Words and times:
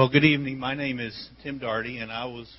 Well, 0.00 0.08
good 0.08 0.24
evening. 0.24 0.58
My 0.58 0.74
name 0.74 0.98
is 0.98 1.28
Tim 1.42 1.58
Daugherty, 1.58 1.98
and 1.98 2.10
I 2.10 2.24
was 2.24 2.50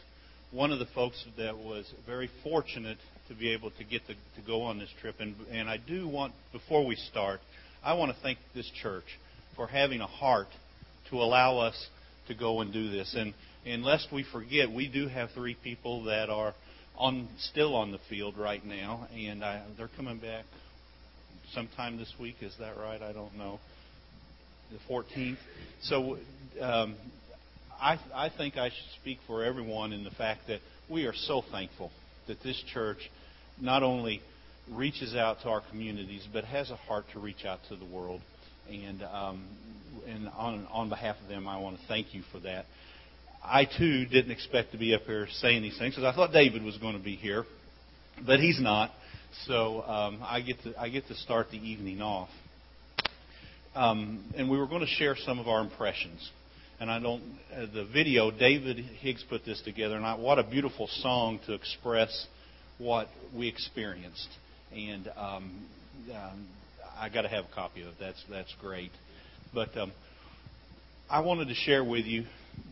one 0.51 0.71
of 0.71 0.77
the 0.77 0.85
folks 0.93 1.25
that 1.39 1.57
was 1.57 1.91
very 2.05 2.29
fortunate 2.43 2.99
to 3.29 3.33
be 3.33 3.51
able 3.51 3.71
to 3.71 3.83
get 3.83 4.05
to, 4.05 4.13
to 4.13 4.45
go 4.45 4.61
on 4.61 4.77
this 4.77 4.91
trip. 5.01 5.15
And, 5.19 5.33
and 5.51 5.67
I 5.67 5.77
do 5.77 6.07
want, 6.07 6.33
before 6.51 6.85
we 6.85 6.95
start, 6.95 7.39
I 7.83 7.95
want 7.95 8.15
to 8.15 8.21
thank 8.21 8.37
this 8.53 8.69
church 8.83 9.05
for 9.55 9.65
having 9.65 10.01
a 10.01 10.05
heart 10.05 10.49
to 11.09 11.15
allow 11.15 11.57
us 11.57 11.87
to 12.27 12.35
go 12.35 12.61
and 12.61 12.71
do 12.71 12.91
this. 12.91 13.15
And, 13.17 13.33
and 13.65 13.81
lest 13.81 14.09
we 14.13 14.23
forget, 14.31 14.71
we 14.71 14.87
do 14.87 15.07
have 15.07 15.31
three 15.31 15.57
people 15.63 16.03
that 16.03 16.29
are 16.29 16.53
on 16.95 17.27
still 17.39 17.75
on 17.75 17.91
the 17.91 17.99
field 18.07 18.37
right 18.37 18.63
now, 18.63 19.07
and 19.15 19.43
I, 19.43 19.63
they're 19.79 19.89
coming 19.97 20.19
back 20.19 20.45
sometime 21.55 21.97
this 21.97 22.13
week. 22.19 22.35
Is 22.41 22.53
that 22.59 22.77
right? 22.77 23.01
I 23.01 23.13
don't 23.13 23.35
know. 23.35 23.59
The 24.71 24.93
14th. 24.93 25.37
So 25.81 26.19
um, 26.61 26.95
I, 27.81 27.99
I 28.13 28.29
think 28.29 28.57
I 28.57 28.69
should 28.69 29.01
speak 29.01 29.17
for 29.25 29.43
everyone 29.43 29.91
in 29.91 30.03
the 30.03 30.11
fact 30.11 30.41
that 30.47 30.59
we 30.87 31.05
are 31.05 31.15
so 31.15 31.41
thankful 31.51 31.91
that 32.27 32.41
this 32.43 32.63
church 32.71 32.99
not 33.59 33.81
only 33.81 34.21
reaches 34.69 35.15
out 35.15 35.41
to 35.41 35.49
our 35.49 35.61
communities, 35.71 36.27
but 36.31 36.43
has 36.45 36.69
a 36.69 36.75
heart 36.75 37.05
to 37.13 37.19
reach 37.19 37.43
out 37.43 37.59
to 37.69 37.75
the 37.75 37.85
world. 37.85 38.21
And, 38.69 39.01
um, 39.01 39.47
and 40.07 40.29
on, 40.29 40.67
on 40.71 40.89
behalf 40.89 41.15
of 41.23 41.27
them, 41.27 41.47
I 41.47 41.57
want 41.57 41.79
to 41.79 41.87
thank 41.87 42.13
you 42.13 42.21
for 42.31 42.39
that. 42.41 42.65
I, 43.43 43.65
too, 43.65 44.05
didn't 44.05 44.31
expect 44.31 44.73
to 44.73 44.77
be 44.77 44.93
up 44.93 45.01
here 45.01 45.27
saying 45.39 45.63
these 45.63 45.77
things 45.79 45.95
because 45.95 46.05
I 46.05 46.15
thought 46.15 46.31
David 46.31 46.63
was 46.63 46.77
going 46.77 46.95
to 46.95 47.03
be 47.03 47.15
here, 47.15 47.45
but 48.23 48.39
he's 48.39 48.61
not. 48.61 48.91
So 49.47 49.81
um, 49.81 50.21
I, 50.23 50.41
get 50.41 50.61
to, 50.63 50.79
I 50.79 50.89
get 50.89 51.07
to 51.07 51.15
start 51.15 51.47
the 51.49 51.57
evening 51.57 52.01
off. 52.01 52.29
Um, 53.73 54.23
and 54.37 54.51
we 54.51 54.59
were 54.59 54.67
going 54.67 54.81
to 54.81 54.87
share 54.87 55.15
some 55.15 55.39
of 55.39 55.47
our 55.47 55.61
impressions 55.61 56.29
and 56.81 56.89
I 56.89 56.99
don't. 56.99 57.21
Uh, 57.55 57.67
the 57.71 57.85
video, 57.85 58.31
David 58.31 58.77
Higgs 58.77 59.23
put 59.29 59.45
this 59.45 59.61
together, 59.61 59.95
and 59.95 60.03
I, 60.03 60.15
what 60.15 60.39
a 60.39 60.43
beautiful 60.43 60.87
song 60.87 61.39
to 61.45 61.53
express 61.53 62.25
what 62.79 63.07
we 63.37 63.47
experienced. 63.47 64.27
And 64.73 65.07
um, 65.15 65.67
um, 66.11 66.47
I 66.99 67.09
got 67.09 67.21
to 67.21 67.29
have 67.29 67.45
a 67.45 67.55
copy 67.55 67.83
of 67.83 67.89
it. 67.89 67.93
That's 67.99 68.21
that's 68.31 68.53
great. 68.59 68.89
But 69.53 69.77
um, 69.77 69.91
I 71.07 71.19
wanted 71.19 71.49
to 71.49 71.53
share 71.53 71.83
with 71.83 72.05
you 72.05 72.25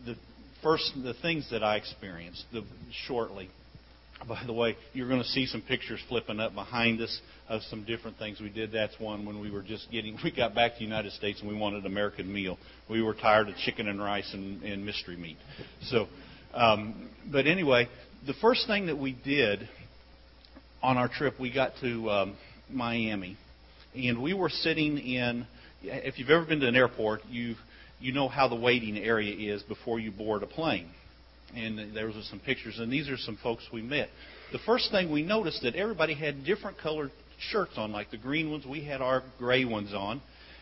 the 0.04 0.16
first 0.60 0.92
the 1.00 1.14
things 1.14 1.48
that 1.52 1.62
I 1.62 1.76
experienced 1.76 2.44
the, 2.52 2.64
shortly. 3.06 3.48
By 4.28 4.42
the 4.46 4.52
way, 4.52 4.76
you're 4.92 5.08
going 5.08 5.22
to 5.22 5.28
see 5.28 5.46
some 5.46 5.62
pictures 5.62 5.98
flipping 6.08 6.40
up 6.40 6.54
behind 6.54 7.00
us 7.00 7.20
of 7.48 7.62
some 7.62 7.84
different 7.84 8.18
things 8.18 8.38
we 8.40 8.50
did. 8.50 8.70
That's 8.70 8.98
one 9.00 9.24
when 9.24 9.40
we 9.40 9.50
were 9.50 9.62
just 9.62 9.90
getting, 9.90 10.18
we 10.22 10.30
got 10.30 10.54
back 10.54 10.74
to 10.74 10.78
the 10.78 10.84
United 10.84 11.12
States 11.12 11.40
and 11.40 11.48
we 11.48 11.56
wanted 11.56 11.84
an 11.84 11.86
American 11.86 12.30
meal. 12.32 12.58
We 12.88 13.02
were 13.02 13.14
tired 13.14 13.48
of 13.48 13.56
chicken 13.56 13.88
and 13.88 14.00
rice 14.00 14.30
and, 14.34 14.62
and 14.62 14.84
mystery 14.84 15.16
meat. 15.16 15.38
So, 15.84 16.06
um, 16.52 17.10
but 17.32 17.46
anyway, 17.46 17.88
the 18.26 18.34
first 18.34 18.66
thing 18.66 18.86
that 18.86 18.98
we 18.98 19.12
did 19.12 19.68
on 20.82 20.98
our 20.98 21.08
trip, 21.08 21.40
we 21.40 21.52
got 21.52 21.72
to 21.80 22.10
um, 22.10 22.36
Miami, 22.68 23.38
and 23.94 24.22
we 24.22 24.34
were 24.34 24.50
sitting 24.50 24.98
in. 24.98 25.46
If 25.82 26.18
you've 26.18 26.30
ever 26.30 26.44
been 26.44 26.60
to 26.60 26.68
an 26.68 26.76
airport, 26.76 27.24
you 27.30 27.54
you 28.00 28.12
know 28.12 28.28
how 28.28 28.48
the 28.48 28.56
waiting 28.56 28.98
area 28.98 29.54
is 29.54 29.62
before 29.62 29.98
you 29.98 30.10
board 30.10 30.42
a 30.42 30.46
plane 30.46 30.90
and 31.56 31.94
there 31.94 32.06
was 32.06 32.26
some 32.30 32.40
pictures, 32.40 32.78
and 32.78 32.92
these 32.92 33.08
are 33.08 33.16
some 33.16 33.38
folks 33.42 33.64
we 33.72 33.82
met. 33.82 34.08
The 34.52 34.58
first 34.66 34.90
thing 34.90 35.10
we 35.10 35.22
noticed 35.22 35.62
that 35.62 35.74
everybody 35.74 36.14
had 36.14 36.44
different 36.44 36.78
colored 36.78 37.10
shirts 37.50 37.72
on, 37.76 37.92
like 37.92 38.10
the 38.10 38.18
green 38.18 38.50
ones. 38.50 38.64
We 38.66 38.84
had 38.84 39.00
our 39.00 39.22
gray 39.38 39.64
ones 39.64 39.92
on, 39.94 40.20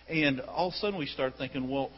and 0.09 0.41
all 0.41 0.69
of 0.69 0.75
a 0.75 0.77
sudden 0.77 0.99
we 0.99 1.07
started 1.07 1.37
thinking, 1.39 1.69
well, 1.69 1.91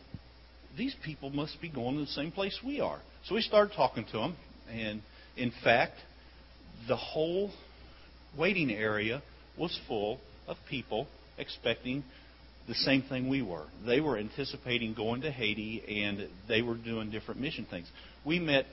these 0.77 0.95
people 1.05 1.31
must 1.31 1.61
be 1.61 1.69
going 1.69 1.97
to 1.97 2.03
the 2.03 2.07
same 2.09 2.33
place 2.33 2.59
we 2.65 2.81
are. 2.81 3.01
So 3.27 3.35
we 3.35 3.43
started 3.43 3.75
talking 3.75 4.05
to 4.07 4.19
them, 4.19 4.37
and 4.71 5.03
in 5.37 5.53
fact, 5.63 5.95
the 6.89 6.97
whole 6.97 7.51
waiting 8.39 8.71
area 8.71 9.23
was 9.59 9.79
full 9.89 10.21
of 10.47 10.57
people 10.69 11.07
expecting 11.39 12.05
the 12.69 12.75
same 12.75 13.03
thing 13.03 13.29
we 13.29 13.43
were. 13.43 13.67
They 13.85 14.01
were 14.01 14.17
anticipating 14.17 14.95
going 14.95 15.23
to 15.23 15.31
Haiti, 15.31 16.05
and 16.05 16.29
they 16.49 16.63
were 16.63 16.77
doing 16.77 17.11
different 17.11 17.41
mission 17.41 17.67
things. 17.69 17.91
We 18.25 18.39
met 18.39 18.67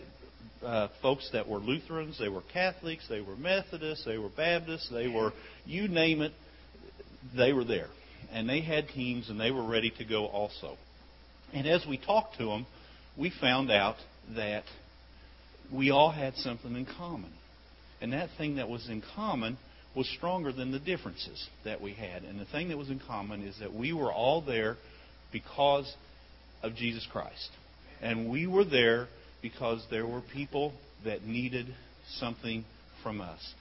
uh, 0.63 0.89
folks 1.01 1.29
that 1.33 1.47
were 1.47 1.59
Lutherans, 1.59 2.17
they 2.19 2.29
were 2.29 2.41
Catholics, 2.53 3.07
they 3.09 3.21
were 3.21 3.35
Methodists, 3.35 4.05
they 4.05 4.17
were 4.17 4.29
Baptists, 4.29 4.89
they 4.91 5.07
were, 5.07 5.31
you 5.65 5.87
name 5.87 6.21
it, 6.21 6.33
they 7.35 7.53
were 7.53 7.63
there. 7.63 7.87
And 8.31 8.49
they 8.49 8.61
had 8.61 8.89
teams, 8.89 9.29
and 9.29 9.39
they 9.39 9.51
were 9.51 9.65
ready 9.65 9.91
to 9.97 10.05
go 10.05 10.25
also. 10.25 10.75
And 11.53 11.65
as 11.67 11.85
we 11.87 11.97
talked 11.97 12.37
to 12.39 12.45
them, 12.45 12.65
we 13.17 13.31
found 13.41 13.71
out 13.71 13.95
that 14.35 14.63
we 15.73 15.91
all 15.91 16.11
had 16.11 16.35
something 16.35 16.75
in 16.75 16.85
common. 16.85 17.31
And 18.01 18.13
that 18.13 18.29
thing 18.37 18.57
that 18.57 18.69
was 18.69 18.89
in 18.89 19.01
common 19.15 19.57
was 19.95 20.07
stronger 20.15 20.51
than 20.51 20.71
the 20.71 20.79
differences 20.79 21.47
that 21.63 21.81
we 21.81 21.93
had. 21.93 22.23
And 22.23 22.39
the 22.39 22.45
thing 22.45 22.69
that 22.69 22.77
was 22.77 22.89
in 22.89 22.99
common 22.99 23.41
is 23.41 23.57
that 23.59 23.73
we 23.73 23.93
were 23.93 24.11
all 24.11 24.41
there 24.41 24.75
because 25.31 25.91
of 26.61 26.75
Jesus 26.75 27.07
Christ. 27.11 27.49
And 28.01 28.29
we 28.29 28.45
were 28.45 28.65
there 28.65 29.07
because 29.41 29.85
there 29.89 30.05
were 30.05 30.21
people 30.33 30.73
that 31.05 31.23
needed 31.23 31.67
something 32.15 32.65
from 33.03 33.21
us. 33.21 33.53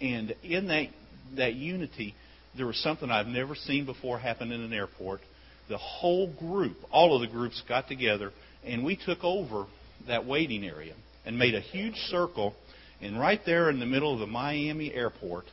And 0.00 0.34
in 0.42 0.68
that, 0.68 0.88
that 1.36 1.54
unity, 1.54 2.14
there 2.56 2.66
was 2.66 2.78
something 2.78 3.10
I've 3.10 3.26
never 3.26 3.54
seen 3.54 3.86
before 3.86 4.18
happen 4.18 4.52
in 4.52 4.60
an 4.60 4.72
airport. 4.72 5.20
The 5.68 5.78
whole 5.78 6.32
group, 6.32 6.76
all 6.90 7.14
of 7.14 7.22
the 7.22 7.34
groups 7.34 7.62
got 7.68 7.88
together, 7.88 8.30
and 8.64 8.84
we 8.84 8.96
took 8.96 9.24
over 9.24 9.66
that 10.06 10.26
waiting 10.26 10.64
area 10.64 10.94
and 11.24 11.38
made 11.38 11.54
a 11.54 11.60
huge 11.60 11.96
circle 12.08 12.54
and 13.00 13.20
right 13.20 13.40
there 13.44 13.68
in 13.70 13.78
the 13.78 13.86
middle 13.86 14.12
of 14.12 14.20
the 14.20 14.26
Miami 14.26 14.92
airport, 14.92 15.44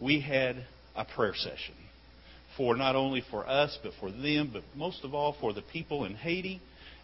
we 0.00 0.20
had 0.20 0.64
a 0.96 1.04
prayer 1.04 1.34
session 1.34 1.74
for 2.56 2.76
not 2.76 2.96
only 2.96 3.22
for 3.30 3.46
us, 3.46 3.78
but 3.82 3.92
for 4.00 4.10
them, 4.10 4.50
but 4.52 4.62
most 4.74 5.04
of 5.04 5.14
all 5.14 5.36
for 5.40 5.52
the 5.52 5.62
people 5.62 6.04
in 6.04 6.14
Haiti 6.14 6.60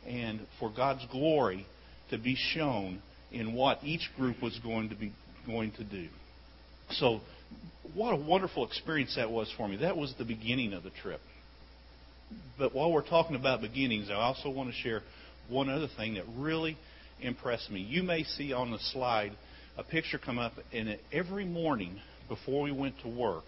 and 0.09 0.41
for 0.59 0.73
God's 0.75 1.05
glory 1.11 1.67
to 2.11 2.19
be 2.19 2.35
shown 2.35 3.03
in 3.31 3.53
what 3.53 3.79
each 3.85 4.09
group 4.17 4.43
was 4.43 4.59
going 4.63 4.89
to 4.89 4.95
be 4.95 5.13
going 5.47 5.73
to 5.73 5.85
do. 5.85 6.09
So, 6.93 7.21
what 7.95 8.13
a 8.13 8.17
wonderful 8.17 8.67
experience 8.67 9.17
that 9.17 9.31
was 9.31 9.53
for 9.57 9.69
me. 9.69 9.77
That 9.77 9.97
was 9.97 10.15
the 10.19 10.25
beginning 10.25 10.73
of 10.73 10.83
the 10.83 10.91
trip. 10.91 11.21
But 12.59 12.75
while 12.75 12.93
we're 12.93 13.07
talking 13.07 13.37
about 13.37 13.61
beginnings, 13.61 14.09
I 14.11 14.15
also 14.15 14.51
want 14.51 14.71
to 14.71 14.75
share 14.75 15.03
one 15.49 15.69
other 15.69 15.89
thing 15.97 16.15
that 16.15 16.25
really 16.37 16.77
impressed 17.21 17.71
me. 17.71 17.81
You 17.81 18.03
may 18.03 18.25
see 18.25 18.53
on 18.53 18.71
the 18.71 18.79
slide 18.79 19.33
a 19.77 19.83
picture 19.83 20.19
come 20.19 20.39
up, 20.39 20.53
and 20.73 20.99
every 21.13 21.45
morning 21.45 22.01
before 22.29 22.63
we 22.63 22.73
went 22.73 23.01
to 23.03 23.09
work, 23.09 23.45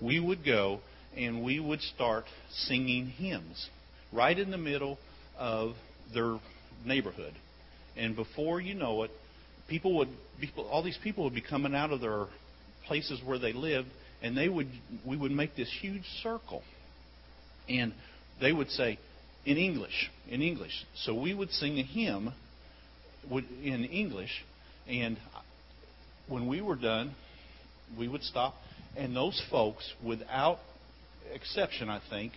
we 0.00 0.20
would 0.20 0.44
go 0.44 0.80
and 1.16 1.42
we 1.42 1.58
would 1.58 1.80
start 1.80 2.24
singing 2.52 3.06
hymns 3.06 3.68
right 4.12 4.38
in 4.38 4.50
the 4.50 4.58
middle 4.58 4.98
of 5.40 5.72
their 6.14 6.38
neighborhood. 6.84 7.32
And 7.96 8.14
before 8.14 8.60
you 8.60 8.74
know 8.74 9.02
it, 9.02 9.10
people 9.68 9.96
would 9.96 10.08
people, 10.40 10.68
all 10.68 10.82
these 10.82 10.98
people 11.02 11.24
would 11.24 11.34
be 11.34 11.40
coming 11.42 11.74
out 11.74 11.90
of 11.90 12.00
their 12.00 12.26
places 12.86 13.20
where 13.24 13.38
they 13.38 13.52
lived, 13.52 13.88
and 14.22 14.36
they 14.36 14.48
would 14.48 14.68
we 15.04 15.16
would 15.16 15.32
make 15.32 15.56
this 15.56 15.72
huge 15.80 16.04
circle, 16.22 16.62
and 17.68 17.92
they 18.40 18.52
would 18.52 18.70
say 18.70 18.98
in 19.44 19.56
English, 19.56 20.10
in 20.28 20.42
English. 20.42 20.84
So 20.94 21.18
we 21.18 21.34
would 21.34 21.50
sing 21.50 21.78
a 21.78 21.82
hymn 21.82 22.32
in 23.30 23.84
English, 23.84 24.44
and 24.88 25.16
when 26.28 26.46
we 26.46 26.60
were 26.60 26.76
done, 26.76 27.14
we 27.98 28.08
would 28.08 28.22
stop, 28.22 28.54
and 28.96 29.16
those 29.16 29.42
folks, 29.50 29.92
without 30.04 30.58
exception, 31.32 31.88
I 31.88 32.00
think, 32.10 32.32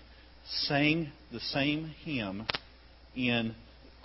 sang 0.45 1.11
the 1.31 1.39
same 1.39 1.93
hymn 2.03 2.45
in 3.15 3.55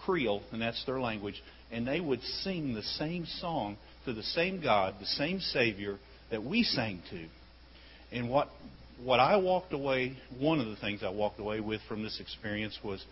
Creole, 0.04 0.42
and 0.52 0.62
that's 0.62 0.84
their 0.86 1.00
language, 1.00 1.42
and 1.70 1.86
they 1.86 2.00
would 2.00 2.22
sing 2.22 2.74
the 2.74 2.82
same 2.82 3.26
song 3.26 3.76
to 4.04 4.12
the 4.12 4.22
same 4.22 4.62
God, 4.62 4.94
the 5.00 5.06
same 5.06 5.40
Savior 5.40 5.98
that 6.30 6.42
we 6.42 6.62
sang 6.62 7.02
to. 7.10 7.26
And 8.10 8.30
what 8.30 8.48
what 9.02 9.20
I 9.20 9.36
walked 9.36 9.72
away, 9.72 10.16
one 10.38 10.60
of 10.60 10.66
the 10.66 10.76
things 10.76 11.02
I 11.02 11.10
walked 11.10 11.38
away 11.38 11.60
with 11.60 11.80
from 11.88 12.02
this 12.02 12.18
experience 12.20 12.78
was, 12.82 13.04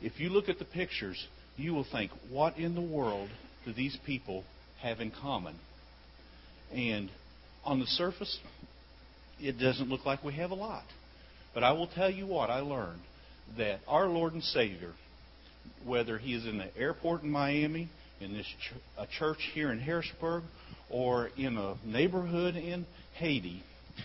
if 0.00 0.18
you 0.18 0.30
look 0.30 0.48
at 0.48 0.58
the 0.58 0.64
pictures, 0.64 1.26
you 1.56 1.74
will 1.74 1.86
think, 1.90 2.10
what 2.30 2.56
in 2.56 2.74
the 2.74 2.80
world 2.80 3.28
do 3.64 3.72
these 3.72 3.96
people 4.04 4.44
have 4.80 5.00
in 5.00 5.10
common. 5.10 5.54
And 6.72 7.10
on 7.64 7.80
the 7.80 7.86
surface, 7.86 8.38
it 9.40 9.58
doesn't 9.58 9.88
look 9.88 10.04
like 10.04 10.24
we 10.24 10.34
have 10.34 10.50
a 10.50 10.56
lot. 10.56 10.84
But 11.54 11.62
I 11.62 11.72
will 11.72 11.88
tell 11.88 12.10
you 12.10 12.26
what 12.26 12.50
I 12.50 12.60
learned 12.60 13.00
that 13.56 13.80
our 13.86 14.06
Lord 14.06 14.34
and 14.34 14.42
Savior, 14.42 14.92
whether 15.84 16.18
He 16.18 16.34
is 16.34 16.46
in 16.46 16.58
the 16.58 16.76
airport 16.76 17.22
in 17.22 17.30
Miami, 17.30 17.88
in 18.20 18.32
this 18.32 18.46
ch- 18.46 18.72
a 18.98 19.06
church 19.06 19.38
here 19.54 19.70
in 19.70 19.78
Harrisburg, 19.78 20.42
or 20.90 21.30
in 21.36 21.56
a 21.56 21.76
neighborhood 21.84 22.56
in 22.56 22.86
Haiti, 23.14 23.62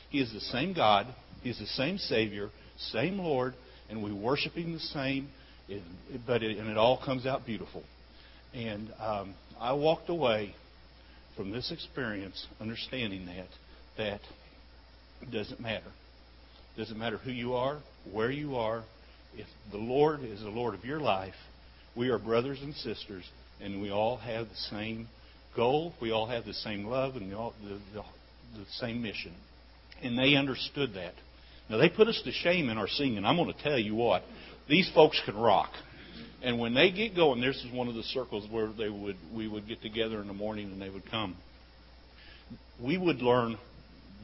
He 0.10 0.19
is 0.19 0.31
the 0.33 0.39
same 0.39 0.74
God, 0.74 1.07
He 1.42 1.50
is 1.50 1.60
the 1.60 1.65
same 1.65 1.98
Savior, 1.98 2.50
same 2.77 3.19
Lord, 3.19 3.54
and 3.89 4.04
we 4.04 4.12
worship 4.12 4.54
Him 4.54 4.74
the 4.74 4.80
same 4.80 5.30
it, 5.69 5.81
but 6.25 6.44
it, 6.44 6.57
and 6.57 6.69
it 6.69 6.77
all 6.77 7.01
comes 7.04 7.25
out 7.25 7.45
beautiful. 7.45 7.83
And 8.54 8.92
um, 9.00 9.33
I 9.60 9.74
walked 9.74 10.10
away 10.10 10.56
from 11.36 11.51
this 11.51 11.71
experience 11.71 12.48
understanding 12.60 13.25
that 13.25 13.48
that 13.98 14.21
doesn't 15.31 15.60
matter. 15.60 15.92
Doesn't 16.77 16.98
matter 16.98 17.18
who 17.18 17.31
you 17.31 17.54
are, 17.54 17.80
where 18.12 18.31
you 18.31 18.56
are. 18.56 18.83
If 19.36 19.48
the 19.71 19.77
Lord 19.77 20.21
is 20.21 20.42
the 20.42 20.50
Lord 20.50 20.75
of 20.75 20.86
your 20.86 21.00
life, 21.00 21.33
we 21.95 22.09
are 22.09 22.17
brothers 22.17 22.59
and 22.61 22.73
sisters, 22.75 23.23
and 23.61 23.81
we 23.81 23.91
all 23.91 24.17
have 24.17 24.49
the 24.49 24.55
same 24.55 25.07
goal. 25.55 25.93
We 26.01 26.11
all 26.11 26.27
have 26.27 26.45
the 26.45 26.53
same 26.53 26.85
love 26.85 27.15
and 27.15 27.31
the, 27.31 27.51
the, 27.93 28.03
the 28.57 28.65
same 28.79 29.01
mission. 29.01 29.33
And 30.01 30.17
they 30.17 30.35
understood 30.35 30.95
that. 30.95 31.13
Now, 31.69 31.77
they 31.77 31.89
put 31.89 32.07
us 32.07 32.21
to 32.25 32.31
shame 32.31 32.69
in 32.69 32.77
our 32.77 32.87
singing. 32.87 33.23
I'm 33.23 33.37
going 33.37 33.53
to 33.53 33.63
tell 33.63 33.79
you 33.79 33.95
what, 33.95 34.23
these 34.67 34.89
folks 34.93 35.21
can 35.25 35.35
rock. 35.35 35.71
And 36.41 36.59
when 36.59 36.73
they 36.73 36.91
get 36.91 37.15
going, 37.15 37.39
this 37.39 37.55
is 37.63 37.71
one 37.71 37.87
of 37.87 37.95
the 37.95 38.03
circles 38.03 38.45
where 38.51 38.67
they 38.67 38.89
would 38.89 39.15
we 39.33 39.47
would 39.47 39.65
get 39.65 39.81
together 39.81 40.19
in 40.19 40.27
the 40.27 40.33
morning 40.33 40.71
and 40.73 40.81
they 40.81 40.89
would 40.89 41.09
come. 41.09 41.37
We 42.83 42.97
would 42.97 43.21
learn 43.21 43.57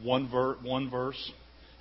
one 0.04 0.30
ver- 0.30 0.58
one 0.62 0.90
verse, 0.90 1.32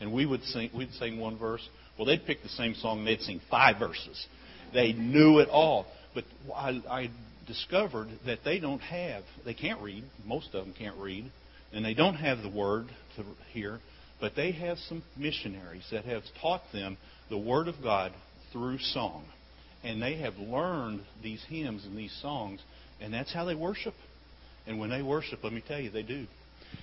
and 0.01 0.13
we 0.13 0.27
would 0.27 0.45
sing 0.45 0.71
we'd 0.73 0.93
sing 0.93 1.19
one 1.19 1.39
verse. 1.39 1.67
Well, 1.99 2.07
they'd 2.07 2.25
pick 2.25 2.45
the 2.45 2.49
same 2.51 2.75
song 2.75 2.99
and 2.99 3.07
they'd 3.09 3.21
sing 3.21 3.41
five 3.51 3.81
verses. 3.81 4.27
They 4.73 4.93
knew 4.93 5.39
it 5.39 5.49
all. 5.49 5.87
But 6.15 6.25
I, 6.55 6.83
I 6.91 7.11
discovered 7.47 8.09
that 8.27 8.41
they 8.45 8.59
don't 8.59 8.81
have 8.81 9.25
they 9.45 9.55
can't 9.55 9.81
read. 9.81 10.05
Most 10.27 10.55
of 10.55 10.65
them 10.65 10.75
can't 10.77 10.97
read, 10.99 11.31
and 11.73 11.85
they 11.85 11.95
don't 11.95 12.17
have 12.17 12.43
the 12.43 12.51
word 12.51 12.87
to 13.17 13.25
hear. 13.53 13.79
But 14.21 14.35
they 14.35 14.53
have 14.53 14.79
some 14.79 15.03
missionaries 15.17 15.87
that 15.93 16.05
have 16.05 16.23
taught 16.41 16.63
them 16.73 16.99
the 17.31 17.39
word 17.39 17.69
of 17.69 17.77
God 17.83 18.13
through 18.53 18.79
song 18.79 19.25
and 19.85 20.03
they 20.03 20.17
have 20.17 20.37
learned 20.37 21.01
these 21.23 21.43
hymns 21.49 21.85
and 21.85 21.97
these 21.97 22.17
songs, 22.21 22.61
and 23.01 23.13
that's 23.13 23.33
how 23.33 23.45
they 23.45 23.55
worship. 23.55 23.95
And 24.67 24.79
when 24.79 24.91
they 24.91 25.03
worship, 25.03 25.43
let 25.43 25.53
me 25.53 25.63
tell 25.67 25.81
you, 25.81 25.91
they 25.91 26.03
do. 26.03 26.27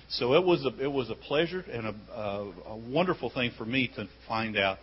So 0.08 0.34
it 0.34 0.44
was 0.44 0.64
a 0.64 0.82
it 0.82 0.90
was 0.90 1.10
a 1.10 1.14
pleasure 1.14 1.64
and 1.70 1.86
a, 1.86 1.94
a, 2.12 2.52
a 2.70 2.76
wonderful 2.76 3.30
thing 3.30 3.52
for 3.56 3.64
me 3.64 3.88
to 3.96 4.08
find 4.26 4.56
out, 4.56 4.78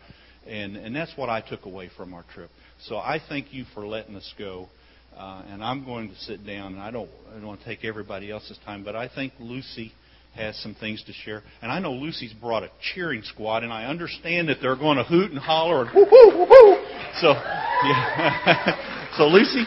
and 0.48 0.78
and 0.78 0.96
that's 0.96 1.12
what 1.18 1.30
I 1.30 1.42
took 1.42 1.66
away 1.66 1.90
from 1.98 2.14
our 2.14 2.24
trip. 2.34 2.50
So 2.88 2.98
I 2.98 3.22
thank 3.30 3.54
you 3.54 3.64
for 3.74 3.88
letting 3.88 4.16
us 4.16 4.34
go. 4.38 4.68
Uh, 5.16 5.44
and 5.48 5.64
I'm 5.64 5.86
going 5.86 6.10
to 6.10 6.16
sit 6.16 6.46
down, 6.46 6.74
and 6.74 6.82
I 6.82 6.92
don't, 6.92 7.10
I 7.30 7.36
don't 7.36 7.46
want 7.46 7.62
to 7.62 7.66
take 7.66 7.86
everybody 7.86 8.32
else's 8.32 8.60
time, 8.66 8.84
but 8.84 8.96
I 8.96 9.08
think 9.08 9.34
Luci 9.40 9.92
has 10.36 10.58
some 10.58 10.76
things 10.76 11.04
to 11.04 11.14
share. 11.14 11.44
And 11.62 11.72
I 11.72 11.80
know 11.80 11.92
Luci's 11.92 12.34
brought 12.34 12.64
a 12.64 12.72
cheering 12.94 13.22
squad, 13.22 13.64
and 13.64 13.72
I 13.72 13.86
understand 13.86 14.50
that 14.50 14.58
they're 14.62 14.76
going 14.76 14.98
to 14.98 15.04
hoot 15.04 15.30
and 15.32 15.40
holler 15.40 15.86
and 15.86 15.92
whoo 15.94 16.08
whoo 16.12 16.46
whoo. 16.50 16.86
So, 17.22 17.30
yeah. 17.30 19.12
so 19.18 19.24
Luci, 19.24 19.66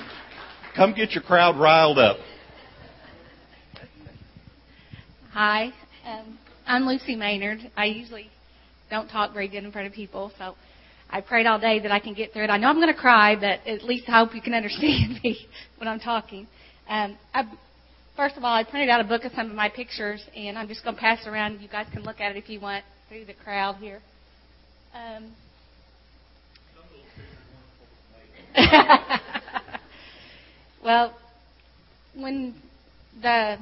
come 0.74 0.92
get 0.92 1.12
your 1.12 1.22
crowd 1.22 1.56
riled 1.58 1.98
up. 1.98 2.16
Hi, 5.30 5.72
um, 6.04 6.38
I'm 6.66 6.82
Luci 6.82 7.16
Maynard. 7.16 7.70
I 7.76 7.84
usually 7.84 8.30
don't 8.90 9.08
talk 9.08 9.32
very 9.32 9.48
good 9.48 9.64
in 9.64 9.70
front 9.70 9.86
of 9.86 9.92
people, 9.92 10.32
so 10.38 10.56
I 11.10 11.20
prayed 11.20 11.46
all 11.46 11.58
day 11.58 11.78
that 11.80 11.92
I 11.92 12.00
can 12.00 12.14
get 12.14 12.32
through 12.32 12.44
it. 12.44 12.50
I 12.50 12.56
know 12.56 12.68
I'm 12.68 12.76
going 12.76 12.92
to 12.92 13.00
cry, 13.00 13.36
but 13.36 13.66
at 13.66 13.82
least 13.84 14.08
I 14.08 14.18
hope 14.18 14.34
you 14.34 14.42
can 14.42 14.54
understand 14.54 15.20
me 15.24 15.46
when 15.78 15.88
I'm 15.88 16.00
talking. 16.00 16.46
Um, 16.88 17.16
I 17.34 17.44
First 18.16 18.38
of 18.38 18.44
all, 18.44 18.54
I 18.54 18.64
printed 18.64 18.88
out 18.88 19.02
a 19.02 19.04
book 19.04 19.24
of 19.24 19.32
some 19.32 19.50
of 19.50 19.54
my 19.54 19.68
pictures, 19.68 20.24
and 20.34 20.56
I'm 20.56 20.68
just 20.68 20.82
going 20.82 20.96
to 20.96 21.00
pass 21.00 21.26
it 21.26 21.28
around. 21.28 21.60
You 21.60 21.68
guys 21.68 21.86
can 21.92 22.02
look 22.02 22.18
at 22.18 22.34
it 22.34 22.38
if 22.38 22.48
you 22.48 22.58
want 22.58 22.82
through 23.10 23.26
the 23.26 23.34
crowd 23.34 23.76
here. 23.76 24.00
Um, 24.94 25.34
well, 30.82 31.14
when 32.14 32.54
the 33.20 33.58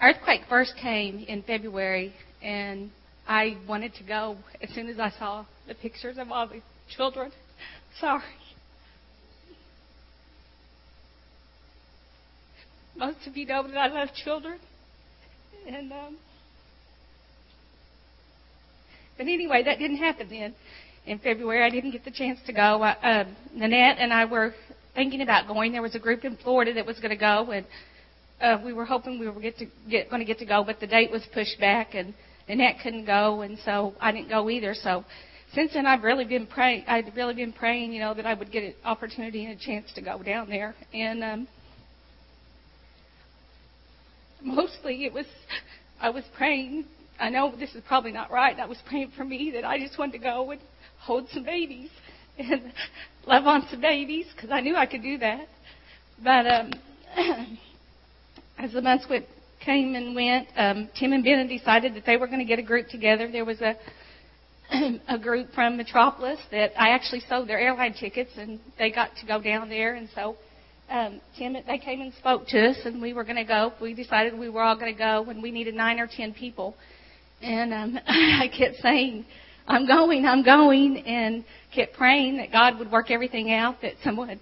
earthquake 0.00 0.42
first 0.48 0.74
came 0.80 1.24
in 1.26 1.42
February, 1.42 2.14
and 2.40 2.92
I 3.26 3.56
wanted 3.68 3.92
to 3.94 4.04
go 4.04 4.36
as 4.62 4.70
soon 4.70 4.88
as 4.88 5.00
I 5.00 5.10
saw 5.18 5.44
the 5.70 5.74
pictures 5.76 6.18
of 6.18 6.30
all 6.30 6.46
the 6.46 6.60
children. 6.94 7.32
Sorry. 7.98 8.22
most 13.00 13.26
of 13.26 13.36
you 13.36 13.46
know 13.46 13.66
that 13.66 13.76
I 13.76 13.88
love 13.88 14.08
children. 14.24 14.58
And 15.66 15.90
um, 15.90 16.18
but 19.16 19.26
anyway, 19.26 19.62
that 19.64 19.78
didn't 19.78 19.96
happen 19.96 20.28
then. 20.30 20.54
In 21.06 21.18
February, 21.18 21.64
I 21.64 21.70
didn't 21.70 21.92
get 21.92 22.04
the 22.04 22.10
chance 22.10 22.38
to 22.46 22.52
go. 22.52 22.82
Uh, 22.82 23.24
Nanette 23.54 23.96
and 23.98 24.12
I 24.12 24.26
were 24.26 24.54
thinking 24.94 25.22
about 25.22 25.48
going. 25.48 25.72
There 25.72 25.82
was 25.82 25.94
a 25.94 25.98
group 25.98 26.24
in 26.24 26.36
Florida 26.36 26.74
that 26.74 26.84
was 26.84 26.98
going 26.98 27.10
to 27.10 27.16
go, 27.16 27.50
and 27.52 27.66
uh, 28.40 28.62
we 28.62 28.74
were 28.74 28.84
hoping 28.84 29.18
we 29.18 29.28
were 29.28 29.40
get 29.40 29.56
to 29.58 29.66
get 29.88 30.10
going 30.10 30.20
to 30.20 30.26
get 30.26 30.38
to 30.40 30.46
go, 30.46 30.62
but 30.62 30.78
the 30.78 30.86
date 30.86 31.10
was 31.10 31.22
pushed 31.32 31.58
back, 31.58 31.94
and 31.94 32.12
Nanette 32.48 32.76
couldn't 32.82 33.06
go, 33.06 33.40
and 33.40 33.58
so 33.64 33.94
I 33.98 34.12
didn't 34.12 34.28
go 34.28 34.50
either. 34.50 34.74
So 34.74 35.04
since 35.54 35.72
then, 35.74 35.86
I've 35.86 36.04
really 36.04 36.24
been 36.24 36.46
praying. 36.46 36.84
I've 36.86 37.14
really 37.16 37.34
been 37.34 37.52
praying, 37.52 37.92
you 37.92 38.00
know, 38.00 38.14
that 38.14 38.26
I 38.26 38.34
would 38.34 38.52
get 38.52 38.62
an 38.62 38.74
opportunity 38.84 39.44
and 39.44 39.58
a 39.58 39.64
chance 39.64 39.92
to 39.94 40.00
go 40.00 40.22
down 40.22 40.48
there, 40.48 40.74
and 40.94 41.24
um, 41.24 41.48
mostly 44.42 45.04
it 45.04 45.12
was 45.12 45.26
I 46.00 46.10
was 46.10 46.24
praying. 46.36 46.84
I 47.18 47.30
know 47.30 47.54
this 47.58 47.74
is 47.74 47.82
probably 47.86 48.12
not 48.12 48.30
right. 48.30 48.58
I 48.58 48.66
was 48.66 48.78
praying 48.88 49.12
for 49.16 49.24
me 49.24 49.50
that 49.54 49.64
I 49.64 49.78
just 49.78 49.98
wanted 49.98 50.12
to 50.12 50.18
go 50.18 50.50
and 50.52 50.60
hold 50.98 51.28
some 51.32 51.44
babies 51.44 51.90
and 52.38 52.72
love 53.26 53.46
on 53.46 53.66
some 53.70 53.80
babies 53.80 54.26
because 54.34 54.50
I 54.50 54.60
knew 54.60 54.76
I 54.76 54.86
could 54.86 55.02
do 55.02 55.18
that. 55.18 55.48
But 56.22 56.46
um, 56.46 56.72
as 58.58 58.72
the 58.72 58.82
months 58.82 59.06
went, 59.10 59.26
came 59.64 59.94
and 59.94 60.14
went, 60.14 60.48
um, 60.56 60.88
Tim 60.98 61.12
and 61.12 61.24
Ben 61.24 61.46
decided 61.48 61.94
that 61.94 62.06
they 62.06 62.16
were 62.16 62.26
going 62.26 62.38
to 62.38 62.44
get 62.46 62.58
a 62.58 62.62
group 62.62 62.88
together. 62.88 63.28
There 63.30 63.44
was 63.44 63.60
a 63.60 63.74
a 65.08 65.18
group 65.18 65.48
from 65.54 65.76
Metropolis 65.76 66.38
that 66.50 66.72
I 66.80 66.90
actually 66.90 67.22
sold 67.28 67.48
their 67.48 67.58
airline 67.58 67.94
tickets, 67.94 68.30
and 68.36 68.60
they 68.78 68.90
got 68.90 69.10
to 69.20 69.26
go 69.26 69.40
down 69.40 69.68
there, 69.68 69.94
and 69.94 70.08
so 70.14 70.36
um, 70.90 71.20
Tim, 71.38 71.56
they 71.66 71.78
came 71.78 72.00
and 72.00 72.12
spoke 72.14 72.48
to 72.48 72.70
us, 72.70 72.76
and 72.84 73.00
we 73.00 73.12
were 73.12 73.22
going 73.22 73.36
to 73.36 73.44
go. 73.44 73.72
We 73.80 73.94
decided 73.94 74.36
we 74.36 74.48
were 74.48 74.62
all 74.62 74.74
going 74.74 74.92
to 74.92 74.98
go, 74.98 75.24
and 75.30 75.40
we 75.40 75.52
needed 75.52 75.74
nine 75.74 76.00
or 76.00 76.08
ten 76.08 76.34
people. 76.34 76.74
And 77.40 77.72
um, 77.72 77.98
I 78.08 78.48
kept 78.48 78.76
saying, 78.82 79.24
"I'm 79.68 79.86
going, 79.86 80.26
I'm 80.26 80.44
going," 80.44 80.98
and 81.06 81.44
kept 81.74 81.94
praying 81.94 82.38
that 82.38 82.50
God 82.50 82.78
would 82.80 82.90
work 82.90 83.10
everything 83.10 83.52
out. 83.52 83.80
That 83.82 83.94
someone, 84.02 84.40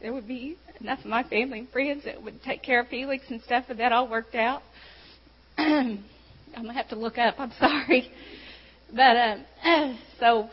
there 0.00 0.12
would 0.12 0.26
be 0.26 0.56
enough 0.80 0.98
of 0.98 1.06
my 1.06 1.22
family 1.22 1.60
and 1.60 1.68
friends 1.68 2.04
that 2.04 2.20
would 2.20 2.42
take 2.42 2.64
care 2.64 2.80
of 2.80 2.88
Felix 2.88 3.24
and 3.28 3.40
stuff, 3.42 3.66
and 3.68 3.78
that 3.78 3.92
all 3.92 4.10
worked 4.10 4.34
out. 4.34 4.62
I'm 5.58 6.02
gonna 6.56 6.72
have 6.72 6.88
to 6.88 6.96
look 6.96 7.18
up. 7.18 7.36
I'm 7.38 7.52
sorry, 7.60 8.10
but 8.94 9.16
um, 9.16 9.98
so, 10.20 10.48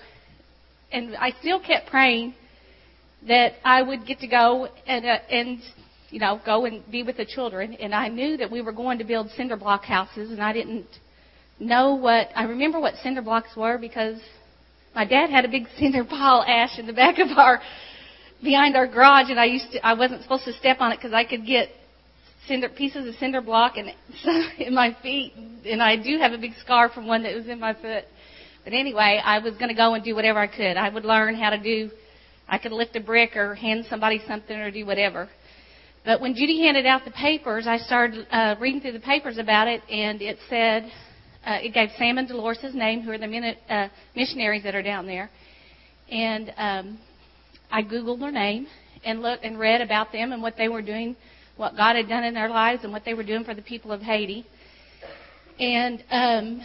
and 0.92 1.16
I 1.18 1.32
still 1.40 1.60
kept 1.60 1.90
praying 1.90 2.34
that 3.28 3.54
I 3.64 3.82
would 3.82 4.06
get 4.06 4.20
to 4.20 4.28
go 4.28 4.70
and 4.88 5.06
uh, 5.06 5.18
and 5.30 5.60
you 6.10 6.20
know 6.20 6.40
go 6.46 6.66
and 6.66 6.84
be 6.92 7.04
with 7.04 7.18
the 7.18 7.26
children. 7.26 7.74
And 7.76 7.94
I 7.94 8.08
knew 8.08 8.38
that 8.38 8.50
we 8.50 8.62
were 8.62 8.72
going 8.72 8.98
to 9.00 9.04
build 9.04 9.30
cinder 9.32 9.58
block 9.58 9.84
houses, 9.84 10.32
and 10.32 10.42
I 10.42 10.54
didn't 10.54 10.88
know 11.60 11.96
what 11.96 12.30
I 12.36 12.44
remember 12.44 12.80
what 12.80 12.96
cinder 13.04 13.22
blocks 13.22 13.56
were 13.56 13.78
because 13.78 14.20
my 14.96 15.06
dad 15.06 15.30
had 15.30 15.46
a 15.46 15.50
big 15.50 15.68
cinder 15.78 16.04
pile 16.04 16.44
ash 16.48 16.80
in 16.80 16.88
the 16.88 16.94
back 16.94 17.20
of 17.20 17.38
our 17.38 17.62
behind 18.42 18.76
our 18.76 18.88
garage, 18.88 19.30
and 19.30 19.40
I 19.40 19.46
used 19.46 19.72
to 19.74 19.86
I 19.86 19.94
wasn't 19.94 20.24
supposed 20.24 20.46
to 20.46 20.54
step 20.54 20.78
on 20.80 20.92
it 20.92 20.98
because 20.98 21.14
I 21.14 21.26
could 21.26 21.46
get 21.46 21.70
cinder 22.48 22.70
pieces 22.70 23.08
of 23.08 23.16
cinder 23.16 23.42
block 23.42 23.74
and 23.78 23.90
in 24.60 24.74
my 24.74 24.96
feet, 25.02 25.34
and 25.66 25.82
I 25.82 25.96
do 25.98 26.18
have 26.20 26.32
a 26.32 26.38
big 26.38 26.54
scar 26.64 26.90
from 26.90 27.06
one 27.06 27.24
that 27.24 27.36
was 27.36 27.48
in 27.48 27.60
my 27.60 27.74
foot. 27.74 28.06
But 28.70 28.78
anyway, 28.78 29.20
I 29.26 29.40
was 29.40 29.56
going 29.56 29.70
to 29.70 29.74
go 29.74 29.96
and 29.96 30.04
do 30.04 30.14
whatever 30.14 30.38
I 30.38 30.46
could. 30.46 30.78
I 30.78 30.90
would 30.90 31.04
learn 31.04 31.34
how 31.34 31.50
to 31.50 31.58
do 31.58 31.90
I 32.48 32.60
could 32.60 32.72
lift 32.72 32.96
a 32.96 33.00
brick 33.00 33.36
or 33.36 33.56
hand 33.56 33.86
somebody 33.90 34.22
something 34.28 34.56
or 34.56 34.70
do 34.70 34.86
whatever. 34.86 35.28
But 36.06 36.22
when 36.22 36.36
Judy 36.36 36.62
handed 36.62 36.86
out 36.86 37.04
the 37.04 37.10
papers, 37.10 37.66
I 37.66 37.78
started 37.78 38.28
uh, 38.30 38.58
reading 38.60 38.80
through 38.80 38.92
the 38.92 39.00
papers 39.00 39.40
about 39.40 39.68
it, 39.68 39.82
and 39.90 40.22
it 40.22 40.38
said 40.50 40.84
uh, 41.48 41.58
it 41.64 41.74
gave 41.74 41.90
Sam 41.98 42.20
and 42.20 42.28
Dolores' 42.28 42.76
name, 42.76 43.02
who 43.02 43.10
are 43.10 43.18
the 43.18 43.26
minute, 43.26 43.58
uh, 43.72 43.88
missionaries 44.16 44.62
that 44.62 44.76
are 44.76 44.84
down 44.84 45.08
there. 45.08 45.32
And 46.12 46.54
um, 46.56 47.00
I 47.72 47.82
googled 47.82 48.20
their 48.20 48.32
name 48.32 48.68
and 49.04 49.24
looked 49.24 49.44
and 49.44 49.58
read 49.58 49.82
about 49.82 50.12
them 50.12 50.32
and 50.32 50.44
what 50.44 50.58
they 50.58 50.68
were 50.68 50.84
doing, 50.84 51.16
what 51.58 51.76
God 51.76 51.96
had 51.96 52.08
done 52.08 52.24
in 52.24 52.36
their 52.36 52.50
lives, 52.50 52.84
and 52.84 52.94
what 52.94 53.04
they 53.04 53.16
were 53.16 53.24
doing 53.24 53.44
for 53.44 53.56
the 53.56 53.64
people 53.64 53.92
of 53.92 54.02
Haiti. 54.02 54.46
And 55.58 56.04
um, 56.12 56.62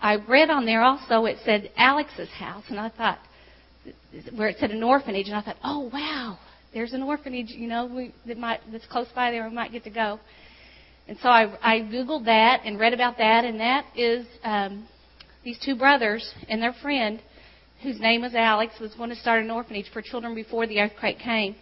I 0.00 0.16
read 0.16 0.50
on 0.50 0.64
there 0.66 0.82
also 0.82 1.26
it 1.26 1.38
said 1.44 1.70
Alex's 1.76 2.30
house, 2.30 2.64
and 2.68 2.80
I 2.80 2.88
thought, 2.88 3.18
where 4.34 4.48
it 4.48 4.56
said 4.58 4.70
an 4.70 4.82
orphanage, 4.82 5.26
and 5.28 5.36
I 5.36 5.42
thought, 5.42 5.56
oh 5.62 5.90
wow, 5.92 6.38
there's 6.72 6.92
an 6.92 7.02
orphanage, 7.02 7.50
you 7.50 7.68
know, 7.68 7.86
we, 7.86 8.14
that 8.26 8.38
might 8.38 8.60
that's 8.72 8.86
close 8.86 9.08
by 9.14 9.30
there. 9.30 9.48
We 9.48 9.54
might 9.54 9.72
get 9.72 9.84
to 9.84 9.90
go. 9.90 10.20
And 11.08 11.18
so 11.22 11.28
I, 11.28 11.56
I 11.62 11.80
googled 11.80 12.24
that 12.26 12.60
and 12.64 12.78
read 12.78 12.94
about 12.94 13.18
that, 13.18 13.44
and 13.44 13.58
that 13.60 13.84
is 13.96 14.26
um, 14.44 14.86
these 15.44 15.58
two 15.64 15.76
brothers 15.76 16.32
and 16.48 16.62
their 16.62 16.74
friend 16.80 17.20
whose 17.82 17.98
name 17.98 18.20
was 18.22 18.34
Alex, 18.34 18.74
was 18.80 18.94
going 18.94 19.10
to 19.10 19.16
start 19.16 19.42
an 19.42 19.50
orphanage 19.50 19.86
for 19.92 20.02
children 20.02 20.34
before 20.34 20.66
the 20.66 20.78
earthquake 20.78 21.18
came. 21.18 21.56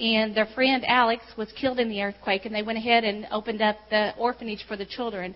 And 0.00 0.36
their 0.36 0.46
friend 0.46 0.84
Alex 0.86 1.22
was 1.38 1.52
killed 1.52 1.78
in 1.78 1.88
the 1.88 2.02
earthquake, 2.02 2.44
and 2.44 2.54
they 2.54 2.62
went 2.62 2.78
ahead 2.78 3.04
and 3.04 3.26
opened 3.30 3.62
up 3.62 3.76
the 3.90 4.12
orphanage 4.18 4.64
for 4.66 4.76
the 4.76 4.84
children. 4.84 5.34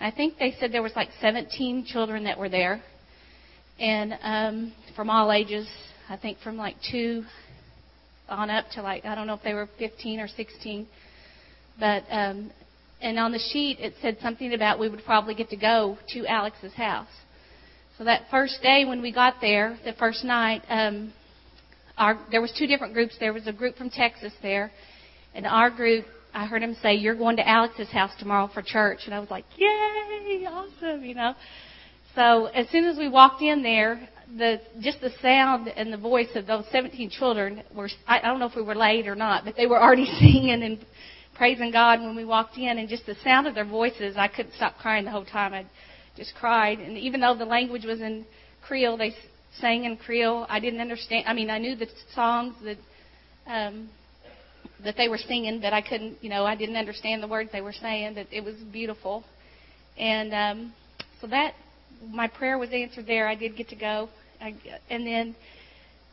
I 0.00 0.10
think 0.12 0.38
they 0.38 0.54
said 0.58 0.72
there 0.72 0.82
was 0.82 0.92
like 0.94 1.08
17 1.20 1.86
children 1.86 2.24
that 2.24 2.38
were 2.38 2.48
there, 2.48 2.82
and 3.80 4.14
um, 4.22 4.72
from 4.94 5.10
all 5.10 5.32
ages. 5.32 5.68
I 6.08 6.16
think 6.16 6.38
from 6.38 6.56
like 6.56 6.76
two 6.90 7.24
on 8.28 8.48
up 8.48 8.66
to 8.72 8.82
like 8.82 9.04
I 9.04 9.14
don't 9.14 9.26
know 9.26 9.34
if 9.34 9.42
they 9.42 9.54
were 9.54 9.68
15 9.78 10.20
or 10.20 10.28
16, 10.28 10.86
but 11.80 12.04
um, 12.10 12.50
and 13.00 13.18
on 13.18 13.32
the 13.32 13.40
sheet 13.52 13.78
it 13.80 13.94
said 14.00 14.18
something 14.22 14.54
about 14.54 14.78
we 14.78 14.88
would 14.88 15.04
probably 15.04 15.34
get 15.34 15.50
to 15.50 15.56
go 15.56 15.98
to 16.10 16.26
Alex's 16.26 16.74
house. 16.74 17.08
So 17.96 18.04
that 18.04 18.22
first 18.30 18.62
day 18.62 18.84
when 18.84 19.02
we 19.02 19.12
got 19.12 19.34
there, 19.40 19.76
the 19.84 19.92
first 19.94 20.22
night, 20.22 20.62
um, 20.68 21.12
our, 21.96 22.16
there 22.30 22.40
was 22.40 22.54
two 22.56 22.68
different 22.68 22.94
groups. 22.94 23.16
There 23.18 23.32
was 23.32 23.48
a 23.48 23.52
group 23.52 23.76
from 23.76 23.90
Texas 23.90 24.32
there, 24.42 24.70
and 25.34 25.44
our 25.46 25.70
group. 25.70 26.04
I 26.38 26.46
heard 26.46 26.62
him 26.62 26.76
say, 26.80 26.94
"You're 26.94 27.16
going 27.16 27.36
to 27.38 27.48
Alex's 27.48 27.88
house 27.88 28.12
tomorrow 28.16 28.46
for 28.46 28.62
church," 28.62 29.00
and 29.06 29.14
I 29.14 29.18
was 29.18 29.28
like, 29.28 29.44
"Yay, 29.56 30.46
awesome!" 30.46 31.04
You 31.04 31.14
know. 31.14 31.34
So 32.14 32.46
as 32.46 32.68
soon 32.68 32.84
as 32.84 32.96
we 32.96 33.08
walked 33.08 33.42
in 33.42 33.64
there, 33.64 34.08
the 34.36 34.60
just 34.80 35.00
the 35.00 35.10
sound 35.20 35.66
and 35.66 35.92
the 35.92 35.96
voice 35.96 36.28
of 36.36 36.46
those 36.46 36.64
17 36.70 37.10
children 37.10 37.64
were. 37.74 37.88
I, 38.06 38.20
don't 38.20 38.38
know 38.38 38.46
if 38.46 38.54
we 38.54 38.62
were 38.62 38.76
late 38.76 39.08
or 39.08 39.16
not, 39.16 39.44
but 39.44 39.56
they 39.56 39.66
were 39.66 39.82
already 39.82 40.06
singing 40.20 40.62
and 40.62 40.78
praising 41.34 41.72
God 41.72 42.00
when 42.00 42.14
we 42.14 42.24
walked 42.24 42.56
in, 42.56 42.78
and 42.78 42.88
just 42.88 43.04
the 43.06 43.16
sound 43.24 43.48
of 43.48 43.56
their 43.56 43.64
voices, 43.64 44.16
I 44.16 44.28
couldn't 44.28 44.54
stop 44.54 44.78
crying 44.78 45.06
the 45.06 45.10
whole 45.10 45.24
time. 45.24 45.52
I 45.52 45.66
just 46.16 46.34
cried. 46.36 46.78
And 46.78 46.96
even 46.96 47.20
though 47.20 47.34
the 47.36 47.46
language 47.46 47.84
was 47.84 48.00
in 48.00 48.24
Creole, 48.62 48.96
they 48.96 49.12
sang 49.60 49.86
in 49.86 49.96
Creole. 49.96 50.46
I 50.48 50.60
didn't 50.60 50.80
understand. 50.80 51.24
I 51.26 51.32
mean, 51.32 51.50
I 51.50 51.58
knew 51.58 51.74
the 51.74 51.88
songs 52.14 52.54
that 52.62 52.78
um, 53.48 53.88
that 54.84 54.96
they 54.96 55.08
were 55.08 55.18
singing, 55.18 55.60
but 55.60 55.72
I 55.72 55.82
couldn't. 55.82 56.22
You 56.22 56.30
know, 56.30 56.44
I 56.44 56.56
didn't 56.56 56.76
understand 56.76 57.22
the 57.22 57.28
words 57.28 57.50
they 57.52 57.60
were 57.60 57.72
saying. 57.72 58.14
But 58.14 58.26
it 58.30 58.44
was 58.44 58.56
beautiful, 58.72 59.24
and 59.98 60.34
um, 60.34 60.72
so 61.20 61.26
that 61.28 61.54
my 62.10 62.28
prayer 62.28 62.58
was 62.58 62.70
answered 62.72 63.06
there. 63.06 63.28
I 63.28 63.34
did 63.34 63.56
get 63.56 63.68
to 63.70 63.76
go, 63.76 64.08
I, 64.40 64.54
and 64.90 65.06
then 65.06 65.36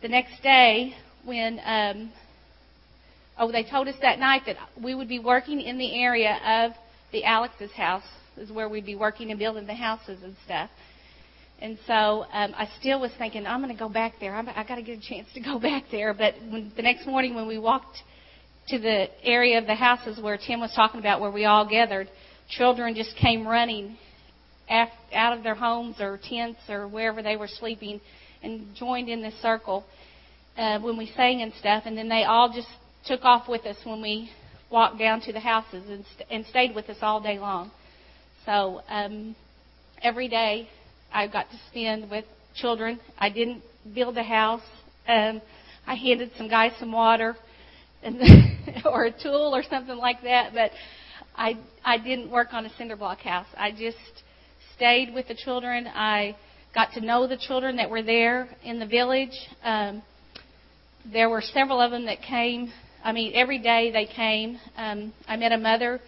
the 0.01 0.09
next 0.09 0.41
day 0.41 0.93
when. 1.25 1.59
Um, 1.63 2.11
Oh, 3.37 3.51
they 3.51 3.63
told 3.63 3.87
us 3.87 3.95
that 4.01 4.17
night 4.17 4.43
that 4.45 4.55
we 4.81 4.95
would 4.95 5.09
be 5.09 5.19
working 5.19 5.59
in 5.59 5.77
the 5.77 6.01
area 6.01 6.39
of 6.45 6.71
the 7.11 7.25
Alex's 7.25 7.71
house 7.71 8.03
is 8.37 8.51
where 8.51 8.69
we'd 8.69 8.85
be 8.85 8.95
working 8.95 9.29
and 9.29 9.39
building 9.39 9.67
the 9.67 9.73
houses 9.73 10.23
and 10.23 10.35
stuff. 10.45 10.69
And 11.59 11.77
so 11.87 12.25
um, 12.33 12.53
I 12.55 12.69
still 12.79 12.99
was 12.99 13.11
thinking, 13.17 13.45
I'm 13.45 13.61
going 13.61 13.73
to 13.73 13.79
go 13.79 13.89
back 13.89 14.15
there. 14.19 14.35
I'm, 14.35 14.47
I 14.49 14.65
got 14.65 14.75
to 14.75 14.81
get 14.81 14.99
a 14.99 15.01
chance 15.01 15.27
to 15.33 15.41
go 15.41 15.59
back 15.71 15.85
there. 15.91 16.13
But 16.13 16.35
when, 16.49 16.71
the 16.75 16.81
next 16.81 17.05
morning 17.07 17.35
when 17.35 17.47
we 17.47 17.57
walked 17.57 17.97
to 18.67 18.79
the 18.79 19.07
area 19.23 19.57
of 19.59 19.67
the 19.67 19.75
houses 19.75 20.19
where 20.21 20.37
Tim 20.37 20.59
was 20.59 20.73
talking 20.75 20.99
about, 20.99 21.21
where 21.21 21.31
we 21.31 21.45
all 21.45 21.67
gathered, 21.67 22.09
children 22.49 22.95
just 22.95 23.15
came 23.15 23.47
running 23.47 23.97
out 24.69 25.37
of 25.37 25.43
their 25.43 25.55
homes 25.55 25.97
or 25.99 26.19
tents 26.27 26.59
or 26.69 26.87
wherever 26.87 27.21
they 27.21 27.35
were 27.35 27.47
sleeping 27.47 28.01
and 28.41 28.75
joined 28.75 29.09
in 29.09 29.21
this 29.21 29.35
circle 29.41 29.85
uh, 30.57 30.79
when 30.79 30.97
we 30.97 31.11
sang 31.15 31.41
and 31.41 31.53
stuff. 31.59 31.83
And 31.85 31.97
then 31.97 32.09
they 32.09 32.23
all 32.23 32.51
just 32.51 32.67
took 33.05 33.23
off 33.23 33.47
with 33.47 33.65
us 33.65 33.77
when 33.83 34.01
we 34.01 34.29
walked 34.71 34.97
down 34.97 35.21
to 35.21 35.31
the 35.31 35.39
houses 35.39 35.83
and, 35.87 36.03
st- 36.15 36.29
and 36.31 36.45
stayed 36.47 36.73
with 36.73 36.89
us 36.89 36.97
all 37.01 37.21
day 37.21 37.37
long. 37.37 37.71
So 38.45 38.81
um, 38.89 39.35
every 40.01 40.27
day 40.27 40.67
I 41.13 41.27
got 41.27 41.49
to 41.51 41.57
spend 41.69 42.09
with 42.09 42.25
children. 42.55 42.99
I 43.17 43.29
didn't 43.29 43.61
build 43.93 44.17
a 44.17 44.23
house. 44.23 44.63
Um, 45.07 45.41
I 45.85 45.93
handed 45.93 46.31
some 46.35 46.49
guys 46.49 46.71
some 46.79 46.91
water 46.91 47.35
and 48.05 48.19
or 48.85 49.05
a 49.05 49.11
tool 49.11 49.55
or 49.55 49.63
something 49.63 49.97
like 49.97 50.21
that, 50.23 50.53
but 50.53 50.71
I 51.35 51.57
I 51.83 51.97
didn't 51.97 52.31
work 52.31 52.53
on 52.53 52.65
a 52.65 52.69
cinder 52.77 52.95
block 52.95 53.19
house. 53.19 53.47
I 53.57 53.71
just 53.71 53.97
stayed 54.75 55.13
with 55.13 55.27
the 55.27 55.35
children. 55.35 55.87
I 55.87 56.35
got 56.73 56.91
to 56.93 57.01
know 57.01 57.27
the 57.27 57.37
children 57.37 57.77
that 57.77 57.89
were 57.89 58.03
there 58.03 58.49
in 58.63 58.79
the 58.79 58.85
village. 58.85 59.37
Um, 59.63 60.03
there 61.11 61.29
were 61.29 61.41
several 61.41 61.79
of 61.79 61.91
them 61.91 62.05
that 62.05 62.21
came. 62.21 62.71
I 63.03 63.11
mean, 63.11 63.33
every 63.35 63.59
day 63.59 63.91
they 63.91 64.05
came. 64.05 64.59
Um, 64.75 65.13
I 65.27 65.37
met 65.37 65.51
a 65.51 65.57
mother 65.57 66.01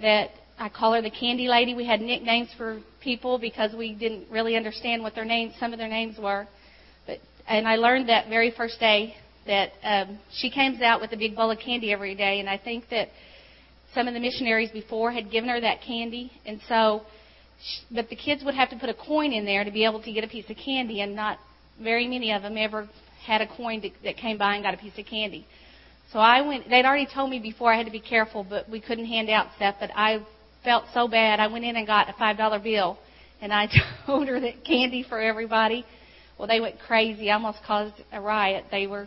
that 0.00 0.30
I 0.58 0.68
call 0.68 0.94
her 0.94 1.02
the 1.02 1.10
candy 1.10 1.48
lady. 1.48 1.74
We 1.74 1.86
had 1.86 2.00
nicknames 2.00 2.48
for 2.56 2.80
people 3.02 3.38
because 3.38 3.74
we 3.74 3.94
didn't 3.94 4.30
really 4.30 4.56
understand 4.56 5.02
what 5.02 5.14
their 5.14 5.24
names, 5.24 5.54
some 5.60 5.72
of 5.72 5.78
their 5.78 5.88
names 5.88 6.16
were. 6.18 6.46
But 7.06 7.18
and 7.46 7.68
I 7.68 7.76
learned 7.76 8.08
that 8.08 8.28
very 8.28 8.50
first 8.50 8.80
day 8.80 9.14
that 9.46 9.72
um, 9.82 10.18
she 10.32 10.50
comes 10.50 10.80
out 10.80 11.00
with 11.00 11.12
a 11.12 11.16
big 11.16 11.36
bowl 11.36 11.50
of 11.50 11.58
candy 11.58 11.92
every 11.92 12.14
day, 12.14 12.40
and 12.40 12.48
I 12.48 12.58
think 12.58 12.88
that 12.90 13.08
some 13.94 14.08
of 14.08 14.14
the 14.14 14.20
missionaries 14.20 14.70
before 14.70 15.12
had 15.12 15.30
given 15.30 15.48
her 15.50 15.60
that 15.60 15.80
candy, 15.86 16.32
and 16.46 16.60
so. 16.68 17.02
She, 17.62 17.94
but 17.94 18.10
the 18.10 18.16
kids 18.16 18.42
would 18.44 18.56
have 18.56 18.68
to 18.70 18.76
put 18.76 18.90
a 18.90 18.94
coin 18.94 19.32
in 19.32 19.44
there 19.44 19.62
to 19.62 19.70
be 19.70 19.84
able 19.84 20.02
to 20.02 20.12
get 20.12 20.24
a 20.24 20.28
piece 20.28 20.50
of 20.50 20.56
candy, 20.56 21.00
and 21.00 21.14
not 21.14 21.38
very 21.80 22.06
many 22.08 22.32
of 22.32 22.42
them 22.42 22.56
ever 22.58 22.88
had 23.24 23.40
a 23.40 23.46
coin 23.56 23.80
to, 23.80 23.90
that 24.02 24.16
came 24.16 24.36
by 24.38 24.54
and 24.54 24.64
got 24.64 24.74
a 24.74 24.76
piece 24.76 24.98
of 24.98 25.06
candy. 25.06 25.46
So 26.12 26.18
I 26.18 26.46
went. 26.46 26.68
They'd 26.68 26.84
already 26.84 27.08
told 27.12 27.30
me 27.30 27.38
before 27.40 27.72
I 27.72 27.76
had 27.76 27.86
to 27.86 27.92
be 27.92 28.00
careful, 28.00 28.46
but 28.48 28.68
we 28.68 28.80
couldn't 28.80 29.06
hand 29.06 29.30
out 29.30 29.48
stuff. 29.56 29.76
But 29.80 29.90
I 29.94 30.24
felt 30.62 30.84
so 30.92 31.08
bad. 31.08 31.40
I 31.40 31.46
went 31.46 31.64
in 31.64 31.76
and 31.76 31.86
got 31.86 32.08
a 32.08 32.12
five 32.12 32.36
dollar 32.36 32.58
bill, 32.58 32.98
and 33.40 33.52
I 33.52 33.68
told 34.06 34.28
her 34.28 34.38
that 34.40 34.64
candy 34.64 35.04
for 35.08 35.20
everybody. 35.20 35.84
Well, 36.38 36.48
they 36.48 36.60
went 36.60 36.76
crazy. 36.86 37.30
I 37.30 37.34
almost 37.34 37.58
caused 37.66 37.94
a 38.12 38.20
riot. 38.20 38.66
They 38.70 38.86
were 38.86 39.06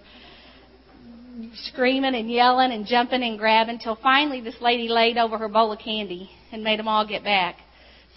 screaming 1.54 2.16
and 2.16 2.30
yelling 2.30 2.72
and 2.72 2.86
jumping 2.86 3.24
and 3.24 3.38
grabbing 3.38 3.76
until 3.76 3.96
finally 3.96 4.42
this 4.42 4.60
lady 4.62 4.88
laid 4.88 5.18
over 5.18 5.38
her 5.38 5.48
bowl 5.48 5.72
of 5.72 5.80
candy 5.80 6.30
and 6.52 6.64
made 6.64 6.80
them 6.80 6.88
all 6.88 7.06
get 7.06 7.24
back. 7.24 7.58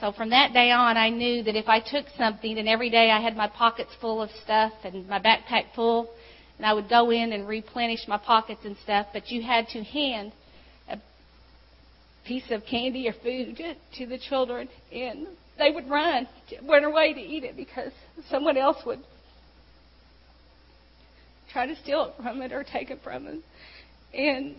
So 0.01 0.13
from 0.13 0.31
that 0.31 0.53
day 0.55 0.71
on, 0.71 0.97
I 0.97 1.11
knew 1.11 1.43
that 1.43 1.57
if 1.57 1.69
I 1.69 1.81
took 1.81 2.07
something, 2.17 2.59
and 2.59 2.67
every 2.67 2.89
day 2.89 3.11
I 3.11 3.21
had 3.21 3.37
my 3.37 3.49
pockets 3.49 3.91
full 4.01 4.23
of 4.23 4.31
stuff 4.43 4.73
and 4.83 5.07
my 5.07 5.21
backpack 5.21 5.75
full, 5.75 6.09
and 6.57 6.65
I 6.65 6.73
would 6.73 6.89
go 6.89 7.11
in 7.11 7.33
and 7.33 7.47
replenish 7.47 8.09
my 8.09 8.17
pockets 8.17 8.63
and 8.65 8.77
stuff, 8.83 9.09
but 9.13 9.31
you 9.31 9.43
had 9.43 9.69
to 9.69 9.85
hand 9.85 10.33
a 10.89 10.99
piece 12.27 12.51
of 12.51 12.65
candy 12.65 13.09
or 13.09 13.13
food 13.13 13.61
to 13.99 14.07
the 14.07 14.19
children, 14.19 14.71
and 14.91 15.27
they 15.59 15.71
would 15.71 15.89
run, 15.91 16.27
run 16.67 16.85
away 16.85 17.13
to 17.13 17.21
eat 17.21 17.45
it 17.45 17.57
because 17.57 17.93
someone 18.31 18.57
else 18.57 18.79
would 18.87 19.01
try 21.53 21.67
to 21.67 21.77
steal 21.77 22.07
it 22.07 22.23
from 22.23 22.43
it 22.43 22.53
or 22.53 22.65
take 22.65 22.91
it 22.91 23.01
from 23.03 23.25
them. 23.25 23.43
And 24.13 24.55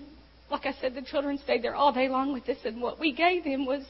like 0.50 0.66
I 0.66 0.74
said, 0.82 0.96
the 0.96 1.02
children 1.02 1.38
stayed 1.38 1.64
there 1.64 1.76
all 1.76 1.94
day 1.94 2.10
long 2.10 2.34
with 2.34 2.48
us, 2.50 2.58
and 2.66 2.82
what 2.82 3.00
we 3.00 3.14
gave 3.14 3.44
them 3.44 3.66
was 3.66 3.84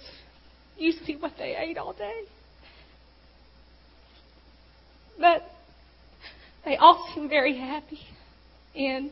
usually 0.77 1.15
what 1.15 1.33
they 1.37 1.55
ate 1.57 1.77
all 1.77 1.93
day. 1.93 2.21
But 5.19 5.43
they 6.63 6.77
all 6.77 7.09
seemed 7.13 7.29
very 7.29 7.57
happy, 7.57 7.99
and 8.75 9.11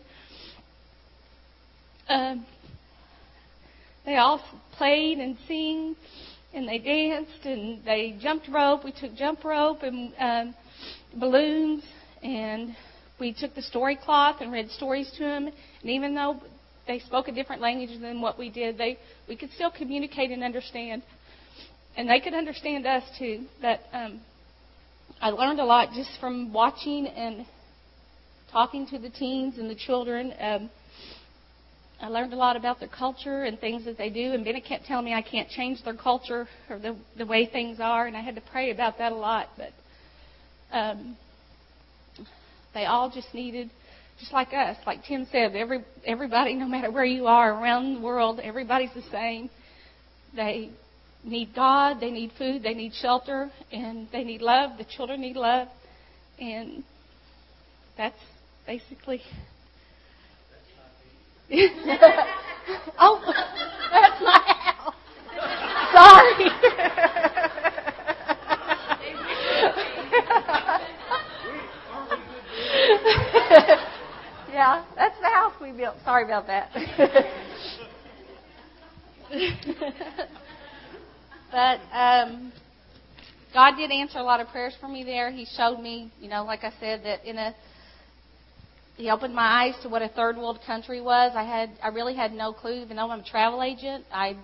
um, 2.07 2.45
they 4.05 4.17
all 4.17 4.41
played 4.77 5.17
and 5.17 5.37
sing, 5.47 5.95
and 6.53 6.67
they 6.67 6.79
danced 6.79 7.45
and 7.45 7.83
they 7.85 8.17
jumped 8.19 8.47
rope. 8.47 8.83
We 8.83 8.91
took 8.91 9.15
jump 9.15 9.43
rope 9.43 9.83
and 9.83 10.13
um, 10.19 10.55
balloons, 11.19 11.83
and 12.23 12.75
we 13.19 13.33
took 13.33 13.55
the 13.55 13.61
story 13.61 13.95
cloth 13.95 14.37
and 14.41 14.51
read 14.51 14.69
stories 14.71 15.11
to 15.17 15.23
them. 15.23 15.47
And 15.47 15.91
even 15.91 16.15
though 16.15 16.39
they 16.87 16.99
spoke 16.99 17.27
a 17.27 17.31
different 17.31 17.61
language 17.61 17.99
than 18.01 18.21
what 18.21 18.39
we 18.39 18.49
did, 18.49 18.77
they 18.77 18.97
we 19.27 19.35
could 19.35 19.51
still 19.51 19.71
communicate 19.71 20.31
and 20.31 20.43
understand, 20.43 21.03
and 21.95 22.09
they 22.09 22.19
could 22.19 22.33
understand 22.33 22.85
us 22.85 23.03
too. 23.17 23.45
But 23.61 23.81
um, 23.93 24.21
I 25.21 25.29
learned 25.29 25.59
a 25.59 25.65
lot 25.65 25.89
just 25.93 26.11
from 26.19 26.51
watching 26.51 27.07
and 27.07 27.45
talking 28.51 28.87
to 28.87 28.97
the 28.97 29.09
teens 29.09 29.57
and 29.57 29.69
the 29.69 29.75
children. 29.75 30.33
Um, 30.39 30.69
I 32.01 32.07
learned 32.07 32.31
a 32.31 32.37
lot 32.37 32.55
about 32.55 32.79
their 32.79 32.89
culture 32.89 33.43
and 33.43 33.59
things 33.59 33.83
that 33.85 33.97
they 33.97 34.09
do. 34.09 34.31
And 34.31 34.45
Benna 34.45 34.65
kept 34.65 34.85
telling 34.85 35.05
me 35.05 35.13
I 35.13 35.21
can't 35.21 35.49
change 35.49 35.83
their 35.83 35.95
culture 35.95 36.47
or 36.69 36.79
the 36.79 36.95
the 37.17 37.25
way 37.25 37.45
things 37.45 37.79
are, 37.79 38.07
and 38.07 38.15
I 38.15 38.21
had 38.21 38.35
to 38.35 38.41
pray 38.51 38.71
about 38.71 38.97
that 38.97 39.11
a 39.11 39.15
lot. 39.15 39.49
But 39.57 39.73
um, 40.71 41.17
they 42.73 42.85
all 42.85 43.09
just 43.09 43.33
needed, 43.33 43.69
just 44.19 44.33
like 44.33 44.53
us, 44.53 44.77
like 44.85 45.03
Tim 45.05 45.27
said, 45.31 45.55
every 45.55 45.83
everybody, 46.05 46.53
no 46.55 46.67
matter 46.67 46.91
where 46.91 47.05
you 47.05 47.27
are 47.27 47.51
around 47.53 47.95
the 47.95 48.01
world, 48.01 48.39
everybody's 48.41 48.93
the 48.93 49.03
same. 49.11 49.49
They 50.35 50.69
need 51.23 51.55
God, 51.55 51.99
they 51.99 52.11
need 52.11 52.31
food, 52.37 52.63
they 52.63 52.73
need 52.73 52.93
shelter, 52.93 53.49
and 53.71 54.07
they 54.11 54.23
need 54.23 54.41
love. 54.41 54.77
The 54.77 54.85
children 54.85 55.21
need 55.21 55.35
love, 55.35 55.67
and 56.39 56.83
that's 57.97 58.19
basically 58.65 59.21
oh, 62.99 63.19
that's 63.91 64.21
my 64.21 64.53
house. 64.59 64.93
Sorry. 65.93 67.45
yeah, 74.59 74.83
that's 74.93 75.17
the 75.21 75.29
house 75.29 75.53
we 75.61 75.71
built. 75.71 75.95
Sorry 76.03 76.25
about 76.25 76.45
that. 76.47 76.69
but 81.49 81.79
um, 81.95 82.51
God 83.53 83.77
did 83.77 83.89
answer 83.89 84.19
a 84.19 84.23
lot 84.23 84.41
of 84.41 84.49
prayers 84.49 84.75
for 84.81 84.89
me 84.89 85.05
there. 85.05 85.31
He 85.31 85.45
showed 85.55 85.79
me, 85.79 86.11
you 86.19 86.27
know, 86.27 86.43
like 86.43 86.65
I 86.65 86.73
said, 86.77 87.05
that 87.05 87.23
in 87.23 87.37
a 87.37 87.55
he 88.97 89.09
opened 89.09 89.33
my 89.33 89.63
eyes 89.63 89.75
to 89.83 89.87
what 89.87 90.01
a 90.01 90.09
third 90.09 90.35
world 90.35 90.59
country 90.67 90.99
was. 90.99 91.31
I 91.35 91.43
had 91.43 91.69
I 91.81 91.87
really 91.87 92.15
had 92.15 92.33
no 92.33 92.51
clue, 92.51 92.81
even 92.81 92.97
though 92.97 93.09
I'm 93.09 93.21
a 93.21 93.23
travel 93.23 93.63
agent. 93.63 94.03
I 94.11 94.35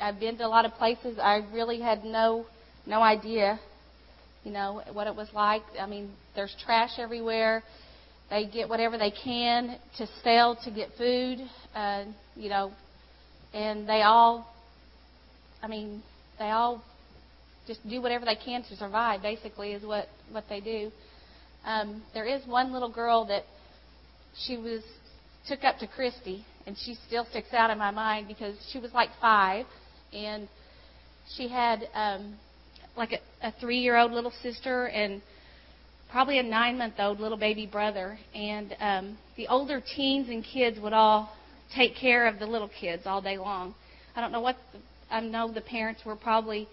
I've 0.00 0.20
been 0.20 0.38
to 0.38 0.46
a 0.46 0.48
lot 0.48 0.64
of 0.64 0.74
places. 0.74 1.18
I 1.20 1.42
really 1.52 1.80
had 1.80 2.04
no 2.04 2.46
no 2.86 3.02
idea, 3.02 3.58
you 4.44 4.52
know, 4.52 4.82
what 4.92 5.08
it 5.08 5.16
was 5.16 5.26
like. 5.34 5.62
I 5.80 5.86
mean, 5.86 6.12
there's 6.36 6.54
trash 6.64 7.00
everywhere. 7.00 7.64
They 8.28 8.46
get 8.46 8.68
whatever 8.68 8.98
they 8.98 9.12
can 9.12 9.78
to 9.98 10.08
sell 10.24 10.56
to 10.64 10.70
get 10.70 10.88
food, 10.98 11.38
uh, 11.74 12.04
you 12.34 12.48
know, 12.48 12.72
and 13.54 13.88
they 13.88 14.02
all, 14.02 14.52
I 15.62 15.68
mean, 15.68 16.02
they 16.38 16.50
all 16.50 16.82
just 17.66 17.88
do 17.88 18.02
whatever 18.02 18.24
they 18.24 18.36
can 18.36 18.62
to 18.64 18.76
survive. 18.76 19.22
Basically, 19.22 19.72
is 19.72 19.84
what 19.84 20.08
what 20.30 20.44
they 20.48 20.60
do. 20.60 20.90
Um, 21.64 22.02
there 22.14 22.26
is 22.26 22.46
one 22.46 22.72
little 22.72 22.90
girl 22.90 23.26
that 23.26 23.44
she 24.36 24.56
was 24.56 24.82
took 25.48 25.62
up 25.62 25.78
to 25.78 25.86
Christy, 25.86 26.44
and 26.66 26.76
she 26.76 26.96
still 27.06 27.26
sticks 27.30 27.52
out 27.52 27.70
in 27.70 27.78
my 27.78 27.92
mind 27.92 28.26
because 28.26 28.56
she 28.72 28.80
was 28.80 28.92
like 28.92 29.10
five, 29.20 29.66
and 30.12 30.48
she 31.36 31.48
had 31.48 31.88
um, 31.94 32.36
like 32.96 33.12
a, 33.12 33.46
a 33.48 33.52
three-year-old 33.60 34.10
little 34.10 34.32
sister 34.42 34.86
and 34.86 35.22
probably 36.16 36.38
a 36.38 36.42
nine-month-old 36.42 37.20
little 37.20 37.36
baby 37.36 37.66
brother, 37.66 38.18
and 38.34 38.74
um, 38.80 39.18
the 39.36 39.46
older 39.48 39.82
teens 39.94 40.30
and 40.30 40.42
kids 40.42 40.80
would 40.80 40.94
all 40.94 41.30
take 41.74 41.94
care 41.94 42.26
of 42.26 42.38
the 42.38 42.46
little 42.46 42.70
kids 42.80 43.02
all 43.04 43.20
day 43.20 43.36
long. 43.36 43.74
I 44.16 44.22
don't 44.22 44.32
know 44.32 44.40
what 44.40 44.56
the, 44.72 44.78
I 45.14 45.20
know 45.20 45.52
the 45.52 45.60
parents 45.60 46.06
were 46.06 46.16
probably 46.16 46.68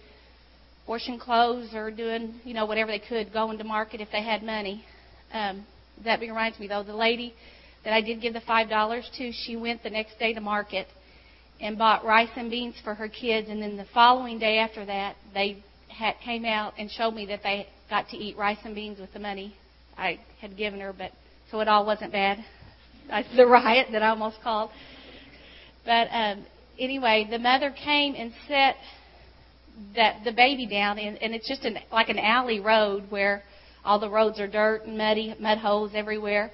washing 0.88 1.18
clothes 1.18 1.74
or 1.74 1.90
doing 1.90 2.40
you 2.44 2.54
know 2.54 2.64
whatever 2.64 2.90
they 2.90 3.02
could, 3.06 3.34
going 3.34 3.58
to 3.58 3.64
market 3.64 4.00
if 4.00 4.08
they 4.10 4.22
had 4.22 4.42
money. 4.42 4.82
Um, 5.30 5.66
that 6.06 6.20
reminds 6.20 6.58
me 6.58 6.66
though, 6.66 6.82
the 6.82 6.96
lady 6.96 7.34
that 7.84 7.92
I 7.92 8.00
did 8.00 8.22
give 8.22 8.32
the 8.32 8.40
five 8.40 8.70
dollars 8.70 9.06
to, 9.18 9.30
she 9.30 9.56
went 9.56 9.82
the 9.82 9.90
next 9.90 10.18
day 10.18 10.32
to 10.32 10.40
market 10.40 10.86
and 11.60 11.76
bought 11.76 12.02
rice 12.02 12.30
and 12.36 12.50
beans 12.50 12.76
for 12.82 12.94
her 12.94 13.08
kids, 13.08 13.50
and 13.50 13.60
then 13.60 13.76
the 13.76 13.84
following 13.92 14.38
day 14.38 14.56
after 14.56 14.86
that, 14.86 15.16
they 15.34 15.62
had, 15.88 16.14
came 16.24 16.46
out 16.46 16.72
and 16.78 16.90
showed 16.90 17.12
me 17.12 17.26
that 17.26 17.40
they 17.42 17.66
got 17.90 18.08
to 18.10 18.16
eat 18.16 18.36
rice 18.36 18.58
and 18.64 18.74
beans 18.74 18.98
with 18.98 19.12
the 19.12 19.18
money 19.18 19.54
I 19.96 20.18
had 20.40 20.56
given 20.56 20.80
her, 20.80 20.92
but 20.92 21.12
so 21.50 21.60
it 21.60 21.68
all 21.68 21.86
wasn't 21.86 22.12
bad. 22.12 22.38
The 23.36 23.46
riot 23.46 23.88
that 23.92 24.02
I 24.02 24.08
almost 24.08 24.38
called. 24.42 24.70
But 25.84 26.08
um, 26.10 26.46
anyway, 26.78 27.26
the 27.30 27.38
mother 27.38 27.70
came 27.70 28.14
and 28.14 28.32
set 28.48 28.76
that 29.94 30.24
the 30.24 30.32
baby 30.32 30.66
down, 30.66 30.98
and, 30.98 31.20
and 31.22 31.34
it's 31.34 31.46
just 31.46 31.64
an, 31.64 31.78
like 31.92 32.08
an 32.08 32.18
alley 32.18 32.60
road 32.60 33.04
where 33.10 33.42
all 33.84 33.98
the 33.98 34.08
roads 34.08 34.40
are 34.40 34.48
dirt 34.48 34.86
and 34.86 34.96
muddy, 34.96 35.34
mud 35.38 35.58
holes 35.58 35.92
everywhere, 35.94 36.50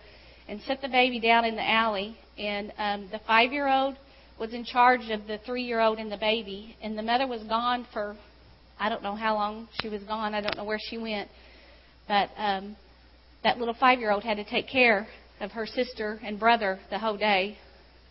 and 0.48 0.60
set 0.66 0.82
the 0.82 0.88
baby 0.88 1.20
down 1.20 1.44
in 1.44 1.54
the 1.54 1.68
alley. 1.68 2.16
And 2.36 2.72
um, 2.78 3.08
the 3.12 3.20
five-year-old 3.26 3.96
was 4.38 4.52
in 4.52 4.64
charge 4.64 5.10
of 5.10 5.26
the 5.26 5.38
three-year-old 5.46 5.98
and 5.98 6.10
the 6.10 6.16
baby, 6.16 6.76
and 6.82 6.98
the 6.98 7.02
mother 7.02 7.26
was 7.26 7.42
gone 7.44 7.86
for 7.92 8.16
I 8.80 8.88
don't 8.88 9.02
know 9.02 9.14
how 9.14 9.34
long 9.34 9.68
she 9.80 9.90
was 9.90 10.02
gone. 10.04 10.34
I 10.34 10.40
don't 10.40 10.56
know 10.56 10.64
where 10.64 10.78
she 10.80 10.96
went, 10.96 11.28
but 12.08 12.30
um, 12.36 12.76
that 13.44 13.58
little 13.58 13.74
five-year-old 13.74 14.24
had 14.24 14.38
to 14.38 14.44
take 14.44 14.68
care 14.68 15.06
of 15.40 15.52
her 15.52 15.66
sister 15.66 16.18
and 16.24 16.40
brother 16.40 16.80
the 16.88 16.98
whole 16.98 17.16
day 17.16 17.58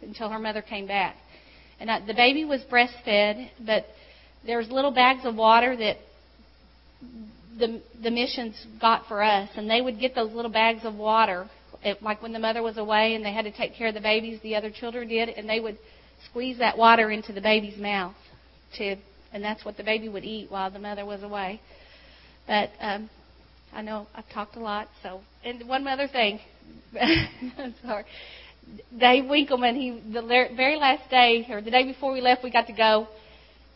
until 0.01 0.29
her 0.29 0.39
mother 0.39 0.61
came 0.61 0.87
back. 0.87 1.15
And 1.79 1.89
I, 1.89 2.05
the 2.05 2.13
baby 2.13 2.45
was 2.45 2.61
breastfed, 2.71 3.49
but 3.65 3.85
there 4.45 4.59
was 4.59 4.69
little 4.69 4.91
bags 4.91 5.21
of 5.25 5.35
water 5.35 5.75
that 5.75 5.97
the 7.57 7.81
the 8.03 8.11
missions 8.11 8.55
got 8.79 9.07
for 9.07 9.23
us, 9.23 9.49
and 9.55 9.69
they 9.69 9.81
would 9.81 9.99
get 9.99 10.13
those 10.15 10.31
little 10.31 10.51
bags 10.51 10.81
of 10.83 10.93
water, 10.95 11.49
it, 11.83 12.01
like 12.03 12.21
when 12.21 12.31
the 12.31 12.39
mother 12.39 12.61
was 12.61 12.77
away 12.77 13.15
and 13.15 13.25
they 13.25 13.33
had 13.33 13.45
to 13.45 13.51
take 13.51 13.73
care 13.75 13.87
of 13.87 13.93
the 13.93 14.01
babies. 14.01 14.39
The 14.43 14.55
other 14.55 14.69
children 14.69 15.07
did, 15.07 15.29
and 15.29 15.49
they 15.49 15.59
would 15.59 15.77
squeeze 16.29 16.59
that 16.59 16.77
water 16.77 17.09
into 17.09 17.33
the 17.33 17.41
baby's 17.41 17.77
mouth 17.77 18.15
to, 18.77 18.97
and 19.33 19.43
that's 19.43 19.63
what 19.65 19.77
the 19.77 19.83
baby 19.83 20.09
would 20.09 20.23
eat 20.23 20.49
while 20.49 20.71
the 20.71 20.79
mother 20.79 21.05
was 21.05 21.23
away. 21.23 21.61
But 22.47 22.71
um, 22.79 23.09
I 23.73 23.81
know 23.81 24.07
I've 24.15 24.29
talked 24.29 24.55
a 24.55 24.59
lot, 24.59 24.87
so 25.03 25.21
and 25.43 25.67
one 25.67 25.87
other 25.87 26.07
thing. 26.07 26.39
I'm 27.01 27.75
sorry. 27.83 28.05
Dave 28.97 29.25
Winkleman, 29.25 29.75
he 29.75 30.01
the 30.13 30.21
very 30.21 30.77
last 30.77 31.09
day 31.09 31.45
or 31.49 31.61
the 31.61 31.71
day 31.71 31.83
before 31.83 32.11
we 32.11 32.21
left, 32.21 32.43
we 32.43 32.51
got 32.51 32.67
to 32.67 32.73
go 32.73 33.07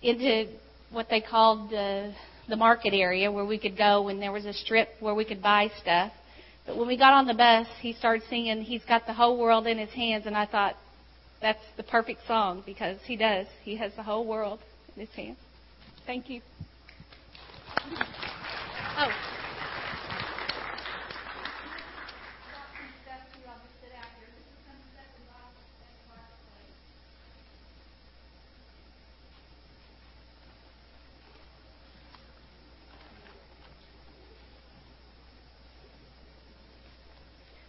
into 0.02 0.48
what 0.92 1.10
they 1.10 1.22
called 1.22 1.70
the 1.70 2.14
the 2.50 2.56
market 2.56 2.94
area 2.94 3.32
where 3.32 3.46
we 3.46 3.58
could 3.58 3.78
go 3.78 4.10
and 4.10 4.22
there 4.22 4.32
was 4.32 4.46
a 4.46 4.54
strip 4.54 4.90
where 5.00 5.16
we 5.16 5.24
could 5.24 5.42
buy 5.42 5.70
stuff. 5.82 6.12
But 6.66 6.78
when 6.78 6.88
we 6.88 6.98
got 6.98 7.14
on 7.14 7.26
the 7.26 7.34
bus, 7.34 7.68
he 7.82 7.94
started 7.94 8.24
singing 8.30 8.62
"He's 8.62 8.84
Got 8.86 9.06
the 9.06 9.14
Whole 9.14 9.38
World 9.38 9.68
in 9.68 9.78
His 9.78 9.92
Hands," 9.92 10.26
and 10.26 10.36
I 10.36 10.46
thought 10.46 10.76
that's 11.42 11.64
the 11.76 11.84
perfect 11.84 12.22
song 12.26 12.64
because 12.66 12.98
he 13.06 13.18
does. 13.18 13.48
He 13.64 13.76
has 13.76 13.94
the 13.96 14.04
whole 14.04 14.26
world 14.26 14.60
in 14.96 15.06
his 15.06 15.16
hands. 15.16 15.38
Thank 16.06 16.30
you. 16.30 16.42
Oh. 18.98 19.34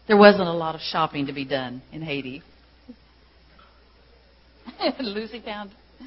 There 0.07 0.18
wasn't 0.18 0.49
a 0.49 0.53
lot 0.53 0.75
of 0.75 0.81
shopping 0.83 1.27
to 1.27 1.33
be 1.33 1.44
done 1.44 1.83
in 1.90 2.03
Haiti. 2.03 2.42
Luci 5.01 5.42
found. 5.42 5.70
I 6.01 6.05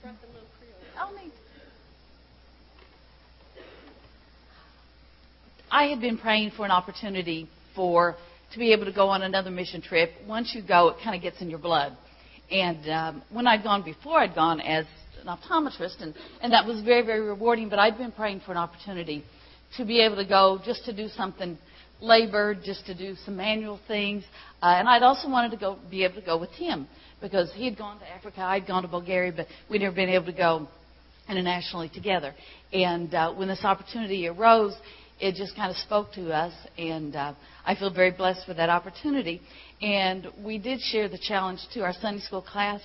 brought 0.00 0.20
the 0.20 0.28
little 0.28 0.46
Creole. 0.58 0.74
Oh, 1.00 1.10
neat. 1.16 1.32
I 5.70 5.84
had 5.84 6.00
been 6.00 6.18
praying 6.18 6.52
for 6.56 6.64
an 6.64 6.72
opportunity 6.72 7.48
for 7.76 8.16
to 8.52 8.58
be 8.58 8.72
able 8.72 8.86
to 8.86 8.92
go 8.92 9.08
on 9.08 9.22
another 9.22 9.50
mission 9.50 9.80
trip. 9.80 10.10
Once 10.26 10.52
you 10.52 10.62
go, 10.66 10.88
it 10.88 10.96
kind 11.04 11.14
of 11.14 11.22
gets 11.22 11.40
in 11.40 11.48
your 11.48 11.60
blood. 11.60 11.96
And 12.50 12.90
um, 12.90 13.22
when 13.30 13.46
I'd 13.46 13.62
gone 13.62 13.84
before, 13.84 14.18
I'd 14.18 14.34
gone 14.34 14.60
as 14.60 14.84
an 15.20 15.28
optometrist, 15.28 16.02
and, 16.02 16.12
and 16.42 16.52
that 16.52 16.66
was 16.66 16.82
very, 16.82 17.06
very 17.06 17.20
rewarding. 17.20 17.68
But 17.68 17.78
I'd 17.78 17.96
been 17.96 18.10
praying 18.10 18.40
for 18.44 18.50
an 18.50 18.58
opportunity 18.58 19.22
to 19.76 19.84
be 19.84 20.00
able 20.00 20.16
to 20.16 20.24
go 20.24 20.60
just 20.64 20.84
to 20.86 20.92
do 20.92 21.06
something 21.06 21.56
labor, 22.00 22.56
just 22.56 22.86
to 22.86 22.94
do 22.94 23.14
some 23.24 23.36
manual 23.36 23.78
things. 23.86 24.24
Uh, 24.60 24.74
and 24.76 24.88
I'd 24.88 25.04
also 25.04 25.28
wanted 25.28 25.52
to 25.52 25.56
go 25.56 25.78
be 25.88 26.02
able 26.02 26.16
to 26.16 26.26
go 26.26 26.36
with 26.36 26.50
Tim 26.58 26.88
because 27.20 27.52
he 27.54 27.66
had 27.66 27.78
gone 27.78 28.00
to 28.00 28.08
Africa, 28.08 28.40
I'd 28.40 28.66
gone 28.66 28.82
to 28.82 28.88
Bulgaria, 28.88 29.32
but 29.36 29.46
we'd 29.68 29.82
never 29.82 29.94
been 29.94 30.08
able 30.08 30.26
to 30.26 30.32
go 30.32 30.66
internationally 31.28 31.90
together. 31.94 32.34
And 32.72 33.14
uh, 33.14 33.32
when 33.34 33.46
this 33.46 33.64
opportunity 33.64 34.26
arose, 34.26 34.74
it 35.20 35.34
just 35.34 35.54
kind 35.54 35.70
of 35.70 35.76
spoke 35.76 36.12
to 36.14 36.32
us, 36.32 36.52
and 36.78 37.14
uh, 37.14 37.34
I 37.64 37.74
feel 37.74 37.92
very 37.92 38.10
blessed 38.10 38.46
for 38.46 38.54
that 38.54 38.70
opportunity. 38.70 39.42
And 39.82 40.26
we 40.42 40.58
did 40.58 40.80
share 40.80 41.08
the 41.08 41.18
challenge 41.18 41.60
to 41.74 41.80
our 41.80 41.92
Sunday 41.92 42.20
school 42.20 42.42
class, 42.42 42.80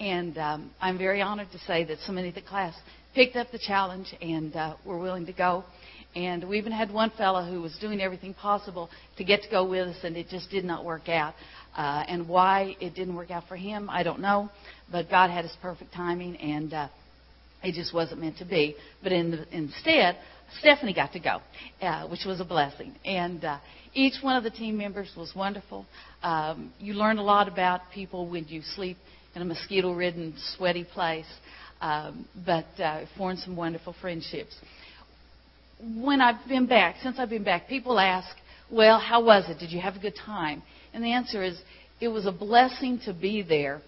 and 0.00 0.36
um, 0.38 0.70
I'm 0.80 0.96
very 0.98 1.20
honored 1.20 1.50
to 1.52 1.58
say 1.60 1.84
that 1.84 1.98
so 2.00 2.12
many 2.12 2.30
of 2.30 2.34
the 2.34 2.42
class 2.42 2.74
picked 3.14 3.36
up 3.36 3.50
the 3.52 3.58
challenge 3.58 4.14
and 4.20 4.54
uh, 4.56 4.76
were 4.84 4.98
willing 4.98 5.26
to 5.26 5.32
go. 5.32 5.64
And 6.14 6.48
we 6.48 6.56
even 6.56 6.72
had 6.72 6.90
one 6.90 7.10
fellow 7.10 7.44
who 7.44 7.60
was 7.60 7.76
doing 7.78 8.00
everything 8.00 8.32
possible 8.32 8.88
to 9.18 9.24
get 9.24 9.42
to 9.42 9.50
go 9.50 9.68
with 9.68 9.88
us, 9.88 9.96
and 10.02 10.16
it 10.16 10.28
just 10.28 10.50
did 10.50 10.64
not 10.64 10.84
work 10.84 11.10
out. 11.10 11.34
Uh, 11.76 12.04
and 12.08 12.26
why 12.26 12.74
it 12.80 12.94
didn't 12.94 13.14
work 13.14 13.30
out 13.30 13.44
for 13.48 13.56
him, 13.56 13.90
I 13.90 14.02
don't 14.02 14.20
know. 14.20 14.50
But 14.90 15.10
God 15.10 15.28
had 15.28 15.44
His 15.44 15.54
perfect 15.60 15.92
timing, 15.92 16.36
and 16.36 16.72
uh, 16.72 16.88
it 17.62 17.74
just 17.74 17.92
wasn't 17.92 18.22
meant 18.22 18.38
to 18.38 18.46
be. 18.46 18.76
But 19.02 19.12
in 19.12 19.30
the, 19.30 19.46
instead, 19.54 20.16
Stephanie 20.60 20.94
got 20.94 21.12
to 21.12 21.20
go, 21.20 21.40
uh, 21.82 22.08
which 22.08 22.24
was 22.24 22.40
a 22.40 22.44
blessing. 22.44 22.94
And 23.04 23.44
uh, 23.44 23.58
each 23.94 24.22
one 24.22 24.36
of 24.36 24.44
the 24.44 24.50
team 24.50 24.76
members 24.78 25.12
was 25.16 25.32
wonderful. 25.34 25.86
Um, 26.22 26.72
you 26.78 26.94
learn 26.94 27.18
a 27.18 27.22
lot 27.22 27.48
about 27.48 27.80
people 27.92 28.28
when 28.28 28.46
you 28.48 28.62
sleep 28.62 28.96
in 29.34 29.42
a 29.42 29.44
mosquito-ridden, 29.44 30.34
sweaty 30.56 30.84
place. 30.84 31.26
Um, 31.80 32.26
but 32.46 32.64
uh, 32.78 33.04
formed 33.18 33.38
some 33.40 33.54
wonderful 33.54 33.94
friendships. 34.00 34.56
When 35.78 36.22
I've 36.22 36.48
been 36.48 36.66
back, 36.66 36.96
since 37.02 37.18
I've 37.18 37.28
been 37.28 37.44
back, 37.44 37.68
people 37.68 37.98
ask, 37.98 38.34
"Well, 38.70 38.98
how 38.98 39.22
was 39.22 39.44
it? 39.50 39.58
Did 39.58 39.72
you 39.72 39.80
have 39.82 39.94
a 39.94 39.98
good 39.98 40.16
time?" 40.16 40.62
And 40.94 41.04
the 41.04 41.12
answer 41.12 41.42
is, 41.42 41.60
it 42.00 42.08
was 42.08 42.24
a 42.24 42.32
blessing 42.32 42.98
to 43.04 43.12
be 43.12 43.42
there, 43.42 43.82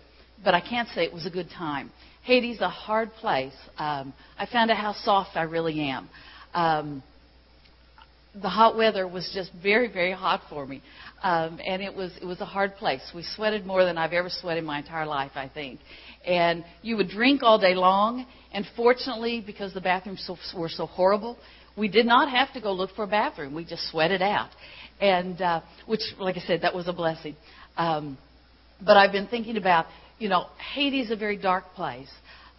but 0.45 0.53
I 0.53 0.61
can't 0.61 0.87
say 0.91 1.05
it 1.05 1.15
was 1.15 1.25
a 1.25 1.31
good 1.31 1.49
time. 1.49 1.91
Haiti's 2.25 2.61
a 2.61 2.69
hard 2.69 3.11
place. 3.15 3.55
Um, 3.79 4.13
I 4.39 4.45
found 4.45 4.71
out 4.71 4.77
how 4.77 4.93
soft 4.93 5.31
I 5.35 5.45
really 5.45 5.81
am. 5.81 6.11
Um, 6.55 7.03
the 8.41 8.49
hot 8.49 8.77
weather 8.77 9.07
was 9.09 9.31
just 9.35 9.51
very, 9.63 9.93
very 9.93 10.13
hot 10.13 10.43
for 10.49 10.67
me. 10.67 10.83
Um, 11.23 11.59
and 11.67 11.83
it 11.83 11.95
was 11.95 12.13
it 12.21 12.25
was 12.25 12.41
a 12.41 12.45
hard 12.45 12.77
place. 12.77 13.03
We 13.15 13.25
sweated 13.35 13.67
more 13.67 13.85
than 13.85 13.99
I've 13.99 14.13
ever 14.13 14.29
sweated 14.31 14.63
in 14.63 14.67
my 14.67 14.79
entire 14.79 15.07
life, 15.07 15.33
I 15.35 15.49
think. 15.49 15.81
And 16.25 16.65
you 16.83 16.97
would 16.97 17.09
drink 17.09 17.43
all 17.43 17.59
day 17.59 17.75
long. 17.75 18.27
And 18.53 18.65
fortunately, 18.77 19.43
because 19.45 19.75
the 19.75 19.81
bathrooms 19.81 20.29
were 20.57 20.69
so 20.69 20.87
horrible, 20.87 21.37
we 21.77 21.89
did 21.89 22.07
not 22.07 22.31
have 22.31 22.53
to 22.55 22.61
go 22.61 22.73
look 22.73 22.91
for 22.95 23.05
a 23.05 23.09
bathroom. 23.09 23.55
We 23.55 23.65
just 23.65 23.91
sweated 23.91 24.23
out, 24.23 24.51
and 25.01 25.41
uh, 25.41 25.61
which, 25.87 26.01
like 26.19 26.37
I 26.37 26.41
said, 26.41 26.63
that 26.63 26.75
was 26.75 26.89
a 26.89 26.93
blessing. 26.93 27.37
Um, 27.77 28.19
but 28.85 28.97
I've 28.97 29.13
been 29.13 29.27
thinking 29.27 29.57
about, 29.57 29.87
you 30.19 30.29
know, 30.29 30.47
Haiti 30.75 31.01
is 31.01 31.11
a 31.11 31.17
very 31.17 31.37
dark 31.37 31.65
place. 31.75 32.11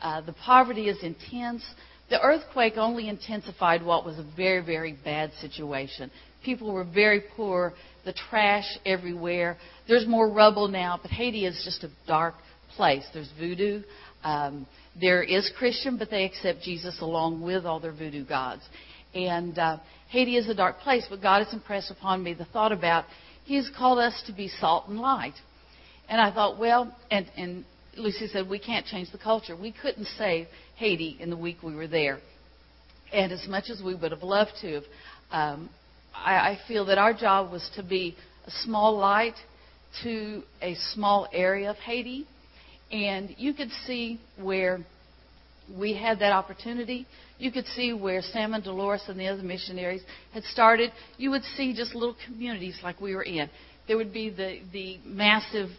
Uh, 0.02 0.22
the 0.22 0.34
poverty 0.34 0.88
is 0.90 0.98
intense. 1.04 1.64
The 2.10 2.22
earthquake 2.22 2.78
only 2.78 3.08
intensified 3.08 3.84
what 3.84 4.06
was 4.06 4.18
a 4.18 4.26
very, 4.36 4.66
very 4.66 4.94
bad 5.04 5.32
situation. 5.40 6.10
People 6.44 6.74
were 6.74 6.84
very 6.84 7.22
poor, 7.36 7.74
the 8.06 8.14
trash 8.14 8.66
everywhere. 8.86 9.58
There's 9.88 10.08
more 10.08 10.30
rubble 10.30 10.68
now, 10.68 11.00
but 11.02 11.12
Haiti 11.12 11.46
is 11.46 11.62
just 11.64 11.84
a 11.84 11.92
dark 12.08 12.36
place. 12.76 13.06
There's 13.14 13.32
voodoo. 13.38 13.84
Um, 14.24 14.66
there 15.00 15.22
is 15.22 15.52
Christian, 15.58 15.98
but 15.98 16.10
they 16.10 16.26
accept 16.26 16.62
Jesus 16.62 17.00
along 17.02 17.42
with 17.42 17.66
all 17.66 17.80
their 17.80 17.92
voodoo 17.92 18.26
gods. 18.26 18.62
And 19.14 19.58
uh, 19.58 19.78
Haiti 20.10 20.38
is 20.38 20.50
a 20.50 20.56
dark 20.56 20.80
place, 20.80 21.06
but 21.10 21.22
God 21.22 21.44
has 21.44 21.54
impressed 21.54 21.92
upon 21.92 22.24
me 22.24 22.34
the 22.34 22.46
thought 22.46 22.72
about 22.72 23.06
He 23.46 23.56
has 23.56 23.70
called 23.78 24.00
us 24.00 24.24
to 24.28 24.34
be 24.34 24.48
salt 24.48 24.88
and 24.88 25.00
light. 25.00 25.36
And 26.08 26.20
I 26.20 26.32
thought, 26.34 26.58
well, 26.58 26.96
and, 27.12 27.28
and 27.38 27.66
Luci 27.98 28.32
said, 28.32 28.50
we 28.50 28.60
can't 28.60 28.86
change 28.86 29.12
the 29.12 29.18
culture. 29.18 29.56
We 29.56 29.72
couldn't 29.72 30.08
save 30.18 30.48
Haiti 30.80 31.18
in 31.20 31.30
the 31.30 31.36
week 31.36 31.58
we 31.62 31.76
were 31.76 31.88
there. 31.88 32.20
And 33.12 33.34
as 33.34 33.46
much 33.50 33.70
as 33.70 33.82
we 33.84 33.96
would 33.96 34.12
have 34.12 34.24
loved 34.24 34.52
to, 34.62 34.78
um, 35.30 35.70
I, 36.16 36.36
I 36.36 36.60
feel 36.70 36.86
that 36.86 36.98
our 36.98 37.14
job 37.14 37.52
was 37.52 37.70
to 37.76 37.84
be 37.84 38.16
a 38.48 38.52
small 38.64 38.98
light 38.98 39.34
to 40.04 40.42
a 40.62 40.76
small 40.94 41.28
area 41.34 41.70
of 41.70 41.76
Haiti. 41.78 42.26
And 42.92 43.36
you 43.38 43.54
could 43.54 43.72
see 43.86 44.22
where 44.42 44.80
we 45.78 45.94
had 45.94 46.20
that 46.20 46.32
opportunity. 46.32 47.06
You 47.38 47.52
could 47.52 47.66
see 47.68 47.92
where 47.92 48.22
Sam 48.22 48.54
and 48.54 48.64
Dolores 48.64 49.04
and 49.10 49.20
the 49.20 49.28
other 49.28 49.44
missionaries 49.44 50.02
had 50.34 50.44
started. 50.46 50.92
You 51.18 51.32
would 51.32 51.44
see 51.58 51.76
just 51.76 51.94
little 51.94 52.16
communities 52.26 52.80
like 52.84 53.02
we 53.02 53.16
were 53.16 53.24
in. 53.24 53.50
There 53.88 53.98
would 53.98 54.14
be 54.14 54.30
the, 54.30 54.62
the 54.72 55.00
massive 55.06 55.72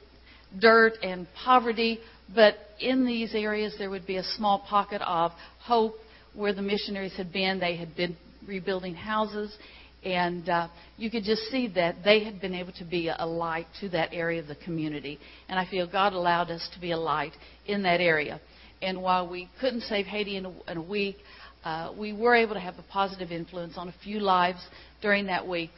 dirt 0.59 0.95
and 1.03 1.27
poverty, 1.43 2.01
but 2.35 2.55
in 2.81 3.07
these 3.07 3.35
areas 3.35 3.75
there 3.79 3.91
would 3.91 4.07
be 4.07 4.17
a 4.17 4.25
small 4.25 4.61
pocket 4.61 5.03
of 5.03 5.33
hope 5.61 5.95
where 6.35 6.53
the 6.53 6.63
missionaries 6.63 7.15
had 7.17 7.33
been. 7.33 7.59
They 7.59 7.77
had 7.77 7.97
been 7.97 8.17
rebuilding 8.47 8.95
houses, 8.95 9.57
and 10.05 10.49
uh, 10.49 10.69
you 10.97 11.11
could 11.11 11.25
just 11.25 11.43
see 11.51 11.69
that 11.75 11.97
they 12.05 12.25
had 12.25 12.41
been 12.41 12.55
able 12.55 12.73
to 12.73 12.85
be 12.85 13.11
a 13.15 13.27
light 13.27 13.67
to 13.81 13.89
that 13.91 14.11
area 14.13 14.41
of 14.41 14.47
the 14.47 14.55
community. 14.57 15.19
And 15.49 15.59
I 15.59 15.67
feel 15.69 15.91
God 15.91 16.13
allowed 16.13 16.51
us 16.51 16.69
to 16.75 16.81
be 16.81 16.93
a 16.93 16.97
light 16.97 17.33
in 17.67 17.83
that 17.83 18.01
area. 18.01 18.41
And 18.83 19.03
while 19.03 19.29
we 19.29 19.51
couldn't 19.61 19.83
save 19.83 20.07
Haiti 20.07 20.37
in 20.37 20.47
a, 20.47 20.53
in 20.71 20.79
a 20.79 20.83
week, 20.83 21.17
uh, 21.65 21.93
we 21.97 22.15
were 22.15 22.35
able 22.35 22.55
to 22.55 22.61
have 22.61 22.79
a 22.79 22.85
positive 22.91 23.31
influence 23.31 23.75
on 23.77 23.89
a 23.89 23.95
few 24.03 24.21
lives 24.21 24.61
during 25.03 25.27
that 25.27 25.47
week. 25.47 25.71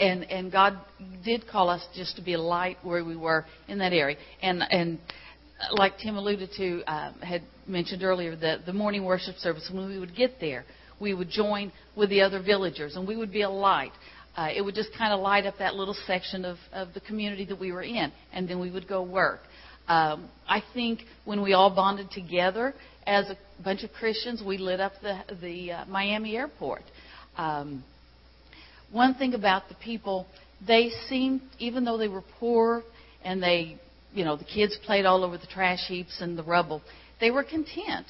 And, 0.00 0.24
and 0.24 0.50
God 0.50 0.78
did 1.24 1.46
call 1.46 1.68
us 1.68 1.86
just 1.94 2.16
to 2.16 2.22
be 2.22 2.32
a 2.32 2.40
light 2.40 2.78
where 2.82 3.04
we 3.04 3.14
were 3.14 3.44
in 3.68 3.78
that 3.78 3.92
area. 3.92 4.16
And, 4.42 4.62
and 4.70 4.98
like 5.72 5.98
Tim 5.98 6.16
alluded 6.16 6.50
to, 6.56 6.82
uh, 6.86 7.12
had 7.22 7.42
mentioned 7.66 8.02
earlier, 8.02 8.36
the, 8.36 8.58
the 8.66 8.72
morning 8.72 9.04
worship 9.04 9.36
service, 9.36 9.68
when 9.72 9.88
we 9.88 9.98
would 9.98 10.14
get 10.14 10.40
there, 10.40 10.64
we 11.00 11.14
would 11.14 11.28
join 11.28 11.72
with 11.96 12.10
the 12.10 12.20
other 12.20 12.42
villagers 12.42 12.96
and 12.96 13.06
we 13.06 13.16
would 13.16 13.32
be 13.32 13.42
a 13.42 13.50
light. 13.50 13.92
Uh, 14.36 14.48
it 14.54 14.62
would 14.62 14.74
just 14.74 14.90
kind 14.98 15.12
of 15.12 15.20
light 15.20 15.46
up 15.46 15.54
that 15.58 15.74
little 15.74 15.96
section 16.06 16.44
of, 16.44 16.56
of 16.72 16.92
the 16.94 17.00
community 17.00 17.44
that 17.44 17.58
we 17.58 17.70
were 17.70 17.82
in, 17.82 18.12
and 18.32 18.48
then 18.48 18.58
we 18.58 18.70
would 18.70 18.88
go 18.88 19.02
work. 19.02 19.40
Um, 19.86 20.28
I 20.48 20.62
think 20.72 21.00
when 21.24 21.42
we 21.42 21.52
all 21.52 21.74
bonded 21.74 22.10
together 22.10 22.74
as 23.06 23.28
a 23.28 23.36
bunch 23.62 23.84
of 23.84 23.92
Christians, 23.92 24.42
we 24.44 24.58
lit 24.58 24.80
up 24.80 24.92
the, 25.02 25.20
the 25.40 25.72
uh, 25.72 25.84
Miami 25.86 26.36
airport. 26.36 26.82
Um, 27.36 27.84
one 28.90 29.14
thing 29.14 29.34
about 29.34 29.68
the 29.68 29.74
people, 29.76 30.26
they 30.66 30.90
seemed, 31.08 31.42
even 31.58 31.84
though 31.84 31.98
they 31.98 32.08
were 32.08 32.24
poor 32.40 32.82
and 33.24 33.42
they, 33.42 33.78
you 34.14 34.24
know, 34.24 34.36
the 34.36 34.44
kids 34.44 34.78
played 34.86 35.04
all 35.04 35.24
over 35.24 35.36
the 35.36 35.46
trash 35.46 35.86
heaps 35.88 36.20
and 36.20 36.38
the 36.38 36.42
rubble, 36.42 36.80
they 37.20 37.30
were 37.30 37.44
content. 37.44 38.06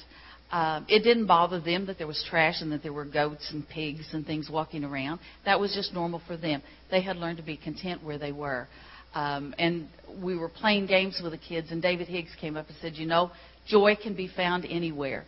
Uh, 0.51 0.81
it 0.87 1.03
didn't 1.03 1.25
bother 1.25 1.59
them 1.59 1.87
that 1.87 1.97
there 1.97 2.07
was 2.07 2.23
trash 2.29 2.61
and 2.61 2.71
that 2.71 2.83
there 2.83 2.93
were 2.93 3.03
goats 3.03 3.49
and 3.51 3.67
pigs 3.67 4.05
and 4.13 4.25
things 4.25 4.47
walking 4.49 4.83
around. 4.83 5.19
That 5.43 5.59
was 5.59 5.73
just 5.73 5.93
normal 5.93 6.21
for 6.27 6.37
them. 6.37 6.61
They 6.91 7.01
had 7.01 7.17
learned 7.17 7.37
to 7.37 7.43
be 7.43 7.57
content 7.57 8.03
where 8.03 8.19
they 8.19 8.31
were. 8.31 8.67
Um, 9.15 9.55
and 9.57 9.87
we 10.23 10.37
were 10.37 10.49
playing 10.49 10.85
games 10.85 11.19
with 11.23 11.31
the 11.31 11.37
kids, 11.37 11.71
and 11.71 11.81
David 11.81 12.07
Higgs 12.07 12.31
came 12.39 12.57
up 12.57 12.67
and 12.67 12.77
said, 12.81 12.93
You 12.95 13.07
know, 13.07 13.31
joy 13.67 13.97
can 14.01 14.13
be 14.13 14.27
found 14.27 14.65
anywhere. 14.65 15.25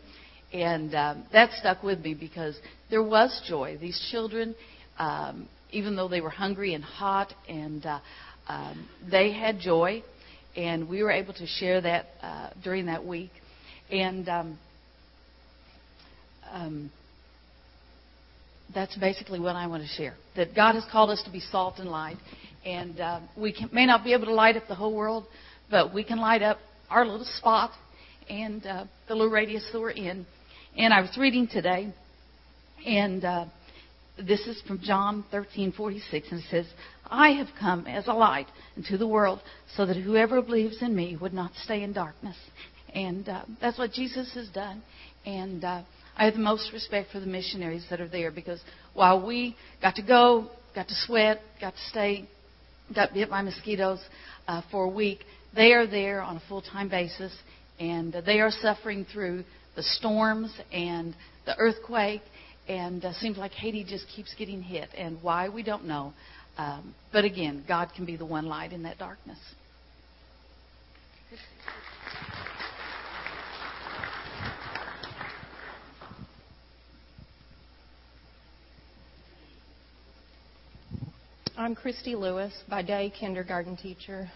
And 0.53 0.93
um, 0.93 1.25
that 1.33 1.51
stuck 1.59 1.83
with 1.83 1.99
me 1.99 2.13
because 2.13 2.57
there 2.89 3.03
was 3.03 3.41
joy. 3.47 3.77
These 3.81 4.07
children, 4.11 4.55
um, 4.99 5.47
even 5.71 5.95
though 5.95 6.07
they 6.07 6.21
were 6.21 6.29
hungry 6.29 6.73
and 6.73 6.83
hot, 6.83 7.33
and 7.49 7.85
uh, 7.85 7.99
um, 8.47 8.87
they 9.09 9.33
had 9.33 9.59
joy, 9.59 10.03
and 10.57 10.89
we 10.89 11.03
were 11.03 11.11
able 11.11 11.33
to 11.35 11.45
share 11.45 11.79
that 11.79 12.07
uh, 12.21 12.49
during 12.63 12.87
that 12.87 13.05
week. 13.05 13.29
And 13.91 14.27
um, 14.27 14.59
um, 16.51 16.91
that's 18.73 18.97
basically 18.97 19.39
what 19.39 19.55
I 19.55 19.67
want 19.67 19.83
to 19.83 19.89
share. 19.89 20.15
That 20.35 20.55
God 20.55 20.73
has 20.73 20.83
called 20.91 21.11
us 21.11 21.21
to 21.23 21.31
be 21.31 21.39
salt 21.39 21.75
and 21.77 21.87
light, 21.87 22.17
and 22.65 22.99
uh, 22.99 23.19
we 23.37 23.53
can, 23.53 23.69
may 23.71 23.85
not 23.85 24.03
be 24.03 24.13
able 24.13 24.25
to 24.25 24.33
light 24.33 24.57
up 24.57 24.63
the 24.67 24.75
whole 24.75 24.95
world, 24.95 25.25
but 25.69 25.93
we 25.93 26.03
can 26.03 26.17
light 26.19 26.41
up 26.41 26.57
our 26.89 27.05
little 27.05 27.27
spot 27.37 27.71
and 28.27 28.65
uh, 28.65 28.85
the 29.07 29.13
little 29.13 29.31
radius 29.31 29.69
that 29.71 29.79
we're 29.79 29.91
in. 29.91 30.25
And 30.75 30.93
I 30.93 31.01
was 31.01 31.15
reading 31.17 31.47
today, 31.47 31.93
and 32.85 33.23
uh, 33.23 33.45
this 34.19 34.47
is 34.47 34.61
from 34.67 34.79
John 34.81 35.23
13:46, 35.31 36.31
and 36.31 36.39
it 36.39 36.45
says, 36.49 36.65
"I 37.09 37.31
have 37.31 37.49
come 37.59 37.87
as 37.87 38.07
a 38.07 38.13
light 38.13 38.47
into 38.75 38.97
the 38.97 39.07
world, 39.07 39.41
so 39.75 39.85
that 39.85 39.95
whoever 39.95 40.41
believes 40.41 40.81
in 40.81 40.95
me 40.95 41.15
would 41.15 41.33
not 41.33 41.51
stay 41.55 41.83
in 41.83 41.93
darkness." 41.93 42.37
And 42.93 43.27
uh, 43.29 43.43
that's 43.61 43.77
what 43.77 43.91
Jesus 43.91 44.33
has 44.33 44.49
done. 44.49 44.81
And 45.25 45.63
uh, 45.63 45.83
I 46.17 46.25
have 46.25 46.33
the 46.33 46.39
most 46.39 46.71
respect 46.73 47.11
for 47.11 47.19
the 47.19 47.25
missionaries 47.25 47.85
that 47.89 48.01
are 48.01 48.07
there 48.07 48.31
because 48.31 48.61
while 48.93 49.25
we 49.25 49.55
got 49.81 49.95
to 49.95 50.01
go, 50.01 50.49
got 50.73 50.87
to 50.87 50.95
sweat, 50.95 51.41
got 51.61 51.73
to 51.73 51.81
stay, 51.89 52.27
got 52.95 53.13
bit 53.13 53.29
by 53.29 53.41
mosquitoes 53.41 53.99
uh, 54.47 54.61
for 54.71 54.85
a 54.85 54.89
week, 54.89 55.19
they 55.55 55.73
are 55.73 55.85
there 55.85 56.21
on 56.21 56.37
a 56.37 56.41
full 56.47 56.61
time 56.61 56.89
basis 56.89 57.31
and 57.79 58.15
uh, 58.15 58.21
they 58.21 58.39
are 58.39 58.49
suffering 58.49 59.05
through 59.11 59.43
the 59.75 59.83
storms 59.83 60.51
and 60.71 61.15
the 61.45 61.55
earthquake. 61.57 62.21
And 62.67 63.03
uh, 63.05 63.13
seems 63.13 63.37
like 63.37 63.51
Haiti 63.51 63.83
just 63.83 64.07
keeps 64.09 64.33
getting 64.35 64.61
hit, 64.61 64.89
and 64.97 65.21
why 65.23 65.47
we 65.49 65.63
don't 65.63 65.85
know. 65.85 66.13
Um, 66.57 66.93
but 67.13 67.23
again, 67.23 67.63
God 67.67 67.89
can 67.95 68.05
be 68.05 68.17
the 68.17 68.25
one 68.25 68.45
light 68.45 68.73
in 68.73 68.83
that 68.83 68.97
darkness. 68.97 69.39
I'm 81.55 81.73
Christy 81.73 82.15
Lewis, 82.15 82.53
by 82.69 82.81
day 82.81 83.11
kindergarten 83.17 83.77
teacher. 83.77 84.29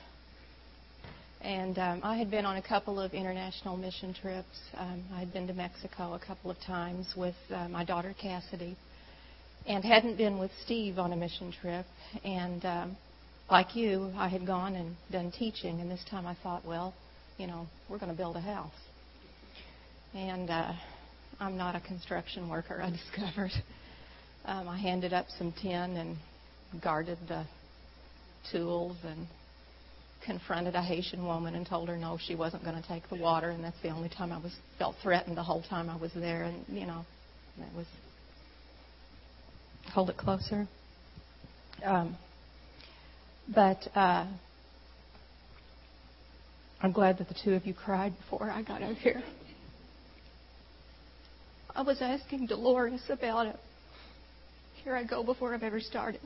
And 1.44 1.80
um, 1.80 2.02
I 2.04 2.18
had 2.18 2.30
been 2.30 2.46
on 2.46 2.58
a 2.58 2.62
couple 2.62 3.00
of 3.00 3.14
international 3.14 3.76
mission 3.76 4.14
trips. 4.14 4.60
Um, 4.78 5.04
I 5.12 5.20
had 5.20 5.34
been 5.34 5.48
to 5.48 5.54
Mexico 5.54 6.14
a 6.14 6.20
couple 6.20 6.52
of 6.52 6.58
times 6.60 7.14
with 7.18 7.36
uh, 7.52 7.68
my 7.68 7.84
daughter 7.84 8.14
Cassidy, 8.22 8.78
and 9.66 9.84
hadn't 9.84 10.18
been 10.18 10.38
with 10.38 10.52
Steve 10.64 11.00
on 11.00 11.14
a 11.14 11.16
mission 11.16 11.52
trip. 11.52 11.86
And 12.24 12.64
um, 12.64 12.98
like 13.50 13.76
you, 13.76 14.12
I 14.16 14.28
had 14.28 14.46
gone 14.46 14.76
and 14.76 14.96
done 15.12 15.32
teaching, 15.32 15.82
and 15.82 15.90
this 15.90 16.04
time 16.12 16.28
I 16.28 16.38
thought, 16.44 16.64
well, 16.64 16.94
you 17.40 17.48
know, 17.48 17.66
we're 17.90 17.98
going 17.98 18.12
to 18.12 18.18
build 18.18 18.36
a 18.36 18.42
house. 18.42 18.72
And 20.14 20.48
uh, 20.48 20.74
I'm 21.40 21.58
not 21.58 21.76
a 21.76 21.80
construction 21.80 22.50
worker, 22.50 22.84
I 22.84 22.92
discovered. 23.16 23.52
Um, 24.46 24.68
I 24.68 24.78
handed 24.78 25.12
up 25.12 25.26
some 25.40 25.54
tin 25.60 25.98
and 25.98 26.18
guarded 26.84 27.18
the 27.28 27.46
tools 28.52 28.98
and 29.04 29.26
confronted 30.26 30.76
a 30.76 30.82
Haitian 30.82 31.26
woman 31.26 31.56
and 31.56 31.66
told 31.66 31.90
her 31.90 31.98
no, 31.98 32.18
she 32.18 32.36
wasn't 32.36 32.64
going 32.64 32.82
to 32.82 32.88
take 32.88 33.08
the 33.10 33.16
water, 33.16 33.50
and 33.50 33.64
that's 33.64 33.80
the 33.82 33.90
only 33.90 34.10
time 34.10 34.32
I 34.32 34.38
was 34.38 34.54
felt 34.78 34.96
threatened 35.02 35.38
the 35.38 35.44
whole 35.44 35.64
time 35.64 35.90
I 35.90 35.98
was 35.98 36.12
there, 36.14 36.44
and 36.44 36.64
you 36.70 36.86
know, 36.86 37.06
that 37.58 37.74
was 37.76 37.88
hold 39.94 40.10
it 40.10 40.18
closer. 40.18 40.68
Um, 41.84 42.16
but 43.54 43.80
uh, 43.96 44.28
I'm 46.82 46.92
glad 46.92 47.18
that 47.18 47.28
the 47.28 47.36
two 47.44 47.54
of 47.54 47.66
you 47.66 47.74
cried 47.74 48.14
before 48.18 48.50
I 48.50 48.62
got 48.62 48.82
out 48.82 48.96
here. 48.96 49.22
I 51.76 51.82
was 51.82 51.98
asking 52.02 52.48
Dolores 52.48 53.02
about 53.10 53.48
it. 53.48 53.56
Here 54.84 54.96
I 54.96 55.04
go 55.04 55.24
before 55.24 55.54
I've 55.54 55.64
ever 55.64 55.80
started. 55.80 56.22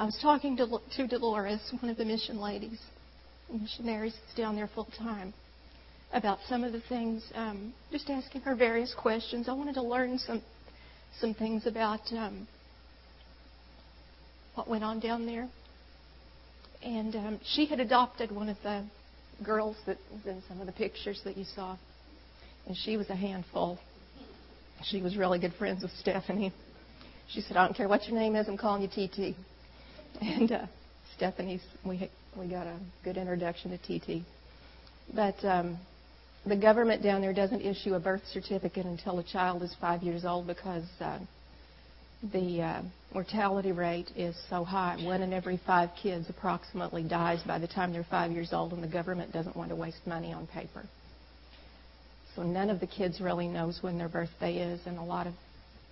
I 0.00 0.06
was 0.06 0.18
talking 0.22 0.56
to, 0.56 0.80
to 0.96 1.06
Dolores, 1.06 1.60
one 1.78 1.90
of 1.90 1.98
the 1.98 2.06
mission 2.06 2.40
ladies, 2.40 2.78
missionaries 3.52 4.14
that's 4.14 4.34
down 4.34 4.56
there 4.56 4.66
full 4.74 4.88
time, 4.96 5.34
about 6.14 6.38
some 6.48 6.64
of 6.64 6.72
the 6.72 6.80
things. 6.88 7.22
Um, 7.34 7.74
just 7.92 8.08
asking 8.08 8.40
her 8.40 8.56
various 8.56 8.94
questions. 8.94 9.46
I 9.46 9.52
wanted 9.52 9.74
to 9.74 9.82
learn 9.82 10.16
some 10.16 10.40
some 11.20 11.34
things 11.34 11.66
about 11.66 12.00
um, 12.12 12.48
what 14.54 14.70
went 14.70 14.84
on 14.84 15.00
down 15.00 15.26
there. 15.26 15.46
And 16.82 17.14
um, 17.14 17.40
she 17.44 17.66
had 17.66 17.78
adopted 17.78 18.32
one 18.32 18.48
of 18.48 18.56
the 18.62 18.82
girls 19.44 19.76
that 19.84 19.98
was 20.10 20.24
in 20.24 20.42
some 20.48 20.62
of 20.62 20.66
the 20.66 20.72
pictures 20.72 21.20
that 21.24 21.36
you 21.36 21.44
saw, 21.44 21.76
and 22.66 22.74
she 22.74 22.96
was 22.96 23.10
a 23.10 23.16
handful. 23.16 23.78
She 24.82 25.02
was 25.02 25.14
really 25.18 25.38
good 25.38 25.52
friends 25.58 25.82
with 25.82 25.92
Stephanie. 26.00 26.54
She 27.28 27.42
said, 27.42 27.58
"I 27.58 27.66
don't 27.66 27.76
care 27.76 27.86
what 27.86 28.08
your 28.08 28.18
name 28.18 28.34
is. 28.34 28.48
I'm 28.48 28.56
calling 28.56 28.80
you 28.80 28.88
TT." 28.88 29.36
And 30.20 30.52
uh, 30.52 30.66
Stephanie's 31.16 31.62
we 31.84 32.10
we 32.38 32.48
got 32.48 32.66
a 32.66 32.78
good 33.04 33.16
introduction 33.16 33.70
to 33.70 33.78
TT. 33.98 34.24
But 35.14 35.42
um, 35.44 35.78
the 36.46 36.56
government 36.56 37.02
down 37.02 37.20
there 37.20 37.32
doesn't 37.32 37.62
issue 37.62 37.94
a 37.94 38.00
birth 38.00 38.22
certificate 38.32 38.86
until 38.86 39.18
a 39.18 39.24
child 39.24 39.62
is 39.62 39.74
five 39.80 40.02
years 40.02 40.24
old 40.24 40.46
because 40.46 40.84
uh, 41.00 41.18
the 42.32 42.62
uh, 42.62 42.82
mortality 43.12 43.72
rate 43.72 44.10
is 44.14 44.36
so 44.48 44.62
high. 44.62 44.98
One 45.02 45.22
in 45.22 45.32
every 45.32 45.60
five 45.66 45.90
kids 46.02 46.26
approximately 46.28 47.02
dies 47.02 47.42
by 47.46 47.58
the 47.58 47.66
time 47.66 47.92
they're 47.92 48.04
five 48.04 48.30
years 48.30 48.52
old, 48.52 48.72
and 48.72 48.82
the 48.82 48.88
government 48.88 49.32
doesn't 49.32 49.56
want 49.56 49.70
to 49.70 49.76
waste 49.76 50.06
money 50.06 50.32
on 50.32 50.46
paper. 50.46 50.84
So 52.36 52.42
none 52.42 52.70
of 52.70 52.78
the 52.78 52.86
kids 52.86 53.20
really 53.20 53.48
knows 53.48 53.78
when 53.80 53.98
their 53.98 54.08
birthday 54.08 54.58
is, 54.58 54.80
and 54.86 54.98
a 54.98 55.02
lot 55.02 55.26
of 55.26 55.34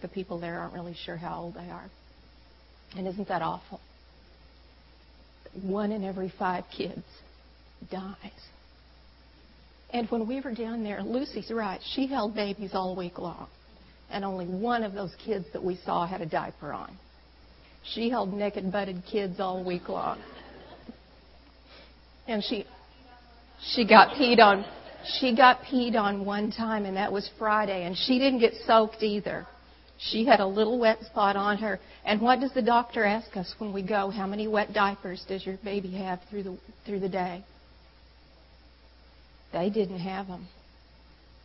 the 0.02 0.08
people 0.08 0.38
there 0.38 0.60
aren't 0.60 0.74
really 0.74 0.94
sure 1.04 1.16
how 1.16 1.40
old 1.40 1.54
they 1.54 1.70
are. 1.70 1.86
And 2.96 3.06
isn't 3.06 3.28
that 3.28 3.42
awful? 3.42 3.80
One 5.62 5.92
in 5.92 6.04
every 6.04 6.32
five 6.38 6.64
kids 6.76 7.02
dies. 7.90 8.14
And 9.90 10.08
when 10.10 10.28
we 10.28 10.40
were 10.40 10.52
down 10.52 10.84
there, 10.84 11.02
Luci's 11.02 11.50
right. 11.50 11.80
She 11.94 12.06
held 12.06 12.34
babies 12.34 12.70
all 12.74 12.94
week 12.94 13.18
long. 13.18 13.48
And 14.10 14.24
only 14.24 14.46
one 14.46 14.82
of 14.82 14.92
those 14.92 15.14
kids 15.24 15.46
that 15.52 15.62
we 15.62 15.78
saw 15.84 16.06
had 16.06 16.20
a 16.20 16.26
diaper 16.26 16.72
on. 16.72 16.96
She 17.94 18.10
held 18.10 18.32
naked 18.32 18.70
butted 18.70 19.02
kids 19.10 19.40
all 19.40 19.64
week 19.64 19.88
long. 19.88 20.20
And 22.26 22.44
she 22.44 22.66
she 23.72 23.86
got 23.86 24.14
peed 24.16 24.38
on 24.38 24.64
she 25.20 25.34
got 25.34 25.62
peed 25.62 25.94
on 25.96 26.24
one 26.24 26.50
time 26.50 26.84
and 26.84 26.96
that 26.96 27.12
was 27.12 27.28
Friday 27.38 27.84
and 27.84 27.96
she 27.96 28.18
didn't 28.18 28.40
get 28.40 28.52
soaked 28.66 29.02
either. 29.02 29.46
She 29.98 30.24
had 30.24 30.40
a 30.40 30.46
little 30.46 30.78
wet 30.78 31.02
spot 31.04 31.36
on 31.36 31.58
her. 31.58 31.80
And 32.04 32.20
what 32.20 32.40
does 32.40 32.52
the 32.54 32.62
doctor 32.62 33.04
ask 33.04 33.36
us 33.36 33.52
when 33.58 33.72
we 33.72 33.82
go? 33.82 34.10
How 34.10 34.26
many 34.26 34.46
wet 34.46 34.72
diapers 34.72 35.24
does 35.28 35.44
your 35.44 35.58
baby 35.64 35.90
have 35.92 36.20
through 36.30 36.44
the 36.44 36.58
through 36.86 37.00
the 37.00 37.08
day? 37.08 37.44
They 39.52 39.70
didn't 39.70 39.98
have 39.98 40.28
them. 40.28 40.46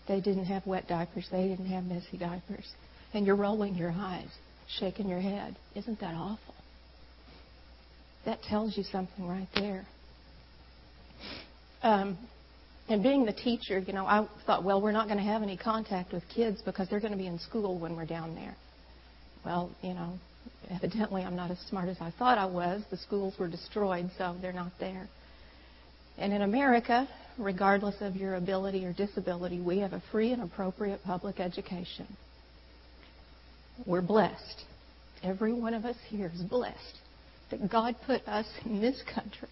They 0.07 0.19
didn't 0.19 0.45
have 0.45 0.65
wet 0.67 0.87
diapers. 0.87 1.27
They 1.31 1.47
didn't 1.47 1.67
have 1.67 1.85
messy 1.85 2.17
diapers. 2.17 2.69
And 3.13 3.25
you're 3.25 3.35
rolling 3.35 3.75
your 3.75 3.91
eyes, 3.91 4.27
shaking 4.79 5.07
your 5.07 5.21
head. 5.21 5.55
Isn't 5.75 5.99
that 6.01 6.13
awful? 6.13 6.53
That 8.25 8.41
tells 8.43 8.77
you 8.77 8.83
something 8.83 9.27
right 9.27 9.47
there. 9.55 9.85
Um, 11.81 12.17
and 12.89 13.01
being 13.01 13.25
the 13.25 13.33
teacher, 13.33 13.79
you 13.79 13.93
know, 13.93 14.05
I 14.05 14.27
thought, 14.45 14.63
well, 14.63 14.81
we're 14.81 14.91
not 14.91 15.07
going 15.07 15.17
to 15.17 15.23
have 15.23 15.41
any 15.41 15.55
contact 15.55 16.11
with 16.11 16.23
kids 16.33 16.61
because 16.63 16.89
they're 16.89 16.99
going 16.99 17.13
to 17.13 17.17
be 17.17 17.27
in 17.27 17.39
school 17.39 17.79
when 17.79 17.95
we're 17.95 18.05
down 18.05 18.35
there. 18.35 18.55
Well, 19.45 19.71
you 19.81 19.93
know, 19.93 20.13
evidently 20.69 21.23
I'm 21.23 21.35
not 21.35 21.49
as 21.49 21.59
smart 21.69 21.87
as 21.87 21.97
I 22.01 22.11
thought 22.11 22.37
I 22.37 22.45
was. 22.45 22.83
The 22.91 22.97
schools 22.97 23.35
were 23.39 23.47
destroyed, 23.47 24.09
so 24.17 24.35
they're 24.41 24.53
not 24.53 24.71
there. 24.79 25.07
And 26.17 26.33
in 26.33 26.41
America, 26.41 27.07
regardless 27.37 27.95
of 28.01 28.15
your 28.15 28.35
ability 28.35 28.85
or 28.85 28.93
disability, 28.93 29.61
we 29.61 29.79
have 29.79 29.93
a 29.93 30.03
free 30.11 30.31
and 30.31 30.43
appropriate 30.43 31.01
public 31.03 31.39
education. 31.39 32.07
We're 33.85 34.01
blessed. 34.01 34.65
Every 35.23 35.53
one 35.53 35.73
of 35.73 35.85
us 35.85 35.95
here 36.09 36.29
is 36.33 36.41
blessed 36.41 36.97
that 37.49 37.71
God 37.71 37.95
put 38.05 38.27
us 38.27 38.45
in 38.65 38.81
this 38.81 39.01
country. 39.13 39.49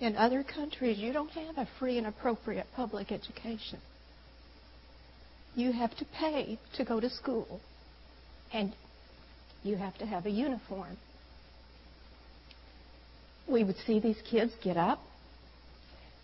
In 0.00 0.16
other 0.16 0.42
countries, 0.42 0.98
you 0.98 1.12
don't 1.12 1.30
have 1.30 1.58
a 1.58 1.68
free 1.78 1.98
and 1.98 2.06
appropriate 2.06 2.66
public 2.74 3.12
education. 3.12 3.78
You 5.54 5.72
have 5.72 5.96
to 5.98 6.04
pay 6.04 6.58
to 6.76 6.84
go 6.84 7.00
to 7.00 7.08
school, 7.08 7.60
and 8.52 8.72
you 9.62 9.76
have 9.76 9.96
to 9.98 10.06
have 10.06 10.26
a 10.26 10.30
uniform. 10.30 10.96
We 13.48 13.62
would 13.62 13.76
see 13.86 14.00
these 14.00 14.20
kids 14.28 14.52
get 14.62 14.76
up, 14.76 15.00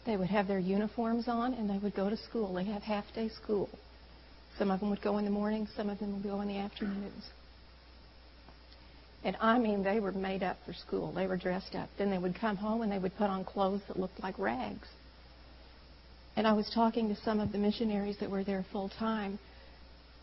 they 0.06 0.16
would 0.16 0.28
have 0.28 0.48
their 0.48 0.58
uniforms 0.58 1.28
on 1.28 1.54
and 1.54 1.68
they 1.68 1.78
would 1.78 1.94
go 1.94 2.08
to 2.08 2.16
school. 2.16 2.54
They 2.54 2.64
have 2.64 2.82
half 2.82 3.04
day 3.14 3.28
school. 3.28 3.68
Some 4.58 4.70
of 4.70 4.80
them 4.80 4.90
would 4.90 5.02
go 5.02 5.18
in 5.18 5.24
the 5.24 5.30
morning, 5.30 5.68
some 5.76 5.90
of 5.90 5.98
them 5.98 6.14
would 6.14 6.22
go 6.22 6.40
in 6.40 6.48
the 6.48 6.58
afternoons. 6.58 7.28
And 9.22 9.36
I 9.40 9.58
mean, 9.58 9.82
they 9.82 10.00
were 10.00 10.12
made 10.12 10.42
up 10.42 10.56
for 10.64 10.72
school. 10.72 11.12
They 11.12 11.26
were 11.26 11.36
dressed 11.36 11.74
up. 11.74 11.90
Then 11.98 12.10
they 12.10 12.18
would 12.18 12.34
come 12.34 12.56
home 12.56 12.82
and 12.82 12.90
they 12.90 12.98
would 12.98 13.14
put 13.16 13.28
on 13.28 13.44
clothes 13.44 13.82
that 13.88 13.98
looked 13.98 14.20
like 14.22 14.38
rags. 14.38 14.88
And 16.36 16.46
I 16.46 16.52
was 16.52 16.70
talking 16.74 17.08
to 17.08 17.16
some 17.16 17.40
of 17.40 17.52
the 17.52 17.58
missionaries 17.58 18.16
that 18.20 18.30
were 18.30 18.44
there 18.44 18.64
full 18.72 18.88
time, 18.88 19.38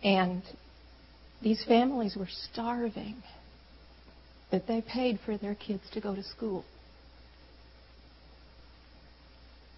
and 0.03 0.41
these 1.41 1.63
families 1.65 2.15
were 2.15 2.29
starving, 2.51 3.21
but 4.49 4.67
they 4.67 4.81
paid 4.81 5.19
for 5.25 5.37
their 5.37 5.53
kids 5.53 5.83
to 5.93 6.01
go 6.01 6.15
to 6.15 6.23
school. 6.23 6.65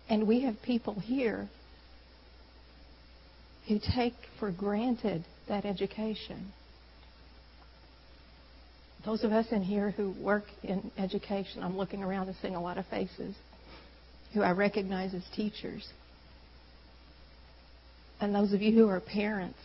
And 0.10 0.28
we 0.28 0.42
have 0.42 0.62
people 0.62 1.00
here 1.00 1.50
who 3.68 3.80
take 3.94 4.14
for 4.40 4.52
granted 4.52 5.26
that 5.48 5.66
education. 5.66 6.54
Those 9.06 9.24
of 9.24 9.32
us 9.32 9.48
in 9.52 9.62
here 9.62 9.92
who 9.92 10.12
work 10.22 10.44
in 10.64 10.92
education, 10.98 11.64
I'm 11.64 11.78
looking 11.78 12.04
around 12.04 12.28
and 12.28 12.36
seeing 12.42 12.56
a 12.56 12.62
lot 12.62 12.78
of 12.78 12.86
faces 12.88 13.36
who 14.34 14.42
I 14.42 14.52
recognize 14.52 15.14
as 15.14 15.24
teachers. 15.36 15.88
And 18.22 18.36
those 18.36 18.54
of 18.54 18.62
you 18.62 18.74
who 18.74 18.90
are 18.90 19.00
parents, 19.00 19.58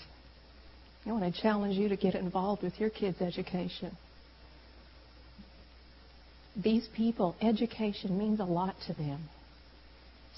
I 1.04 1.12
want 1.12 1.34
to 1.34 1.42
challenge 1.42 1.76
you 1.76 1.88
to 1.88 1.96
get 1.96 2.14
involved 2.14 2.62
with 2.62 2.78
your 2.80 2.90
kids' 2.90 3.20
education. 3.20 3.96
These 6.56 6.88
people, 6.96 7.34
education 7.42 8.16
means 8.16 8.38
a 8.40 8.44
lot 8.44 8.76
to 8.86 8.94
them 8.94 9.28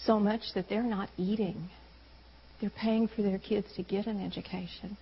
so 0.05 0.19
much 0.19 0.43
that 0.55 0.69
they're 0.69 0.83
not 0.83 1.09
eating. 1.17 1.69
They're 2.61 2.71
paying 2.71 3.09
for 3.09 3.23
their 3.23 3.39
kids 3.39 3.67
to 3.77 3.83
get 3.83 4.07
an 4.07 4.25
education. 4.25 4.97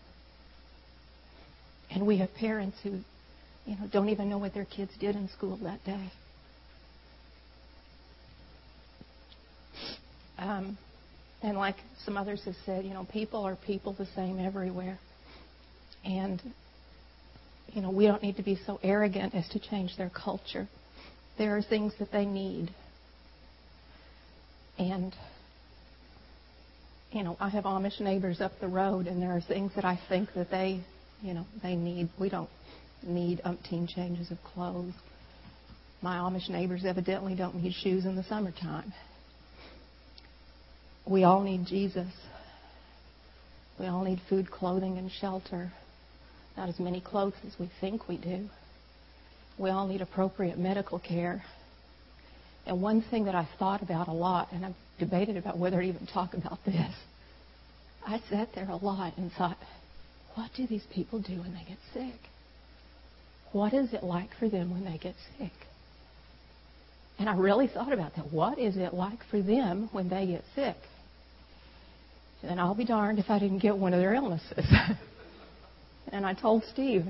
And 1.90 2.06
we 2.06 2.18
have 2.18 2.32
parents 2.34 2.76
who, 2.82 3.00
you 3.66 3.76
know, 3.76 3.88
don't 3.92 4.08
even 4.08 4.28
know 4.28 4.38
what 4.38 4.54
their 4.54 4.64
kids 4.64 4.92
did 4.98 5.16
in 5.16 5.28
school 5.28 5.56
that 5.62 5.82
day. 5.84 6.10
Um, 10.38 10.76
and 11.42 11.56
like 11.56 11.76
some 12.04 12.16
others 12.16 12.42
have 12.44 12.56
said, 12.66 12.84
you 12.84 12.92
know, 12.92 13.06
people 13.12 13.44
are 13.44 13.56
people 13.56 13.94
the 13.94 14.06
same 14.14 14.38
everywhere. 14.38 14.98
And, 16.04 16.42
you 17.72 17.80
know, 17.80 17.90
we 17.90 18.06
don't 18.06 18.22
need 18.22 18.36
to 18.36 18.42
be 18.42 18.58
so 18.66 18.78
arrogant 18.82 19.34
as 19.34 19.48
to 19.50 19.58
change 19.58 19.96
their 19.96 20.10
culture. 20.10 20.68
There 21.38 21.56
are 21.56 21.62
things 21.62 21.92
that 21.98 22.12
they 22.12 22.26
need 22.26 22.70
and, 24.78 25.14
you 27.12 27.22
know, 27.22 27.36
I 27.38 27.48
have 27.48 27.64
Amish 27.64 28.00
neighbors 28.00 28.40
up 28.40 28.52
the 28.60 28.68
road, 28.68 29.06
and 29.06 29.22
there 29.22 29.36
are 29.36 29.40
things 29.40 29.72
that 29.76 29.84
I 29.84 30.00
think 30.08 30.30
that 30.34 30.50
they, 30.50 30.80
you 31.22 31.34
know, 31.34 31.46
they 31.62 31.76
need. 31.76 32.08
We 32.18 32.28
don't 32.28 32.50
need 33.06 33.40
umpteen 33.44 33.88
changes 33.88 34.30
of 34.30 34.38
clothes. 34.42 34.92
My 36.02 36.16
Amish 36.16 36.48
neighbors 36.48 36.84
evidently 36.84 37.34
don't 37.34 37.54
need 37.56 37.72
shoes 37.72 38.04
in 38.04 38.16
the 38.16 38.24
summertime. 38.24 38.92
We 41.06 41.24
all 41.24 41.42
need 41.42 41.66
Jesus. 41.66 42.12
We 43.78 43.86
all 43.86 44.04
need 44.04 44.20
food, 44.28 44.50
clothing, 44.50 44.98
and 44.98 45.10
shelter. 45.10 45.72
Not 46.56 46.68
as 46.68 46.78
many 46.78 47.00
clothes 47.00 47.34
as 47.46 47.58
we 47.58 47.70
think 47.80 48.08
we 48.08 48.16
do. 48.16 48.48
We 49.58 49.70
all 49.70 49.86
need 49.86 50.00
appropriate 50.00 50.58
medical 50.58 50.98
care. 50.98 51.42
And 52.66 52.80
one 52.80 53.02
thing 53.02 53.24
that 53.26 53.34
I 53.34 53.48
thought 53.58 53.82
about 53.82 54.08
a 54.08 54.12
lot, 54.12 54.52
and 54.52 54.64
I've 54.64 54.74
debated 54.98 55.36
about 55.36 55.58
whether 55.58 55.80
to 55.80 55.86
even 55.86 56.06
talk 56.06 56.34
about 56.34 56.58
this, 56.64 56.94
I 58.06 58.20
sat 58.30 58.48
there 58.54 58.68
a 58.68 58.76
lot 58.76 59.16
and 59.16 59.30
thought, 59.32 59.58
what 60.34 60.50
do 60.56 60.66
these 60.66 60.84
people 60.92 61.20
do 61.20 61.40
when 61.40 61.54
they 61.54 61.64
get 61.68 61.78
sick? 61.92 62.20
What 63.54 63.72
is 63.72 63.92
it 63.92 64.02
like 64.02 64.30
for 64.40 64.48
them 64.48 64.72
when 64.72 64.84
they 64.84 64.98
get 64.98 65.14
sick? 65.38 65.52
And 67.20 67.28
I 67.28 67.36
really 67.36 67.68
thought 67.68 67.92
about 67.92 68.16
that. 68.16 68.32
What 68.32 68.58
is 68.58 68.76
it 68.76 68.92
like 68.92 69.20
for 69.30 69.40
them 69.40 69.88
when 69.92 70.08
they 70.08 70.26
get 70.26 70.42
sick? 70.56 70.74
And 72.42 72.58
I'll 72.58 72.74
be 72.74 72.84
darned 72.84 73.20
if 73.20 73.30
I 73.30 73.38
didn't 73.38 73.60
get 73.60 73.76
one 73.76 73.94
of 73.94 74.00
their 74.00 74.12
illnesses. 74.12 74.66
and 76.12 76.26
I 76.26 76.34
told 76.34 76.64
Steve, 76.72 77.04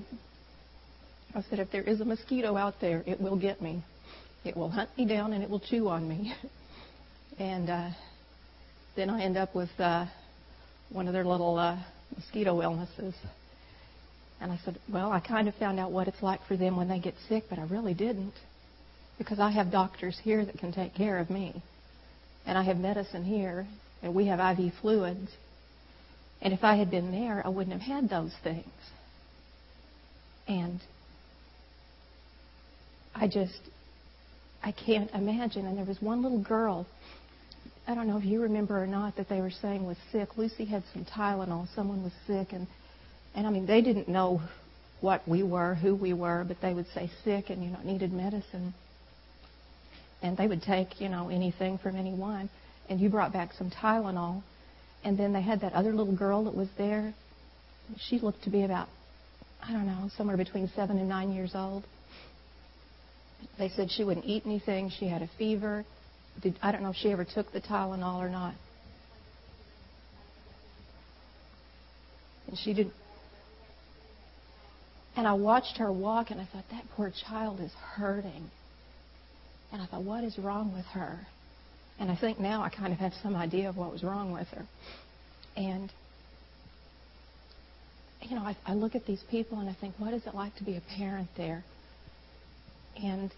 I 1.35 1.41
said, 1.49 1.61
if 1.61 1.73
there 1.73 1.83
is 1.83 2.03
a 2.03 2.05
mosquito 2.05 2.59
out 2.59 2.75
there, 2.79 3.03
it 3.07 3.19
will 3.19 3.37
get 3.37 3.63
me. 3.63 3.83
It 4.45 4.55
will 4.55 4.69
hunt 4.69 4.91
me 4.99 5.07
down 5.07 5.33
and 5.33 5.43
it 5.43 5.49
will 5.49 5.61
chew 5.61 5.89
on 5.89 6.07
me. 6.07 6.35
and 7.39 7.71
uh, 7.71 7.89
then 8.97 9.09
I 9.09 9.23
end 9.23 9.39
up 9.39 9.55
with 9.55 9.71
uh, 9.79 10.05
one 10.91 11.07
of 11.07 11.15
their 11.15 11.25
little 11.25 11.59
uh, 11.59 11.79
mosquito 12.15 12.61
illnesses. 12.61 13.15
And 14.41 14.53
I 14.53 14.59
said, 14.65 14.79
well, 14.93 15.11
I 15.13 15.21
kind 15.21 15.49
of 15.49 15.55
found 15.55 15.79
out 15.79 15.91
what 15.91 16.09
it's 16.09 16.23
like 16.23 16.41
for 16.47 16.57
them 16.57 16.77
when 16.77 16.89
they 16.89 16.99
get 16.99 17.15
sick, 17.29 17.45
but 17.49 17.59
I 17.59 17.65
really 17.65 17.95
didn't. 17.95 18.35
Because 19.17 19.39
I 19.39 19.51
have 19.51 19.71
doctors 19.71 20.19
here 20.23 20.45
that 20.45 20.59
can 20.59 20.73
take 20.73 20.95
care 20.95 21.19
of 21.19 21.31
me. 21.31 21.63
And 22.47 22.59
I 22.59 22.63
have 22.65 22.77
medicine 22.77 23.25
here, 23.25 23.67
and 24.03 24.15
we 24.15 24.27
have 24.27 24.59
IV 24.59 24.73
fluids. 24.83 25.31
And 26.43 26.53
if 26.53 26.63
I 26.63 26.77
had 26.77 26.91
been 26.91 27.11
there, 27.11 27.43
I 27.45 27.49
wouldn't 27.49 27.81
have 27.81 27.83
had 27.83 28.11
those 28.11 28.35
things. 28.43 28.67
And 30.47 30.81
I 33.15 33.29
just, 33.29 33.61
I 34.63 34.73
can't 34.73 35.11
imagine. 35.13 35.67
And 35.67 35.79
there 35.79 35.87
was 35.87 36.03
one 36.03 36.23
little 36.23 36.43
girl, 36.43 36.87
I 37.87 37.95
don't 37.95 38.09
know 38.09 38.19
if 38.19 38.25
you 38.25 38.43
remember 38.43 38.83
or 38.83 38.87
not, 38.87 39.17
that 39.17 39.29
they 39.29 39.41
were 39.41 39.51
saying 39.51 39.87
was 39.87 39.97
sick. 40.13 40.31
Luci 40.37 40.67
had 40.67 40.83
some 40.93 41.07
Tylenol. 41.07 41.67
Someone 41.75 42.03
was 42.03 42.13
sick, 42.27 42.53
and 42.53 42.67
and 43.35 43.47
I 43.47 43.51
mean 43.51 43.67
they 43.67 43.81
didn't 43.81 44.09
know 44.09 44.41
what 45.01 45.27
we 45.29 45.43
were, 45.43 45.75
who 45.75 45.95
we 45.95 46.13
were, 46.13 46.45
but 46.47 46.57
they 46.63 46.73
would 46.73 46.87
say 46.95 47.11
sick 47.25 47.51
and 47.51 47.63
you 47.63 47.71
know 47.71 47.81
needed 47.85 48.13
medicine. 48.13 48.75
And 50.23 50.37
they 50.37 50.47
would 50.47 50.63
take 50.63 51.01
you 51.01 51.09
know 51.09 51.29
anything 51.29 51.79
from 51.79 51.97
anyone. 51.97 52.49
And 52.89 53.01
you 53.01 53.09
brought 53.09 53.33
back 53.33 53.53
some 53.57 53.71
Tylenol, 53.71 54.43
and 55.05 55.19
then 55.19 55.33
they 55.33 55.43
had 55.43 55.63
that 55.63 55.73
other 55.73 55.93
little 55.93 56.15
girl 56.15 56.45
that 56.45 56.55
was 56.55 56.69
there. 56.77 57.15
She 58.09 58.19
looked 58.19 58.45
to 58.45 58.51
be 58.51 58.63
about 58.63 58.89
I 59.63 59.73
don't 59.73 59.87
know 59.87 60.11
somewhere 60.17 60.37
between 60.37 60.71
seven 60.75 60.99
and 60.99 61.09
nine 61.09 61.33
years 61.33 61.53
old 61.55 61.85
they 63.59 63.69
said 63.71 63.91
she 63.91 64.05
wouldn't 64.05 64.27
eat 64.27 64.45
anything. 64.47 64.91
She 64.99 65.07
had 65.07 65.23
a 65.23 65.31
fever. 65.39 65.85
Did, 66.43 66.59
I 66.63 66.73
don't 66.73 66.83
know 66.83 66.91
if 66.91 66.97
she 66.97 67.11
ever 67.11 67.25
took 67.25 67.53
the 67.53 67.61
Tylenol 67.61 68.19
or 68.19 68.29
not. 68.29 68.55
And 72.49 72.59
she 72.59 72.75
did. 72.75 72.91
And 75.17 75.29
I 75.29 75.35
watched 75.35 75.77
her 75.79 75.93
walk, 75.93 76.31
and 76.31 76.41
I 76.41 76.47
thought 76.47 76.65
that 76.71 76.85
poor 76.97 77.13
child 77.29 77.61
is 77.61 77.73
hurting. 77.97 78.51
And 79.73 79.81
I 79.81 79.87
thought, 79.87 80.03
what 80.03 80.25
is 80.25 80.39
wrong 80.39 80.73
with 80.75 80.87
her? 80.87 81.19
And 81.99 82.11
I 82.11 82.17
think 82.17 82.41
now 82.41 82.63
I 82.63 82.71
kind 82.71 82.93
of 82.93 82.99
have 82.99 83.13
some 83.23 83.37
idea 83.37 83.69
of 83.69 83.77
what 83.77 83.93
was 83.93 84.03
wrong 84.03 84.33
with 84.33 84.49
her. 84.49 84.67
And 85.57 85.93
you 88.23 88.35
know, 88.35 88.43
I, 88.43 88.57
I 88.67 88.75
look 88.75 88.95
at 88.95 89.07
these 89.07 89.23
people 89.31 89.59
and 89.61 89.69
I 89.69 89.77
think, 89.81 89.95
what 89.99 90.15
is 90.15 90.27
it 90.27 90.35
like 90.35 90.57
to 90.57 90.65
be 90.65 90.77
a 90.77 90.83
parent 90.97 91.29
there? 91.37 91.63
and 93.03 93.31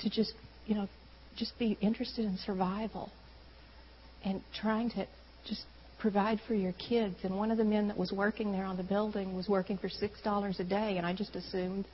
to 0.00 0.10
just, 0.10 0.32
you 0.66 0.74
know, 0.74 0.88
just 1.36 1.58
be 1.58 1.76
interested 1.80 2.24
in 2.24 2.36
survival 2.38 3.10
and 4.24 4.42
trying 4.60 4.90
to 4.90 5.06
just 5.46 5.62
provide 5.98 6.40
for 6.46 6.54
your 6.54 6.72
kids. 6.72 7.16
And 7.22 7.36
one 7.36 7.50
of 7.50 7.58
the 7.58 7.64
men 7.64 7.88
that 7.88 7.96
was 7.96 8.12
working 8.12 8.52
there 8.52 8.64
on 8.64 8.76
the 8.76 8.82
building 8.82 9.34
was 9.36 9.48
working 9.48 9.78
for 9.78 9.88
six 9.88 10.20
dollars 10.22 10.60
a 10.60 10.64
day, 10.64 10.96
and 10.96 11.06
I 11.06 11.14
just 11.14 11.34
assumed 11.36 11.86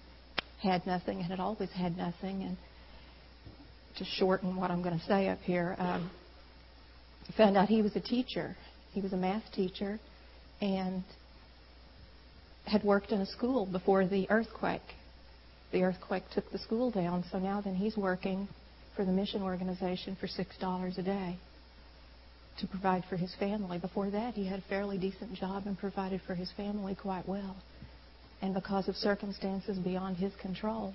had 0.63 0.87
nothing 0.87 1.19
and 1.19 1.27
had 1.27 1.41
always 1.41 1.71
had 1.71 1.97
nothing. 1.97 2.43
And 2.43 2.57
to 3.99 4.05
shorten 4.05 4.57
what 4.57 4.71
I'm 4.71 4.83
going 4.83 4.99
to 4.99 5.05
say 5.07 5.29
up 5.29 5.41
here, 5.41 5.77
um, 5.79 6.11
I 7.29 7.37
found 7.37 7.57
out 7.57 7.69
he 7.69 7.83
was 7.83 7.97
a 7.97 8.01
teacher. 8.01 8.57
He 8.93 9.01
was 9.01 9.13
a 9.13 9.17
math 9.17 9.45
teacher, 9.53 9.99
and 10.61 11.03
had 12.67 12.83
worked 12.83 13.13
in 13.13 13.21
a 13.21 13.27
school 13.27 13.67
before 13.67 14.07
the 14.07 14.27
earthquake 14.31 14.83
the 15.75 15.83
earthquake 15.83 16.23
took 16.33 16.49
the 16.53 16.59
school 16.59 16.93
down, 16.93 17.25
so 17.33 17.39
now 17.41 17.61
then 17.61 17.75
he's 17.75 17.97
working 17.97 18.47
for 18.95 19.05
the 19.05 19.11
mission 19.11 19.43
organization 19.43 20.17
for 20.21 20.29
$6 20.29 20.99
a 20.99 21.03
day 21.03 21.37
to 22.61 22.67
provide 22.67 23.05
for 23.09 23.17
his 23.17 23.35
family. 23.37 23.79
Before 23.79 24.11
that, 24.11 24.35
he 24.35 24.47
had 24.47 24.61
a 24.61 24.63
fairly 24.63 24.99
decent 24.99 25.35
job 25.35 25.65
and 25.67 25.79
provided 25.79 26.21
for 26.27 26.35
his 26.35 26.51
family 26.53 26.95
quite 26.95 27.29
well. 27.29 27.57
And 28.43 28.55
because 28.55 28.89
of 28.89 28.97
circumstances 28.97 29.79
beyond 29.79 30.17
his 30.17 30.35
control, 30.37 30.95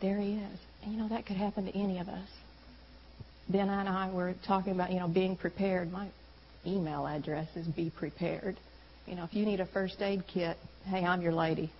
there 0.00 0.18
he 0.18 0.34
is. 0.34 0.58
And 0.82 0.92
you 0.92 0.98
know, 0.98 1.08
that 1.08 1.26
could 1.26 1.36
happen 1.36 1.66
to 1.66 1.76
any 1.76 1.98
of 1.98 2.08
us. 2.08 2.28
Ben 3.48 3.68
and 3.68 3.88
I 3.88 4.10
were 4.12 4.34
talking 4.46 4.72
about, 4.72 4.92
you 4.92 4.98
know, 4.98 5.08
being 5.08 5.36
prepared. 5.36 5.90
My 5.90 6.08
email 6.66 7.06
address 7.06 7.48
is 7.56 7.66
be 7.66 7.90
prepared. 7.90 8.56
You 9.06 9.14
know, 9.14 9.24
if 9.24 9.34
you 9.34 9.46
need 9.46 9.60
a 9.60 9.66
first 9.66 10.02
aid 10.02 10.24
kit, 10.26 10.56
hey, 10.84 11.04
I'm 11.04 11.22
your 11.22 11.32
lady 11.32 11.70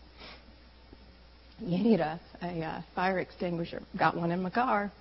you 1.61 1.79
need 1.79 2.00
a, 2.00 2.20
a, 2.42 2.46
a 2.46 2.85
fire 2.94 3.18
extinguisher. 3.18 3.83
Got 3.98 4.16
one 4.16 4.31
in 4.31 4.42
my 4.42 4.50
car. 4.50 4.92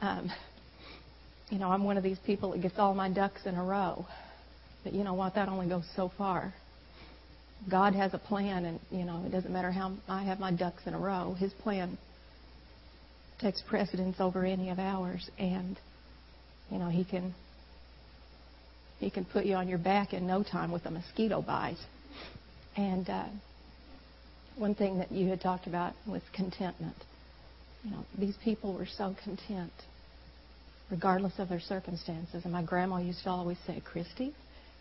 Um, 0.00 0.30
you 1.50 1.58
know, 1.58 1.70
I'm 1.70 1.84
one 1.84 1.96
of 1.96 2.02
these 2.02 2.18
people 2.24 2.52
that 2.52 2.62
gets 2.62 2.78
all 2.78 2.94
my 2.94 3.10
ducks 3.10 3.42
in 3.44 3.56
a 3.56 3.64
row. 3.64 4.06
But 4.84 4.94
you 4.94 5.04
know 5.04 5.14
what? 5.14 5.34
That 5.34 5.48
only 5.48 5.68
goes 5.68 5.84
so 5.94 6.10
far. 6.16 6.54
God 7.70 7.94
has 7.94 8.14
a 8.14 8.18
plan, 8.18 8.64
and 8.64 8.80
you 8.90 9.04
know, 9.04 9.22
it 9.26 9.32
doesn't 9.32 9.52
matter 9.52 9.70
how 9.70 9.92
I 10.08 10.24
have 10.24 10.40
my 10.40 10.52
ducks 10.52 10.82
in 10.86 10.94
a 10.94 10.98
row. 10.98 11.34
His 11.38 11.52
plan 11.52 11.98
takes 13.40 13.62
precedence 13.68 14.16
over 14.20 14.44
any 14.44 14.70
of 14.70 14.78
ours, 14.78 15.28
and 15.38 15.78
you 16.70 16.78
know, 16.78 16.88
he 16.88 17.04
can 17.04 17.34
he 18.98 19.10
can 19.10 19.24
put 19.24 19.44
you 19.44 19.54
on 19.54 19.68
your 19.68 19.78
back 19.78 20.12
in 20.12 20.26
no 20.26 20.42
time 20.42 20.70
with 20.70 20.86
a 20.86 20.90
mosquito 20.90 21.42
bite. 21.42 21.76
And 22.76 23.08
uh, 23.08 23.26
one 24.56 24.74
thing 24.74 24.98
that 24.98 25.10
you 25.10 25.28
had 25.28 25.40
talked 25.40 25.66
about 25.66 25.94
was 26.06 26.22
contentment. 26.34 26.96
You 27.82 27.90
know, 27.92 28.04
these 28.18 28.36
people 28.44 28.74
were 28.74 28.86
so 28.86 29.16
content, 29.24 29.72
regardless 30.90 31.38
of 31.38 31.48
their 31.48 31.60
circumstances. 31.60 32.44
And 32.44 32.52
my 32.52 32.62
grandma 32.62 32.98
used 32.98 33.22
to 33.24 33.30
always 33.30 33.58
say, 33.66 33.80
Christy, 33.84 34.34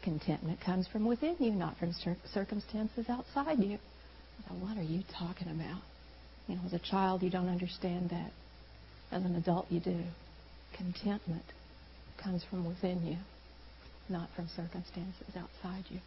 contentment 0.03 0.59
comes 0.61 0.87
from 0.87 1.05
within 1.05 1.35
you, 1.39 1.51
not 1.51 1.77
from 1.77 1.93
circumstances 2.33 3.05
outside 3.09 3.59
you. 3.59 3.77
I 3.77 4.49
thought, 4.49 4.57
what 4.57 4.77
are 4.77 4.83
you 4.83 5.03
talking 5.17 5.47
about? 5.49 5.81
You 6.47 6.55
know, 6.55 6.61
as 6.65 6.73
a 6.73 6.79
child, 6.79 7.21
you 7.21 7.29
don't 7.29 7.49
understand 7.49 8.09
that. 8.09 8.31
As 9.11 9.23
an 9.23 9.35
adult, 9.35 9.67
you 9.69 9.79
do. 9.79 9.99
Contentment 10.75 11.43
comes 12.23 12.43
from 12.49 12.65
within 12.65 13.05
you, 13.05 13.17
not 14.07 14.29
from 14.35 14.47
circumstances 14.55 15.35
outside 15.37 15.83
you. 15.89 15.99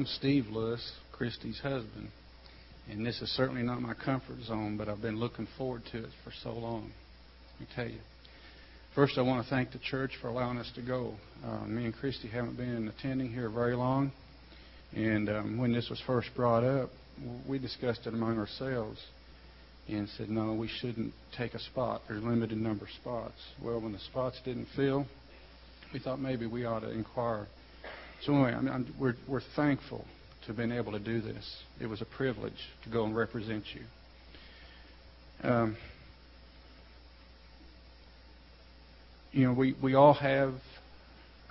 I'm 0.00 0.06
Steve 0.06 0.46
Lewis, 0.46 0.92
Christy's 1.12 1.60
husband. 1.60 2.08
And 2.90 3.04
this 3.04 3.20
is 3.20 3.28
certainly 3.36 3.60
not 3.62 3.82
my 3.82 3.92
comfort 3.92 4.40
zone, 4.46 4.78
but 4.78 4.88
I've 4.88 5.02
been 5.02 5.20
looking 5.20 5.46
forward 5.58 5.82
to 5.92 5.98
it 5.98 6.08
for 6.24 6.32
so 6.42 6.54
long. 6.54 6.90
Let 7.52 7.60
me 7.60 7.66
tell 7.76 7.86
you. 7.86 8.00
First, 8.94 9.18
I 9.18 9.20
want 9.20 9.44
to 9.44 9.50
thank 9.50 9.72
the 9.72 9.78
church 9.78 10.12
for 10.22 10.28
allowing 10.28 10.56
us 10.56 10.72
to 10.76 10.80
go. 10.80 11.16
Uh, 11.44 11.66
me 11.66 11.84
and 11.84 11.94
Christy 11.94 12.28
haven't 12.28 12.56
been 12.56 12.88
attending 12.88 13.30
here 13.30 13.50
very 13.50 13.76
long. 13.76 14.10
And 14.96 15.28
um, 15.28 15.58
when 15.58 15.74
this 15.74 15.90
was 15.90 16.02
first 16.06 16.30
brought 16.34 16.64
up, 16.64 16.88
we 17.46 17.58
discussed 17.58 18.06
it 18.06 18.14
among 18.14 18.38
ourselves 18.38 18.98
and 19.86 20.08
said, 20.16 20.30
no, 20.30 20.54
we 20.54 20.70
shouldn't 20.80 21.12
take 21.36 21.52
a 21.52 21.60
spot. 21.60 22.00
There's 22.08 22.24
a 22.24 22.26
limited 22.26 22.56
number 22.56 22.86
of 22.86 22.90
spots. 22.92 23.36
Well, 23.62 23.82
when 23.82 23.92
the 23.92 23.98
spots 23.98 24.40
didn't 24.46 24.68
fill, 24.74 25.04
we 25.92 25.98
thought 25.98 26.20
maybe 26.20 26.46
we 26.46 26.64
ought 26.64 26.80
to 26.80 26.90
inquire 26.90 27.48
so 28.22 28.34
anyway, 28.34 28.52
I 28.52 28.60
mean, 28.60 28.94
we're, 28.98 29.14
we're 29.26 29.42
thankful 29.56 30.04
to 30.42 30.46
have 30.48 30.56
been 30.56 30.72
able 30.72 30.92
to 30.92 30.98
do 30.98 31.20
this. 31.20 31.56
It 31.80 31.86
was 31.86 32.02
a 32.02 32.04
privilege 32.04 32.52
to 32.84 32.90
go 32.90 33.04
and 33.04 33.16
represent 33.16 33.64
you. 33.74 35.48
Um, 35.48 35.76
you 39.32 39.46
know, 39.46 39.52
we, 39.52 39.74
we 39.82 39.94
all 39.94 40.14
have, 40.14 40.54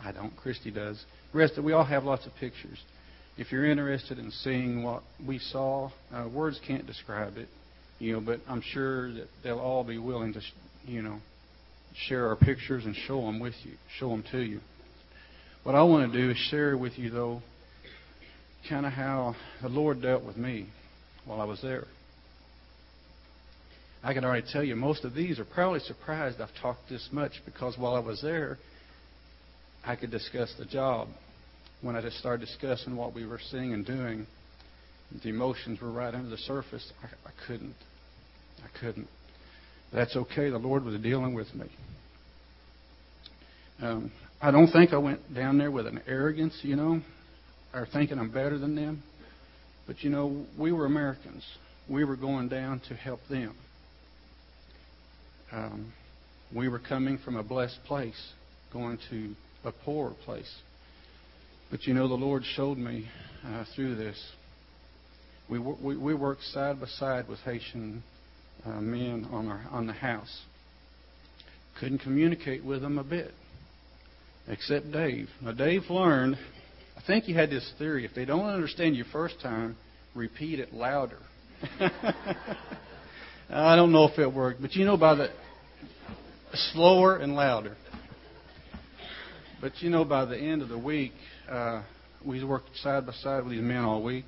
I 0.04 0.12
don't, 0.12 0.36
Christy 0.38 0.72
does, 0.72 1.04
rest 1.34 1.62
we 1.62 1.74
all 1.74 1.86
have 1.86 2.04
lots 2.04 2.26
of 2.26 2.36
pictures. 2.36 2.80
If 3.38 3.52
you're 3.52 3.66
interested 3.66 4.20
in 4.20 4.32
seeing 4.32 4.84
what 4.84 5.02
we 5.26 5.40
saw, 5.40 5.92
uh, 6.14 6.28
words 6.32 6.60
can't 6.68 6.86
describe 6.86 7.38
it, 7.38 7.48
you 7.98 8.14
know, 8.14 8.22
but 8.22 8.42
I'm 8.48 8.62
sure 8.62 9.14
that 9.14 9.28
they'll 9.44 9.60
all 9.60 9.84
be 9.84 9.98
willing 9.98 10.34
to, 10.34 10.42
you 10.86 11.02
know, 11.02 11.20
share 11.96 12.28
our 12.28 12.36
pictures 12.36 12.86
and 12.86 12.96
show 13.08 13.22
them 13.22 13.40
with 13.40 13.56
you, 13.64 13.72
show 13.98 14.10
them 14.10 14.24
to 14.32 14.40
you. 14.40 14.60
What 15.70 15.78
I 15.78 15.84
want 15.84 16.12
to 16.12 16.20
do 16.20 16.32
is 16.32 16.38
share 16.50 16.76
with 16.76 16.98
you, 16.98 17.12
though, 17.12 17.44
kind 18.68 18.88
of 18.88 18.92
how 18.92 19.36
the 19.62 19.70
Lord 19.70 20.02
dealt 20.02 20.24
with 20.24 20.36
me 20.36 20.66
while 21.26 21.40
I 21.40 21.44
was 21.44 21.62
there. 21.62 21.84
I 24.04 24.16
can 24.16 24.26
already 24.26 24.48
tell 24.52 24.64
you, 24.64 24.76
most 24.76 25.06
of 25.06 25.14
these 25.14 25.38
are 25.38 25.46
probably 25.46 25.82
surprised 25.82 26.42
I've 26.42 26.50
talked 26.60 26.90
this 26.90 27.08
much 27.12 27.34
because 27.46 27.78
while 27.78 27.94
I 27.94 28.00
was 28.00 28.20
there, 28.20 28.58
I 29.86 29.96
could 29.96 30.10
discuss 30.10 30.52
the 30.58 30.66
job. 30.66 31.08
When 31.84 31.96
I 31.96 32.02
just 32.02 32.18
started 32.18 32.44
discussing 32.44 32.96
what 32.96 33.14
we 33.14 33.28
were 33.28 33.40
seeing 33.52 33.72
and 33.72 33.86
doing, 33.86 34.26
the 35.22 35.30
emotions 35.30 35.80
were 35.80 35.92
right 35.92 36.16
under 36.16 36.32
the 36.32 36.38
surface. 36.38 36.92
I, 37.04 37.30
I 37.30 37.32
couldn't. 37.46 37.76
I 38.64 38.80
couldn't. 38.80 39.08
That's 39.94 40.16
okay. 40.16 40.50
The 40.50 40.58
Lord 40.58 40.84
was 40.84 41.00
dealing 41.00 41.36
with 41.36 41.54
me. 41.54 41.68
Um, 43.84 44.12
I 44.42 44.52
don't 44.52 44.72
think 44.72 44.94
I 44.94 44.98
went 44.98 45.34
down 45.34 45.58
there 45.58 45.70
with 45.70 45.86
an 45.86 46.02
arrogance, 46.08 46.58
you 46.62 46.78
know, 46.78 47.02
or 47.74 47.88
thinking 47.92 48.18
I'm 48.18 48.32
better 48.32 48.58
than 48.58 48.76
them. 48.76 49.04
But, 49.86 50.02
you 50.02 50.10
know, 50.10 50.46
we 50.58 50.72
were 50.72 50.86
Americans. 50.86 51.44
We 51.90 52.06
were 52.06 52.16
going 52.16 52.48
down 52.48 52.82
to 52.88 52.96
help 52.96 53.20
them. 53.30 53.56
Um, 55.52 55.94
we 56.56 56.70
were 56.70 56.80
coming 56.80 57.18
from 57.18 57.36
a 57.36 57.44
blessed 57.44 57.80
place, 57.86 58.32
going 58.72 58.98
to 59.10 59.34
a 59.66 59.74
poor 59.84 60.12
place. 60.24 60.52
But, 61.70 61.84
you 61.84 61.94
know, 61.94 62.08
the 62.08 62.14
Lord 62.14 62.44
showed 62.56 62.78
me 62.78 63.08
uh, 63.46 63.66
through 63.76 63.96
this. 63.96 64.18
We, 65.50 65.60
we, 65.60 65.98
we 65.98 66.14
worked 66.14 66.44
side 66.44 66.80
by 66.80 66.88
side 66.88 67.28
with 67.28 67.40
Haitian 67.40 68.04
uh, 68.66 68.80
men 68.80 69.28
on, 69.32 69.48
our, 69.48 69.66
on 69.72 69.88
the 69.88 69.94
house. 69.94 70.42
Couldn't 71.80 72.00
communicate 72.00 72.64
with 72.64 72.82
them 72.82 72.98
a 72.98 73.04
bit, 73.04 73.32
except 74.50 74.92
Dave. 74.92 75.30
Now, 75.42 75.54
Dave 75.54 75.84
learned, 75.90 76.38
I 76.98 77.02
think 77.06 77.24
he 77.24 77.34
had 77.34 77.50
this 77.50 77.72
theory 77.78 78.04
if 78.04 78.14
they 78.14 78.26
don't 78.26 78.46
understand 78.46 78.96
you 78.96 79.06
first 79.12 79.40
time, 79.42 79.78
repeat 80.16 80.60
it 80.60 80.74
louder. 80.74 81.20
I 83.50 83.76
don't 83.76 83.92
know 83.92 84.06
if 84.06 84.18
it 84.20 84.34
worked, 84.34 84.62
but 84.62 84.74
you 84.74 84.86
know, 84.86 84.98
by 84.98 85.16
the 85.16 85.30
slower 86.74 87.18
and 87.18 87.36
louder. 87.36 87.76
But 89.62 89.74
you 89.82 89.90
know, 89.90 90.06
by 90.06 90.26
the 90.26 90.38
end 90.38 90.62
of 90.62 90.70
the 90.70 90.78
week, 90.78 91.14
uh, 91.50 91.84
we 92.26 92.44
worked 92.44 92.76
side 92.78 93.06
by 93.06 93.14
side 93.14 93.44
with 93.44 93.54
these 93.54 93.62
men 93.62 93.84
all 93.84 94.04
week. 94.04 94.26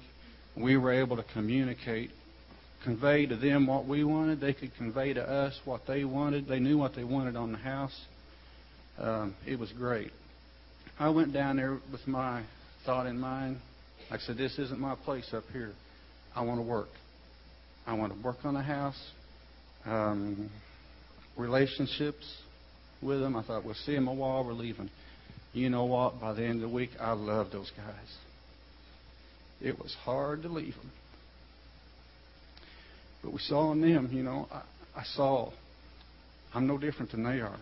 We 0.56 0.78
were 0.78 0.92
able 0.92 1.18
to 1.18 1.26
communicate 1.34 2.12
convey 2.84 3.26
to 3.28 3.36
them 3.36 3.68
what 3.68 3.88
we 3.88 4.04
wanted. 4.04 4.42
They 4.42 4.54
could 4.54 4.72
convey 4.76 5.14
to 5.14 5.22
us 5.22 5.60
what 5.66 5.82
they 5.88 6.04
wanted. 6.04 6.48
They 6.48 6.60
knew 6.60 6.78
what 6.78 6.96
they 6.96 7.04
wanted 7.04 7.36
on 7.36 7.52
the 7.52 7.58
house. 7.58 7.96
Um, 8.98 9.36
it 9.48 9.58
was 9.58 9.72
great. 9.72 10.12
I 11.00 11.10
went 11.10 11.34
down 11.34 11.58
there 11.58 11.80
with 11.92 12.08
my 12.08 12.44
thought 12.86 13.08
in 13.08 13.20
mind. 13.20 13.58
I 14.10 14.18
said, 14.18 14.38
this 14.38 14.58
isn't 14.60 14.80
my 14.80 14.96
place 14.96 15.30
up 15.34 15.44
here. 15.54 15.72
I 16.36 16.42
want 16.44 16.60
to 16.60 16.66
work. 16.66 16.90
I 17.88 17.94
want 17.94 18.14
to 18.14 18.22
work 18.22 18.38
on 18.44 18.54
the 18.54 18.62
house. 18.62 19.00
Um, 19.86 20.50
relationships 21.38 22.26
with 23.02 23.20
them. 23.20 23.36
I 23.36 23.44
thought, 23.44 23.66
we'll 23.66 23.74
see 23.74 23.96
them 23.96 24.08
a 24.08 24.14
while. 24.14 24.46
We're 24.46 24.54
leaving. 24.54 24.90
You 25.54 25.70
know 25.70 25.86
what? 25.86 26.20
By 26.20 26.34
the 26.34 26.44
end 26.44 26.64
of 26.64 26.70
the 26.70 26.76
week, 26.76 26.92
I 27.00 27.14
love 27.14 27.48
those 27.52 27.72
guys. 27.76 28.16
It 29.62 29.78
was 29.80 29.96
hard 30.04 30.44
to 30.44 30.50
leave 30.50 30.76
them. 30.76 30.92
But 33.24 33.34
we 33.34 33.40
saw 33.40 33.72
in 33.72 33.82
them, 33.82 34.10
you 34.12 34.24
know, 34.24 34.48
I, 34.52 34.62
I 34.96 35.04
saw 35.16 35.52
I'm 36.54 36.68
no 36.68 36.78
different 36.78 37.12
than 37.12 37.24
they 37.24 37.40
are. 37.40 37.58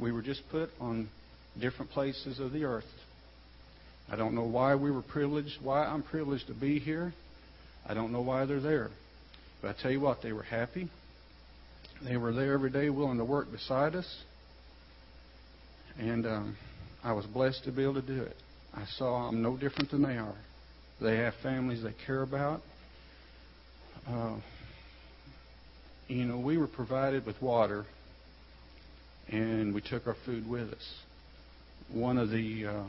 We 0.00 0.12
were 0.12 0.22
just 0.22 0.42
put 0.50 0.70
on 0.80 1.08
different 1.60 1.90
places 1.90 2.40
of 2.40 2.52
the 2.52 2.64
earth. 2.64 2.84
I 4.10 4.16
don't 4.16 4.34
know 4.34 4.46
why 4.46 4.74
we 4.74 4.90
were 4.90 5.02
privileged, 5.02 5.58
why 5.62 5.84
I'm 5.84 6.02
privileged 6.02 6.46
to 6.48 6.54
be 6.54 6.78
here. 6.78 7.12
I 7.86 7.94
don't 7.94 8.12
know 8.12 8.22
why 8.22 8.46
they're 8.46 8.60
there. 8.60 8.90
But 9.60 9.76
I 9.76 9.82
tell 9.82 9.90
you 9.90 10.00
what, 10.00 10.22
they 10.22 10.32
were 10.32 10.42
happy. 10.42 10.88
They 12.02 12.16
were 12.16 12.32
there 12.32 12.54
every 12.54 12.70
day 12.70 12.88
willing 12.88 13.18
to 13.18 13.24
work 13.24 13.52
beside 13.52 13.94
us. 13.94 14.06
And 15.98 16.26
um, 16.26 16.56
I 17.04 17.12
was 17.12 17.26
blessed 17.26 17.64
to 17.64 17.72
be 17.72 17.82
able 17.82 17.94
to 17.94 18.02
do 18.02 18.22
it. 18.22 18.36
I 18.72 18.84
saw 18.96 19.28
I'm 19.28 19.42
no 19.42 19.56
different 19.56 19.90
than 19.90 20.02
they 20.02 20.16
are. 20.16 20.36
They 21.00 21.16
have 21.16 21.34
families 21.42 21.82
they 21.82 21.94
care 22.06 22.22
about. 22.22 22.62
Uh, 24.08 24.36
you 26.08 26.24
know, 26.24 26.38
we 26.38 26.56
were 26.56 26.66
provided 26.66 27.26
with 27.26 27.40
water, 27.42 27.84
and 29.30 29.74
we 29.74 29.80
took 29.80 30.06
our 30.06 30.16
food 30.26 30.48
with 30.48 30.72
us. 30.72 30.94
One 31.92 32.18
of 32.18 32.30
the, 32.30 32.66
uh, 32.66 32.84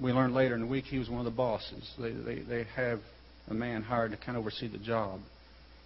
we 0.00 0.12
learned 0.12 0.34
later 0.34 0.54
in 0.54 0.60
the 0.60 0.66
week, 0.66 0.84
he 0.84 0.98
was 0.98 1.08
one 1.08 1.20
of 1.20 1.24
the 1.24 1.36
bosses. 1.36 1.90
They, 1.98 2.12
they, 2.12 2.40
they 2.40 2.64
have 2.76 3.00
a 3.48 3.54
man 3.54 3.82
hired 3.82 4.10
to 4.12 4.16
kind 4.16 4.36
of 4.36 4.42
oversee 4.42 4.68
the 4.68 4.78
job. 4.78 5.20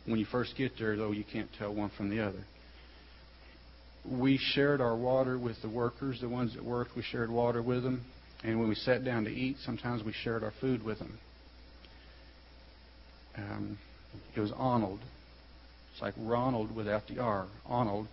When 0.06 0.18
you 0.18 0.26
first 0.26 0.56
get 0.56 0.72
there, 0.78 0.96
though, 0.96 1.10
you 1.10 1.24
can't 1.30 1.48
tell 1.58 1.74
one 1.74 1.90
from 1.96 2.10
the 2.10 2.20
other. 2.20 2.44
We 4.08 4.38
shared 4.38 4.80
our 4.80 4.96
water 4.96 5.38
with 5.38 5.60
the 5.62 5.68
workers, 5.68 6.20
the 6.20 6.28
ones 6.28 6.54
that 6.54 6.64
worked. 6.64 6.94
We 6.96 7.02
shared 7.02 7.30
water 7.30 7.60
with 7.62 7.82
them. 7.82 8.04
And 8.44 8.60
when 8.60 8.68
we 8.68 8.76
sat 8.76 9.04
down 9.04 9.24
to 9.24 9.30
eat, 9.30 9.56
sometimes 9.64 10.04
we 10.04 10.12
shared 10.12 10.44
our 10.44 10.52
food 10.60 10.84
with 10.84 10.98
them. 10.98 11.18
Um, 13.36 13.78
it 14.34 14.40
was 14.40 14.52
Arnold 14.56 15.00
it's 15.96 16.02
like 16.02 16.14
Ronald 16.18 16.76
without 16.76 17.08
the 17.08 17.20
R. 17.20 17.46
Arnold, 17.64 18.06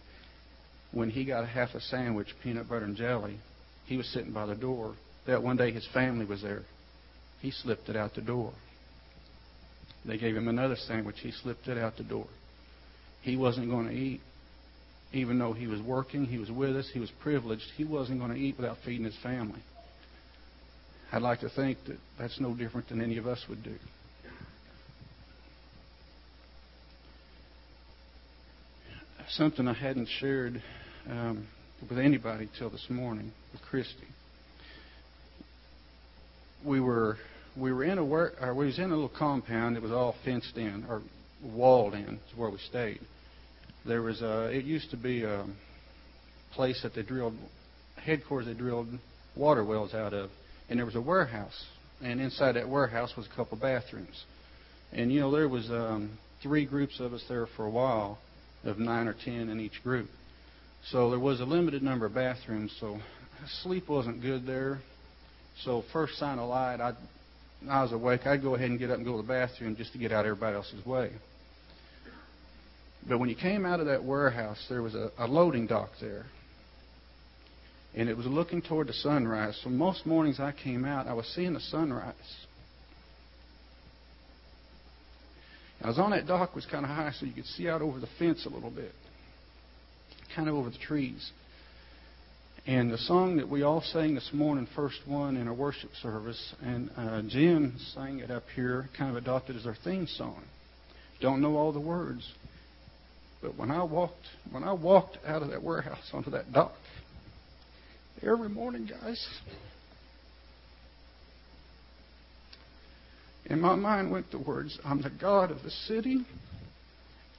when 0.93 1.09
he 1.09 1.25
got 1.25 1.43
a 1.43 1.47
half 1.47 1.73
a 1.73 1.81
sandwich, 1.81 2.27
peanut 2.43 2.69
butter 2.69 2.85
and 2.85 2.95
jelly, 2.95 3.37
he 3.85 3.97
was 3.97 4.07
sitting 4.07 4.31
by 4.31 4.45
the 4.45 4.55
door. 4.55 4.95
That 5.25 5.41
one 5.41 5.57
day 5.57 5.71
his 5.71 5.87
family 5.93 6.25
was 6.25 6.41
there. 6.41 6.61
He 7.41 7.51
slipped 7.51 7.89
it 7.89 7.95
out 7.95 8.13
the 8.13 8.21
door. 8.21 8.53
They 10.05 10.17
gave 10.17 10.35
him 10.35 10.47
another 10.47 10.75
sandwich. 10.75 11.15
He 11.21 11.31
slipped 11.31 11.67
it 11.67 11.77
out 11.77 11.97
the 11.97 12.03
door. 12.03 12.27
He 13.21 13.35
wasn't 13.37 13.69
going 13.69 13.87
to 13.87 13.93
eat. 13.93 14.21
Even 15.13 15.39
though 15.39 15.53
he 15.53 15.67
was 15.67 15.81
working, 15.81 16.25
he 16.25 16.37
was 16.37 16.49
with 16.49 16.75
us, 16.75 16.89
he 16.91 16.99
was 16.99 17.11
privileged, 17.21 17.63
he 17.77 17.83
wasn't 17.83 18.19
going 18.19 18.31
to 18.31 18.37
eat 18.37 18.57
without 18.57 18.77
feeding 18.83 19.05
his 19.05 19.17
family. 19.21 19.61
I'd 21.11 21.21
like 21.21 21.41
to 21.41 21.49
think 21.49 21.77
that 21.87 21.97
that's 22.17 22.39
no 22.39 22.55
different 22.55 22.89
than 22.89 22.99
any 22.99 23.17
of 23.17 23.27
us 23.27 23.43
would 23.47 23.63
do. 23.63 23.75
something 29.29 29.67
I 29.67 29.73
hadn't 29.73 30.09
shared 30.19 30.61
um, 31.09 31.47
with 31.89 31.99
anybody 31.99 32.49
till 32.57 32.69
this 32.69 32.85
morning 32.89 33.31
with 33.51 33.61
Christy. 33.63 34.07
We 36.65 36.79
were 36.79 37.17
we 37.55 37.71
were 37.71 37.83
in 37.83 37.97
a 37.97 38.05
work, 38.05 38.35
or 38.41 38.53
we 38.53 38.65
was 38.65 38.79
in 38.79 38.85
a 38.85 38.95
little 38.95 39.09
compound. 39.09 39.75
that 39.75 39.83
was 39.83 39.91
all 39.91 40.15
fenced 40.25 40.57
in 40.57 40.85
or 40.89 41.01
walled 41.43 41.93
in. 41.93 42.15
Is 42.15 42.37
where 42.37 42.49
we 42.49 42.57
stayed. 42.57 43.01
There 43.85 44.01
was 44.01 44.21
a. 44.21 44.45
It 44.45 44.65
used 44.65 44.91
to 44.91 44.97
be 44.97 45.23
a 45.23 45.45
place 46.53 46.81
that 46.83 46.95
they 46.95 47.03
drilled 47.03 47.35
headquarters. 47.97 48.47
They 48.47 48.53
drilled 48.53 48.87
water 49.35 49.63
wells 49.63 49.93
out 49.93 50.13
of, 50.13 50.29
and 50.69 50.79
there 50.79 50.85
was 50.85 50.95
a 50.95 51.01
warehouse. 51.01 51.65
And 52.01 52.19
inside 52.19 52.53
that 52.53 52.67
warehouse 52.67 53.13
was 53.15 53.27
a 53.31 53.35
couple 53.35 53.57
bathrooms. 53.57 54.23
And 54.91 55.11
you 55.11 55.19
know 55.21 55.31
there 55.31 55.49
was 55.49 55.69
um, 55.69 56.17
three 56.41 56.65
groups 56.65 56.99
of 56.99 57.13
us 57.13 57.23
there 57.27 57.47
for 57.57 57.65
a 57.65 57.69
while 57.69 58.19
of 58.63 58.77
nine 58.79 59.07
or 59.07 59.15
ten 59.25 59.49
in 59.49 59.59
each 59.59 59.83
group. 59.83 60.09
So 60.91 61.09
there 61.09 61.19
was 61.19 61.39
a 61.39 61.45
limited 61.45 61.81
number 61.81 62.05
of 62.05 62.13
bathrooms, 62.13 62.75
so 62.79 62.99
sleep 63.61 63.87
wasn't 63.87 64.21
good 64.21 64.45
there. 64.45 64.79
So 65.63 65.83
first 65.93 66.17
sign 66.17 66.39
of 66.39 66.49
light, 66.49 66.81
i 66.81 66.93
I 67.69 67.81
was 67.81 67.93
awake. 67.93 68.27
I'd 68.27 68.41
go 68.41 68.55
ahead 68.55 68.69
and 68.69 68.77
get 68.77 68.89
up 68.91 68.97
and 68.97 69.05
go 69.05 69.15
to 69.15 69.21
the 69.21 69.27
bathroom 69.27 69.77
just 69.77 69.93
to 69.93 69.97
get 69.97 70.11
out 70.11 70.25
of 70.25 70.31
everybody 70.31 70.55
else's 70.57 70.85
way. 70.85 71.11
But 73.07 73.19
when 73.19 73.29
you 73.29 73.35
came 73.35 73.65
out 73.65 73.79
of 73.79 73.85
that 73.85 74.03
warehouse, 74.03 74.65
there 74.67 74.81
was 74.81 74.95
a, 74.95 75.11
a 75.17 75.27
loading 75.27 75.67
dock 75.67 75.91
there. 76.01 76.25
And 77.95 78.09
it 78.09 78.17
was 78.17 78.25
looking 78.25 78.61
toward 78.61 78.87
the 78.87 78.93
sunrise. 78.93 79.59
So 79.63 79.69
most 79.69 80.05
mornings 80.05 80.39
I 80.39 80.51
came 80.51 80.83
out, 80.83 81.07
I 81.07 81.13
was 81.13 81.25
seeing 81.27 81.53
the 81.53 81.59
sunrise. 81.59 82.13
I 85.81 85.87
was 85.87 85.99
on 85.99 86.11
that 86.11 86.27
dock 86.27 86.55
was 86.55 86.65
kind 86.65 86.85
of 86.85 86.91
high, 86.91 87.11
so 87.17 87.25
you 87.25 87.33
could 87.33 87.45
see 87.45 87.67
out 87.67 87.81
over 87.81 87.99
the 87.99 88.07
fence 88.17 88.45
a 88.45 88.49
little 88.49 88.71
bit, 88.71 88.93
kind 90.35 90.47
of 90.47 90.55
over 90.55 90.69
the 90.69 90.77
trees. 90.77 91.31
And 92.65 92.91
the 92.91 92.97
song 92.97 93.37
that 93.37 93.49
we 93.49 93.63
all 93.63 93.81
sang 93.81 94.15
this 94.15 94.29
morning, 94.31 94.67
first 94.75 94.99
one 95.05 95.35
in 95.35 95.47
our 95.47 95.53
worship 95.53 95.89
service, 96.01 96.55
and 96.61 96.89
uh, 96.95 97.21
Jim 97.27 97.75
sang 97.93 98.19
it 98.19 98.31
up 98.31 98.43
here, 98.55 98.89
kind 98.97 99.11
of 99.11 99.17
adopted 99.17 99.55
as 99.57 99.65
our 99.65 99.75
theme 99.83 100.07
song. 100.07 100.43
Don't 101.21 101.41
know 101.41 101.57
all 101.57 101.73
the 101.73 101.79
words, 101.79 102.29
but 103.41 103.57
when 103.57 103.69
I 103.69 103.83
walked, 103.83 104.27
when 104.51 104.63
I 104.63 104.73
walked 104.73 105.17
out 105.25 105.41
of 105.41 105.49
that 105.49 105.61
warehouse 105.61 106.09
onto 106.13 106.31
that 106.31 106.53
dock, 106.53 106.73
every 108.21 108.49
morning, 108.49 108.89
guys, 108.89 109.27
In 113.45 113.59
my 113.59 113.75
mind 113.75 114.11
went 114.11 114.31
the 114.31 114.39
words, 114.39 114.79
I'm 114.85 115.01
the 115.01 115.09
God 115.09 115.51
of 115.51 115.63
the 115.63 115.69
city, 115.69 116.25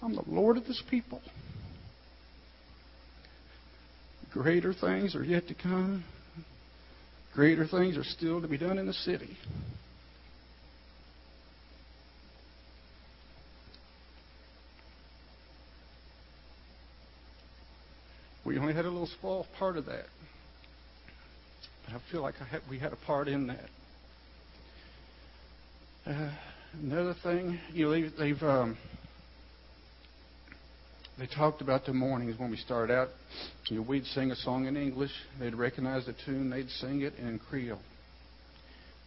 I'm 0.02 0.14
the 0.14 0.24
Lord 0.26 0.56
of 0.56 0.66
this 0.66 0.82
people. 0.90 1.22
Greater 4.34 4.72
things 4.72 5.14
are 5.14 5.22
yet 5.22 5.46
to 5.46 5.54
come. 5.54 6.02
Greater 7.34 7.68
things 7.68 7.96
are 7.96 8.02
still 8.02 8.40
to 8.40 8.48
be 8.48 8.58
done 8.58 8.78
in 8.78 8.86
the 8.86 8.92
city. 8.92 9.38
We 18.44 18.58
only 18.58 18.74
had 18.74 18.86
a 18.86 18.90
little 18.90 19.08
small 19.20 19.46
part 19.56 19.76
of 19.76 19.86
that. 19.86 20.06
But 21.86 21.94
I 21.94 21.98
feel 22.10 22.20
like 22.20 22.34
I 22.40 22.44
had, 22.44 22.62
we 22.68 22.80
had 22.80 22.92
a 22.92 22.96
part 22.96 23.28
in 23.28 23.46
that. 23.46 23.70
Uh, 26.06 26.30
another 26.82 27.14
thing, 27.22 27.60
you 27.72 27.84
know, 27.84 27.92
they've, 27.92 28.16
they've 28.16 28.42
um, 28.42 28.76
they 31.18 31.26
talked 31.26 31.60
about 31.60 31.86
the 31.86 31.92
mornings 31.92 32.38
when 32.38 32.50
we 32.50 32.56
started 32.56 32.92
out. 32.92 33.08
You 33.68 33.76
know, 33.76 33.82
we'd 33.82 34.04
sing 34.06 34.30
a 34.30 34.36
song 34.36 34.66
in 34.66 34.76
English, 34.76 35.12
they'd 35.38 35.54
recognize 35.54 36.06
the 36.06 36.14
tune, 36.24 36.50
they'd 36.50 36.68
sing 36.70 37.02
it 37.02 37.14
in 37.18 37.38
Creole. 37.38 37.80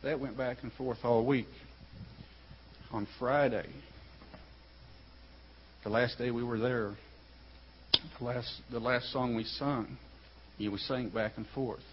That 0.03 0.19
went 0.19 0.37
back 0.37 0.57
and 0.63 0.71
forth 0.73 0.99
all 1.03 1.25
week. 1.25 1.47
On 2.91 3.05
Friday, 3.19 3.67
the 5.83 5.89
last 5.89 6.17
day 6.17 6.31
we 6.31 6.43
were 6.43 6.57
there, 6.57 6.95
the 8.17 8.23
last 8.23 8.61
the 8.71 8.79
last 8.79 9.11
song 9.11 9.35
we 9.35 9.43
sung, 9.43 9.97
you 10.57 10.67
know, 10.67 10.73
we 10.73 10.79
sang 10.79 11.09
back 11.09 11.33
and 11.35 11.45
forth. 11.47 11.83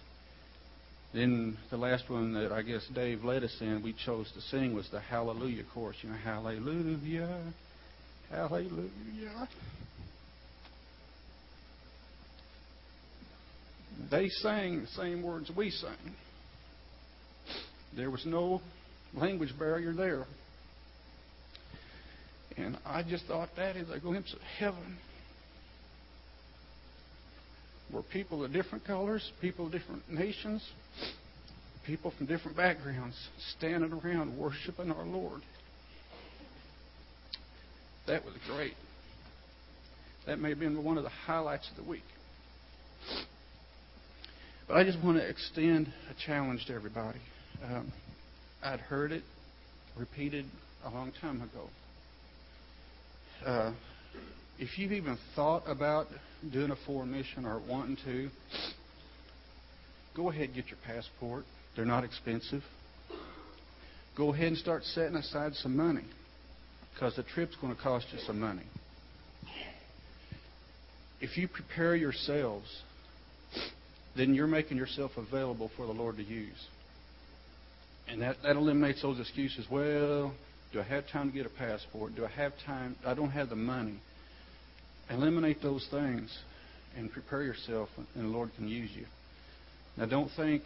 Then 1.13 1.57
the 1.69 1.77
last 1.77 2.09
one 2.09 2.33
that 2.33 2.53
I 2.53 2.61
guess 2.61 2.85
Dave 2.93 3.25
led 3.25 3.43
us 3.43 3.55
in, 3.59 3.81
we 3.83 3.93
chose 4.05 4.31
to 4.33 4.41
sing 4.41 4.73
was 4.73 4.87
the 4.91 5.01
Hallelujah 5.01 5.63
chorus. 5.73 5.97
You 6.01 6.09
know, 6.09 6.15
Hallelujah, 6.15 7.53
Hallelujah. 8.29 9.49
They 14.15 14.29
sang 14.29 14.79
the 14.79 14.87
same 14.87 15.23
words 15.23 15.51
we 15.57 15.69
sang. 15.71 16.15
There 17.97 18.09
was 18.09 18.25
no 18.25 18.61
language 19.13 19.53
barrier 19.59 19.91
there. 19.91 20.23
And 22.55 22.77
I 22.85 23.03
just 23.03 23.25
thought 23.25 23.49
that 23.57 23.75
is 23.75 23.89
a 23.89 23.99
glimpse 23.99 24.33
of 24.33 24.39
heaven. 24.57 24.95
Where 27.91 28.03
people 28.03 28.45
of 28.45 28.53
different 28.53 28.85
colors, 28.85 29.29
people 29.41 29.65
of 29.65 29.73
different 29.73 30.09
nations, 30.09 30.65
people 31.85 32.13
from 32.17 32.25
different 32.25 32.55
backgrounds 32.55 33.17
standing 33.57 33.91
around 33.91 34.37
worshiping 34.37 34.91
our 34.91 35.05
Lord. 35.05 35.41
That 38.07 38.23
was 38.23 38.33
great. 38.47 38.75
That 40.25 40.39
may 40.39 40.49
have 40.49 40.59
been 40.59 40.85
one 40.85 40.97
of 40.97 41.03
the 41.03 41.09
highlights 41.09 41.69
of 41.69 41.83
the 41.83 41.89
week. 41.89 42.03
But 44.67 44.77
I 44.77 44.83
just 44.83 44.99
want 45.03 45.17
to 45.17 45.27
extend 45.27 45.93
a 46.09 46.25
challenge 46.25 46.65
to 46.67 46.73
everybody. 46.73 47.19
Um, 47.63 47.91
I'd 48.63 48.79
heard 48.79 49.11
it 49.11 49.21
repeated 49.95 50.45
a 50.83 50.89
long 50.89 51.11
time 51.21 51.41
ago. 51.41 51.69
Uh, 53.45 53.73
if 54.57 54.79
you've 54.79 54.91
even 54.91 55.19
thought 55.35 55.63
about 55.67 56.07
doing 56.51 56.71
a 56.71 56.75
foreign 56.87 57.11
mission 57.11 57.45
or 57.45 57.61
wanting 57.69 57.97
to, 58.05 58.29
go 60.15 60.29
ahead 60.29 60.45
and 60.45 60.55
get 60.55 60.67
your 60.67 60.79
passport. 60.83 61.43
They're 61.75 61.85
not 61.85 62.03
expensive. 62.03 62.63
Go 64.17 64.33
ahead 64.33 64.47
and 64.47 64.57
start 64.57 64.83
setting 64.83 65.15
aside 65.15 65.53
some 65.55 65.77
money 65.77 66.05
because 66.93 67.15
the 67.15 67.23
trip's 67.23 67.55
going 67.57 67.75
to 67.75 67.81
cost 67.81 68.07
you 68.11 68.19
some 68.25 68.39
money. 68.39 68.63
If 71.21 71.37
you 71.37 71.47
prepare 71.47 71.95
yourselves, 71.95 72.67
then 74.15 74.33
you're 74.33 74.47
making 74.47 74.77
yourself 74.77 75.11
available 75.17 75.69
for 75.75 75.85
the 75.85 75.93
Lord 75.93 76.17
to 76.17 76.23
use. 76.23 76.67
And 78.07 78.21
that, 78.21 78.37
that 78.43 78.55
eliminates 78.55 79.01
those 79.01 79.19
excuses. 79.19 79.65
Well, 79.69 80.33
do 80.71 80.79
I 80.79 80.83
have 80.83 81.07
time 81.07 81.31
to 81.31 81.35
get 81.35 81.45
a 81.45 81.49
passport? 81.49 82.15
Do 82.15 82.25
I 82.25 82.29
have 82.29 82.53
time? 82.65 82.95
I 83.05 83.13
don't 83.13 83.31
have 83.31 83.49
the 83.49 83.55
money. 83.55 83.99
Eliminate 85.09 85.61
those 85.61 85.87
things 85.91 86.37
and 86.97 87.11
prepare 87.11 87.43
yourself, 87.43 87.89
and 88.15 88.25
the 88.25 88.29
Lord 88.29 88.51
can 88.55 88.67
use 88.67 88.89
you. 88.95 89.05
Now, 89.97 90.05
don't 90.05 90.29
think, 90.35 90.63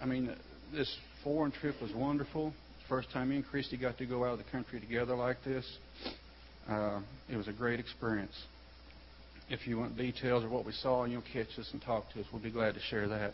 I 0.00 0.06
mean, 0.06 0.34
this 0.72 0.94
foreign 1.24 1.52
trip 1.52 1.76
was 1.80 1.92
wonderful. 1.92 2.52
First 2.88 3.10
time 3.12 3.30
me 3.30 3.36
and 3.36 3.46
Christy 3.46 3.76
got 3.76 3.98
to 3.98 4.06
go 4.06 4.24
out 4.24 4.32
of 4.32 4.38
the 4.38 4.50
country 4.50 4.80
together 4.80 5.14
like 5.14 5.42
this. 5.44 5.64
Uh, 6.68 7.00
it 7.30 7.36
was 7.36 7.48
a 7.48 7.52
great 7.52 7.80
experience. 7.80 8.34
If 9.50 9.66
you 9.66 9.78
want 9.78 9.96
details 9.96 10.44
of 10.44 10.50
what 10.50 10.66
we 10.66 10.72
saw, 10.72 11.04
you'll 11.04 11.22
catch 11.32 11.58
us 11.58 11.70
and 11.72 11.80
talk 11.80 12.12
to 12.12 12.20
us. 12.20 12.26
We'll 12.32 12.42
be 12.42 12.50
glad 12.50 12.74
to 12.74 12.80
share 12.80 13.08
that. 13.08 13.32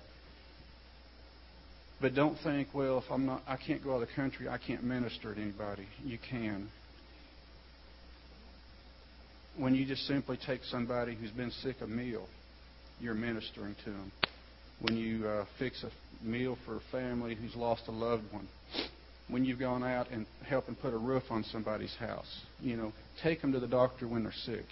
But 2.01 2.15
don't 2.15 2.37
think, 2.45 2.69
well, 2.75 2.99
if 2.99 3.05
I'm 3.11 3.27
not, 3.27 3.43
I 3.49 3.57
can't 3.57 3.83
go 3.83 3.95
out 3.95 4.03
of 4.03 4.09
the 4.09 4.15
country, 4.15 4.49
I 4.49 4.59
can't 4.59 4.85
minister 4.85 5.35
to 5.35 5.41
anybody. 5.41 5.87
You 6.05 6.19
can. 6.31 6.69
When 9.57 9.75
you 9.75 9.87
just 9.87 10.07
simply 10.07 10.39
take 10.45 10.63
somebody 10.65 11.15
who's 11.15 11.31
been 11.31 11.51
sick 11.51 11.77
a 11.81 11.87
meal, 11.87 12.29
you're 13.01 13.15
ministering 13.15 13.75
to 13.85 13.91
them. 13.91 14.13
When 14.81 14.97
you 14.97 15.27
uh, 15.27 15.45
fix 15.59 15.85
a 15.85 16.27
meal 16.27 16.59
for 16.65 16.77
a 16.77 16.81
family 16.93 17.35
who's 17.35 17.55
lost 17.57 17.83
a 17.89 17.93
loved 17.93 18.25
one, 18.33 18.49
when 19.29 19.45
you've 19.45 19.59
gone 19.59 19.83
out 19.83 20.11
and 20.11 20.27
help 20.47 20.69
and 20.69 20.79
put 20.79 20.93
a 20.93 20.99
roof 20.99 21.25
on 21.31 21.45
somebody's 21.45 21.95
house, 21.97 22.43
you 22.61 22.77
know, 22.77 22.93
take 23.23 23.41
them 23.41 23.53
to 23.53 23.61
the 23.61 23.67
doctor 23.67 24.07
when 24.07 24.25
they're 24.25 24.33
sick. 24.45 24.65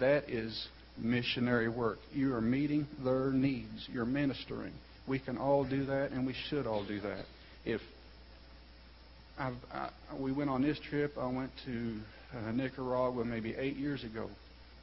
That 0.00 0.28
is 0.28 0.68
missionary 0.98 1.68
work. 1.68 1.98
You 2.12 2.34
are 2.34 2.40
meeting 2.40 2.86
their 3.04 3.30
needs. 3.30 3.88
You're 3.92 4.04
ministering. 4.04 4.72
We 5.06 5.18
can 5.18 5.38
all 5.38 5.64
do 5.64 5.86
that, 5.86 6.10
and 6.12 6.26
we 6.26 6.34
should 6.48 6.66
all 6.66 6.84
do 6.84 7.00
that. 7.00 7.24
If 7.64 7.80
I've, 9.38 9.54
I, 9.72 9.90
we 10.18 10.32
went 10.32 10.50
on 10.50 10.62
this 10.62 10.78
trip, 10.90 11.12
I 11.18 11.26
went 11.26 11.50
to 11.66 12.00
uh, 12.36 12.52
Nicaragua 12.52 13.24
maybe 13.24 13.54
eight 13.56 13.76
years 13.76 14.04
ago. 14.04 14.28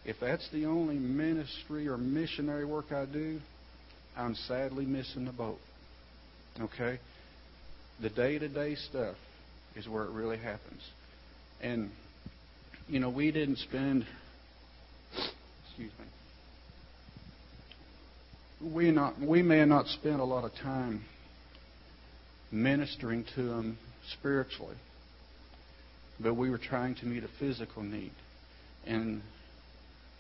If 0.06 0.20
that's 0.20 0.50
the 0.52 0.66
only 0.66 0.96
ministry 0.96 1.88
or 1.88 1.98
missionary 1.98 2.66
work 2.66 2.92
I 2.92 3.06
do, 3.06 3.40
I'm 4.18 4.36
sadly 4.36 4.86
missing 4.86 5.26
the 5.26 5.32
boat. 5.32 5.60
Okay? 6.60 7.00
The 8.02 8.10
day 8.10 8.40
to 8.40 8.48
day 8.48 8.76
stuff 8.76 9.16
is 9.76 9.88
where 9.88 10.06
it 10.06 10.12
really 10.12 10.38
happens. 10.38 10.82
And, 11.62 11.92
you 12.88 13.00
know, 13.00 13.10
we 13.10 13.32
didn't 13.32 13.58
spend, 13.58 14.06
excuse 15.80 15.98
me, 18.62 18.72
we 18.76 18.92
not 18.92 19.20
we 19.22 19.42
may 19.42 19.64
not 19.64 19.88
spend 19.88 20.20
a 20.20 20.24
lot 20.26 20.44
of 20.44 20.54
time 20.56 21.06
ministering 22.52 23.24
to 23.36 23.44
them 23.44 23.78
spiritually, 24.12 24.76
but 26.20 26.34
we 26.34 26.50
were 26.50 26.58
trying 26.58 26.96
to 26.96 27.06
meet 27.06 27.24
a 27.24 27.30
physical 27.40 27.82
need, 27.82 28.12
and 28.86 29.22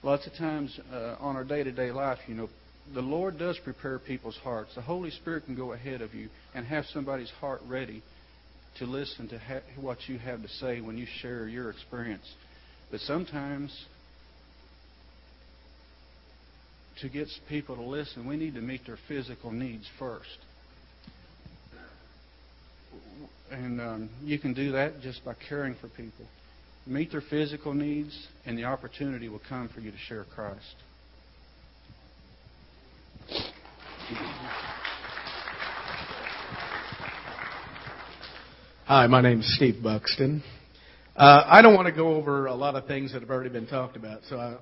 lots 0.02 0.26
of 0.28 0.34
times 0.36 0.80
uh, 0.94 1.18
on 1.20 1.36
our 1.36 1.44
day-to-day 1.44 1.92
life, 1.92 2.20
you 2.28 2.36
know, 2.36 2.48
the 2.94 3.02
Lord 3.02 3.38
does 3.38 3.60
prepare 3.60 4.00
people's 4.00 4.38
hearts. 4.38 4.76
The 4.76 4.82
Holy 4.82 5.12
Spirit 5.12 5.46
can 5.46 5.58
go 5.58 5.74
ahead 5.74 6.02
of 6.02 6.14
you 6.14 6.30
and 6.56 6.66
have 6.66 6.86
somebody's 6.86 7.32
heart 7.42 7.62
ready 7.68 8.02
to 8.78 8.86
listen 8.86 9.28
to 9.28 9.38
ha- 9.38 9.60
what 9.76 9.98
you 10.08 10.18
have 10.20 10.42
to 10.42 10.48
say 10.48 10.80
when 10.80 10.98
you 10.98 11.06
share 11.22 11.50
your 11.50 11.70
experience. 11.70 12.34
But 12.92 13.02
sometimes 13.02 13.86
to 17.02 17.10
get 17.10 17.28
people 17.48 17.76
to 17.76 17.82
listen, 17.82 18.28
we 18.28 18.36
need 18.36 18.56
to 18.56 18.62
meet 18.62 18.86
their 18.86 18.98
physical 19.08 19.52
needs 19.52 19.88
first. 19.98 20.38
And 23.52 23.82
um, 23.82 24.10
you 24.24 24.38
can 24.38 24.54
do 24.54 24.74
that 24.74 25.02
just 25.02 25.24
by 25.26 25.34
caring 25.48 25.76
for 25.80 25.88
people. 25.90 26.26
Meet 26.86 27.12
their 27.12 27.22
physical 27.22 27.74
needs, 27.74 28.28
and 28.46 28.58
the 28.58 28.66
opportunity 28.66 29.30
will 29.30 29.42
come 29.48 29.70
for 29.70 29.80
you 29.80 29.92
to 29.92 29.98
share 29.98 30.26
Christ. 30.36 30.76
Hi, 38.86 39.06
my 39.08 39.22
name 39.22 39.42
is 39.42 39.56
Steve 39.56 39.84
Buxton. 39.84 40.44
Uh, 41.16 41.44
I 41.46 41.62
don't 41.62 41.76
want 41.76 41.88
to 41.88 41.94
go 41.94 42.16
over 42.16 42.48
a 42.48 42.56
lot 42.56 42.76
of 42.76 42.88
things 42.88 43.14
that 43.14 43.22
have 43.22 43.30
already 43.30 43.50
been 43.50 43.68
talked 43.68 43.96
about, 43.96 44.22
so 44.30 44.38
I'll 44.38 44.62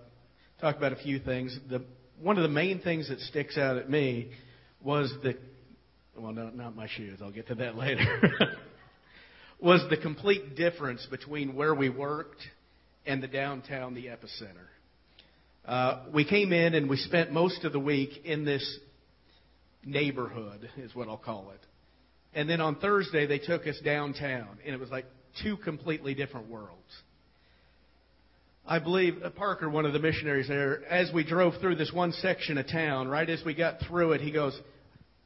talk 0.59 0.75
about 0.75 0.91
a 0.91 0.97
few 0.97 1.19
things. 1.19 1.57
The 1.69 1.81
one 2.21 2.37
of 2.37 2.43
the 2.43 2.49
main 2.49 2.79
things 2.79 3.09
that 3.09 3.19
sticks 3.21 3.57
out 3.57 3.77
at 3.77 3.89
me 3.89 4.31
was 4.81 5.13
the 5.23 5.35
well, 6.17 6.33
no, 6.33 6.49
not 6.49 6.75
my 6.75 6.87
shoes. 6.87 7.19
I'll 7.21 7.31
get 7.31 7.47
to 7.47 7.55
that 7.55 7.75
later. 7.77 8.19
was 9.59 9.85
the 9.89 9.97
complete 9.97 10.55
difference 10.55 11.05
between 11.09 11.55
where 11.55 11.75
we 11.75 11.89
worked 11.89 12.41
and 13.05 13.21
the 13.21 13.27
downtown, 13.27 13.93
the 13.93 14.07
epicenter. 14.07 14.67
Uh, 15.65 16.05
we 16.13 16.25
came 16.25 16.53
in 16.53 16.73
and 16.73 16.89
we 16.89 16.97
spent 16.97 17.31
most 17.31 17.63
of 17.65 17.73
the 17.73 17.79
week 17.79 18.25
in 18.25 18.45
this 18.45 18.79
neighborhood, 19.85 20.69
is 20.77 20.95
what 20.95 21.07
I'll 21.07 21.17
call 21.17 21.51
it. 21.51 21.59
And 22.33 22.49
then 22.49 22.61
on 22.61 22.75
Thursday, 22.75 23.25
they 23.25 23.39
took 23.39 23.67
us 23.67 23.79
downtown, 23.83 24.59
and 24.65 24.73
it 24.73 24.79
was 24.79 24.89
like 24.89 25.05
two 25.43 25.57
completely 25.57 26.13
different 26.13 26.49
worlds. 26.49 26.71
I 28.69 28.79
believe 28.79 29.23
uh, 29.23 29.29
Parker, 29.29 29.69
one 29.69 29.85
of 29.85 29.93
the 29.93 29.99
missionaries 29.99 30.49
there, 30.49 30.83
as 30.87 31.09
we 31.13 31.23
drove 31.23 31.53
through 31.61 31.75
this 31.75 31.91
one 31.93 32.11
section 32.11 32.57
of 32.57 32.67
town, 32.67 33.07
right 33.07 33.29
as 33.29 33.41
we 33.45 33.53
got 33.53 33.79
through 33.87 34.11
it, 34.11 34.19
he 34.19 34.29
goes, 34.31 34.59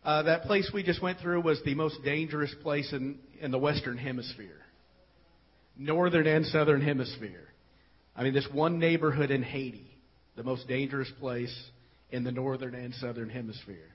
uh, 0.03 0.21
"That 0.23 0.43
place 0.43 0.69
we 0.71 0.83
just 0.83 1.01
went 1.01 1.19
through 1.19 1.41
was 1.41 1.59
the 1.63 1.73
most 1.73 2.03
dangerous 2.05 2.53
place 2.61 2.93
in 2.93 3.17
in 3.39 3.49
the 3.49 3.57
Western 3.57 3.97
Hemisphere, 3.97 4.61
Northern 5.75 6.27
and 6.27 6.45
Southern 6.45 6.81
Hemisphere. 6.81 7.47
I 8.15 8.23
mean, 8.23 8.33
this 8.33 8.47
one 8.53 8.77
neighborhood 8.77 9.31
in 9.31 9.41
Haiti, 9.41 9.89
the 10.35 10.43
most 10.43 10.67
dangerous 10.67 11.09
place 11.19 11.55
in 12.11 12.23
the 12.23 12.31
Northern 12.31 12.75
and 12.75 12.93
Southern 12.93 13.29
Hemisphere. 13.29 13.89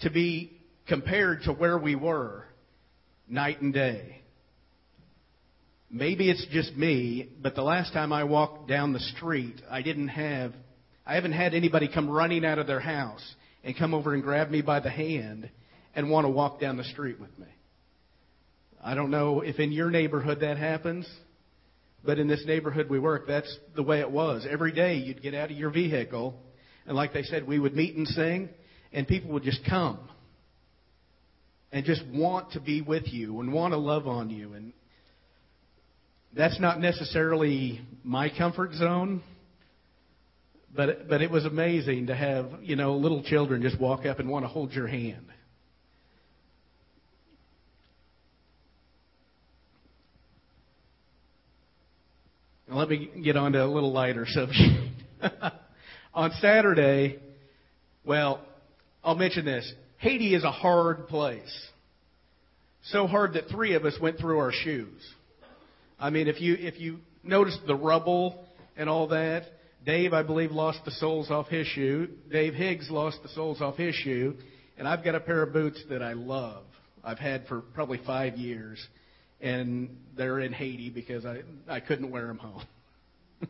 To 0.00 0.10
be 0.10 0.58
compared 0.88 1.42
to 1.44 1.52
where 1.52 1.78
we 1.78 1.94
were, 1.94 2.46
night 3.28 3.60
and 3.60 3.72
day." 3.72 4.23
Maybe 5.94 6.28
it's 6.28 6.44
just 6.50 6.76
me, 6.76 7.28
but 7.40 7.54
the 7.54 7.62
last 7.62 7.92
time 7.92 8.12
I 8.12 8.24
walked 8.24 8.68
down 8.68 8.92
the 8.92 9.00
street, 9.00 9.62
I 9.70 9.80
didn't 9.80 10.08
have, 10.08 10.52
I 11.06 11.14
haven't 11.14 11.32
had 11.32 11.54
anybody 11.54 11.88
come 11.88 12.10
running 12.10 12.44
out 12.44 12.58
of 12.58 12.66
their 12.66 12.80
house 12.80 13.24
and 13.62 13.78
come 13.78 13.94
over 13.94 14.12
and 14.12 14.22
grab 14.22 14.50
me 14.50 14.60
by 14.60 14.80
the 14.80 14.90
hand 14.90 15.48
and 15.94 16.10
want 16.10 16.24
to 16.24 16.28
walk 16.28 16.60
down 16.60 16.76
the 16.76 16.84
street 16.84 17.20
with 17.20 17.38
me. 17.38 17.46
I 18.82 18.94
don't 18.94 19.10
know 19.10 19.40
if 19.40 19.60
in 19.60 19.70
your 19.70 19.88
neighborhood 19.88 20.40
that 20.40 20.58
happens, 20.58 21.08
but 22.04 22.18
in 22.18 22.26
this 22.26 22.44
neighborhood 22.44 22.90
we 22.90 22.98
work, 22.98 23.28
that's 23.28 23.56
the 23.76 23.82
way 23.82 24.00
it 24.00 24.10
was. 24.10 24.46
Every 24.50 24.72
day 24.72 24.96
you'd 24.96 25.22
get 25.22 25.32
out 25.32 25.52
of 25.52 25.56
your 25.56 25.70
vehicle, 25.70 26.34
and 26.86 26.96
like 26.96 27.14
they 27.14 27.22
said, 27.22 27.46
we 27.46 27.60
would 27.60 27.74
meet 27.74 27.94
and 27.94 28.06
sing, 28.08 28.48
and 28.92 29.06
people 29.06 29.30
would 29.30 29.44
just 29.44 29.64
come 29.64 30.00
and 31.70 31.84
just 31.84 32.04
want 32.12 32.52
to 32.52 32.60
be 32.60 32.82
with 32.82 33.04
you 33.06 33.40
and 33.40 33.52
want 33.52 33.72
to 33.72 33.78
love 33.78 34.08
on 34.08 34.28
you. 34.28 34.54
And 34.54 34.72
that's 36.36 36.58
not 36.60 36.80
necessarily 36.80 37.80
my 38.02 38.30
comfort 38.36 38.72
zone, 38.74 39.22
but 40.74 41.08
but 41.08 41.22
it 41.22 41.30
was 41.30 41.44
amazing 41.44 42.08
to 42.08 42.14
have 42.14 42.46
you 42.62 42.76
know 42.76 42.96
little 42.96 43.22
children 43.22 43.62
just 43.62 43.80
walk 43.80 44.04
up 44.06 44.18
and 44.18 44.28
want 44.28 44.44
to 44.44 44.48
hold 44.48 44.72
your 44.72 44.86
hand. 44.86 45.26
Now 52.68 52.78
let 52.78 52.88
me 52.88 53.10
get 53.22 53.36
on 53.36 53.52
to 53.52 53.64
a 53.64 53.66
little 53.66 53.92
lighter 53.92 54.26
subject. 54.28 54.60
on 56.14 56.30
Saturday, 56.40 57.18
well, 58.04 58.40
I'll 59.04 59.14
mention 59.14 59.44
this. 59.44 59.70
Haiti 59.98 60.34
is 60.34 60.44
a 60.44 60.50
hard 60.50 61.06
place. 61.08 61.68
So 62.84 63.06
hard 63.06 63.34
that 63.34 63.48
three 63.48 63.74
of 63.74 63.84
us 63.84 63.96
went 64.00 64.18
through 64.18 64.38
our 64.38 64.52
shoes. 64.52 65.00
I 65.98 66.10
mean, 66.10 66.28
if 66.28 66.40
you 66.40 66.56
if 66.58 66.80
you 66.80 66.98
notice 67.22 67.56
the 67.66 67.74
rubble 67.74 68.44
and 68.76 68.88
all 68.88 69.08
that, 69.08 69.44
Dave, 69.84 70.12
I 70.12 70.22
believe, 70.22 70.50
lost 70.50 70.80
the 70.84 70.90
soles 70.92 71.30
off 71.30 71.48
his 71.48 71.66
shoe. 71.68 72.08
Dave 72.30 72.54
Higgs 72.54 72.90
lost 72.90 73.22
the 73.22 73.28
soles 73.30 73.60
off 73.60 73.76
his 73.76 73.94
shoe, 73.94 74.36
and 74.78 74.88
I've 74.88 75.04
got 75.04 75.14
a 75.14 75.20
pair 75.20 75.42
of 75.42 75.52
boots 75.52 75.82
that 75.90 76.02
I 76.02 76.14
love. 76.14 76.64
I've 77.02 77.18
had 77.18 77.46
for 77.46 77.60
probably 77.60 78.00
five 78.06 78.36
years, 78.36 78.84
and 79.40 79.96
they're 80.16 80.40
in 80.40 80.52
Haiti 80.52 80.90
because 80.90 81.24
I 81.24 81.42
I 81.68 81.80
couldn't 81.80 82.10
wear 82.10 82.26
them 82.26 82.38
home. 82.38 82.62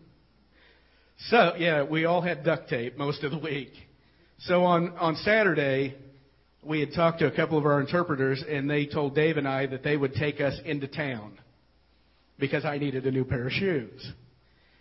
so 1.30 1.54
yeah, 1.56 1.84
we 1.84 2.04
all 2.04 2.20
had 2.20 2.44
duct 2.44 2.68
tape 2.68 2.98
most 2.98 3.24
of 3.24 3.30
the 3.30 3.38
week. 3.38 3.72
So 4.40 4.64
on 4.64 4.96
on 4.98 5.16
Saturday, 5.16 5.94
we 6.62 6.80
had 6.80 6.92
talked 6.92 7.20
to 7.20 7.26
a 7.26 7.34
couple 7.34 7.56
of 7.56 7.64
our 7.64 7.80
interpreters, 7.80 8.44
and 8.46 8.68
they 8.68 8.86
told 8.86 9.14
Dave 9.14 9.38
and 9.38 9.48
I 9.48 9.66
that 9.66 9.82
they 9.82 9.96
would 9.96 10.14
take 10.14 10.40
us 10.40 10.54
into 10.66 10.88
town 10.88 11.38
because 12.38 12.64
I 12.64 12.78
needed 12.78 13.06
a 13.06 13.10
new 13.10 13.24
pair 13.24 13.46
of 13.46 13.52
shoes. 13.52 14.12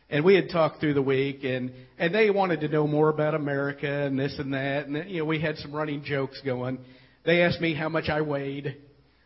And 0.10 0.24
we 0.24 0.36
had 0.36 0.50
talked 0.50 0.80
through 0.80 0.94
the 0.94 1.02
week, 1.02 1.44
and 1.44 1.72
and 1.98 2.14
they 2.14 2.30
wanted 2.30 2.62
to 2.62 2.68
know 2.68 2.86
more 2.86 3.10
about 3.10 3.34
America 3.34 3.88
and 3.88 4.20
this 4.20 4.38
and 4.38 4.54
that, 4.54 4.86
and 4.86 5.10
you 5.10 5.20
know 5.20 5.26
we 5.26 5.40
had 5.40 5.58
some 5.58 5.74
running 5.74 6.04
jokes 6.04 6.40
going. 6.46 6.78
They 7.26 7.42
asked 7.42 7.62
me 7.62 7.74
how 7.74 7.90
much 7.90 8.10
I 8.10 8.22
weighed. 8.22 8.78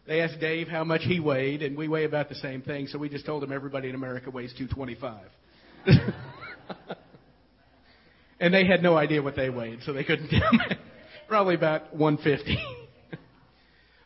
They 0.05 0.21
asked 0.21 0.39
Dave 0.39 0.67
how 0.69 0.85
much 0.85 1.01
he 1.01 1.19
weighed, 1.19 1.61
and 1.61 1.75
we 1.75 1.89
weigh 1.89 2.05
about 2.05 2.29
the 2.29 2.35
same 2.35 2.61
thing. 2.61 2.87
So 2.87 2.97
we 2.97 3.09
just 3.09 3.25
told 3.25 3.43
them 3.43 3.51
everybody 3.51 3.89
in 3.89 3.95
America 3.95 4.29
weighs 4.29 4.53
225. 4.57 5.25
and 8.39 8.53
they 8.53 8.65
had 8.65 8.81
no 8.81 8.95
idea 8.95 9.21
what 9.21 9.35
they 9.35 9.49
weighed, 9.49 9.79
so 9.83 9.91
they 9.91 10.05
couldn't 10.05 10.29
tell 10.29 10.53
me. 10.53 10.59
Probably 11.27 11.55
about 11.55 11.93
150. 11.93 12.57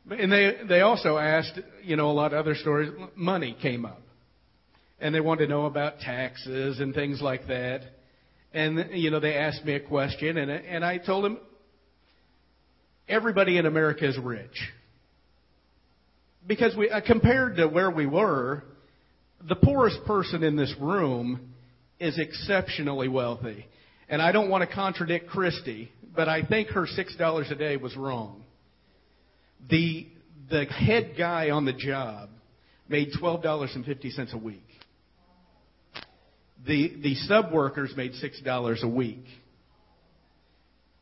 and 0.19 0.31
they 0.31 0.57
they 0.67 0.81
also 0.81 1.17
asked, 1.17 1.59
you 1.83 1.95
know, 1.95 2.09
a 2.09 2.13
lot 2.13 2.33
of 2.33 2.39
other 2.39 2.55
stories. 2.55 2.91
Money 3.15 3.55
came 3.61 3.85
up 3.85 4.01
and 5.01 5.13
they 5.13 5.19
wanted 5.19 5.47
to 5.47 5.49
know 5.49 5.65
about 5.65 5.99
taxes 5.99 6.79
and 6.79 6.93
things 6.93 7.21
like 7.21 7.47
that. 7.47 7.81
And 8.53 8.91
you 8.93 9.11
know, 9.11 9.19
they 9.19 9.35
asked 9.35 9.65
me 9.65 9.73
a 9.73 9.79
question, 9.79 10.37
and 10.37 10.51
and 10.51 10.85
I 10.85 10.97
told 10.97 11.25
them 11.25 11.39
everybody 13.07 13.57
in 13.57 13.65
America 13.65 14.07
is 14.07 14.17
rich 14.17 14.57
because 16.45 16.75
we 16.75 16.89
uh, 16.89 17.01
compared 17.05 17.57
to 17.57 17.67
where 17.67 17.89
we 17.89 18.05
were, 18.05 18.63
the 19.47 19.55
poorest 19.55 19.99
person 20.05 20.43
in 20.43 20.55
this 20.55 20.73
room 20.79 21.53
is 21.99 22.17
exceptionally 22.19 23.07
wealthy. 23.07 23.65
And 24.09 24.21
I 24.21 24.31
don't 24.31 24.49
want 24.49 24.67
to 24.67 24.75
contradict 24.75 25.29
Christy, 25.29 25.91
but 26.15 26.27
I 26.27 26.43
think 26.43 26.69
her 26.69 26.85
six 26.87 27.15
dollars 27.15 27.47
a 27.51 27.55
day 27.55 27.77
was 27.77 27.95
wrong. 27.95 28.43
The 29.69 30.07
the 30.49 30.65
head 30.65 31.13
guy 31.17 31.51
on 31.51 31.65
the 31.65 31.73
job 31.73 32.29
made 32.89 33.09
twelve 33.17 33.41
dollars 33.41 33.71
and 33.73 33.85
fifty 33.85 34.09
cents 34.09 34.33
a 34.33 34.37
week. 34.37 34.65
The, 36.65 36.95
the 37.01 37.15
sub 37.15 37.51
workers 37.51 37.93
made 37.95 38.13
$6 38.13 38.83
a 38.83 38.87
week. 38.87 39.25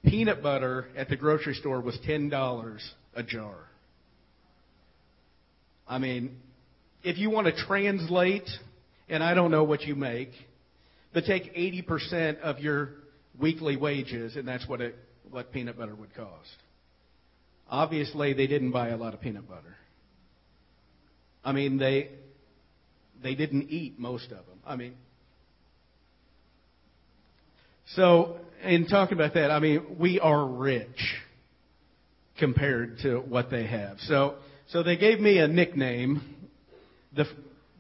Peanut 0.05 0.41
butter 0.41 0.87
at 0.95 1.09
the 1.09 1.17
grocery 1.17 1.53
store 1.55 1.81
was 1.81 1.97
$10 2.07 2.79
a 3.15 3.23
jar. 3.23 3.55
I 5.87 5.97
mean, 5.97 6.37
if 7.03 7.17
you 7.17 7.29
want 7.29 7.47
to 7.47 7.65
translate, 7.65 8.49
and 9.09 9.23
I 9.23 9.33
don't 9.33 9.51
know 9.51 9.63
what 9.63 9.81
you 9.81 9.95
make, 9.95 10.31
but 11.13 11.25
take 11.25 11.53
80% 11.55 12.39
of 12.41 12.59
your 12.59 12.91
weekly 13.39 13.75
wages, 13.75 14.35
and 14.35 14.47
that's 14.47 14.67
what 14.67 14.79
it, 14.79 14.95
what 15.29 15.51
peanut 15.51 15.77
butter 15.77 15.95
would 15.95 16.13
cost. 16.13 16.55
Obviously, 17.69 18.33
they 18.33 18.47
didn't 18.47 18.71
buy 18.71 18.89
a 18.89 18.97
lot 18.97 19.13
of 19.13 19.21
peanut 19.21 19.47
butter. 19.47 19.75
I 21.43 21.51
mean, 21.51 21.77
they 21.77 22.09
they 23.21 23.35
didn't 23.35 23.69
eat 23.69 23.99
most 23.99 24.25
of 24.25 24.45
them. 24.45 24.59
I 24.65 24.75
mean, 24.75 24.93
so, 27.95 28.37
in 28.63 28.87
talking 28.87 29.17
about 29.17 29.33
that, 29.33 29.51
I 29.51 29.59
mean, 29.59 29.97
we 29.99 30.19
are 30.19 30.45
rich 30.45 31.15
compared 32.37 32.99
to 32.99 33.17
what 33.19 33.49
they 33.49 33.65
have. 33.65 33.99
So, 34.01 34.35
so 34.67 34.83
they 34.83 34.95
gave 34.95 35.19
me 35.19 35.39
a 35.39 35.47
nickname. 35.47 36.21
The, 37.15 37.25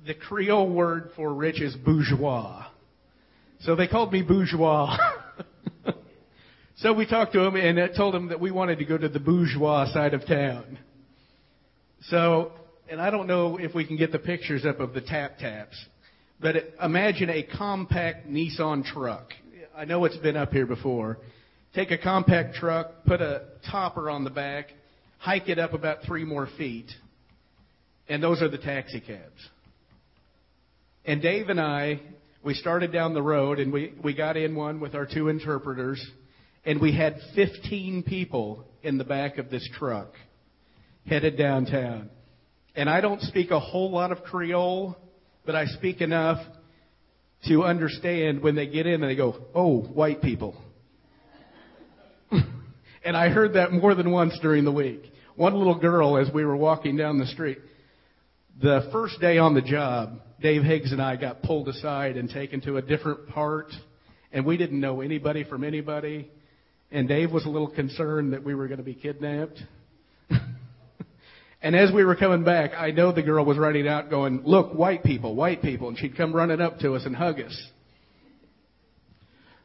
the 0.05 0.15
Creole 0.15 0.69
word 0.69 1.11
for 1.15 1.33
rich 1.33 1.61
is 1.61 1.75
bourgeois. 1.75 2.65
So 3.61 3.75
they 3.75 3.87
called 3.87 4.11
me 4.11 4.21
bourgeois. 4.21 4.97
so 6.77 6.93
we 6.93 7.05
talked 7.05 7.33
to 7.33 7.41
them 7.41 7.55
and 7.55 7.77
told 7.95 8.13
them 8.13 8.29
that 8.29 8.39
we 8.39 8.51
wanted 8.51 8.79
to 8.79 8.85
go 8.85 8.97
to 8.97 9.09
the 9.09 9.19
bourgeois 9.19 9.91
side 9.93 10.13
of 10.13 10.25
town. 10.25 10.79
So, 12.03 12.53
and 12.89 13.01
I 13.01 13.11
don't 13.11 13.27
know 13.27 13.57
if 13.57 13.75
we 13.75 13.85
can 13.85 13.97
get 13.97 14.11
the 14.11 14.19
pictures 14.19 14.65
up 14.65 14.79
of 14.79 14.93
the 14.93 15.01
tap 15.01 15.37
taps, 15.37 15.77
but 16.39 16.55
imagine 16.81 17.29
a 17.29 17.43
compact 17.43 18.27
Nissan 18.27 18.85
truck. 18.85 19.33
I 19.79 19.85
know 19.85 20.03
it's 20.03 20.17
been 20.17 20.35
up 20.35 20.51
here 20.51 20.65
before. 20.65 21.19
Take 21.73 21.91
a 21.91 21.97
compact 21.97 22.55
truck, 22.55 23.05
put 23.05 23.21
a 23.21 23.43
topper 23.71 24.09
on 24.09 24.25
the 24.25 24.29
back, 24.29 24.73
hike 25.19 25.47
it 25.47 25.57
up 25.57 25.71
about 25.71 25.99
three 26.05 26.25
more 26.25 26.49
feet, 26.57 26.91
and 28.09 28.21
those 28.21 28.41
are 28.41 28.49
the 28.49 28.57
taxi 28.57 28.99
cabs. 28.99 29.49
And 31.05 31.21
Dave 31.21 31.47
and 31.47 31.61
I, 31.61 32.01
we 32.43 32.55
started 32.55 32.91
down 32.91 33.13
the 33.13 33.21
road 33.21 33.57
and 33.57 33.71
we, 33.71 33.93
we 34.03 34.13
got 34.13 34.35
in 34.35 34.53
one 34.53 34.81
with 34.81 34.95
our 34.95 35.05
two 35.05 35.29
interpreters, 35.29 36.05
and 36.65 36.81
we 36.81 36.93
had 36.93 37.15
15 37.33 38.03
people 38.03 38.65
in 38.83 38.97
the 38.97 39.05
back 39.05 39.37
of 39.37 39.49
this 39.49 39.65
truck 39.77 40.09
headed 41.05 41.37
downtown. 41.37 42.09
And 42.75 42.89
I 42.89 42.99
don't 42.99 43.21
speak 43.21 43.51
a 43.51 43.61
whole 43.61 43.91
lot 43.91 44.11
of 44.11 44.23
Creole, 44.23 44.97
but 45.45 45.55
I 45.55 45.67
speak 45.67 46.01
enough 46.01 46.45
to 47.47 47.63
understand 47.63 48.41
when 48.41 48.55
they 48.55 48.67
get 48.67 48.85
in 48.85 49.01
and 49.01 49.09
they 49.09 49.15
go, 49.15 49.35
oh, 49.55 49.81
white 49.81 50.21
people. 50.21 50.55
and 52.31 53.15
I 53.15 53.29
heard 53.29 53.53
that 53.53 53.71
more 53.71 53.95
than 53.95 54.11
once 54.11 54.37
during 54.41 54.65
the 54.65 54.71
week. 54.71 55.03
One 55.35 55.55
little 55.55 55.79
girl, 55.79 56.17
as 56.17 56.29
we 56.33 56.43
were 56.43 56.57
walking 56.57 56.97
down 56.97 57.17
the 57.17 57.27
street, 57.27 57.59
the 58.61 58.89
first 58.91 59.21
day 59.21 59.37
on 59.37 59.53
the 59.53 59.61
job, 59.61 60.19
Dave 60.41 60.63
Higgs 60.63 60.91
and 60.91 61.01
I 61.01 61.15
got 61.15 61.41
pulled 61.43 61.69
aside 61.69 62.17
and 62.17 62.29
taken 62.29 62.59
to 62.61 62.75
a 62.75 62.81
different 62.81 63.29
part, 63.29 63.67
and 64.33 64.45
we 64.45 64.57
didn't 64.57 64.79
know 64.79 64.99
anybody 64.99 65.45
from 65.45 65.63
anybody. 65.63 66.29
And 66.91 67.07
Dave 67.07 67.31
was 67.31 67.45
a 67.45 67.49
little 67.49 67.69
concerned 67.69 68.33
that 68.33 68.43
we 68.43 68.55
were 68.55 68.67
going 68.67 68.79
to 68.79 68.83
be 68.83 68.95
kidnapped. 68.95 69.61
And 71.61 71.75
as 71.75 71.91
we 71.91 72.05
were 72.05 72.15
coming 72.15 72.43
back, 72.43 72.71
I 72.77 72.91
know 72.91 73.11
the 73.11 73.21
girl 73.21 73.43
was 73.43 73.57
running 73.57 73.87
out 73.87 74.09
going, 74.09 74.43
look, 74.45 74.73
white 74.73 75.03
people, 75.03 75.35
white 75.35 75.61
people. 75.61 75.89
And 75.89 75.97
she'd 75.97 76.15
come 76.15 76.33
running 76.33 76.61
up 76.61 76.79
to 76.79 76.93
us 76.95 77.05
and 77.05 77.15
hug 77.15 77.39
us. 77.41 77.69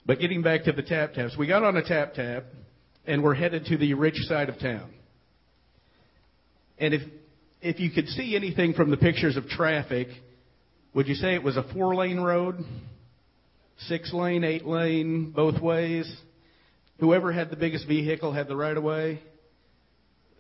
But 0.05 0.19
getting 0.19 0.43
back 0.43 0.65
to 0.65 0.73
the 0.73 0.83
tap 0.83 1.15
taps, 1.15 1.37
we 1.39 1.47
got 1.47 1.63
on 1.63 1.77
a 1.77 1.85
tap 1.87 2.15
tap 2.15 2.45
and 3.07 3.23
we're 3.23 3.35
headed 3.35 3.67
to 3.67 3.77
the 3.79 3.95
rich 3.95 4.17
side 4.29 4.49
of 4.49 4.59
town. 4.59 4.91
And 6.79 6.95
if, 6.95 7.03
if 7.63 7.79
you 7.79 7.91
could 7.91 8.09
see 8.09 8.35
anything 8.35 8.75
from 8.75 8.91
the 8.91 8.97
pictures 8.97 9.37
of 9.37 9.47
traffic, 9.47 10.09
would 10.95 11.07
you 11.07 11.15
say 11.15 11.35
it 11.35 11.43
was 11.43 11.57
a 11.57 11.65
four 11.73 11.95
lane 11.95 12.21
road? 12.21 12.65
Six 13.79 14.13
lane, 14.13 14.45
eight 14.45 14.67
lane, 14.67 15.31
both 15.31 15.61
ways? 15.61 16.13
Whoever 17.01 17.33
had 17.33 17.51
the 17.51 17.57
biggest 17.57 17.87
vehicle 17.87 18.33
had 18.33 18.49
the 18.49 18.57
right 18.57 18.77
of 18.77 18.83
way? 18.83 19.21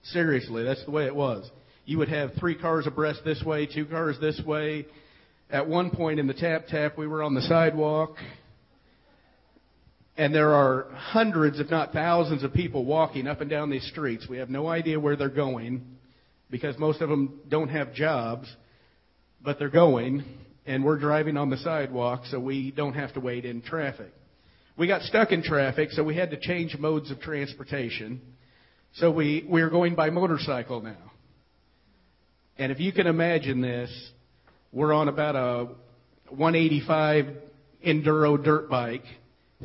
Seriously, 0.05 0.65
that's 0.65 0.85
the 0.85 0.91
way 0.91 1.07
it 1.07 1.15
was. 1.15 1.51
You 1.87 1.99
would 1.99 2.09
have 2.09 2.33
three 2.39 2.55
cars 2.55 2.87
abreast 2.87 3.21
this 3.25 3.43
way, 3.43 3.67
two 3.67 3.87
cars 3.87 4.17
this 4.21 4.41
way. 4.47 4.87
At 5.51 5.69
one 5.69 5.91
point 5.91 6.21
in 6.21 6.27
the 6.27 6.35
tap 6.35 6.67
tap, 6.69 6.99
we 6.99 7.07
were 7.07 7.23
on 7.23 7.35
the 7.35 7.43
sidewalk, 7.43 8.17
and 10.17 10.35
there 10.35 10.53
are 10.53 10.89
hundreds, 10.93 11.59
if 11.59 11.71
not 11.71 11.93
thousands, 11.93 12.45
of 12.45 12.53
people 12.53 12.85
walking 12.85 13.27
up 13.27 13.41
and 13.41 13.51
down 13.51 13.71
these 13.71 13.87
streets. 13.89 14.27
We 14.29 14.39
have 14.39 14.51
no 14.51 14.69
idea 14.69 15.01
where 15.01 15.17
they're 15.17 15.29
going 15.29 15.85
because 16.51 16.79
most 16.79 17.01
of 17.01 17.09
them 17.09 17.41
don't 17.49 17.69
have 17.69 17.95
jobs, 17.95 18.55
but 19.43 19.59
they're 19.59 19.69
going, 19.71 20.25
and 20.67 20.85
we're 20.85 20.99
driving 20.99 21.37
on 21.37 21.51
the 21.51 21.57
sidewalk 21.59 22.23
so 22.31 22.39
we 22.39 22.71
don't 22.71 22.95
have 22.95 23.13
to 23.15 23.21
wait 23.21 23.45
in 23.45 23.63
traffic. 23.63 24.13
We 24.77 24.87
got 24.87 25.03
stuck 25.03 25.33
in 25.33 25.43
traffic, 25.43 25.91
so 25.93 26.05
we 26.05 26.17
had 26.17 26.31
to 26.31 26.39
change 26.39 26.77
modes 26.79 27.11
of 27.11 27.21
transportation. 27.21 28.21
So 28.99 29.11
we, 29.11 29.45
we're 29.49 29.70
going 29.70 29.97
by 29.97 30.11
motorcycle 30.11 30.80
now. 30.80 31.11
And 32.57 32.70
if 32.70 32.78
you 32.78 32.92
can 32.92 33.09
imagine 33.09 33.61
this, 33.61 33.90
we're 34.72 34.92
on 34.92 35.09
about 35.09 35.34
a 35.34 35.68
185 36.28 37.26
enduro 37.84 38.42
dirt 38.42 38.70
bike, 38.70 39.03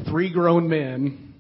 three 0.09 0.33
grown 0.33 0.67
men 0.67 1.35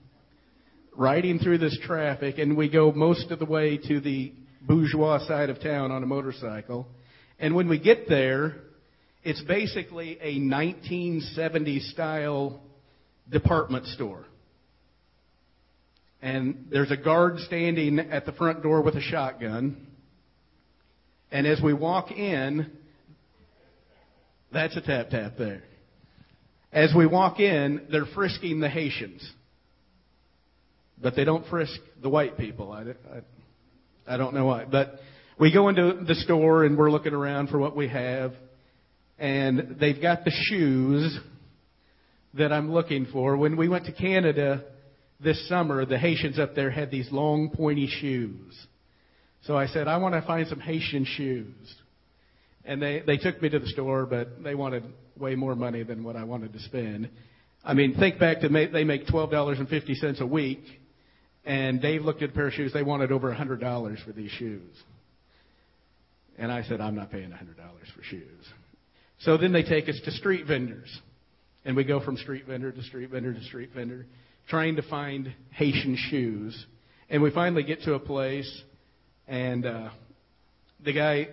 riding 0.95 1.39
through 1.39 1.57
this 1.57 1.75
traffic, 1.81 2.37
and 2.37 2.55
we 2.55 2.69
go 2.69 2.91
most 2.91 3.31
of 3.31 3.39
the 3.39 3.45
way 3.45 3.79
to 3.87 3.99
the 3.99 4.33
bourgeois 4.61 5.25
side 5.27 5.49
of 5.49 5.59
town 5.59 5.89
on 5.91 6.03
a 6.03 6.05
motorcycle. 6.05 6.85
And 7.39 7.55
when 7.55 7.67
we 7.67 7.79
get 7.79 8.07
there, 8.07 8.55
it's 9.23 9.41
basically 9.45 10.19
a 10.21 10.35
1970s 10.39 11.91
style 11.91 12.61
department 13.31 13.87
store. 13.87 14.25
And 16.21 16.67
there's 16.69 16.91
a 16.91 16.97
guard 16.97 17.39
standing 17.39 17.99
at 17.99 18.25
the 18.25 18.33
front 18.33 18.61
door 18.61 18.81
with 18.81 18.95
a 18.95 19.01
shotgun. 19.01 19.87
And 21.31 21.47
as 21.47 21.61
we 21.61 21.73
walk 21.73 22.11
in, 22.11 22.71
that's 24.51 24.75
a 24.75 24.81
tap 24.81 25.09
tap 25.09 25.33
there. 25.37 25.63
As 26.71 26.93
we 26.95 27.05
walk 27.07 27.39
in, 27.39 27.87
they're 27.91 28.05
frisking 28.13 28.59
the 28.59 28.69
Haitians. 28.69 29.27
But 31.01 31.15
they 31.15 31.23
don't 31.23 31.47
frisk 31.47 31.79
the 32.01 32.09
white 32.09 32.37
people. 32.37 32.71
I, 32.71 32.81
I, 32.81 34.15
I 34.15 34.17
don't 34.17 34.33
know 34.33 34.45
why. 34.45 34.65
But 34.65 34.95
we 35.39 35.53
go 35.53 35.69
into 35.69 36.03
the 36.05 36.15
store 36.15 36.65
and 36.65 36.77
we're 36.77 36.91
looking 36.91 37.13
around 37.13 37.49
for 37.49 37.57
what 37.57 37.75
we 37.75 37.87
have. 37.87 38.33
And 39.17 39.77
they've 39.79 40.01
got 40.01 40.25
the 40.25 40.31
shoes 40.31 41.17
that 42.33 42.51
I'm 42.51 42.71
looking 42.71 43.07
for. 43.11 43.37
When 43.37 43.55
we 43.55 43.69
went 43.69 43.85
to 43.85 43.93
Canada 43.93 44.65
this 45.19 45.47
summer, 45.47 45.85
the 45.85 45.97
Haitians 45.97 46.39
up 46.39 46.55
there 46.55 46.69
had 46.69 46.91
these 46.91 47.11
long, 47.11 47.49
pointy 47.49 47.87
shoes. 47.87 48.67
So 49.43 49.57
I 49.57 49.67
said, 49.67 49.87
I 49.87 49.97
want 49.97 50.15
to 50.15 50.21
find 50.21 50.47
some 50.47 50.59
Haitian 50.59 51.05
shoes. 51.05 51.75
And 52.65 52.81
they, 52.81 53.01
they 53.05 53.17
took 53.17 53.41
me 53.41 53.49
to 53.49 53.59
the 53.59 53.67
store, 53.67 54.05
but 54.05 54.43
they 54.43 54.55
wanted 54.55 54.83
way 55.17 55.35
more 55.35 55.55
money 55.55 55.83
than 55.83 56.03
what 56.03 56.15
I 56.15 56.23
wanted 56.23 56.53
to 56.53 56.59
spend. 56.59 57.09
I 57.63 57.73
mean, 57.73 57.95
think 57.95 58.19
back 58.19 58.41
to 58.41 58.49
they 58.49 58.83
make 58.83 59.07
$12.50 59.07 60.21
a 60.21 60.25
week, 60.25 60.63
and 61.45 61.81
Dave 61.81 62.03
looked 62.03 62.21
at 62.21 62.29
a 62.29 62.33
pair 62.33 62.47
of 62.47 62.53
shoes. 62.53 62.71
They 62.73 62.83
wanted 62.83 63.11
over 63.11 63.33
$100 63.33 64.05
for 64.05 64.11
these 64.11 64.31
shoes. 64.31 64.71
And 66.37 66.51
I 66.51 66.63
said, 66.63 66.79
I'm 66.79 66.95
not 66.95 67.11
paying 67.11 67.31
$100 67.31 67.55
for 67.95 68.03
shoes. 68.03 68.45
So 69.19 69.35
then 69.37 69.51
they 69.51 69.63
take 69.63 69.89
us 69.89 69.99
to 70.05 70.11
street 70.11 70.45
vendors. 70.47 70.89
And 71.65 71.75
we 71.75 71.83
go 71.83 72.03
from 72.03 72.15
street 72.15 72.45
vendor 72.47 72.71
to 72.71 72.81
street 72.83 73.09
vendor 73.09 73.33
to 73.33 73.43
street 73.43 73.71
vendor, 73.75 74.05
trying 74.49 74.75
to 74.75 74.81
find 74.83 75.33
Haitian 75.51 75.97
shoes. 76.09 76.65
And 77.09 77.21
we 77.21 77.31
finally 77.31 77.63
get 77.63 77.83
to 77.83 77.93
a 77.93 77.99
place, 77.99 78.63
and 79.27 79.65
uh, 79.65 79.89
the 80.83 80.93
guy 80.93 81.29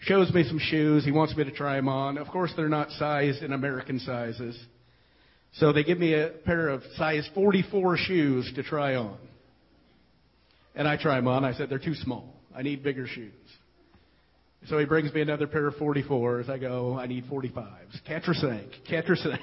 shows 0.00 0.32
me 0.32 0.44
some 0.44 0.58
shoes. 0.58 1.04
He 1.04 1.12
wants 1.12 1.36
me 1.36 1.44
to 1.44 1.52
try 1.52 1.76
them 1.76 1.88
on. 1.88 2.18
Of 2.18 2.28
course, 2.28 2.52
they're 2.56 2.68
not 2.68 2.90
sized 2.92 3.42
in 3.42 3.52
American 3.52 3.98
sizes. 3.98 4.58
So 5.54 5.72
they 5.72 5.82
give 5.82 5.98
me 5.98 6.14
a 6.14 6.28
pair 6.44 6.68
of 6.68 6.82
size 6.96 7.28
44 7.34 7.96
shoes 7.98 8.52
to 8.54 8.62
try 8.62 8.94
on. 8.94 9.18
And 10.74 10.86
I 10.86 10.96
try 10.96 11.16
them 11.16 11.28
on. 11.28 11.44
I 11.44 11.52
said, 11.52 11.68
they're 11.68 11.78
too 11.78 11.94
small. 11.94 12.34
I 12.54 12.62
need 12.62 12.82
bigger 12.82 13.06
shoes. 13.06 13.32
So 14.68 14.78
he 14.78 14.84
brings 14.84 15.12
me 15.12 15.22
another 15.22 15.46
pair 15.46 15.66
of 15.66 15.74
44s. 15.74 16.48
I 16.48 16.58
go, 16.58 16.98
I 16.98 17.06
need 17.06 17.24
45s. 17.24 18.04
Quatre 18.06 18.34
cinq, 18.34 18.70
quatre 18.88 19.16
cinq. 19.16 19.40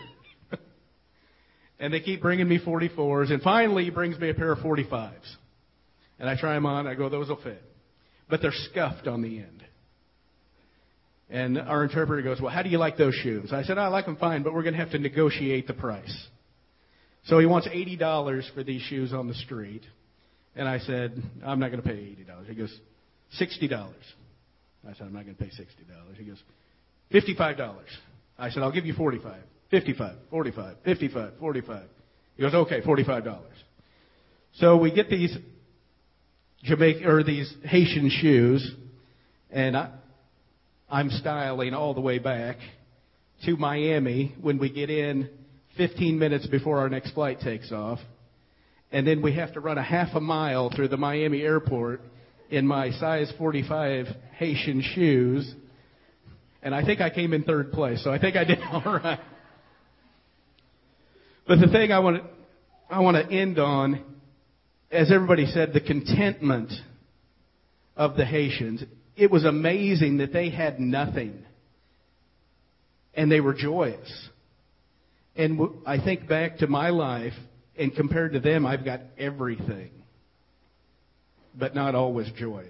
And 1.79 1.93
they 1.93 1.99
keep 1.99 2.21
bringing 2.21 2.47
me 2.47 2.59
44s. 2.59 3.31
And 3.31 3.41
finally, 3.41 3.85
he 3.85 3.89
brings 3.89 4.17
me 4.19 4.29
a 4.29 4.33
pair 4.33 4.51
of 4.51 4.59
45s. 4.59 5.11
And 6.19 6.29
I 6.29 6.35
try 6.35 6.53
them 6.53 6.65
on. 6.65 6.87
I 6.87 6.95
go, 6.95 7.09
those 7.09 7.29
will 7.29 7.41
fit. 7.41 7.61
But 8.29 8.41
they're 8.41 8.51
scuffed 8.71 9.07
on 9.07 9.21
the 9.21 9.39
end. 9.39 9.63
And 11.29 11.59
our 11.59 11.83
interpreter 11.83 12.21
goes, 12.21 12.41
Well, 12.41 12.51
how 12.51 12.63
do 12.63 12.69
you 12.69 12.77
like 12.77 12.97
those 12.97 13.13
shoes? 13.13 13.51
I 13.51 13.63
said, 13.63 13.77
oh, 13.77 13.81
I 13.81 13.87
like 13.87 14.05
them 14.05 14.15
fine, 14.15 14.43
but 14.43 14.53
we're 14.53 14.63
going 14.63 14.75
to 14.75 14.79
have 14.79 14.91
to 14.91 14.99
negotiate 14.99 15.67
the 15.67 15.73
price. 15.73 16.27
So 17.25 17.39
he 17.39 17.45
wants 17.45 17.67
$80 17.67 18.53
for 18.53 18.63
these 18.63 18.81
shoes 18.83 19.13
on 19.13 19.27
the 19.27 19.33
street. 19.33 19.83
And 20.55 20.67
I 20.67 20.79
said, 20.79 21.21
I'm 21.45 21.59
not 21.59 21.69
going 21.71 21.83
to 21.83 21.87
pay 21.87 21.95
$80. 21.95 22.47
He 22.47 22.55
goes, 22.55 22.73
$60. 23.39 23.71
I 23.73 24.93
said, 24.93 25.01
I'm 25.01 25.13
not 25.13 25.25
going 25.25 25.35
to 25.35 25.43
pay 25.43 25.49
$60. 25.49 26.15
He 26.15 26.23
goes, 26.23 26.41
$55. 27.11 27.77
I 28.39 28.49
said, 28.49 28.63
I'll 28.63 28.71
give 28.71 28.85
you 28.85 28.93
45 28.93 29.35
55 29.71 30.15
45 30.29 30.77
55 30.83 31.33
45 31.39 31.83
He 32.35 32.41
goes, 32.41 32.53
okay, 32.53 32.81
$45. 32.81 33.41
So 34.55 34.77
we 34.77 34.93
get 34.93 35.09
these 35.09 35.35
Jamaican, 36.63 37.05
or 37.05 37.23
these 37.23 37.53
Haitian 37.63 38.09
shoes, 38.09 38.73
and 39.51 39.77
I, 39.77 39.91
I'm 40.89 41.09
styling 41.09 41.73
all 41.73 41.93
the 41.93 42.01
way 42.01 42.17
back 42.19 42.57
to 43.45 43.55
Miami 43.55 44.35
when 44.41 44.57
we 44.57 44.71
get 44.71 44.89
in 44.89 45.29
15 45.77 46.17
minutes 46.17 46.47
before 46.47 46.79
our 46.79 46.89
next 46.89 47.13
flight 47.13 47.39
takes 47.39 47.71
off. 47.71 47.99
And 48.91 49.05
then 49.05 49.21
we 49.21 49.35
have 49.35 49.53
to 49.53 49.59
run 49.59 49.77
a 49.77 49.83
half 49.83 50.15
a 50.15 50.21
mile 50.21 50.71
through 50.73 50.87
the 50.87 50.97
Miami 50.97 51.41
airport 51.41 52.01
in 52.49 52.65
my 52.65 52.91
size 52.91 53.31
45 53.37 54.07
Haitian 54.37 54.81
shoes. 54.95 55.53
And 56.63 56.73
I 56.73 56.83
think 56.83 57.01
I 57.01 57.09
came 57.09 57.33
in 57.33 57.43
third 57.43 57.71
place, 57.71 58.03
so 58.03 58.11
I 58.11 58.17
think 58.19 58.35
I 58.35 58.43
did 58.43 58.59
all 58.71 58.81
right. 58.85 59.19
But 61.47 61.59
the 61.59 61.67
thing 61.67 61.91
I 61.91 61.99
want 61.99 62.17
to, 62.17 62.29
I 62.89 62.99
want 62.99 63.17
to 63.17 63.33
end 63.33 63.59
on, 63.59 64.03
as 64.91 65.11
everybody 65.11 65.45
said, 65.45 65.73
the 65.73 65.81
contentment 65.81 66.71
of 67.95 68.15
the 68.15 68.25
Haitians 68.25 68.83
it 69.17 69.31
was 69.31 69.43
amazing 69.43 70.17
that 70.17 70.31
they 70.31 70.51
had 70.51 70.79
nothing. 70.79 71.43
And 73.15 73.31
they 73.31 73.41
were 73.41 73.55
joyous. 73.55 74.29
And 75.35 75.59
I 75.85 75.97
think 75.97 76.27
back 76.29 76.59
to 76.59 76.67
my 76.67 76.91
life, 76.91 77.33
and 77.75 77.93
compared 77.93 78.33
to 78.33 78.39
them, 78.39 78.65
I've 78.65 78.85
got 78.85 79.01
everything, 79.17 79.89
but 81.55 81.75
not 81.75 81.95
always 81.95 82.29
joyous. 82.37 82.69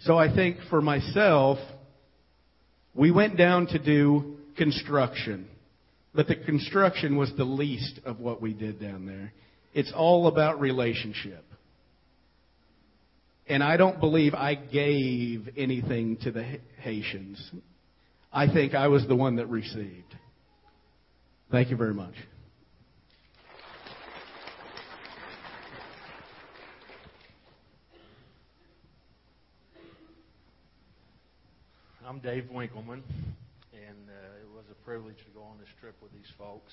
So 0.00 0.16
I 0.16 0.32
think 0.32 0.58
for 0.70 0.80
myself, 0.80 1.58
we 2.94 3.10
went 3.10 3.36
down 3.36 3.66
to 3.68 3.78
do 3.78 4.36
construction, 4.56 5.48
but 6.16 6.26
the 6.26 6.34
construction 6.34 7.16
was 7.16 7.30
the 7.36 7.44
least 7.44 8.00
of 8.06 8.18
what 8.18 8.40
we 8.40 8.54
did 8.54 8.80
down 8.80 9.06
there. 9.06 9.32
It's 9.74 9.92
all 9.94 10.26
about 10.26 10.58
relationship. 10.58 11.44
And 13.46 13.62
I 13.62 13.76
don't 13.76 14.00
believe 14.00 14.34
I 14.34 14.54
gave 14.54 15.50
anything 15.56 16.16
to 16.22 16.32
the 16.32 16.58
Haitians. 16.78 17.50
I 18.32 18.52
think 18.52 18.74
I 18.74 18.88
was 18.88 19.06
the 19.06 19.14
one 19.14 19.36
that 19.36 19.46
received. 19.46 20.16
Thank 21.52 21.70
you 21.70 21.76
very 21.76 21.94
much. 21.94 22.14
I'm 32.04 32.20
Dave 32.20 32.48
Winkleman, 32.50 33.02
and 33.72 34.08
uh, 34.08 34.35
privilege 34.86 35.18
to 35.18 35.30
go 35.34 35.42
on 35.42 35.58
this 35.58 35.68
trip 35.80 35.96
with 36.00 36.12
these 36.12 36.30
folks. 36.38 36.72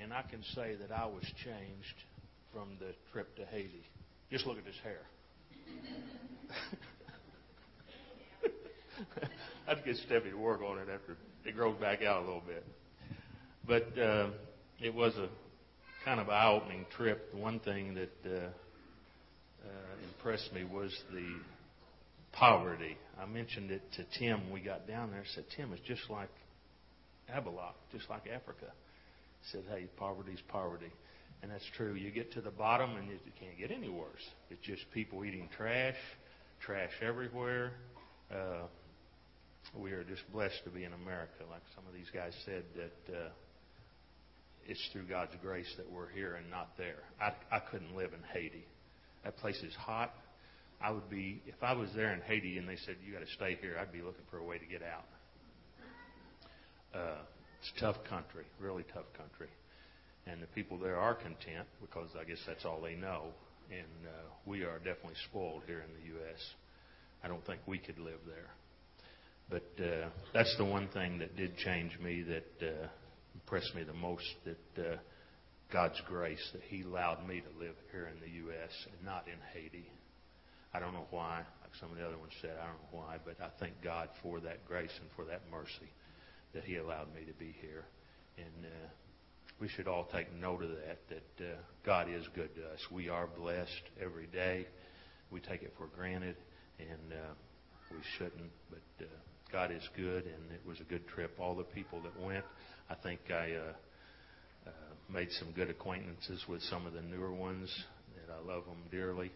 And 0.00 0.12
I 0.12 0.22
can 0.22 0.42
say 0.54 0.74
that 0.80 0.90
I 0.90 1.04
was 1.04 1.22
changed 1.44 1.98
from 2.52 2.70
the 2.80 2.94
trip 3.12 3.36
to 3.36 3.44
Haiti. 3.44 3.84
Just 4.30 4.46
look 4.46 4.56
at 4.58 4.64
his 4.64 4.74
hair. 4.82 5.02
I'd 9.68 9.84
get 9.84 9.96
Steffi 10.08 10.30
to 10.30 10.36
work 10.36 10.62
on 10.62 10.78
it 10.78 10.88
after 10.92 11.18
it 11.44 11.54
grows 11.54 11.78
back 11.78 12.02
out 12.02 12.22
a 12.22 12.24
little 12.24 12.42
bit. 12.46 12.64
But 13.66 13.98
uh, 14.00 14.30
it 14.80 14.94
was 14.94 15.14
a 15.16 15.28
kind 16.04 16.20
of 16.20 16.30
eye-opening 16.30 16.86
trip. 16.96 17.32
The 17.32 17.38
one 17.38 17.60
thing 17.60 17.94
that 17.94 18.16
uh, 18.24 18.48
uh, 19.62 19.68
impressed 20.14 20.52
me 20.54 20.64
was 20.64 20.90
the 21.12 21.28
poverty. 22.32 22.96
I 23.20 23.26
mentioned 23.26 23.70
it 23.70 23.82
to 23.96 24.04
Tim 24.18 24.44
when 24.44 24.52
we 24.54 24.60
got 24.60 24.88
down 24.88 25.10
there. 25.10 25.20
I 25.20 25.34
said, 25.34 25.44
Tim, 25.54 25.72
it's 25.74 25.86
just 25.86 26.08
like 26.08 26.30
Abalak, 27.34 27.74
just 27.92 28.08
like 28.08 28.26
Africa. 28.26 28.66
Said, 29.52 29.62
hey, 29.70 29.86
poverty's 29.96 30.42
poverty. 30.48 30.90
And 31.42 31.50
that's 31.50 31.66
true. 31.76 31.94
You 31.94 32.10
get 32.10 32.32
to 32.32 32.40
the 32.40 32.50
bottom 32.50 32.96
and 32.96 33.10
it 33.10 33.20
can't 33.38 33.58
get 33.58 33.70
any 33.70 33.88
worse. 33.88 34.24
It's 34.50 34.60
just 34.62 34.82
people 34.92 35.24
eating 35.24 35.48
trash, 35.56 35.96
trash 36.60 36.92
everywhere. 37.02 37.72
Uh, 38.30 38.66
we 39.78 39.92
are 39.92 40.04
just 40.04 40.22
blessed 40.32 40.64
to 40.64 40.70
be 40.70 40.84
in 40.84 40.92
America. 40.92 41.44
Like 41.50 41.62
some 41.74 41.84
of 41.86 41.94
these 41.94 42.10
guys 42.12 42.32
said, 42.44 42.64
that 42.76 43.14
uh, 43.14 43.28
it's 44.66 44.80
through 44.92 45.04
God's 45.04 45.32
grace 45.42 45.72
that 45.76 45.90
we're 45.90 46.08
here 46.10 46.36
and 46.36 46.50
not 46.50 46.70
there. 46.78 47.02
I, 47.20 47.32
I 47.54 47.60
couldn't 47.70 47.94
live 47.96 48.12
in 48.12 48.20
Haiti. 48.32 48.64
That 49.24 49.36
place 49.36 49.62
is 49.62 49.74
hot. 49.74 50.14
I 50.80 50.90
would 50.90 51.08
be 51.08 51.42
if 51.46 51.62
I 51.62 51.72
was 51.72 51.88
there 51.94 52.12
in 52.12 52.20
Haiti 52.22 52.58
and 52.58 52.68
they 52.68 52.76
said 52.84 52.96
you 53.06 53.12
got 53.12 53.20
to 53.20 53.32
stay 53.34 53.58
here. 53.60 53.76
I'd 53.80 53.92
be 53.92 54.02
looking 54.02 54.24
for 54.30 54.38
a 54.38 54.44
way 54.44 54.58
to 54.58 54.66
get 54.66 54.82
out. 54.82 55.04
Uh, 56.96 57.18
it's 57.60 57.72
a 57.76 57.80
tough 57.80 57.96
country, 58.08 58.44
really 58.58 58.84
tough 58.94 59.10
country, 59.16 59.48
and 60.26 60.40
the 60.40 60.46
people 60.48 60.78
there 60.78 60.96
are 60.96 61.14
content 61.14 61.66
because 61.80 62.08
I 62.18 62.24
guess 62.24 62.38
that's 62.46 62.64
all 62.64 62.80
they 62.80 62.94
know. 62.94 63.24
And 63.70 64.06
uh, 64.06 64.30
we 64.46 64.62
are 64.62 64.78
definitely 64.78 65.18
spoiled 65.28 65.62
here 65.66 65.82
in 65.82 65.92
the 66.00 66.06
U.S. 66.14 66.40
I 67.22 67.28
don't 67.28 67.44
think 67.44 67.60
we 67.66 67.78
could 67.78 67.98
live 67.98 68.20
there. 68.26 68.50
But 69.50 69.84
uh, 69.84 70.08
that's 70.32 70.54
the 70.56 70.64
one 70.64 70.88
thing 70.88 71.18
that 71.18 71.36
did 71.36 71.56
change 71.58 71.98
me, 71.98 72.22
that 72.22 72.66
uh, 72.66 72.88
impressed 73.34 73.74
me 73.74 73.82
the 73.82 73.92
most, 73.92 74.24
that 74.44 74.82
uh, 74.82 74.96
God's 75.72 76.00
grace, 76.06 76.42
that 76.52 76.62
He 76.68 76.82
allowed 76.82 77.26
me 77.28 77.42
to 77.42 77.58
live 77.58 77.74
here 77.90 78.08
in 78.14 78.20
the 78.20 78.36
U.S. 78.46 78.70
and 78.86 79.04
not 79.04 79.26
in 79.26 79.38
Haiti. 79.52 79.90
I 80.72 80.78
don't 80.78 80.94
know 80.94 81.06
why, 81.10 81.38
like 81.38 81.74
some 81.80 81.90
of 81.90 81.98
the 81.98 82.06
other 82.06 82.18
ones 82.18 82.32
said, 82.40 82.52
I 82.52 82.66
don't 82.66 82.80
know 82.92 83.04
why, 83.04 83.16
but 83.24 83.36
I 83.44 83.50
thank 83.58 83.82
God 83.82 84.08
for 84.22 84.40
that 84.40 84.66
grace 84.66 84.92
and 85.00 85.10
for 85.16 85.24
that 85.26 85.42
mercy 85.50 85.90
that 86.56 86.64
He 86.64 86.76
allowed 86.76 87.14
me 87.14 87.20
to 87.26 87.34
be 87.34 87.54
here. 87.60 87.84
And 88.38 88.64
uh, 88.64 88.88
we 89.60 89.68
should 89.68 89.86
all 89.86 90.08
take 90.10 90.34
note 90.40 90.62
of 90.62 90.70
that, 90.70 90.98
that 91.10 91.44
uh, 91.44 91.56
God 91.84 92.08
is 92.10 92.24
good 92.34 92.54
to 92.56 92.62
us. 92.62 92.80
We 92.90 93.10
are 93.10 93.26
blessed 93.26 93.82
every 94.02 94.26
day. 94.26 94.66
We 95.30 95.40
take 95.40 95.62
it 95.62 95.74
for 95.76 95.86
granted, 95.94 96.36
and 96.78 97.12
uh, 97.12 97.34
we 97.90 97.98
shouldn't, 98.16 98.50
but 98.70 99.04
uh, 99.04 99.08
God 99.52 99.70
is 99.70 99.82
good, 99.96 100.24
and 100.24 100.50
it 100.50 100.62
was 100.66 100.80
a 100.80 100.84
good 100.84 101.06
trip. 101.08 101.36
All 101.38 101.54
the 101.54 101.64
people 101.64 102.00
that 102.02 102.18
went, 102.24 102.44
I 102.88 102.94
think 102.94 103.20
I 103.30 103.52
uh, 103.52 104.68
uh, 104.68 104.70
made 105.12 105.28
some 105.32 105.52
good 105.52 105.68
acquaintances 105.68 106.42
with 106.48 106.62
some 106.62 106.86
of 106.86 106.94
the 106.94 107.02
newer 107.02 107.32
ones, 107.32 107.68
that 108.16 108.32
I 108.32 108.38
love 108.46 108.64
them 108.64 108.82
dearly, 108.90 109.30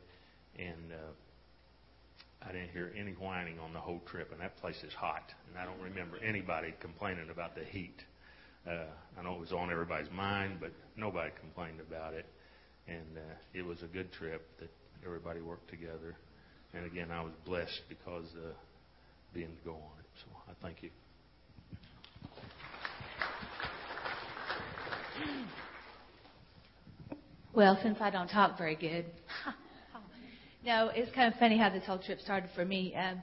and 0.58 0.92
uh, 0.92 1.12
I 2.42 2.52
didn't 2.52 2.70
hear 2.70 2.92
any 2.96 3.12
whining 3.12 3.58
on 3.58 3.72
the 3.72 3.80
whole 3.80 4.00
trip, 4.10 4.32
and 4.32 4.40
that 4.40 4.56
place 4.56 4.82
is 4.82 4.92
hot, 4.94 5.32
and 5.48 5.58
I 5.58 5.64
don't 5.64 5.80
remember 5.80 6.16
anybody 6.18 6.74
complaining 6.80 7.28
about 7.30 7.54
the 7.54 7.64
heat. 7.64 7.96
Uh, 8.66 8.84
I 9.18 9.22
know 9.22 9.34
it 9.34 9.40
was 9.40 9.52
on 9.52 9.70
everybody's 9.70 10.10
mind, 10.10 10.58
but 10.60 10.72
nobody 10.96 11.30
complained 11.38 11.80
about 11.80 12.14
it, 12.14 12.26
and 12.88 13.16
uh, 13.16 13.34
it 13.54 13.62
was 13.62 13.82
a 13.82 13.86
good 13.86 14.12
trip 14.12 14.46
that 14.58 14.70
everybody 15.04 15.40
worked 15.40 15.68
together. 15.68 16.16
And 16.72 16.86
again, 16.86 17.10
I 17.10 17.22
was 17.22 17.32
blessed 17.44 17.82
because 17.88 18.26
uh, 18.36 18.52
being 19.34 19.48
to 19.48 19.64
go 19.64 19.72
on 19.72 19.98
it. 19.98 20.06
So 20.24 20.30
I 20.48 20.52
thank 20.62 20.82
you. 20.82 20.90
Well, 27.52 27.78
since 27.82 27.98
I 28.00 28.10
don't 28.10 28.28
talk 28.28 28.56
very 28.56 28.76
good, 28.76 29.04
no, 30.64 30.90
it's 30.94 31.10
kind 31.14 31.32
of 31.32 31.38
funny 31.38 31.56
how 31.58 31.70
this 31.70 31.84
whole 31.86 31.98
trip 31.98 32.20
started 32.20 32.50
for 32.54 32.64
me. 32.64 32.94
Um, 32.94 33.22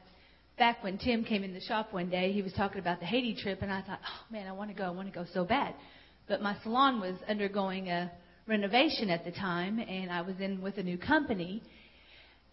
back 0.57 0.83
when 0.83 0.97
Tim 0.97 1.23
came 1.23 1.43
in 1.43 1.53
the 1.53 1.61
shop 1.61 1.93
one 1.93 2.09
day, 2.09 2.31
he 2.31 2.41
was 2.41 2.53
talking 2.53 2.79
about 2.79 2.99
the 2.99 3.05
Haiti 3.05 3.35
trip, 3.35 3.61
and 3.61 3.71
I 3.71 3.81
thought, 3.81 3.99
oh 4.03 4.31
man, 4.31 4.47
I 4.47 4.53
want 4.53 4.71
to 4.71 4.75
go, 4.75 4.85
I 4.85 4.89
want 4.89 5.07
to 5.07 5.13
go 5.13 5.25
so 5.33 5.45
bad. 5.45 5.75
But 6.27 6.41
my 6.41 6.57
salon 6.63 6.99
was 6.99 7.15
undergoing 7.29 7.89
a 7.89 8.11
renovation 8.47 9.09
at 9.09 9.23
the 9.23 9.31
time, 9.31 9.79
and 9.79 10.11
I 10.11 10.21
was 10.21 10.35
in 10.39 10.61
with 10.61 10.77
a 10.77 10.83
new 10.83 10.97
company, 10.97 11.61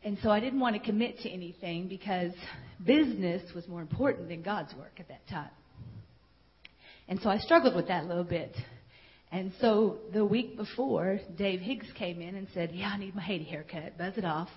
and 0.04 0.18
so 0.22 0.30
I 0.30 0.38
didn't 0.38 0.60
want 0.60 0.76
to 0.76 0.82
commit 0.82 1.18
to 1.20 1.30
anything 1.30 1.88
because 1.88 2.32
business 2.84 3.42
was 3.54 3.66
more 3.66 3.80
important 3.80 4.28
than 4.28 4.42
God's 4.42 4.74
work 4.74 4.92
at 4.98 5.08
that 5.08 5.26
time. 5.28 5.50
And 7.08 7.20
so 7.22 7.30
I 7.30 7.38
struggled 7.38 7.74
with 7.74 7.88
that 7.88 8.04
a 8.04 8.06
little 8.06 8.24
bit. 8.24 8.54
And 9.32 9.52
so 9.60 9.98
the 10.12 10.24
week 10.24 10.56
before, 10.56 11.20
Dave 11.36 11.60
Higgs 11.60 11.86
came 11.98 12.20
in 12.20 12.34
and 12.34 12.46
said, 12.54 12.70
Yeah, 12.72 12.88
I 12.88 12.98
need 12.98 13.14
my 13.14 13.22
Haiti 13.22 13.44
haircut. 13.44 13.96
Buzz 13.98 14.12
it 14.16 14.24
off. 14.24 14.48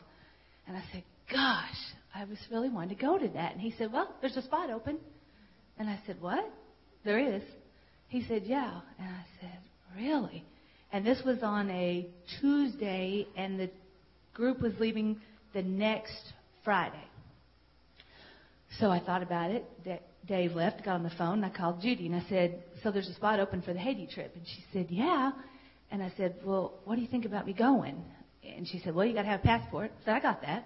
And 0.68 0.78
I 0.78 0.84
said, 0.92 1.04
Gosh, 1.32 1.76
I 2.16 2.26
was 2.26 2.38
really 2.52 2.70
wanting 2.70 2.96
to 2.96 3.02
go 3.02 3.18
to 3.18 3.28
that. 3.30 3.54
And 3.54 3.62
he 3.62 3.74
said, 3.78 3.92
Well, 3.92 4.14
there's 4.22 4.38
a 4.38 4.42
spot 4.42 4.70
open. 4.70 4.98
And 5.78 5.90
I 5.90 6.00
said, 6.06 6.22
What? 6.22 6.50
There 7.06 7.20
is. 7.20 7.44
He 8.10 8.24
said, 8.28 8.44
Yeah. 8.46 8.82
And 9.00 9.10
I 9.10 9.26
said, 9.42 9.60
Really? 9.96 10.44
And 10.92 11.06
this 11.06 11.22
was 11.26 11.40
on 11.44 11.70
a 11.70 12.08
Tuesday, 12.40 13.28
and 13.36 13.60
the 13.60 13.70
group 14.34 14.62
was 14.62 14.74
leaving 14.80 15.20
the 15.54 15.62
next 15.62 16.34
Friday. 16.64 17.04
So 18.80 18.90
I 18.90 19.00
thought 19.00 19.24
about 19.24 19.52
it. 19.52 19.66
Dave 20.28 20.54
left, 20.54 20.84
got 20.84 20.96
on 20.96 21.04
the 21.04 21.12
phone, 21.18 21.44
and 21.44 21.46
I 21.46 21.50
called 21.50 21.82
Judy 21.82 22.06
and 22.06 22.16
I 22.16 22.26
said, 22.28 22.62
So 22.84 22.92
there's 22.92 23.08
a 23.08 23.14
spot 23.14 23.40
open 23.40 23.62
for 23.62 23.74
the 23.74 23.80
Haiti 23.80 24.08
trip? 24.14 24.34
And 24.36 24.46
she 24.46 24.64
said, 24.74 24.88
Yeah. 24.90 25.32
And 25.90 26.04
I 26.04 26.12
said, 26.18 26.36
Well, 26.44 26.74
what 26.84 26.96
do 26.96 27.02
you 27.02 27.08
think 27.08 27.26
about 27.26 27.46
me 27.46 27.54
going? 27.54 28.04
And 28.44 28.68
she 28.68 28.80
said, 28.80 28.96
Well, 28.96 29.06
you 29.06 29.14
got 29.14 29.24
to 29.24 29.30
have 29.30 29.42
a 29.42 29.44
passport. 29.44 29.92
I 30.02 30.06
said, 30.06 30.14
I 30.14 30.20
got 30.20 30.42
that. 30.42 30.66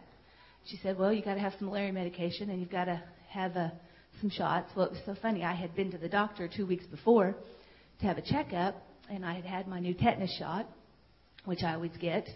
She 0.66 0.78
said, 0.78 0.98
Well, 0.98 1.12
you 1.12 1.22
got 1.24 1.36
to 1.36 1.40
have 1.40 1.54
some 1.58 1.68
malaria 1.68 1.94
medication 1.94 2.50
and 2.50 2.60
you've 2.60 2.72
got 2.72 2.86
to 2.86 3.02
have 3.30 3.56
uh, 3.58 3.70
some 4.20 4.30
shots. 4.30 4.72
Well, 4.76 4.88
it 4.88 4.92
was 4.92 5.02
so 5.06 5.16
funny. 5.22 5.44
I 5.44 5.54
had 5.54 5.76
been 5.76 5.92
to 5.92 5.98
the 5.98 6.10
doctor 6.10 6.48
two 6.48 6.66
weeks 6.66 6.86
before 6.86 7.36
to 8.00 8.06
have 8.06 8.18
a 8.18 8.22
checkup, 8.22 8.76
and 9.10 9.26
I 9.26 9.34
had 9.34 9.46
had 9.46 9.68
my 9.68 9.80
new 9.80 9.94
tetanus 9.94 10.36
shot, 10.38 10.68
which 11.46 11.64
I 11.64 11.74
always 11.74 11.92
get 12.00 12.28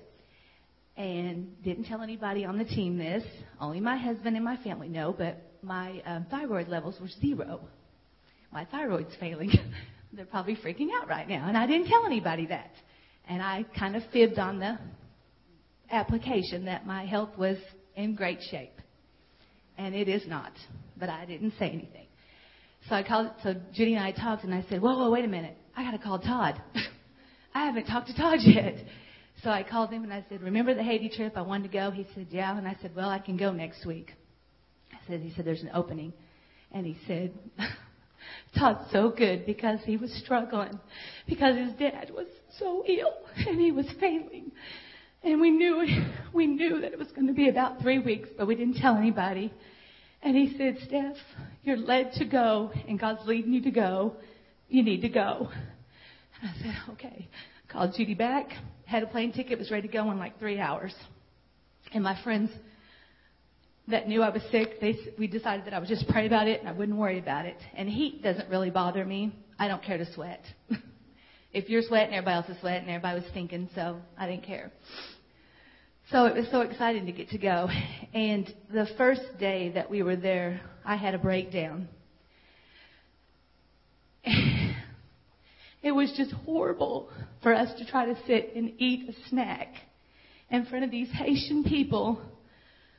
and 0.97 1.61
didn't 1.63 1.85
tell 1.85 2.01
anybody 2.01 2.45
on 2.45 2.57
the 2.57 2.63
team 2.63 2.97
this. 2.97 3.23
Only 3.59 3.79
my 3.79 3.97
husband 3.97 4.35
and 4.35 4.45
my 4.45 4.57
family 4.57 4.87
know, 4.87 5.13
but 5.17 5.41
my 5.61 6.01
um, 6.05 6.25
thyroid 6.29 6.67
levels 6.67 6.95
were 7.01 7.09
zero. 7.19 7.61
My 8.51 8.65
thyroid's 8.65 9.13
failing. 9.19 9.51
They're 10.13 10.25
probably 10.25 10.55
freaking 10.55 10.87
out 10.99 11.09
right 11.09 11.27
now, 11.27 11.47
and 11.47 11.57
I 11.57 11.67
didn't 11.67 11.87
tell 11.87 12.05
anybody 12.05 12.45
that. 12.47 12.71
And 13.27 13.41
I 13.41 13.65
kind 13.77 13.95
of 13.95 14.03
fibbed 14.13 14.39
on 14.39 14.59
the 14.59 14.77
application 15.91 16.65
that 16.65 16.85
my 16.85 17.05
health 17.05 17.37
was 17.37 17.57
in 17.95 18.15
great 18.15 18.39
shape. 18.49 18.73
And 19.77 19.93
it 19.93 20.07
is 20.07 20.23
not, 20.27 20.53
but 20.97 21.09
I 21.09 21.25
didn't 21.25 21.53
say 21.59 21.69
anything. 21.69 22.07
So 22.87 22.95
I 22.95 23.03
called, 23.03 23.31
so 23.43 23.55
Judy 23.73 23.95
and 23.95 24.03
I 24.03 24.11
talked, 24.11 24.43
and 24.43 24.53
I 24.53 24.63
said, 24.69 24.81
whoa, 24.81 24.97
whoa, 24.97 25.09
wait 25.09 25.25
a 25.25 25.27
minute. 25.27 25.57
I 25.75 25.83
got 25.83 25.91
to 25.91 25.97
call 25.97 26.19
Todd. 26.19 26.61
I 27.53 27.65
haven't 27.65 27.85
talked 27.85 28.07
to 28.07 28.15
Todd 28.15 28.39
yet. 28.45 28.75
So 29.43 29.49
I 29.49 29.63
called 29.63 29.91
him 29.91 30.03
and 30.03 30.13
I 30.13 30.25
said, 30.29 30.41
Remember 30.41 30.73
the 30.73 30.83
Haiti 30.83 31.09
trip? 31.09 31.33
I 31.35 31.41
wanted 31.41 31.71
to 31.71 31.77
go. 31.77 31.91
He 31.91 32.07
said, 32.15 32.27
Yeah. 32.29 32.57
And 32.57 32.67
I 32.67 32.75
said, 32.81 32.95
Well, 32.95 33.09
I 33.09 33.19
can 33.19 33.37
go 33.37 33.51
next 33.51 33.85
week. 33.85 34.11
I 34.91 34.97
said, 35.07 35.21
He 35.21 35.33
said, 35.35 35.45
There's 35.45 35.61
an 35.61 35.71
opening. 35.73 36.13
And 36.71 36.85
he 36.85 36.97
said, 37.05 37.33
Todd's 38.57 38.91
so 38.91 39.13
good 39.15 39.45
because 39.45 39.79
he 39.85 39.97
was 39.97 40.11
struggling, 40.23 40.79
because 41.27 41.57
his 41.57 41.73
dad 41.73 42.11
was 42.13 42.27
so 42.57 42.83
ill 42.87 43.13
and 43.47 43.59
he 43.59 43.71
was 43.71 43.85
failing. 43.99 44.51
And 45.25 45.41
we 45.41 45.49
knew 45.49 45.85
we 46.33 46.47
knew 46.47 46.81
that 46.81 46.93
it 46.93 46.99
was 46.99 47.09
going 47.09 47.27
to 47.27 47.33
be 47.33 47.49
about 47.49 47.81
three 47.81 47.99
weeks, 47.99 48.29
but 48.37 48.47
we 48.47 48.55
didn't 48.55 48.75
tell 48.75 48.95
anybody. 48.95 49.51
And 50.21 50.35
he 50.35 50.55
said, 50.57 50.77
Steph, 50.87 51.17
you're 51.63 51.77
led 51.77 52.13
to 52.13 52.25
go, 52.25 52.71
and 52.87 52.99
God's 52.99 53.25
leading 53.27 53.53
you 53.53 53.61
to 53.63 53.71
go. 53.71 54.15
You 54.69 54.83
need 54.83 55.01
to 55.01 55.09
go. 55.09 55.49
And 56.41 56.49
I 56.49 56.61
said, 56.61 56.93
okay. 56.93 57.27
Called 57.67 57.93
Judy 57.95 58.15
back, 58.15 58.49
had 58.85 59.03
a 59.03 59.07
plane 59.07 59.33
ticket, 59.33 59.59
was 59.59 59.69
ready 59.69 59.87
to 59.87 59.93
go 59.93 60.09
in 60.11 60.17
like 60.17 60.39
three 60.39 60.59
hours. 60.59 60.93
And 61.93 62.03
my 62.03 62.21
friends 62.23 62.49
that 63.87 64.07
knew 64.07 64.21
I 64.21 64.29
was 64.29 64.41
sick, 64.51 64.79
they, 64.81 64.97
we 65.19 65.27
decided 65.27 65.65
that 65.65 65.73
I 65.73 65.79
would 65.79 65.87
just 65.87 66.07
pray 66.07 66.25
about 66.25 66.47
it 66.47 66.59
and 66.59 66.69
I 66.69 66.71
wouldn't 66.71 66.97
worry 66.97 67.19
about 67.19 67.45
it. 67.45 67.57
And 67.75 67.87
heat 67.87 68.23
doesn't 68.23 68.49
really 68.49 68.71
bother 68.71 69.05
me. 69.05 69.35
I 69.59 69.67
don't 69.67 69.83
care 69.83 69.97
to 69.97 70.11
sweat. 70.13 70.43
if 71.53 71.69
you're 71.69 71.83
sweating, 71.83 72.15
everybody 72.15 72.35
else 72.35 72.49
is 72.49 72.59
sweating, 72.61 72.89
everybody 72.89 73.21
was 73.21 73.29
stinking, 73.29 73.69
so 73.75 74.01
I 74.17 74.27
didn't 74.27 74.45
care. 74.45 74.71
So 76.11 76.25
it 76.25 76.35
was 76.35 76.45
so 76.51 76.61
exciting 76.61 77.07
to 77.07 77.11
get 77.11 77.29
to 77.29 77.39
go. 77.39 77.67
And 78.13 78.53
the 78.71 78.87
first 78.95 79.23
day 79.39 79.71
that 79.71 79.89
we 79.89 80.03
were 80.03 80.15
there, 80.15 80.61
I 80.85 80.97
had 80.97 81.15
a 81.15 81.17
breakdown. 81.17 81.87
It 84.23 85.91
was 85.91 86.11
just 86.17 86.31
horrible 86.31 87.09
for 87.43 87.53
us 87.53 87.69
to 87.77 87.85
try 87.85 88.05
to 88.05 88.15
sit 88.25 88.55
and 88.55 88.73
eat 88.79 89.07
a 89.09 89.29
snack 89.29 89.67
in 90.49 90.65
front 90.65 90.83
of 90.83 90.91
these 90.91 91.09
Haitian 91.11 91.63
people 91.63 92.19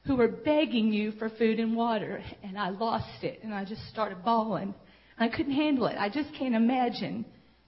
who 0.05 0.15
were 0.15 0.29
begging 0.29 0.93
you 0.93 1.13
for 1.13 1.29
food 1.31 1.59
and 1.59 1.77
water. 1.77 2.23
And 2.45 2.57
I 2.57 2.69
lost 2.71 3.25
it 3.25 3.41
and 3.43 3.53
I 3.53 3.65
just 3.65 3.89
started 3.89 4.25
bawling. 4.25 4.73
I 5.19 5.29
couldn't 5.29 5.55
handle 5.55 5.87
it. 5.87 5.97
I 5.99 6.09
just 6.09 6.33
can't 6.39 6.55
imagine 6.55 7.25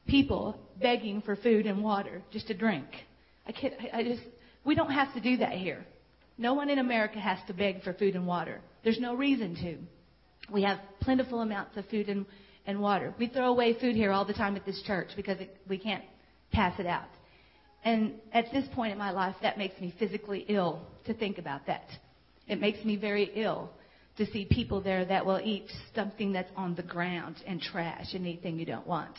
people 0.06 0.56
begging 0.80 1.20
for 1.22 1.34
food 1.34 1.66
and 1.66 1.82
water, 1.82 2.22
just 2.32 2.50
a 2.50 2.54
drink. 2.54 2.86
I 3.46 3.52
can't, 3.52 3.74
I 3.92 4.02
just, 4.04 4.22
we 4.64 4.74
don't 4.74 4.90
have 4.90 5.12
to 5.14 5.20
do 5.20 5.38
that 5.38 5.52
here. 5.52 5.84
No 6.36 6.54
one 6.54 6.70
in 6.70 6.78
America 6.78 7.18
has 7.18 7.38
to 7.48 7.54
beg 7.54 7.82
for 7.82 7.92
food 7.94 8.14
and 8.14 8.26
water. 8.26 8.60
There's 8.84 9.00
no 9.00 9.14
reason 9.14 9.54
to. 9.56 10.52
We 10.52 10.62
have 10.62 10.78
plentiful 11.00 11.40
amounts 11.40 11.76
of 11.76 11.86
food 11.86 12.08
and 12.08 12.24
and 12.68 12.80
water. 12.80 13.14
We 13.18 13.28
throw 13.28 13.46
away 13.46 13.80
food 13.80 13.96
here 13.96 14.12
all 14.12 14.26
the 14.26 14.34
time 14.34 14.54
at 14.54 14.66
this 14.66 14.82
church 14.86 15.08
because 15.16 15.40
it, 15.40 15.56
we 15.68 15.78
can't 15.78 16.04
pass 16.52 16.78
it 16.78 16.86
out. 16.86 17.08
And 17.82 18.12
at 18.34 18.52
this 18.52 18.66
point 18.74 18.92
in 18.92 18.98
my 18.98 19.10
life, 19.10 19.34
that 19.40 19.56
makes 19.56 19.80
me 19.80 19.94
physically 19.98 20.44
ill 20.48 20.82
to 21.06 21.14
think 21.14 21.38
about 21.38 21.66
that. 21.66 21.86
It 22.46 22.60
makes 22.60 22.84
me 22.84 22.96
very 22.96 23.30
ill 23.34 23.70
to 24.18 24.26
see 24.26 24.46
people 24.50 24.82
there 24.82 25.06
that 25.06 25.24
will 25.24 25.40
eat 25.42 25.64
something 25.94 26.30
that's 26.32 26.50
on 26.56 26.74
the 26.74 26.82
ground 26.82 27.36
and 27.46 27.58
trash 27.58 28.12
and 28.12 28.26
anything 28.26 28.58
you 28.58 28.66
don't 28.66 28.86
want. 28.86 29.16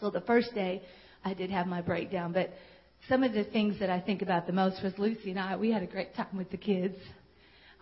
So 0.00 0.10
the 0.10 0.20
first 0.20 0.54
day, 0.54 0.82
I 1.24 1.34
did 1.34 1.50
have 1.50 1.66
my 1.66 1.80
breakdown, 1.80 2.32
but 2.32 2.50
some 3.08 3.22
of 3.22 3.32
the 3.32 3.44
things 3.44 3.78
that 3.80 3.90
I 3.90 4.00
think 4.00 4.22
about 4.22 4.46
the 4.46 4.52
most 4.52 4.82
was 4.82 4.92
Luci 4.94 5.30
and 5.30 5.38
I, 5.38 5.56
we 5.56 5.70
had 5.70 5.82
a 5.82 5.86
great 5.86 6.14
time 6.14 6.36
with 6.36 6.50
the 6.50 6.56
kids. 6.56 6.96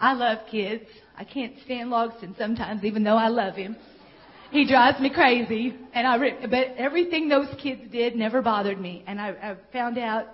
I 0.01 0.15
love 0.15 0.39
kids. 0.51 0.85
I 1.17 1.25
can't 1.25 1.55
stand 1.65 1.91
Logston 1.91 2.37
sometimes, 2.37 2.83
even 2.83 3.05
though 3.05 3.17
I 3.17 3.29
love 3.29 3.55
him. 3.55 3.77
He 4.51 4.67
drives 4.67 5.01
me 5.01 5.11
crazy, 5.11 5.75
and 5.95 6.07
I. 6.07 6.17
Re- 6.17 6.39
but 6.43 6.77
everything 6.77 7.29
those 7.29 7.49
kids 7.63 7.83
did 7.91 8.17
never 8.17 8.43
bothered 8.43 8.79
me, 8.79 9.03
and 9.07 9.19
I, 9.19 9.29
I 9.29 9.57
found 9.73 9.97
out 9.97 10.27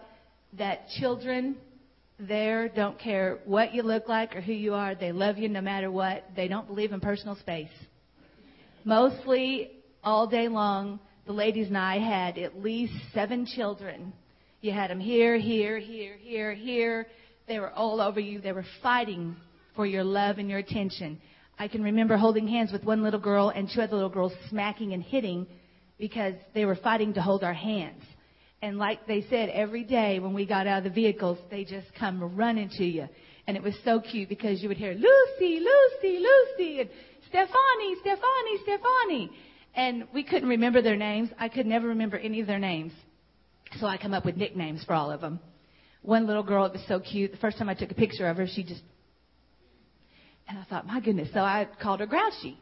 that 0.55 0.89
children 0.99 1.57
there 2.19 2.69
don't 2.69 2.99
care 2.99 3.39
what 3.45 3.75
you 3.75 3.83
look 3.83 4.09
like 4.09 4.35
or 4.35 4.41
who 4.41 4.53
you 4.53 4.75
are. 4.75 4.95
They 4.95 5.13
love 5.13 5.39
you 5.39 5.49
no 5.49 5.61
matter 5.61 5.91
what. 5.91 6.25
They 6.35 6.49
don't 6.49 6.67
believe 6.67 6.93
in 6.93 7.01
personal 7.01 7.37
space. 7.37 7.69
Mostly 8.85 9.71
all 10.03 10.27
day 10.27 10.49
long, 10.49 10.99
the 11.27 11.33
ladies 11.33 11.69
and 11.69 11.79
I 11.79 11.99
had 11.99 12.39
at 12.39 12.61
least 12.61 12.95
seven 13.15 13.47
children. 13.47 14.13
You 14.61 14.73
had 14.73 14.91
them 14.91 14.99
here, 14.99 15.39
here, 15.39 15.79
here, 15.79 16.17
here, 16.17 16.53
here. 16.53 17.07
They 17.47 17.61
were 17.61 17.71
all 17.71 18.01
over 18.01 18.19
you. 18.19 18.41
They 18.41 18.53
were 18.53 18.67
fighting 18.83 19.37
for 19.77 19.87
your 19.87 20.03
love 20.03 20.39
and 20.39 20.51
your 20.51 20.59
attention. 20.59 21.21
I 21.59 21.69
can 21.69 21.83
remember 21.83 22.17
holding 22.17 22.49
hands 22.49 22.73
with 22.73 22.85
one 22.85 23.03
little 23.03 23.21
girl 23.21 23.51
and 23.51 23.71
two 23.73 23.81
other 23.81 23.95
little 23.95 24.11
girls 24.11 24.33
smacking 24.51 24.93
and 24.95 25.03
hitting 25.03 25.47
because 25.99 26.35
they 26.55 26.65
were 26.65 26.75
fighting 26.77 27.15
to 27.15 27.23
hold 27.23 27.45
our 27.45 27.55
hands. 27.55 28.03
And 28.61 28.79
like 28.79 29.07
they 29.07 29.25
said, 29.31 29.51
every 29.51 29.85
day 29.85 30.19
when 30.19 30.35
we 30.35 30.45
got 30.45 30.67
out 30.67 30.79
of 30.79 30.85
the 30.85 30.91
vehicles, 30.91 31.39
they 31.51 31.65
just 31.65 31.87
come 31.97 32.37
running 32.37 32.69
to 32.79 32.85
you. 32.85 33.09
And 33.47 33.57
it 33.57 33.63
was 33.63 33.75
so 33.85 34.01
cute 34.01 34.29
because 34.29 34.61
you 34.61 34.69
would 34.69 34.77
hear, 34.77 34.93
Luci, 34.93 35.61
Luci, 35.61 36.21
Luci, 36.21 36.81
and 36.81 36.91
Stephanie, 37.29 37.97
Stephanie, 38.01 38.59
Stephanie. 38.65 39.31
And 39.75 40.09
we 40.13 40.25
couldn't 40.25 40.49
remember 40.49 40.83
their 40.83 40.97
names. 40.97 41.31
I 41.39 41.49
could 41.49 41.67
never 41.67 41.89
remember 41.89 42.17
any 42.17 42.41
of 42.41 42.49
their 42.49 42.59
names. 42.59 42.93
So 43.81 43.87
I 43.87 43.99
come 43.99 44.15
up 44.15 44.25
with 44.25 44.37
nicknames 44.37 44.83
for 44.85 44.95
all 44.95 45.11
of 45.11 45.21
them. 45.21 45.41
One 46.03 46.27
little 46.27 46.43
girl, 46.43 46.65
it 46.65 46.73
was 46.73 46.85
so 46.89 47.01
cute. 47.01 47.33
The 47.33 47.39
first 47.39 47.59
time 47.59 47.69
I 47.69 47.75
took 47.75 47.91
a 47.91 47.95
picture 47.95 48.27
of 48.29 48.37
her, 48.37 48.47
she 48.47 48.63
just 48.63 48.83
and 50.49 50.59
I 50.59 50.65
thought, 50.65 50.87
my 50.87 51.01
goodness. 51.01 51.29
So 51.35 51.41
I 51.41 51.69
called 51.81 52.01
her 52.01 52.07
Grouchy. 52.07 52.57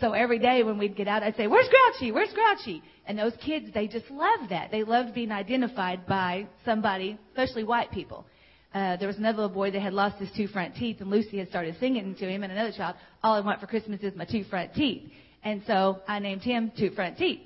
So 0.00 0.12
every 0.12 0.38
day 0.38 0.62
when 0.62 0.78
we'd 0.78 0.96
get 0.96 1.08
out, 1.08 1.22
I'd 1.22 1.36
say, 1.36 1.46
Where's 1.46 1.68
Grouchy? 1.68 2.12
Where's 2.12 2.32
Grouchy? 2.32 2.82
And 3.06 3.18
those 3.18 3.34
kids, 3.44 3.66
they 3.74 3.86
just 3.86 4.10
loved 4.10 4.50
that. 4.50 4.70
They 4.70 4.84
loved 4.84 5.14
being 5.14 5.30
identified 5.30 6.06
by 6.06 6.46
somebody, 6.64 7.18
especially 7.30 7.64
white 7.64 7.90
people. 7.90 8.24
Uh, 8.72 8.96
there 8.96 9.08
was 9.08 9.18
another 9.18 9.42
little 9.42 9.54
boy 9.54 9.70
that 9.72 9.82
had 9.82 9.92
lost 9.92 10.16
his 10.16 10.30
two 10.36 10.46
front 10.46 10.76
teeth, 10.76 11.00
and 11.00 11.12
Luci 11.12 11.38
had 11.38 11.48
started 11.48 11.76
singing 11.80 12.14
to 12.14 12.26
him, 12.26 12.44
and 12.44 12.52
another 12.52 12.72
child, 12.72 12.96
All 13.22 13.34
I 13.34 13.40
want 13.40 13.60
for 13.60 13.66
Christmas 13.66 14.00
is 14.00 14.14
my 14.16 14.24
two 14.24 14.44
front 14.44 14.74
teeth. 14.74 15.10
And 15.42 15.62
so 15.66 16.00
I 16.06 16.18
named 16.18 16.42
him 16.42 16.70
Two 16.78 16.90
Front 16.90 17.16
Teeth. 17.18 17.40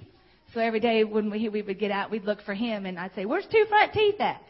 So 0.55 0.61
every 0.61 0.81
day 0.81 1.05
when 1.05 1.31
we, 1.31 1.49
we 1.49 1.63
would 1.63 1.79
get 1.79 1.91
out, 1.91 2.11
we'd 2.11 2.25
look 2.25 2.41
for 2.43 2.55
him, 2.55 2.87
and 2.87 2.99
I'd 2.99 3.15
say, 3.15 3.27
Where's 3.27 3.47
Two 3.51 3.67
Front 3.69 3.93
Teeth 3.93 4.21
at? 4.21 4.41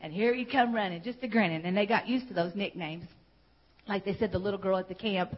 And 0.00 0.12
here 0.12 0.34
he'd 0.34 0.52
come 0.52 0.74
running, 0.74 1.02
just 1.02 1.18
a 1.22 1.28
grinning. 1.28 1.62
And 1.64 1.76
they 1.76 1.86
got 1.86 2.06
used 2.06 2.28
to 2.28 2.34
those 2.34 2.54
nicknames 2.54 3.06
like 3.88 4.04
they 4.04 4.16
said, 4.16 4.32
the 4.32 4.38
little 4.38 4.58
girl 4.58 4.78
at 4.78 4.88
the 4.88 4.94
camp, 4.94 5.36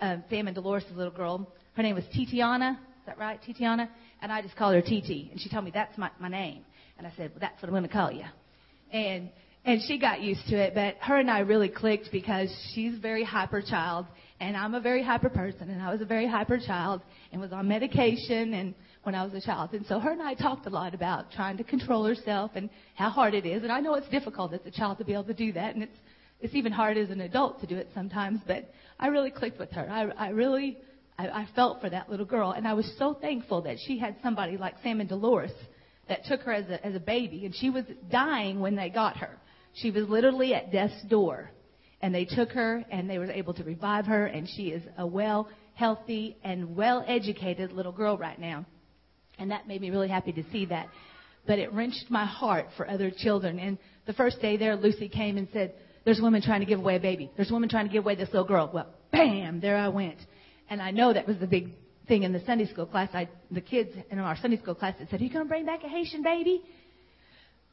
uh, 0.00 0.16
Sam 0.30 0.46
and 0.46 0.54
Dolores' 0.54 0.84
little 0.94 1.12
girl, 1.12 1.52
her 1.74 1.82
name 1.82 1.94
was 1.94 2.04
Titiana. 2.14 2.72
Is 2.72 3.06
that 3.06 3.18
right, 3.18 3.40
Titiana? 3.46 3.88
And 4.20 4.32
I 4.32 4.42
just 4.42 4.56
called 4.56 4.74
her 4.74 4.82
Titi, 4.82 5.28
and 5.30 5.40
she 5.40 5.48
told 5.48 5.64
me 5.64 5.70
that's 5.72 5.96
my 5.96 6.10
my 6.18 6.28
name. 6.28 6.64
And 6.96 7.06
I 7.06 7.12
said, 7.16 7.30
well, 7.30 7.40
that's 7.40 7.62
what 7.62 7.68
I'm 7.68 7.70
going 7.70 7.84
to 7.84 7.88
call 7.88 8.10
you. 8.10 8.24
And 8.92 9.30
and 9.64 9.80
she 9.86 9.98
got 9.98 10.20
used 10.20 10.46
to 10.48 10.56
it, 10.56 10.74
but 10.74 10.96
her 11.00 11.18
and 11.18 11.30
I 11.30 11.40
really 11.40 11.68
clicked 11.68 12.10
because 12.10 12.48
she's 12.74 12.94
a 12.94 13.00
very 13.00 13.22
hyper 13.24 13.62
child, 13.62 14.06
and 14.40 14.56
I'm 14.56 14.74
a 14.74 14.80
very 14.80 15.02
hyper 15.02 15.28
person, 15.28 15.70
and 15.70 15.82
I 15.82 15.90
was 15.90 16.00
a 16.00 16.04
very 16.04 16.26
hyper 16.26 16.58
child, 16.58 17.02
and 17.32 17.40
was 17.40 17.52
on 17.52 17.66
medication, 17.68 18.54
and 18.54 18.74
when 19.02 19.14
I 19.14 19.24
was 19.24 19.34
a 19.34 19.40
child, 19.40 19.72
and 19.72 19.84
so 19.86 19.98
her 19.98 20.12
and 20.12 20.22
I 20.22 20.34
talked 20.34 20.66
a 20.66 20.70
lot 20.70 20.94
about 20.94 21.32
trying 21.32 21.56
to 21.56 21.64
control 21.64 22.04
herself 22.04 22.52
and 22.54 22.70
how 22.94 23.10
hard 23.10 23.34
it 23.34 23.46
is, 23.46 23.62
and 23.62 23.72
I 23.72 23.80
know 23.80 23.94
it's 23.94 24.08
difficult 24.08 24.52
as 24.52 24.60
a 24.64 24.70
child 24.70 24.98
to 24.98 25.04
be 25.04 25.12
able 25.12 25.24
to 25.24 25.34
do 25.34 25.52
that, 25.52 25.74
and 25.74 25.82
it's 25.82 25.96
it's 26.40 26.54
even 26.54 26.72
hard 26.72 26.96
as 26.96 27.10
an 27.10 27.20
adult 27.20 27.60
to 27.60 27.66
do 27.66 27.76
it 27.76 27.88
sometimes, 27.94 28.40
but 28.46 28.72
I 28.98 29.08
really 29.08 29.30
clicked 29.30 29.58
with 29.58 29.72
her. 29.72 29.88
I, 29.90 30.26
I 30.26 30.28
really, 30.28 30.78
I, 31.18 31.28
I 31.28 31.48
felt 31.54 31.80
for 31.80 31.90
that 31.90 32.08
little 32.08 32.26
girl, 32.26 32.52
and 32.52 32.66
I 32.66 32.74
was 32.74 32.88
so 32.96 33.14
thankful 33.14 33.62
that 33.62 33.76
she 33.86 33.98
had 33.98 34.16
somebody 34.22 34.56
like 34.56 34.74
Sam 34.82 35.00
and 35.00 35.08
Dolores 35.08 35.50
that 36.08 36.24
took 36.26 36.42
her 36.42 36.52
as 36.52 36.68
a, 36.70 36.84
as 36.86 36.94
a 36.94 37.00
baby, 37.00 37.44
and 37.44 37.54
she 37.54 37.70
was 37.70 37.84
dying 38.10 38.60
when 38.60 38.76
they 38.76 38.88
got 38.88 39.16
her. 39.16 39.36
She 39.74 39.90
was 39.90 40.08
literally 40.08 40.54
at 40.54 40.70
death's 40.70 41.02
door, 41.08 41.50
and 42.00 42.14
they 42.14 42.24
took 42.24 42.50
her, 42.52 42.84
and 42.90 43.08
they 43.08 43.18
were 43.18 43.30
able 43.30 43.54
to 43.54 43.64
revive 43.64 44.06
her, 44.06 44.26
and 44.26 44.48
she 44.48 44.68
is 44.68 44.82
a 44.96 45.06
well, 45.06 45.48
healthy, 45.74 46.36
and 46.44 46.76
well-educated 46.76 47.72
little 47.72 47.92
girl 47.92 48.16
right 48.16 48.38
now. 48.38 48.64
And 49.38 49.50
that 49.50 49.68
made 49.68 49.80
me 49.80 49.90
really 49.90 50.08
happy 50.08 50.32
to 50.32 50.44
see 50.50 50.66
that. 50.66 50.88
But 51.46 51.58
it 51.58 51.72
wrenched 51.72 52.06
my 52.10 52.26
heart 52.26 52.66
for 52.76 52.88
other 52.88 53.10
children. 53.10 53.58
And 53.58 53.78
the 54.06 54.12
first 54.12 54.40
day 54.40 54.56
there, 54.56 54.76
Luci 54.76 55.10
came 55.10 55.38
and 55.38 55.48
said, 55.52 55.74
there's 56.08 56.20
a 56.20 56.22
woman 56.22 56.40
trying 56.40 56.60
to 56.60 56.66
give 56.66 56.78
away 56.78 56.96
a 56.96 57.00
baby. 57.00 57.30
There's 57.36 57.50
a 57.50 57.52
woman 57.52 57.68
trying 57.68 57.86
to 57.86 57.92
give 57.92 58.02
away 58.02 58.14
this 58.14 58.28
little 58.28 58.46
girl. 58.46 58.70
Well, 58.72 58.86
bam, 59.12 59.60
there 59.60 59.76
I 59.76 59.88
went. 59.88 60.16
And 60.70 60.80
I 60.80 60.90
know 60.90 61.12
that 61.12 61.26
was 61.26 61.36
the 61.38 61.46
big 61.46 61.72
thing 62.06 62.22
in 62.22 62.32
the 62.32 62.42
Sunday 62.46 62.66
school 62.66 62.86
class. 62.86 63.10
I, 63.12 63.28
the 63.50 63.60
kids 63.60 63.90
in 64.10 64.18
our 64.18 64.36
Sunday 64.40 64.58
school 64.58 64.74
class 64.74 64.94
that 64.98 65.10
said, 65.10 65.20
Are 65.20 65.24
you 65.24 65.30
going 65.30 65.44
to 65.44 65.48
bring 65.48 65.66
back 65.66 65.84
a 65.84 65.88
Haitian 65.88 66.22
baby? 66.22 66.62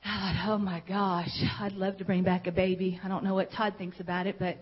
Thought, 0.06 0.36
oh 0.46 0.58
my 0.60 0.84
gosh, 0.88 1.32
I'd 1.60 1.74
love 1.74 1.98
to 1.98 2.06
bring 2.06 2.24
back 2.24 2.46
a 2.46 2.52
baby. 2.52 3.02
I 3.04 3.08
don't 3.08 3.24
know 3.24 3.34
what 3.34 3.52
Todd 3.52 3.74
thinks 3.80 4.00
about 4.00 4.28
it, 4.28 4.36
but 4.38 4.56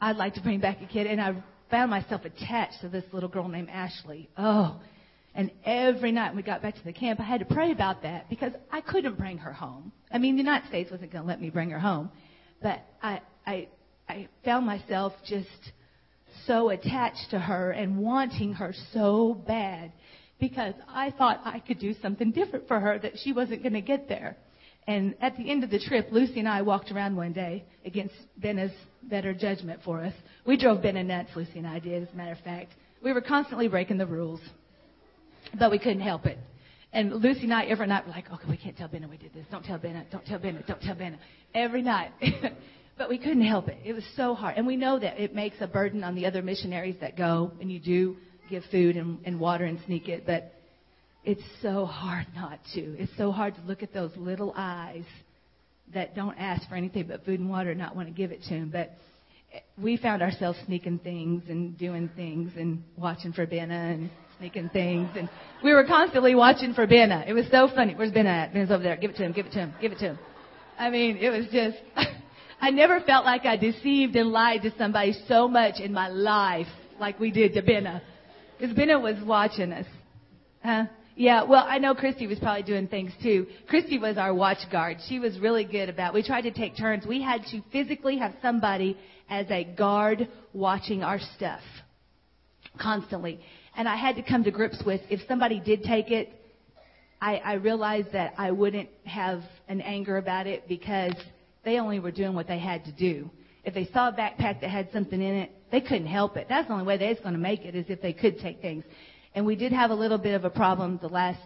I'd 0.00 0.16
like 0.16 0.32
to 0.34 0.40
bring 0.40 0.60
back 0.60 0.80
a 0.80 0.86
kid. 0.86 1.06
And 1.06 1.20
I 1.20 1.34
found 1.70 1.90
myself 1.90 2.24
attached 2.24 2.80
to 2.80 2.88
this 2.88 3.04
little 3.12 3.28
girl 3.28 3.48
named 3.48 3.68
Ashley. 3.68 4.30
Oh, 4.38 4.80
and 5.34 5.50
every 5.66 6.10
night 6.10 6.28
when 6.28 6.36
we 6.36 6.42
got 6.42 6.62
back 6.62 6.74
to 6.76 6.84
the 6.84 6.94
camp, 6.94 7.20
I 7.20 7.24
had 7.24 7.40
to 7.40 7.44
pray 7.44 7.70
about 7.70 8.00
that 8.04 8.30
because 8.30 8.54
I 8.72 8.80
couldn't 8.80 9.18
bring 9.18 9.36
her 9.36 9.52
home. 9.52 9.92
I 10.10 10.16
mean, 10.16 10.36
the 10.36 10.42
United 10.42 10.68
States 10.68 10.90
wasn't 10.90 11.12
going 11.12 11.24
to 11.24 11.28
let 11.28 11.38
me 11.38 11.50
bring 11.50 11.68
her 11.68 11.78
home. 11.78 12.10
But 12.62 12.80
I, 13.02 13.20
I, 13.46 13.68
I 14.08 14.28
found 14.42 14.64
myself 14.64 15.12
just 15.26 15.48
so 16.46 16.70
attached 16.70 17.26
to 17.32 17.38
her 17.38 17.72
and 17.72 17.98
wanting 17.98 18.54
her 18.54 18.72
so 18.94 19.34
bad 19.46 19.92
because 20.40 20.72
I 20.88 21.10
thought 21.10 21.42
I 21.44 21.58
could 21.58 21.78
do 21.78 21.94
something 22.00 22.30
different 22.30 22.68
for 22.68 22.80
her 22.80 22.98
that 23.00 23.18
she 23.22 23.34
wasn't 23.34 23.62
going 23.62 23.74
to 23.74 23.82
get 23.82 24.08
there. 24.08 24.38
And 24.88 25.14
at 25.20 25.36
the 25.36 25.50
end 25.50 25.64
of 25.64 25.70
the 25.70 25.78
trip, 25.78 26.08
Luci 26.10 26.38
and 26.38 26.48
I 26.48 26.62
walked 26.62 26.90
around 26.90 27.14
one 27.14 27.34
day 27.34 27.62
against 27.84 28.14
Benna's 28.40 28.72
better 29.02 29.34
judgment 29.34 29.80
for 29.84 30.02
us. 30.02 30.14
We 30.46 30.56
drove 30.56 30.78
Benna 30.78 31.04
nuts, 31.04 31.28
Luci 31.36 31.56
and 31.56 31.66
I 31.66 31.78
did, 31.78 32.04
as 32.04 32.08
a 32.14 32.16
matter 32.16 32.32
of 32.32 32.38
fact. 32.38 32.72
We 33.02 33.12
were 33.12 33.20
constantly 33.20 33.68
breaking 33.68 33.98
the 33.98 34.06
rules, 34.06 34.40
but 35.58 35.70
we 35.70 35.78
couldn't 35.78 36.00
help 36.00 36.24
it. 36.24 36.38
And 36.94 37.12
Luci 37.12 37.42
and 37.42 37.52
I 37.52 37.66
every 37.66 37.86
night 37.86 38.06
were 38.06 38.12
like, 38.12 38.32
okay, 38.32 38.44
we 38.48 38.56
can't 38.56 38.78
tell 38.78 38.88
Benna 38.88 39.10
we 39.10 39.18
did 39.18 39.34
this. 39.34 39.44
Don't 39.50 39.62
tell 39.62 39.78
Benna. 39.78 40.10
Don't 40.10 40.24
tell 40.24 40.38
Benna. 40.38 40.66
Don't 40.66 40.80
tell 40.80 40.96
Benna. 40.96 41.18
Every 41.54 41.82
night. 41.82 42.12
but 42.96 43.10
we 43.10 43.18
couldn't 43.18 43.44
help 43.44 43.68
it. 43.68 43.76
It 43.84 43.92
was 43.92 44.04
so 44.16 44.34
hard. 44.34 44.56
And 44.56 44.66
we 44.66 44.76
know 44.76 44.98
that 44.98 45.20
it 45.20 45.34
makes 45.34 45.56
a 45.60 45.66
burden 45.66 46.02
on 46.02 46.14
the 46.14 46.24
other 46.24 46.40
missionaries 46.40 46.96
that 47.02 47.14
go 47.14 47.52
and 47.60 47.70
you 47.70 47.78
do 47.78 48.16
give 48.48 48.62
food 48.70 48.96
and, 48.96 49.18
and 49.26 49.38
water 49.38 49.66
and 49.66 49.78
sneak 49.84 50.08
it. 50.08 50.24
But 50.24 50.54
it's 51.28 51.42
so 51.60 51.84
hard 51.84 52.26
not 52.34 52.58
to. 52.72 52.80
It's 52.80 53.12
so 53.18 53.30
hard 53.30 53.54
to 53.56 53.60
look 53.66 53.82
at 53.82 53.92
those 53.92 54.10
little 54.16 54.54
eyes 54.56 55.04
that 55.92 56.16
don't 56.16 56.34
ask 56.38 56.66
for 56.70 56.74
anything 56.74 57.06
but 57.06 57.22
food 57.26 57.38
and 57.38 57.50
water 57.50 57.68
and 57.72 57.78
not 57.78 57.94
want 57.94 58.08
to 58.08 58.14
give 58.14 58.32
it 58.32 58.42
to 58.44 58.48
them. 58.48 58.70
But 58.72 58.92
we 59.76 59.98
found 59.98 60.22
ourselves 60.22 60.58
sneaking 60.64 61.00
things 61.00 61.42
and 61.50 61.76
doing 61.76 62.08
things 62.16 62.52
and 62.56 62.82
watching 62.96 63.34
for 63.34 63.46
Benna 63.46 63.92
and 63.92 64.10
sneaking 64.38 64.70
things. 64.70 65.10
And 65.18 65.28
we 65.62 65.74
were 65.74 65.84
constantly 65.84 66.34
watching 66.34 66.72
for 66.72 66.86
Benna. 66.86 67.28
It 67.28 67.34
was 67.34 67.44
so 67.50 67.68
funny. 67.74 67.94
Where's 67.94 68.10
Benna 68.10 68.44
at? 68.46 68.54
Benna's 68.54 68.70
over 68.70 68.82
there. 68.82 68.96
Give 68.96 69.10
it 69.10 69.16
to 69.18 69.24
him. 69.24 69.32
Give 69.32 69.44
it 69.44 69.52
to 69.52 69.58
him. 69.58 69.74
Give 69.82 69.92
it 69.92 69.98
to 69.98 70.04
him. 70.06 70.18
I 70.78 70.88
mean, 70.88 71.18
it 71.18 71.28
was 71.28 71.44
just, 71.52 71.76
I 72.62 72.70
never 72.70 73.00
felt 73.00 73.26
like 73.26 73.44
I 73.44 73.58
deceived 73.58 74.16
and 74.16 74.30
lied 74.30 74.62
to 74.62 74.72
somebody 74.78 75.14
so 75.28 75.46
much 75.46 75.78
in 75.78 75.92
my 75.92 76.08
life 76.08 76.68
like 76.98 77.20
we 77.20 77.30
did 77.30 77.52
to 77.52 77.60
Benna. 77.60 78.00
Because 78.58 78.74
Benna 78.74 78.98
was 78.98 79.22
watching 79.22 79.74
us. 79.74 79.84
Huh? 80.64 80.86
Yeah, 81.18 81.42
well, 81.42 81.64
I 81.66 81.78
know 81.78 81.96
Christy 81.96 82.28
was 82.28 82.38
probably 82.38 82.62
doing 82.62 82.86
things 82.86 83.10
too. 83.20 83.48
Christy 83.66 83.98
was 83.98 84.16
our 84.18 84.32
watch 84.32 84.58
guard. 84.70 84.98
She 85.08 85.18
was 85.18 85.36
really 85.40 85.64
good 85.64 85.88
about. 85.88 86.14
We 86.14 86.22
tried 86.22 86.42
to 86.42 86.52
take 86.52 86.76
turns. 86.76 87.04
We 87.04 87.20
had 87.20 87.42
to 87.50 87.60
physically 87.72 88.18
have 88.18 88.34
somebody 88.40 88.96
as 89.28 89.50
a 89.50 89.64
guard 89.64 90.28
watching 90.52 91.02
our 91.02 91.18
stuff 91.34 91.60
constantly. 92.80 93.40
And 93.76 93.88
I 93.88 93.96
had 93.96 94.14
to 94.14 94.22
come 94.22 94.44
to 94.44 94.52
grips 94.52 94.80
with 94.86 95.00
if 95.10 95.18
somebody 95.26 95.58
did 95.58 95.82
take 95.82 96.12
it, 96.12 96.30
I, 97.20 97.38
I 97.38 97.52
realized 97.54 98.12
that 98.12 98.34
I 98.38 98.52
wouldn't 98.52 98.88
have 99.04 99.42
an 99.66 99.80
anger 99.80 100.18
about 100.18 100.46
it 100.46 100.68
because 100.68 101.14
they 101.64 101.80
only 101.80 101.98
were 101.98 102.12
doing 102.12 102.34
what 102.34 102.46
they 102.46 102.60
had 102.60 102.84
to 102.84 102.92
do. 102.92 103.28
If 103.64 103.74
they 103.74 103.86
saw 103.92 104.10
a 104.10 104.12
backpack 104.12 104.60
that 104.60 104.70
had 104.70 104.88
something 104.92 105.20
in 105.20 105.34
it, 105.34 105.50
they 105.72 105.80
couldn't 105.80 106.06
help 106.06 106.36
it. 106.36 106.46
That's 106.48 106.68
the 106.68 106.74
only 106.74 106.86
way 106.86 106.96
they 106.96 107.08
was 107.08 107.18
going 107.18 107.34
to 107.34 107.40
make 107.40 107.64
it 107.64 107.74
is 107.74 107.86
if 107.88 108.00
they 108.00 108.12
could 108.12 108.38
take 108.38 108.60
things. 108.60 108.84
And 109.38 109.46
we 109.46 109.54
did 109.54 109.70
have 109.70 109.92
a 109.92 109.94
little 109.94 110.18
bit 110.18 110.34
of 110.34 110.44
a 110.44 110.50
problem 110.50 110.98
the 111.00 111.06
last 111.06 111.38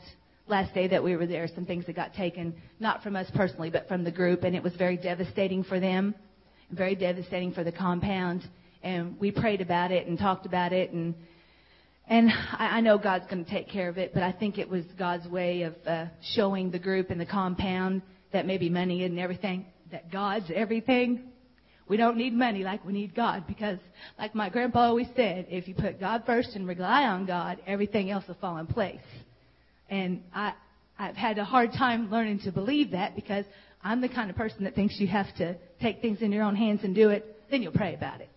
last 0.47 0.73
day 0.73 0.89
that 0.89 1.05
we 1.05 1.15
were 1.15 1.27
there. 1.27 1.47
Some 1.55 1.67
things 1.67 1.85
that 1.85 1.95
got 1.95 2.15
taken, 2.15 2.55
not 2.81 3.03
from 3.03 3.17
us 3.17 3.27
personally, 3.35 3.69
but 3.69 3.87
from 3.87 4.03
the 4.03 4.11
group, 4.11 4.45
and 4.45 4.57
it 4.57 4.63
was 4.63 4.73
very 4.77 4.97
devastating 4.97 5.63
for 5.63 5.79
them, 5.79 6.15
very 6.71 6.95
devastating 6.95 7.53
for 7.53 7.65
the 7.65 7.71
compound. 7.71 8.49
and 8.83 9.21
we 9.21 9.31
prayed 9.31 9.61
about 9.61 9.93
it 9.93 10.07
and 10.07 10.19
talked 10.19 10.47
about 10.47 10.73
it 10.73 10.91
and 10.93 11.15
and 12.09 12.31
I, 12.31 12.79
I 12.79 12.81
know 12.81 12.97
God's 12.97 13.27
going 13.27 13.45
to 13.45 13.51
take 13.51 13.69
care 13.69 13.91
of 13.91 13.99
it, 13.99 14.15
but 14.15 14.23
I 14.23 14.33
think 14.33 14.57
it 14.57 14.71
was 14.71 14.87
God's 14.99 15.29
way 15.29 15.61
of 15.65 15.75
uh, 15.87 16.07
showing 16.35 16.71
the 16.71 16.79
group 16.79 17.11
and 17.11 17.21
the 17.21 17.27
compound 17.27 18.01
that 18.33 18.47
maybe 18.47 18.71
money 18.71 19.05
isn't 19.05 19.19
everything, 19.19 19.67
that 19.91 20.11
God's 20.11 20.51
everything. 20.55 21.32
We 21.93 21.99
don't 21.99 22.17
need 22.17 22.33
money 22.33 22.65
like 22.65 22.83
we 22.87 22.95
need 22.95 23.15
God 23.15 23.45
because, 23.47 23.77
like 24.19 24.35
my 24.35 24.49
grandpa 24.49 24.87
always 24.87 25.09
said, 25.15 25.45
if 25.51 25.69
you 25.69 25.75
put 25.75 26.01
God 26.01 26.23
first 26.25 26.57
and 26.57 26.67
rely 26.67 27.03
on 27.05 27.27
God, 27.27 27.59
everything 27.67 28.11
else 28.11 28.25
will 28.27 28.37
fall 28.37 28.57
in 28.57 28.67
place. 28.67 28.97
And 29.91 30.23
I, 30.35 30.55
I've 30.99 31.17
had 31.17 31.37
a 31.37 31.45
hard 31.45 31.73
time 31.75 32.11
learning 32.11 32.39
to 32.45 32.51
believe 32.51 32.93
that 32.93 33.15
because 33.15 33.45
I'm 33.85 34.01
the 34.01 34.09
kind 34.09 34.31
of 34.31 34.37
person 34.37 34.65
that 34.65 34.75
thinks 34.75 34.99
you 34.99 35.07
have 35.09 35.27
to 35.37 35.55
take 35.83 36.01
things 36.01 36.23
in 36.23 36.33
your 36.33 36.45
own 36.45 36.57
hands 36.57 36.81
and 36.83 36.95
do 36.95 37.11
it, 37.11 37.43
then 37.51 37.61
you'll 37.61 37.73
pray 37.73 37.95
about 37.95 38.23
it. 38.23 38.31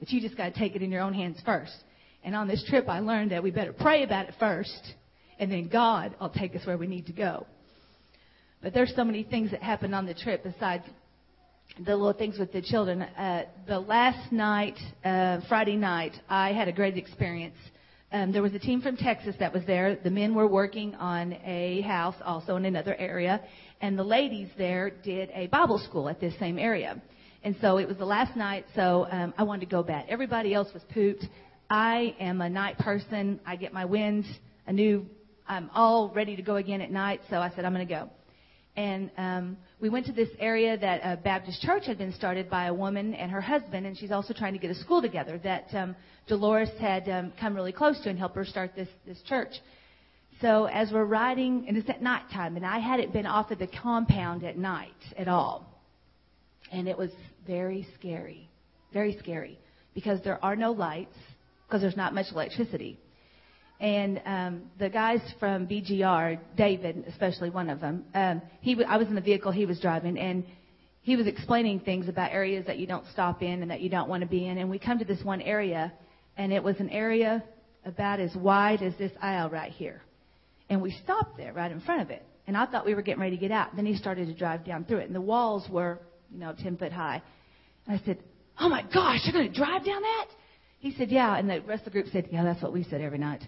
But 0.00 0.10
you 0.10 0.20
just 0.20 0.36
got 0.36 0.52
to 0.52 0.58
take 0.58 0.74
it 0.74 0.82
in 0.82 0.90
your 0.90 1.02
own 1.02 1.14
hands 1.14 1.40
first. 1.46 1.76
And 2.24 2.34
on 2.34 2.48
this 2.48 2.64
trip, 2.68 2.88
I 2.88 2.98
learned 2.98 3.30
that 3.30 3.40
we 3.40 3.52
better 3.52 3.72
pray 3.72 4.02
about 4.02 4.26
it 4.26 4.34
first, 4.40 4.94
and 5.38 5.48
then 5.48 5.68
God 5.68 6.16
will 6.20 6.30
take 6.30 6.56
us 6.56 6.66
where 6.66 6.76
we 6.76 6.88
need 6.88 7.06
to 7.06 7.12
go. 7.12 7.46
But 8.60 8.74
there's 8.74 8.92
so 8.96 9.04
many 9.04 9.22
things 9.22 9.52
that 9.52 9.62
happened 9.62 9.94
on 9.94 10.06
the 10.06 10.14
trip 10.14 10.42
besides 10.42 10.82
the 11.84 11.94
little 11.94 12.12
things 12.12 12.38
with 12.38 12.52
the 12.52 12.62
children. 12.62 13.02
Uh, 13.02 13.44
the 13.66 13.78
last 13.78 14.32
night, 14.32 14.78
uh, 15.04 15.40
Friday 15.48 15.76
night, 15.76 16.12
I 16.28 16.52
had 16.52 16.68
a 16.68 16.72
great 16.72 16.96
experience. 16.96 17.56
Um, 18.12 18.32
there 18.32 18.42
was 18.42 18.54
a 18.54 18.58
team 18.58 18.80
from 18.80 18.96
Texas 18.96 19.34
that 19.40 19.52
was 19.52 19.64
there. 19.66 19.96
The 19.96 20.10
men 20.10 20.34
were 20.34 20.46
working 20.46 20.94
on 20.94 21.34
a 21.44 21.82
house 21.82 22.14
also 22.24 22.56
in 22.56 22.64
another 22.64 22.94
area, 22.94 23.42
and 23.80 23.98
the 23.98 24.04
ladies 24.04 24.48
there 24.56 24.90
did 24.90 25.30
a 25.34 25.48
Bible 25.48 25.78
school 25.78 26.08
at 26.08 26.20
this 26.20 26.38
same 26.38 26.58
area. 26.58 27.02
And 27.42 27.56
so 27.60 27.78
it 27.78 27.86
was 27.86 27.96
the 27.98 28.06
last 28.06 28.36
night, 28.36 28.64
so 28.74 29.06
um, 29.10 29.34
I 29.36 29.42
wanted 29.42 29.66
to 29.66 29.70
go 29.70 29.82
back. 29.82 30.06
Everybody 30.08 30.54
else 30.54 30.72
was 30.72 30.82
pooped. 30.94 31.24
I 31.68 32.14
am 32.18 32.40
a 32.40 32.48
night 32.48 32.78
person. 32.78 33.40
I 33.44 33.56
get 33.56 33.72
my 33.72 33.84
winds. 33.84 34.26
I 34.66 34.72
knew 34.72 35.06
I'm 35.46 35.70
all 35.74 36.10
ready 36.14 36.36
to 36.36 36.42
go 36.42 36.56
again 36.56 36.80
at 36.80 36.90
night, 36.90 37.20
so 37.28 37.36
I 37.36 37.50
said, 37.54 37.64
I'm 37.64 37.74
going 37.74 37.86
to 37.86 37.94
go. 37.94 38.10
And 38.76 39.10
um, 39.16 39.56
we 39.80 39.90
went 39.90 40.06
to 40.06 40.12
this 40.12 40.30
area 40.38 40.78
that 40.78 41.00
a 41.04 41.16
Baptist 41.16 41.60
church 41.60 41.84
had 41.86 41.98
been 41.98 42.14
started 42.14 42.48
by 42.48 42.66
a 42.66 42.74
woman 42.74 43.12
and 43.14 43.30
her 43.30 43.42
husband, 43.42 43.86
and 43.86 43.96
she's 43.96 44.10
also 44.10 44.32
trying 44.32 44.54
to 44.54 44.58
get 44.58 44.70
a 44.70 44.74
school 44.74 45.02
together 45.02 45.38
that 45.44 45.66
um, 45.74 45.94
Dolores 46.26 46.70
had 46.80 47.08
um, 47.08 47.32
come 47.38 47.54
really 47.54 47.72
close 47.72 48.00
to 48.00 48.08
and 48.08 48.18
helped 48.18 48.36
her 48.36 48.44
start 48.44 48.74
this, 48.74 48.88
this 49.06 49.20
church. 49.22 49.52
So 50.40 50.64
as 50.64 50.90
we're 50.92 51.04
riding, 51.04 51.66
and 51.68 51.76
it's 51.76 51.88
at 51.90 52.00
nighttime, 52.02 52.56
and 52.56 52.64
I 52.64 52.78
hadn't 52.78 53.12
been 53.12 53.26
off 53.26 53.50
of 53.50 53.58
the 53.58 53.66
compound 53.66 54.44
at 54.44 54.56
night 54.56 54.90
at 55.16 55.28
all. 55.28 55.82
And 56.72 56.88
it 56.88 56.96
was 56.96 57.10
very 57.46 57.86
scary, 57.98 58.48
very 58.92 59.18
scary, 59.18 59.58
because 59.94 60.20
there 60.24 60.42
are 60.42 60.56
no 60.56 60.72
lights 60.72 61.16
because 61.66 61.82
there's 61.82 61.96
not 61.96 62.14
much 62.14 62.26
electricity. 62.32 62.98
And 63.78 64.22
um, 64.24 64.62
the 64.78 64.88
guys 64.88 65.20
from 65.38 65.66
BGR, 65.66 66.38
David, 66.56 67.04
especially 67.08 67.50
one 67.50 67.68
of 67.68 67.80
them, 67.80 68.04
um, 68.14 68.42
he 68.60 68.82
I 68.84 68.96
was 68.96 69.08
in 69.08 69.14
the 69.14 69.20
vehicle 69.20 69.52
he 69.52 69.66
was 69.66 69.78
driving, 69.80 70.18
and 70.18 70.44
he 71.02 71.14
was 71.16 71.26
explaining 71.26 71.80
things 71.80 72.08
about 72.08 72.32
areas 72.32 72.66
that 72.66 72.78
you 72.78 72.86
don't 72.86 73.04
stop 73.12 73.42
in 73.42 73.62
and 73.62 73.70
that 73.70 73.80
you 73.80 73.90
don't 73.90 74.08
want 74.08 74.22
to 74.22 74.26
be 74.26 74.46
in. 74.46 74.58
And 74.58 74.70
we 74.70 74.78
come 74.78 74.98
to 74.98 75.04
this 75.04 75.22
one 75.22 75.42
area, 75.42 75.92
and 76.36 76.52
it 76.52 76.62
was 76.62 76.76
an 76.80 76.88
area 76.88 77.44
about 77.84 78.18
as 78.18 78.34
wide 78.34 78.82
as 78.82 78.94
this 78.98 79.12
aisle 79.20 79.50
right 79.50 79.70
here. 79.70 80.02
And 80.70 80.80
we 80.80 80.90
stopped 81.04 81.36
there 81.36 81.52
right 81.52 81.70
in 81.70 81.80
front 81.80 82.00
of 82.00 82.10
it. 82.10 82.24
And 82.46 82.56
I 82.56 82.66
thought 82.66 82.86
we 82.86 82.94
were 82.94 83.02
getting 83.02 83.20
ready 83.20 83.36
to 83.36 83.40
get 83.40 83.52
out. 83.52 83.76
Then 83.76 83.86
he 83.86 83.96
started 83.96 84.26
to 84.28 84.34
drive 84.34 84.64
down 84.64 84.84
through 84.84 84.98
it, 84.98 85.06
and 85.06 85.14
the 85.14 85.20
walls 85.20 85.68
were, 85.68 85.98
you 86.32 86.38
know, 86.40 86.54
10 86.60 86.78
foot 86.78 86.92
high. 86.92 87.22
And 87.86 88.00
I 88.00 88.04
said, 88.04 88.18
"Oh 88.58 88.68
my 88.68 88.82
gosh, 88.82 89.20
you're 89.24 89.32
going 89.34 89.52
to 89.52 89.56
drive 89.56 89.84
down 89.84 90.00
that?" 90.00 90.26
He 90.78 90.94
said, 90.96 91.10
Yeah. 91.10 91.36
And 91.36 91.48
the 91.48 91.60
rest 91.62 91.86
of 91.86 91.92
the 91.92 92.00
group 92.00 92.06
said, 92.12 92.28
Yeah, 92.30 92.44
that's 92.44 92.62
what 92.62 92.72
we 92.72 92.84
said 92.84 93.00
every 93.00 93.18
night. 93.18 93.42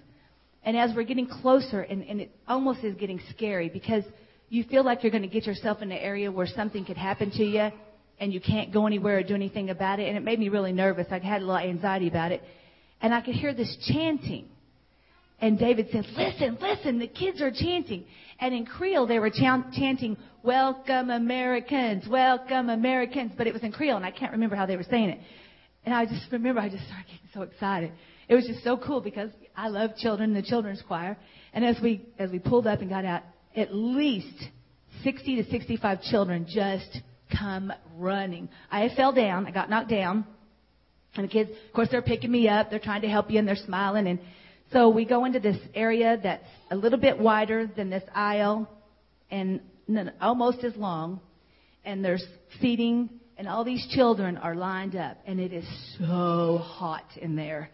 And 0.65 0.77
as 0.77 0.91
we're 0.95 1.05
getting 1.05 1.27
closer, 1.27 1.83
and, 1.83 2.03
and 2.03 2.21
it 2.21 2.31
almost 2.47 2.85
is 2.85 2.95
getting 2.97 3.21
scary 3.31 3.69
because 3.69 4.05
you 4.49 4.65
feel 4.65 4.85
like 4.85 5.03
you're 5.03 5.13
going 5.13 5.23
to 5.23 5.29
get 5.29 5.47
yourself 5.47 5.83
in 5.83 5.93
an 5.93 5.99
area 5.99 6.31
where 6.31 6.47
something 6.47 6.85
could 6.85 6.97
happen 6.97 7.31
to 7.33 7.45
you 7.45 7.71
and 8.21 8.33
you 8.33 8.41
can't 8.41 8.73
go 8.73 8.87
anywhere 8.87 9.19
or 9.19 9.23
do 9.23 9.35
anything 9.35 9.71
about 9.71 10.01
it. 10.01 10.09
And 10.09 10.17
it 10.17 10.23
made 10.23 10.39
me 10.39 10.49
really 10.49 10.73
nervous. 10.73 11.07
I 11.11 11.19
had 11.19 11.43
a 11.43 11.45
little 11.45 11.57
anxiety 11.59 12.09
about 12.09 12.33
it. 12.33 12.43
And 13.01 13.15
I 13.15 13.21
could 13.21 13.35
hear 13.35 13.55
this 13.55 13.77
chanting. 13.93 14.49
And 15.41 15.59
David 15.59 15.89
said, 15.93 16.05
Listen, 16.17 16.59
listen, 16.61 16.99
the 16.99 17.07
kids 17.07 17.41
are 17.41 17.53
chanting. 17.53 18.05
And 18.41 18.53
in 18.55 18.67
Creole, 18.67 19.07
they 19.07 19.21
were 19.21 19.31
chanting, 19.31 20.17
Welcome 20.43 21.11
Americans, 21.11 22.09
welcome 22.09 22.71
Americans. 22.71 23.33
But 23.37 23.47
it 23.47 23.53
was 23.53 23.63
in 23.63 23.71
Creole, 23.71 23.97
and 23.97 24.07
I 24.07 24.11
can't 24.11 24.33
remember 24.33 24.57
how 24.57 24.67
they 24.67 24.77
were 24.77 24.87
saying 24.89 25.11
it. 25.11 25.21
And 25.85 25.95
I 25.95 26.07
just 26.07 26.31
remember 26.33 26.61
I 26.61 26.69
just 26.69 26.85
started 26.87 27.07
getting 27.07 27.29
so 27.33 27.43
excited. 27.43 27.93
It 28.29 28.35
was 28.35 28.47
just 28.47 28.65
so 28.65 28.77
cool 28.77 29.01
because 29.01 29.31
I 29.59 29.69
love 29.69 29.97
children, 29.97 30.35
the 30.35 30.43
children's 30.43 30.81
choir. 30.87 31.17
And 31.53 31.65
as 31.65 31.77
we 31.83 32.07
as 32.17 32.31
we 32.31 32.39
pulled 32.39 32.69
up 32.69 32.81
and 32.81 32.89
got 32.89 33.05
out, 33.05 33.23
at 33.57 33.75
least 33.75 34.45
60 35.03 35.43
to 35.43 35.51
65 35.51 36.01
children 36.03 36.47
just 36.49 37.01
come 37.37 37.73
running. 37.97 38.49
I 38.71 38.89
fell 38.97 39.13
down. 39.13 39.47
I 39.47 39.51
got 39.51 39.69
knocked 39.69 39.91
down. 39.91 40.25
And 41.17 41.25
the 41.25 41.33
kids, 41.33 41.51
of 41.51 41.73
course, 41.75 41.89
they're 41.91 42.03
picking 42.03 42.31
me 42.31 42.49
up. 42.49 42.71
They're 42.71 42.79
trying 42.79 43.03
to 43.03 43.09
help 43.09 43.33
you 43.33 43.41
and 43.41 43.49
they're 43.49 43.57
smiling. 43.57 44.07
And 44.07 44.21
so 44.73 44.91
we 44.91 45.05
go 45.05 45.25
into 45.25 45.41
this 45.41 45.59
area 45.75 46.21
that's 46.23 46.45
a 46.71 46.77
little 46.77 46.99
bit 47.01 47.19
wider 47.19 47.67
than 47.67 47.91
this 47.91 48.05
aisle 48.15 48.69
and 49.29 49.61
almost 50.21 50.63
as 50.63 50.77
long. 50.77 51.21
And 51.85 52.05
there's 52.05 52.25
seating 52.61 53.11
and 53.37 53.49
all 53.49 53.65
these 53.65 53.87
children 53.91 54.37
are 54.37 54.55
lined 54.55 54.97
up, 54.97 55.17
and 55.25 55.39
it 55.39 55.53
is 55.53 55.65
so 55.99 56.59
hot 56.59 57.07
in 57.17 57.37
there. 57.37 57.71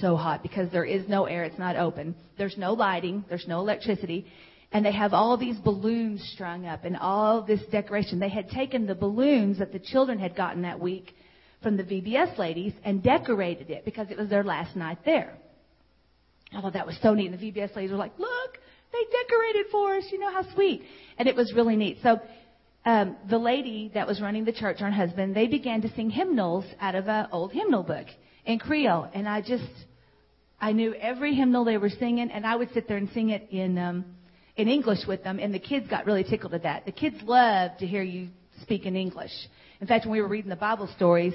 So 0.00 0.16
hot 0.16 0.42
because 0.42 0.70
there 0.70 0.84
is 0.84 1.08
no 1.08 1.26
air, 1.26 1.44
it's 1.44 1.58
not 1.58 1.76
open. 1.76 2.14
There's 2.38 2.56
no 2.56 2.72
lighting, 2.72 3.24
there's 3.28 3.46
no 3.48 3.60
electricity. 3.60 4.26
And 4.70 4.86
they 4.86 4.92
have 4.92 5.12
all 5.12 5.36
these 5.36 5.58
balloons 5.58 6.22
strung 6.34 6.66
up 6.66 6.84
and 6.84 6.96
all 6.96 7.42
this 7.42 7.60
decoration. 7.70 8.18
They 8.18 8.30
had 8.30 8.48
taken 8.48 8.86
the 8.86 8.94
balloons 8.94 9.58
that 9.58 9.72
the 9.72 9.78
children 9.78 10.18
had 10.18 10.34
gotten 10.34 10.62
that 10.62 10.80
week 10.80 11.14
from 11.62 11.76
the 11.76 11.84
VBS 11.84 12.38
ladies 12.38 12.72
and 12.84 13.02
decorated 13.02 13.70
it 13.70 13.84
because 13.84 14.10
it 14.10 14.16
was 14.16 14.30
their 14.30 14.44
last 14.44 14.74
night 14.74 14.98
there. 15.04 15.36
I 16.54 16.60
thought 16.60 16.72
that 16.72 16.86
was 16.86 16.98
so 17.02 17.12
neat. 17.14 17.30
And 17.30 17.38
the 17.38 17.50
VBS 17.52 17.76
ladies 17.76 17.90
were 17.90 17.98
like, 17.98 18.18
look, 18.18 18.58
they 18.92 19.04
decorated 19.04 19.66
for 19.70 19.96
us. 19.96 20.04
You 20.10 20.18
know 20.18 20.32
how 20.32 20.54
sweet. 20.54 20.82
And 21.18 21.28
it 21.28 21.36
was 21.36 21.52
really 21.54 21.76
neat. 21.76 21.98
So 22.02 22.20
um, 22.84 23.16
the 23.28 23.38
lady 23.38 23.90
that 23.94 24.06
was 24.06 24.20
running 24.20 24.44
the 24.44 24.52
church, 24.52 24.80
her 24.80 24.90
husband, 24.90 25.34
they 25.36 25.46
began 25.46 25.82
to 25.82 25.94
sing 25.94 26.10
hymnals 26.10 26.64
out 26.80 26.94
of 26.94 27.08
an 27.08 27.28
old 27.30 27.52
hymnal 27.52 27.82
book 27.82 28.06
in 28.44 28.58
Creole, 28.58 29.08
and 29.12 29.28
I 29.28 29.40
just 29.40 29.68
I 30.60 30.72
knew 30.72 30.94
every 30.94 31.34
hymnal 31.34 31.64
they 31.64 31.78
were 31.78 31.90
singing, 31.90 32.30
and 32.30 32.46
I 32.46 32.56
would 32.56 32.72
sit 32.72 32.88
there 32.88 32.96
and 32.96 33.08
sing 33.10 33.30
it 33.30 33.48
in 33.50 33.78
um, 33.78 34.04
in 34.56 34.68
English 34.68 35.06
with 35.06 35.24
them, 35.24 35.38
and 35.38 35.54
the 35.54 35.58
kids 35.58 35.88
got 35.88 36.06
really 36.06 36.24
tickled 36.24 36.54
at 36.54 36.62
that. 36.64 36.84
The 36.84 36.92
kids 36.92 37.16
love 37.24 37.76
to 37.78 37.86
hear 37.86 38.02
you 38.02 38.28
speak 38.60 38.86
in 38.86 38.96
English. 38.96 39.32
In 39.80 39.86
fact, 39.86 40.04
when 40.04 40.12
we 40.12 40.20
were 40.20 40.28
reading 40.28 40.50
the 40.50 40.56
Bible 40.56 40.88
stories, 40.96 41.34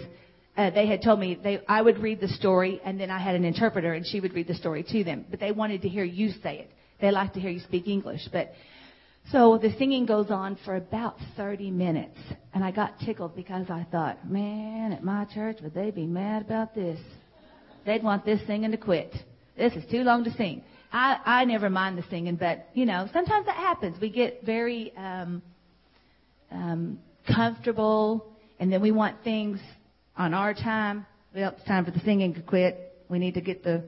uh, 0.56 0.70
they 0.70 0.88
had 0.88 1.02
told 1.02 1.20
me 1.20 1.38
they 1.42 1.62
I 1.68 1.82
would 1.82 2.00
read 2.00 2.20
the 2.20 2.28
story, 2.30 2.82
and 2.84 3.00
then 3.00 3.10
I 3.10 3.20
had 3.20 3.36
an 3.36 3.44
interpreter, 3.44 3.94
and 3.94 4.06
she 4.06 4.20
would 4.20 4.34
read 4.34 4.48
the 4.48 4.56
story 4.56 4.84
to 4.92 5.04
them. 5.04 5.26
But 5.30 5.40
they 5.40 5.52
wanted 5.52 5.82
to 5.84 5.90
hear 5.90 6.04
you 6.04 6.32
say 6.44 6.60
it. 6.60 6.72
They 7.00 7.12
like 7.12 7.34
to 7.34 7.40
hear 7.40 7.52
you 7.52 7.60
speak 7.60 7.88
English, 7.88 8.28
but 8.32 8.52
so 9.32 9.58
the 9.58 9.74
singing 9.78 10.06
goes 10.06 10.32
on 10.32 10.58
for 10.64 10.76
about 10.76 11.18
30 11.36 11.72
minutes. 11.72 12.18
And 12.54 12.64
I 12.64 12.72
got 12.72 13.00
tickled 13.00 13.36
because 13.36 13.70
I 13.70 13.86
thought, 13.92 14.30
man, 14.30 14.94
at 14.94 15.04
my 15.04 15.26
church, 15.26 15.58
would 15.62 15.74
they 15.74 15.92
be 15.92 16.06
mad 16.06 16.44
about 16.44 16.74
this? 16.74 17.00
They'd 17.86 18.04
want 18.04 18.26
this 18.26 18.40
singing 18.48 18.72
to 18.72 18.78
quit. 18.78 19.14
This 19.58 19.74
is 19.74 19.84
too 19.92 20.04
long 20.04 20.24
to 20.24 20.32
sing. 20.34 20.64
I, 20.92 21.20
I 21.26 21.46
never 21.46 21.70
mind 21.70 21.98
the 21.98 22.04
singing, 22.10 22.36
but, 22.36 22.70
you 22.74 22.86
know, 22.86 23.10
sometimes 23.12 23.46
that 23.48 23.56
happens. 23.56 24.00
We 24.00 24.10
get 24.10 24.44
very 24.46 24.96
um, 24.96 25.42
um, 26.52 27.00
comfortable, 27.34 28.26
and 28.60 28.72
then 28.72 28.82
we 28.82 28.92
want 28.92 29.24
things 29.24 29.60
on 30.16 30.34
our 30.34 30.54
time. 30.54 31.06
Well, 31.36 31.54
it's 31.58 31.68
time 31.68 31.84
for 31.84 31.92
the 31.92 32.00
singing 32.00 32.34
to 32.36 32.42
quit. 32.42 33.04
We 33.10 33.20
need 33.20 33.34
to 33.34 33.42
get 33.42 33.64
the 33.64 33.84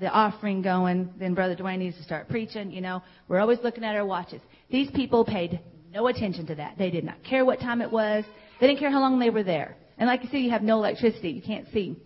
the 0.00 0.08
offering 0.08 0.62
going. 0.62 1.10
Then 1.18 1.34
Brother 1.34 1.54
Dwayne 1.54 1.78
needs 1.78 1.96
to 1.98 2.02
start 2.02 2.28
preaching. 2.28 2.70
You 2.72 2.80
know, 2.80 3.02
we're 3.28 3.40
always 3.40 3.58
looking 3.62 3.84
at 3.84 3.94
our 3.94 4.04
watches. 4.04 4.40
These 4.70 4.90
people 4.92 5.24
paid 5.24 5.60
no 5.92 6.06
attention 6.06 6.46
to 6.46 6.54
that. 6.56 6.78
They 6.78 6.90
did 6.90 7.04
not 7.04 7.22
care 7.22 7.44
what 7.44 7.60
time 7.60 7.82
it 7.82 7.90
was. 7.90 8.24
They 8.60 8.66
didn't 8.66 8.80
care 8.80 8.90
how 8.90 9.00
long 9.00 9.18
they 9.18 9.30
were 9.30 9.42
there. 9.42 9.76
And 9.98 10.08
like 10.08 10.22
you 10.22 10.30
see, 10.30 10.38
you 10.38 10.50
have 10.50 10.62
no 10.62 10.78
electricity. 10.78 11.30
You 11.30 11.42
can't 11.42 11.66
see. 11.72 11.96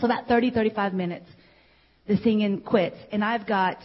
So 0.00 0.06
about 0.06 0.26
30, 0.26 0.50
35 0.50 0.94
minutes, 0.94 1.26
the 2.06 2.16
singing 2.18 2.60
quits. 2.62 2.96
And 3.12 3.24
I've 3.24 3.46
got 3.46 3.78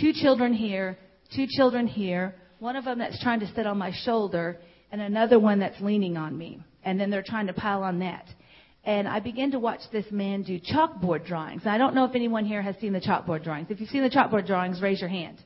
two 0.00 0.12
children 0.12 0.52
here, 0.52 0.98
two 1.34 1.46
children 1.48 1.86
here, 1.86 2.34
one 2.58 2.76
of 2.76 2.84
them 2.84 2.98
that's 2.98 3.22
trying 3.22 3.40
to 3.40 3.54
sit 3.54 3.66
on 3.66 3.78
my 3.78 3.92
shoulder, 4.04 4.58
and 4.90 5.00
another 5.00 5.38
one 5.38 5.58
that's 5.58 5.80
leaning 5.80 6.16
on 6.16 6.36
me. 6.36 6.60
And 6.82 6.98
then 6.98 7.10
they're 7.10 7.24
trying 7.24 7.46
to 7.46 7.52
pile 7.52 7.82
on 7.82 7.98
that. 8.00 8.26
And 8.86 9.08
I 9.08 9.20
began 9.20 9.50
to 9.52 9.58
watch 9.58 9.80
this 9.92 10.04
man 10.10 10.42
do 10.42 10.60
chalkboard 10.60 11.26
drawings. 11.26 11.62
I 11.64 11.78
don't 11.78 11.94
know 11.94 12.04
if 12.04 12.14
anyone 12.14 12.44
here 12.44 12.60
has 12.60 12.76
seen 12.80 12.92
the 12.92 13.00
chalkboard 13.00 13.42
drawings. 13.42 13.68
If 13.70 13.80
you've 13.80 13.88
seen 13.88 14.02
the 14.02 14.10
chalkboard 14.10 14.46
drawings, 14.46 14.82
raise 14.82 15.00
your 15.00 15.08
hand. 15.08 15.38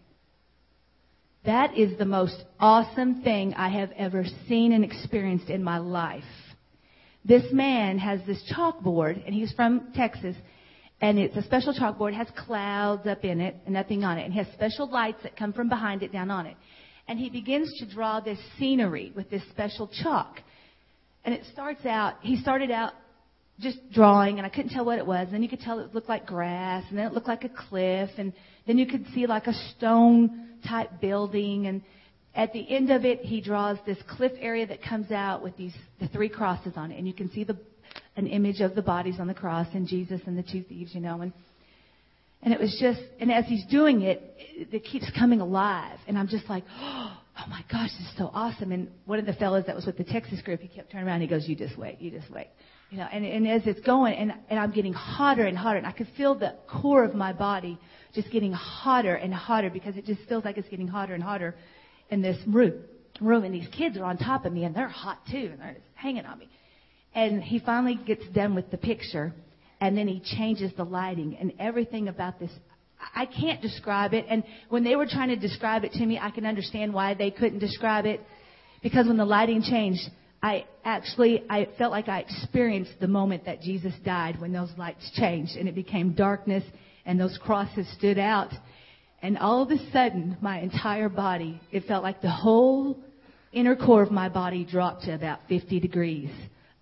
That 1.44 1.78
is 1.78 1.96
the 1.98 2.04
most 2.04 2.42
awesome 2.58 3.22
thing 3.22 3.54
I 3.54 3.68
have 3.68 3.92
ever 3.96 4.24
seen 4.48 4.72
and 4.72 4.84
experienced 4.84 5.50
in 5.50 5.62
my 5.62 5.78
life. 5.78 6.24
this 7.24 7.44
man 7.52 7.98
has 7.98 8.20
this 8.26 8.42
chalkboard, 8.52 9.24
and 9.26 9.34
he's 9.34 9.52
from 9.52 9.92
Texas, 9.94 10.34
and 11.00 11.18
it's 11.18 11.36
a 11.36 11.42
special 11.42 11.74
chalkboard, 11.74 12.14
has 12.14 12.26
clouds 12.36 13.06
up 13.06 13.24
in 13.24 13.40
it 13.40 13.54
and 13.66 13.74
nothing 13.74 14.02
on 14.02 14.18
it, 14.18 14.24
and 14.24 14.32
he 14.32 14.38
has 14.38 14.48
special 14.54 14.90
lights 14.90 15.22
that 15.22 15.36
come 15.36 15.52
from 15.52 15.68
behind 15.68 16.02
it 16.02 16.10
down 16.10 16.30
on 16.30 16.46
it. 16.46 16.56
And 17.06 17.18
he 17.18 17.30
begins 17.30 17.72
to 17.78 17.86
draw 17.86 18.20
this 18.20 18.38
scenery 18.58 19.12
with 19.14 19.30
this 19.30 19.42
special 19.50 19.88
chalk. 20.02 20.40
And 21.24 21.34
it 21.34 21.42
starts 21.52 21.84
out, 21.86 22.14
he 22.22 22.36
started 22.40 22.70
out 22.70 22.92
just 23.60 23.78
drawing, 23.92 24.38
and 24.38 24.46
I 24.46 24.50
couldn't 24.50 24.70
tell 24.70 24.84
what 24.84 24.98
it 24.98 25.06
was. 25.06 25.28
Then 25.30 25.42
you 25.42 25.48
could 25.48 25.60
tell 25.60 25.80
it 25.80 25.94
looked 25.94 26.08
like 26.08 26.26
grass, 26.26 26.84
and 26.88 26.98
then 26.98 27.06
it 27.06 27.12
looked 27.12 27.28
like 27.28 27.44
a 27.44 27.48
cliff, 27.48 28.10
and 28.18 28.32
then 28.66 28.78
you 28.78 28.86
could 28.86 29.04
see 29.14 29.26
like 29.26 29.46
a 29.46 29.54
stone 29.76 30.48
type 30.68 31.00
building. 31.00 31.66
And 31.66 31.82
at 32.34 32.52
the 32.52 32.68
end 32.68 32.90
of 32.90 33.04
it, 33.04 33.20
he 33.20 33.40
draws 33.40 33.78
this 33.86 33.98
cliff 34.08 34.32
area 34.38 34.66
that 34.66 34.82
comes 34.82 35.10
out 35.10 35.42
with 35.42 35.56
these 35.56 35.74
the 36.00 36.08
three 36.08 36.28
crosses 36.28 36.74
on 36.76 36.92
it, 36.92 36.98
and 36.98 37.06
you 37.06 37.14
can 37.14 37.30
see 37.30 37.44
the 37.44 37.58
an 38.16 38.26
image 38.26 38.60
of 38.60 38.74
the 38.74 38.82
bodies 38.82 39.16
on 39.20 39.26
the 39.26 39.34
cross 39.34 39.66
and 39.74 39.86
Jesus 39.86 40.20
and 40.26 40.36
the 40.36 40.42
two 40.42 40.62
thieves, 40.62 40.94
you 40.94 41.00
know, 41.00 41.20
and 41.20 41.32
and 42.42 42.54
it 42.54 42.60
was 42.60 42.76
just, 42.80 43.00
and 43.20 43.32
as 43.32 43.46
he's 43.46 43.64
doing 43.66 44.02
it, 44.02 44.22
it, 44.38 44.68
it 44.72 44.84
keeps 44.84 45.10
coming 45.18 45.40
alive, 45.40 45.98
and 46.06 46.16
I'm 46.16 46.28
just 46.28 46.48
like, 46.48 46.64
oh 46.80 47.16
my 47.48 47.64
gosh, 47.70 47.90
this 47.98 48.08
is 48.08 48.16
so 48.16 48.30
awesome. 48.32 48.70
And 48.70 48.88
one 49.06 49.18
of 49.18 49.26
the 49.26 49.32
fellows 49.32 49.64
that 49.66 49.74
was 49.74 49.86
with 49.86 49.98
the 49.98 50.04
Texas 50.04 50.40
group, 50.42 50.60
he 50.60 50.68
kept 50.68 50.92
turning 50.92 51.06
around, 51.06 51.20
and 51.20 51.22
he 51.22 51.28
goes, 51.28 51.48
you 51.48 51.56
just 51.56 51.76
wait, 51.76 52.00
you 52.00 52.10
just 52.10 52.30
wait. 52.30 52.46
You 52.90 52.98
know, 52.98 53.06
and, 53.12 53.24
and 53.24 53.46
as 53.46 53.62
it's 53.66 53.80
going, 53.80 54.14
and, 54.14 54.32
and 54.48 54.58
I'm 54.58 54.70
getting 54.72 54.94
hotter 54.94 55.44
and 55.44 55.58
hotter, 55.58 55.76
and 55.76 55.86
I 55.86 55.92
could 55.92 56.08
feel 56.16 56.34
the 56.34 56.54
core 56.66 57.04
of 57.04 57.14
my 57.14 57.34
body 57.34 57.78
just 58.14 58.30
getting 58.30 58.52
hotter 58.52 59.14
and 59.14 59.32
hotter 59.32 59.68
because 59.68 59.96
it 59.96 60.06
just 60.06 60.20
feels 60.28 60.44
like 60.44 60.56
it's 60.56 60.68
getting 60.68 60.88
hotter 60.88 61.12
and 61.12 61.22
hotter 61.22 61.54
in 62.08 62.22
this 62.22 62.38
room. 62.46 62.82
Room, 63.20 63.44
and 63.44 63.54
these 63.54 63.68
kids 63.76 63.98
are 63.98 64.04
on 64.04 64.16
top 64.16 64.46
of 64.46 64.52
me, 64.52 64.64
and 64.64 64.74
they're 64.74 64.88
hot 64.88 65.18
too, 65.30 65.50
and 65.52 65.60
they're 65.60 65.74
just 65.74 65.84
hanging 65.94 66.24
on 66.24 66.38
me. 66.38 66.48
And 67.14 67.42
he 67.42 67.58
finally 67.58 67.96
gets 68.06 68.26
done 68.28 68.54
with 68.54 68.70
the 68.70 68.78
picture, 68.78 69.34
and 69.80 69.96
then 69.96 70.08
he 70.08 70.22
changes 70.38 70.72
the 70.76 70.84
lighting 70.84 71.36
and 71.38 71.52
everything 71.58 72.08
about 72.08 72.40
this. 72.40 72.50
I 73.14 73.26
can't 73.26 73.60
describe 73.60 74.14
it. 74.14 74.24
And 74.28 74.44
when 74.70 74.82
they 74.82 74.96
were 74.96 75.06
trying 75.06 75.28
to 75.28 75.36
describe 75.36 75.84
it 75.84 75.92
to 75.92 76.06
me, 76.06 76.18
I 76.20 76.30
can 76.30 76.46
understand 76.46 76.94
why 76.94 77.14
they 77.14 77.30
couldn't 77.30 77.58
describe 77.58 78.06
it. 78.06 78.20
Because 78.82 79.06
when 79.06 79.16
the 79.16 79.24
lighting 79.24 79.62
changed, 79.62 80.00
I 80.42 80.66
actually, 80.84 81.44
I 81.50 81.68
felt 81.78 81.90
like 81.90 82.08
I 82.08 82.20
experienced 82.20 82.92
the 83.00 83.08
moment 83.08 83.44
that 83.46 83.60
Jesus 83.60 83.92
died 84.04 84.40
when 84.40 84.52
those 84.52 84.70
lights 84.76 85.10
changed 85.14 85.56
and 85.56 85.68
it 85.68 85.74
became 85.74 86.12
darkness 86.12 86.64
and 87.04 87.18
those 87.18 87.38
crosses 87.42 87.86
stood 87.96 88.18
out. 88.18 88.52
And 89.20 89.36
all 89.38 89.62
of 89.62 89.70
a 89.70 89.90
sudden, 89.92 90.36
my 90.40 90.60
entire 90.60 91.08
body, 91.08 91.60
it 91.72 91.84
felt 91.86 92.04
like 92.04 92.22
the 92.22 92.30
whole 92.30 93.02
inner 93.52 93.74
core 93.74 94.02
of 94.02 94.12
my 94.12 94.28
body 94.28 94.64
dropped 94.64 95.04
to 95.04 95.14
about 95.14 95.40
50 95.48 95.80
degrees. 95.80 96.30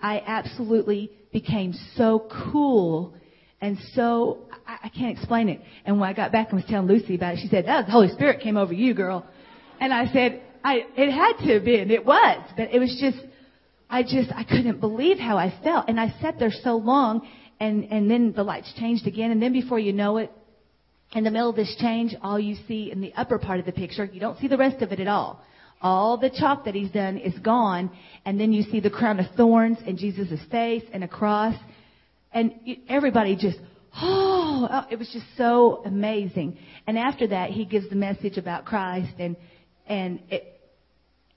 I 0.01 0.23
absolutely 0.27 1.11
became 1.33 1.73
so 1.95 2.29
cool 2.53 3.15
and 3.61 3.79
so, 3.95 4.49
I, 4.67 4.79
I 4.85 4.89
can't 4.91 5.17
explain 5.17 5.49
it. 5.49 5.61
And 5.85 5.99
when 5.99 6.09
I 6.09 6.13
got 6.13 6.31
back 6.31 6.51
and 6.51 6.61
was 6.61 6.69
telling 6.69 6.89
Luci 6.89 7.15
about 7.15 7.35
it, 7.35 7.41
she 7.41 7.49
said, 7.49 7.67
that 7.67 7.87
the 7.87 7.93
Holy 7.93 8.09
Spirit 8.11 8.41
came 8.43 8.57
over 8.57 8.73
you, 8.73 8.93
girl. 8.95 9.27
And 9.81 9.93
I 9.93 10.13
said, 10.13 10.43
I, 10.63 10.85
it 10.97 11.11
had 11.11 11.45
to 11.47 11.55
have 11.55 11.65
been. 11.65 11.91
It 11.91 12.05
was. 12.05 12.51
But 12.57 12.75
it 12.75 12.79
was 12.79 12.97
just, 13.01 13.19
I 13.89 14.03
just, 14.03 14.31
I 14.35 14.45
couldn't 14.45 14.81
believe 14.81 15.19
how 15.19 15.37
I 15.37 15.55
felt. 15.63 15.89
And 15.89 16.01
I 16.01 16.15
sat 16.21 16.39
there 16.39 16.51
so 16.51 16.77
long 16.77 17.27
and, 17.61 17.85
and 17.85 18.11
then 18.11 18.33
the 18.35 18.43
lights 18.43 18.73
changed 18.79 19.07
again. 19.07 19.31
And 19.31 19.41
then 19.41 19.53
before 19.53 19.79
you 19.79 19.93
know 19.93 20.19
it, 20.19 20.33
in 21.13 21.25
the 21.25 21.31
middle 21.31 21.51
of 21.51 21.57
this 21.57 21.75
change, 21.81 22.15
all 22.21 22.39
you 22.39 22.57
see 22.67 22.91
in 22.91 23.01
the 23.01 23.13
upper 23.15 23.39
part 23.39 23.61
of 23.61 23.67
the 23.67 23.73
picture, 23.73 24.05
you 24.05 24.21
don't 24.21 24.39
see 24.39 24.49
the 24.49 24.57
rest 24.57 24.83
of 24.83 24.93
it 24.93 25.01
at 25.01 25.07
all. 25.07 25.43
All 25.81 26.17
the 26.17 26.31
chalk 26.31 26.65
that 26.65 26.75
he's 26.75 26.91
done 26.91 27.17
is 27.19 27.39
gone, 27.39 27.91
and 28.25 28.41
then 28.41 28.53
you 28.53 28.63
see 28.63 28.81
the 28.81 28.91
crown 28.91 29.21
of 29.21 29.27
thorns 29.37 29.79
and 29.87 29.99
Jesus' 29.99 30.41
face 30.51 30.83
and 30.93 31.05
a 31.05 31.09
cross, 31.09 31.55
and 32.33 32.55
everybody 32.89 33.37
just, 33.37 33.59
oh, 33.95 34.67
oh, 34.71 34.87
it 34.91 34.99
was 34.99 35.09
just 35.13 35.27
so 35.37 35.83
amazing. 35.85 36.59
And 36.87 36.99
after 36.99 37.29
that, 37.29 37.51
he 37.51 37.67
gives 37.67 37.89
the 37.89 37.95
message 37.95 38.37
about 38.39 38.65
Christ, 38.65 39.13
and 39.19 39.37
and 39.87 40.21
it 40.31 40.56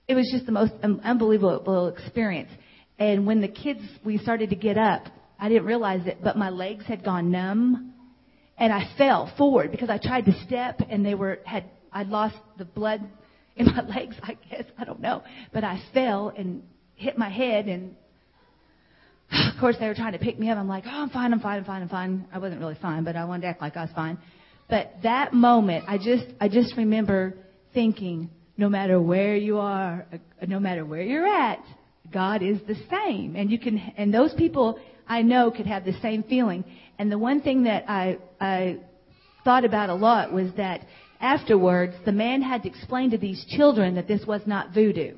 it 0.09 0.15
was 0.15 0.27
just 0.31 0.47
the 0.47 0.51
most 0.51 0.73
unbelievable 0.81 1.87
experience. 1.87 2.49
And 2.97 3.27
when 3.27 3.41
the 3.41 3.47
kids 3.47 3.81
we 4.03 4.17
started 4.17 4.49
to 4.49 4.55
get 4.55 4.75
up, 4.75 5.03
I 5.39 5.47
didn't 5.47 5.65
realize 5.65 6.05
it, 6.07 6.17
but 6.23 6.35
my 6.35 6.49
legs 6.49 6.83
had 6.85 7.05
gone 7.05 7.31
numb, 7.31 7.93
and 8.57 8.73
I 8.73 8.91
fell 8.97 9.31
forward 9.37 9.71
because 9.71 9.89
I 9.89 9.99
tried 9.99 10.25
to 10.25 10.33
step, 10.45 10.81
and 10.89 11.05
they 11.05 11.13
were 11.13 11.39
had 11.45 11.65
I'd 11.93 12.07
lost 12.07 12.35
the 12.57 12.65
blood 12.65 13.07
in 13.55 13.67
my 13.67 13.81
legs, 13.87 14.15
I 14.23 14.35
guess. 14.49 14.63
I 14.79 14.83
don't 14.83 14.99
know. 14.99 15.21
But 15.53 15.63
I 15.63 15.79
fell 15.93 16.33
and 16.35 16.63
hit 16.95 17.17
my 17.17 17.29
head 17.29 17.67
and 17.67 17.95
of 19.31 19.59
course 19.59 19.75
they 19.79 19.87
were 19.87 19.93
trying 19.93 20.13
to 20.13 20.19
pick 20.19 20.39
me 20.39 20.49
up. 20.49 20.57
I'm 20.57 20.67
like, 20.67 20.85
oh, 20.87 21.03
I'm 21.03 21.09
fine, 21.09 21.33
I'm 21.33 21.39
fine, 21.39 21.59
I'm 21.59 21.65
fine, 21.65 21.81
I'm 21.83 21.89
fine. 21.89 22.27
I 22.33 22.39
wasn't 22.39 22.59
really 22.59 22.77
fine, 22.81 23.03
but 23.03 23.15
I 23.15 23.25
wanted 23.25 23.43
to 23.43 23.47
act 23.47 23.61
like 23.61 23.77
I 23.77 23.81
was 23.81 23.91
fine. 23.95 24.17
But 24.69 24.95
that 25.03 25.33
moment, 25.33 25.85
I 25.87 25.97
just, 25.97 26.25
I 26.41 26.49
just 26.49 26.75
remember 26.77 27.35
thinking, 27.73 28.31
no 28.59 28.69
matter 28.69 29.01
where 29.01 29.35
you 29.35 29.57
are, 29.57 30.05
uh, 30.13 30.45
no 30.47 30.59
matter 30.59 30.85
where 30.85 31.01
you're 31.01 31.27
at, 31.27 31.63
God 32.11 32.43
is 32.43 32.59
the 32.67 32.75
same. 32.89 33.35
And 33.35 33.49
you 33.49 33.57
can, 33.57 33.77
and 33.97 34.13
those 34.13 34.33
people 34.33 34.79
I 35.07 35.21
know 35.21 35.49
could 35.49 35.65
have 35.65 35.85
the 35.85 35.99
same 36.01 36.23
feeling. 36.23 36.63
And 36.99 37.11
the 37.11 37.17
one 37.17 37.41
thing 37.41 37.63
that 37.63 37.85
I, 37.89 38.17
I 38.39 38.77
thought 39.43 39.65
about 39.65 39.89
a 39.89 39.95
lot 39.95 40.31
was 40.31 40.51
that 40.57 40.81
Afterwards, 41.21 41.95
the 42.05 42.13
man 42.13 42.41
had 42.41 42.63
to 42.63 42.69
explain 42.69 43.11
to 43.11 43.17
these 43.17 43.43
children 43.49 43.95
that 43.95 44.07
this 44.07 44.25
was 44.25 44.41
not 44.45 44.73
voodoo. 44.73 45.17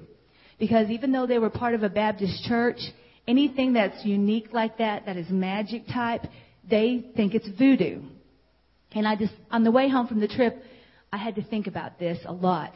Because 0.57 0.89
even 0.89 1.11
though 1.11 1.27
they 1.27 1.37
were 1.37 1.49
part 1.49 1.75
of 1.75 1.83
a 1.83 1.89
Baptist 1.89 2.43
church, 2.45 2.79
anything 3.27 3.73
that's 3.73 4.03
unique 4.03 4.49
like 4.51 4.79
that, 4.79 5.05
that 5.05 5.15
is 5.15 5.29
magic 5.29 5.87
type, 5.87 6.25
they 6.67 7.05
think 7.15 7.35
it's 7.35 7.47
voodoo. 7.57 8.01
And 8.93 9.07
I 9.07 9.15
just, 9.15 9.33
on 9.51 9.63
the 9.63 9.71
way 9.71 9.89
home 9.89 10.07
from 10.07 10.19
the 10.19 10.27
trip, 10.27 10.63
I 11.13 11.17
had 11.17 11.35
to 11.35 11.43
think 11.43 11.67
about 11.67 11.99
this 11.99 12.17
a 12.25 12.33
lot. 12.33 12.73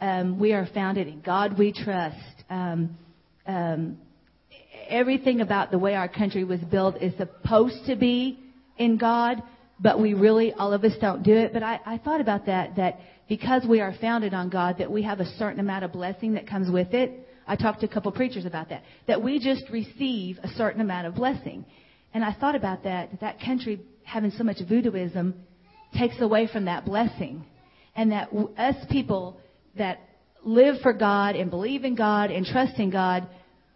Um, 0.00 0.38
we 0.38 0.52
are 0.52 0.66
founded 0.72 1.08
in 1.08 1.20
God 1.20 1.58
we 1.58 1.72
trust. 1.72 2.16
Um, 2.48 2.96
um, 3.46 3.98
everything 4.88 5.40
about 5.40 5.70
the 5.70 5.78
way 5.78 5.94
our 5.94 6.08
country 6.08 6.44
was 6.44 6.60
built 6.60 7.02
is 7.02 7.16
supposed 7.16 7.86
to 7.86 7.96
be 7.96 8.38
in 8.76 8.96
God, 8.96 9.42
but 9.80 10.00
we 10.00 10.14
really, 10.14 10.52
all 10.52 10.72
of 10.72 10.84
us 10.84 10.92
don't 11.00 11.22
do 11.22 11.34
it. 11.34 11.52
But 11.52 11.62
I, 11.62 11.80
I 11.84 11.98
thought 11.98 12.20
about 12.20 12.46
that, 12.46 12.76
that 12.76 13.00
because 13.28 13.64
we 13.68 13.80
are 13.80 13.92
founded 14.00 14.34
on 14.34 14.50
God, 14.50 14.78
that 14.78 14.90
we 14.90 15.02
have 15.02 15.18
a 15.20 15.26
certain 15.36 15.60
amount 15.60 15.84
of 15.84 15.92
blessing 15.92 16.34
that 16.34 16.46
comes 16.46 16.70
with 16.70 16.94
it. 16.94 17.26
I 17.46 17.56
talked 17.56 17.80
to 17.80 17.86
a 17.86 17.88
couple 17.88 18.12
preachers 18.12 18.44
about 18.44 18.68
that. 18.68 18.84
That 19.06 19.22
we 19.22 19.40
just 19.40 19.64
receive 19.70 20.38
a 20.44 20.48
certain 20.48 20.80
amount 20.80 21.06
of 21.06 21.14
blessing. 21.14 21.64
And 22.14 22.24
I 22.24 22.32
thought 22.32 22.54
about 22.54 22.84
that, 22.84 23.10
that 23.10 23.20
that 23.20 23.40
country 23.40 23.80
having 24.04 24.30
so 24.30 24.44
much 24.44 24.58
voodooism 24.58 25.34
takes 25.98 26.20
away 26.20 26.46
from 26.46 26.66
that 26.66 26.84
blessing. 26.84 27.44
And 27.96 28.12
that 28.12 28.28
us 28.56 28.76
people 28.90 29.40
that 29.78 30.00
live 30.44 30.76
for 30.82 30.92
God 30.92 31.36
and 31.36 31.50
believe 31.50 31.84
in 31.84 31.94
God 31.94 32.30
and 32.30 32.44
trust 32.44 32.78
in 32.78 32.90
God, 32.90 33.26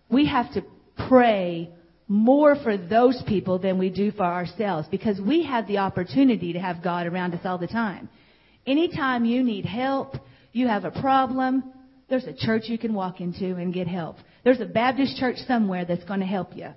we 0.08 0.26
have 0.26 0.52
to 0.54 0.64
pray 1.08 1.70
more 2.08 2.56
for 2.62 2.76
those 2.76 3.22
people 3.26 3.58
than 3.58 3.78
we 3.78 3.88
do 3.88 4.12
for 4.12 4.24
ourselves 4.24 4.86
because 4.90 5.20
we 5.20 5.44
have 5.44 5.66
the 5.66 5.78
opportunity 5.78 6.52
to 6.52 6.58
have 6.58 6.82
God 6.82 7.06
around 7.06 7.34
us 7.34 7.40
all 7.44 7.58
the 7.58 7.66
time. 7.66 8.08
Anytime 8.66 9.24
you 9.24 9.42
need 9.42 9.64
help, 9.64 10.16
you 10.52 10.68
have 10.68 10.84
a 10.84 10.90
problem, 10.90 11.64
there's 12.08 12.24
a 12.24 12.34
church 12.34 12.64
you 12.66 12.78
can 12.78 12.92
walk 12.94 13.20
into 13.20 13.54
and 13.56 13.72
get 13.72 13.88
help. 13.88 14.16
There's 14.44 14.60
a 14.60 14.66
Baptist 14.66 15.16
church 15.16 15.36
somewhere 15.48 15.84
that's 15.84 16.04
going 16.04 16.20
to 16.20 16.26
help 16.26 16.56
you. 16.56 16.68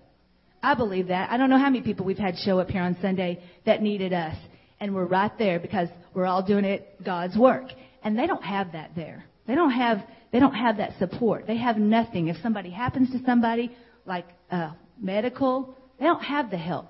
I 0.64 0.73
believe 0.73 1.10
that. 1.10 1.30
I 1.30 1.38
don't 1.38 1.49
know 1.49 1.60
how 1.60 1.69
many 1.69 1.81
people 1.81 2.06
we've 2.06 2.18
had 2.18 2.38
show 2.38 2.60
up 2.60 2.69
here 2.69 2.81
on 2.81 2.97
Sunday 3.02 3.43
that 3.65 3.81
needed 3.81 4.14
us. 4.14 4.35
And 4.80 4.95
we're 4.95 5.06
right 5.06 5.31
there 5.38 5.60
because 5.60 5.89
we're 6.14 6.26
all 6.26 6.43
doing 6.43 6.65
it 6.65 7.03
God's 7.03 7.38
work. 7.38 7.65
And 8.06 8.18
they 8.18 8.27
don't 8.27 8.44
have 8.44 8.72
that 8.72 8.91
there. 8.95 9.26
They 9.48 9.56
don't 9.56 9.72
have, 9.72 9.98
they 10.32 10.40
don't 10.40 10.53
have 10.53 10.77
that 10.77 10.98
support. 10.98 11.45
They 11.45 11.57
have 11.57 11.77
nothing. 11.77 12.30
If 12.30 12.38
somebody 12.41 12.69
happens 12.69 13.11
to 13.11 13.19
somebody, 13.26 13.76
like, 14.06 14.27
uh, 14.49 14.72
medical, 15.02 15.76
they 15.99 16.06
don't 16.06 16.23
have 16.23 16.49
the 16.49 16.57
help. 16.57 16.88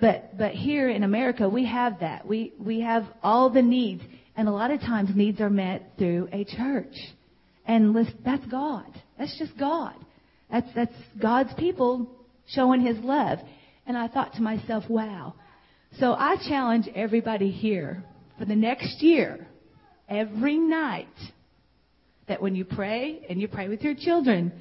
But 0.00 0.36
but 0.36 0.52
here 0.52 0.90
in 0.90 1.02
America 1.02 1.48
we 1.48 1.64
have 1.66 2.00
that. 2.00 2.26
We 2.26 2.52
we 2.58 2.80
have 2.80 3.04
all 3.22 3.48
the 3.50 3.62
needs, 3.62 4.02
and 4.36 4.46
a 4.46 4.50
lot 4.50 4.70
of 4.70 4.80
times 4.80 5.10
needs 5.14 5.40
are 5.40 5.50
met 5.50 5.92
through 5.96 6.28
a 6.32 6.44
church. 6.44 6.94
And 7.66 7.92
listen, 7.92 8.18
that's 8.24 8.44
God. 8.46 8.86
That's 9.18 9.36
just 9.38 9.56
God. 9.58 9.94
That's 10.50 10.68
that's 10.74 10.94
God's 11.20 11.54
people 11.54 12.10
showing 12.48 12.82
His 12.82 12.98
love. 12.98 13.38
And 13.86 13.96
I 13.96 14.08
thought 14.08 14.34
to 14.34 14.42
myself, 14.42 14.84
wow. 14.88 15.34
So 15.98 16.12
I 16.12 16.36
challenge 16.48 16.88
everybody 16.94 17.50
here 17.50 18.04
for 18.38 18.44
the 18.44 18.56
next 18.56 19.00
year, 19.00 19.46
every 20.08 20.58
night, 20.58 21.08
that 22.28 22.42
when 22.42 22.54
you 22.54 22.64
pray 22.64 23.24
and 23.28 23.40
you 23.40 23.48
pray 23.48 23.68
with 23.68 23.82
your 23.82 23.94
children, 23.94 24.52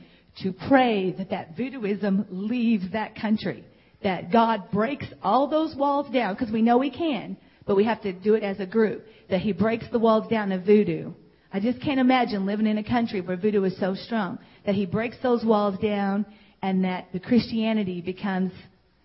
to 0.44 0.54
pray 0.68 1.12
that 1.14 1.30
that 1.30 1.56
voodooism 1.58 2.26
leaves 2.30 2.92
that 2.92 3.20
country. 3.20 3.64
That 4.04 4.32
God 4.32 4.70
breaks 4.72 5.06
all 5.24 5.48
those 5.48 5.76
walls 5.76 6.12
down, 6.14 6.36
because 6.36 6.52
we 6.52 6.62
know 6.62 6.82
He 6.82 6.92
can, 6.92 7.38
but 7.66 7.76
we 7.76 7.86
have 7.86 8.02
to 8.02 8.14
do 8.14 8.36
it 8.36 8.44
as 8.44 8.60
a 8.60 8.66
group. 8.66 9.06
That 9.30 9.40
He 9.40 9.54
breaks 9.54 9.86
the 9.92 10.00
walls 10.00 10.30
down 10.30 10.52
of 10.52 10.64
voodoo. 10.64 11.14
I 11.52 11.60
just 11.60 11.82
can't 11.82 12.00
imagine 12.00 12.46
living 12.46 12.68
in 12.68 12.78
a 12.78 12.84
country 12.84 13.22
where 13.22 13.38
voodoo 13.38 13.64
is 13.64 13.80
so 13.80 13.96
strong. 13.96 14.40
That 14.66 14.76
He 14.76 14.86
breaks 14.86 15.16
those 15.24 15.44
walls 15.44 15.80
down 15.80 16.26
and 16.62 16.84
that 16.84 17.08
the 17.14 17.20
Christianity 17.20 18.02
becomes 18.02 18.52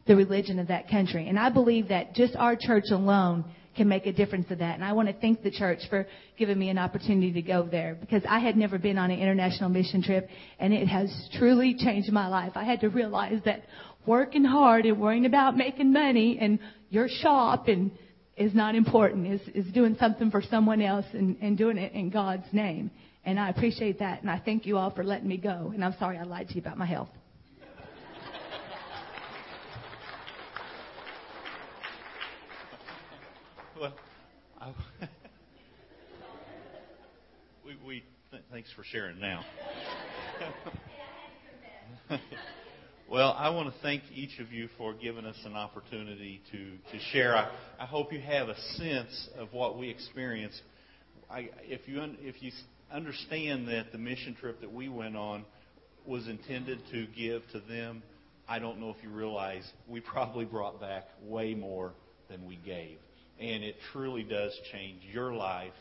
the 0.06 0.16
religion 0.16 0.58
of 0.58 0.68
that 0.68 0.90
country. 0.90 1.28
And 1.28 1.38
I 1.38 1.50
believe 1.50 1.88
that 1.88 2.14
just 2.14 2.34
our 2.34 2.56
church 2.56 2.86
alone 2.90 3.44
can 3.76 3.88
make 3.88 4.06
a 4.06 4.12
difference 4.12 4.50
of 4.50 4.58
that. 4.58 4.74
And 4.74 4.84
I 4.84 4.92
want 4.92 5.08
to 5.08 5.14
thank 5.14 5.42
the 5.42 5.50
church 5.50 5.80
for 5.88 6.06
giving 6.38 6.58
me 6.58 6.70
an 6.70 6.78
opportunity 6.78 7.32
to 7.32 7.42
go 7.42 7.68
there 7.70 7.96
because 8.00 8.22
I 8.28 8.40
had 8.40 8.56
never 8.56 8.78
been 8.78 8.98
on 8.98 9.10
an 9.10 9.18
international 9.18 9.70
mission 9.70 10.02
trip 10.02 10.28
and 10.58 10.72
it 10.72 10.88
has 10.88 11.10
truly 11.38 11.76
changed 11.78 12.10
my 12.10 12.26
life. 12.26 12.52
I 12.56 12.64
had 12.64 12.80
to 12.80 12.88
realize 12.88 13.40
that 13.44 13.62
working 14.06 14.44
hard 14.44 14.86
and 14.86 15.00
worrying 15.00 15.26
about 15.26 15.56
making 15.56 15.92
money 15.92 16.38
and 16.40 16.58
your 16.88 17.08
shop 17.08 17.68
and 17.68 17.90
is 18.36 18.54
not 18.54 18.74
important. 18.74 19.26
Is 19.26 19.40
is 19.54 19.72
doing 19.72 19.96
something 20.00 20.30
for 20.30 20.42
someone 20.42 20.82
else 20.82 21.06
and, 21.12 21.36
and 21.40 21.56
doing 21.56 21.76
it 21.76 21.92
in 21.92 22.10
God's 22.10 22.46
name. 22.52 22.90
And 23.24 23.38
I 23.38 23.50
appreciate 23.50 23.98
that 24.00 24.22
and 24.22 24.30
I 24.30 24.40
thank 24.44 24.66
you 24.66 24.78
all 24.78 24.90
for 24.90 25.04
letting 25.04 25.28
me 25.28 25.36
go. 25.36 25.70
And 25.74 25.84
I'm 25.84 25.94
sorry 25.98 26.18
I 26.18 26.24
lied 26.24 26.48
to 26.48 26.54
you 26.54 26.60
about 26.60 26.78
my 26.78 26.86
health. 26.86 27.10
I, 34.60 34.74
we, 37.64 37.76
we 37.86 38.04
th- 38.30 38.42
thanks 38.52 38.70
for 38.76 38.84
sharing 38.84 39.18
now. 39.18 39.42
well, 43.10 43.34
I 43.38 43.48
want 43.50 43.72
to 43.72 43.80
thank 43.80 44.02
each 44.12 44.38
of 44.38 44.52
you 44.52 44.68
for 44.76 44.92
giving 44.92 45.24
us 45.24 45.36
an 45.46 45.54
opportunity 45.54 46.42
to, 46.52 46.58
to 46.58 47.04
share. 47.10 47.34
I, 47.36 47.50
I 47.78 47.86
hope 47.86 48.12
you 48.12 48.20
have 48.20 48.50
a 48.50 48.60
sense 48.76 49.30
of 49.38 49.50
what 49.54 49.78
we 49.78 49.88
experienced. 49.88 50.60
I, 51.30 51.48
if 51.62 51.88
you 51.88 52.02
un, 52.02 52.18
if 52.20 52.42
you 52.42 52.52
understand 52.92 53.66
that 53.68 53.92
the 53.92 53.98
mission 53.98 54.36
trip 54.38 54.60
that 54.60 54.72
we 54.72 54.90
went 54.90 55.16
on 55.16 55.46
was 56.04 56.28
intended 56.28 56.80
to 56.92 57.06
give 57.16 57.42
to 57.52 57.60
them, 57.60 58.02
I 58.46 58.58
don't 58.58 58.78
know 58.78 58.90
if 58.90 59.02
you 59.02 59.08
realize 59.08 59.66
we 59.88 60.00
probably 60.00 60.44
brought 60.44 60.82
back 60.82 61.04
way 61.22 61.54
more 61.54 61.92
than 62.28 62.46
we 62.46 62.56
gave. 62.56 62.98
And 63.40 63.64
it 63.64 63.76
truly 63.92 64.22
does 64.22 64.52
change 64.70 65.02
your 65.12 65.32
life, 65.32 65.72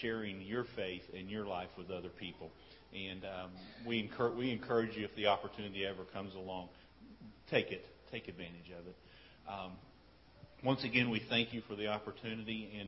sharing 0.00 0.42
your 0.42 0.64
faith 0.74 1.02
and 1.16 1.30
your 1.30 1.46
life 1.46 1.68
with 1.78 1.90
other 1.90 2.08
people. 2.08 2.50
And 2.92 3.24
um, 3.24 3.50
we, 3.86 4.00
encourage, 4.00 4.36
we 4.36 4.50
encourage 4.50 4.96
you, 4.96 5.04
if 5.04 5.14
the 5.14 5.28
opportunity 5.28 5.86
ever 5.86 6.04
comes 6.12 6.34
along, 6.34 6.68
take 7.50 7.70
it, 7.70 7.84
take 8.10 8.28
advantage 8.28 8.70
of 8.78 8.86
it. 8.86 8.96
Um, 9.48 9.72
once 10.64 10.84
again, 10.84 11.10
we 11.10 11.22
thank 11.28 11.52
you 11.52 11.62
for 11.68 11.74
the 11.74 11.88
opportunity. 11.88 12.70
And 12.72 12.80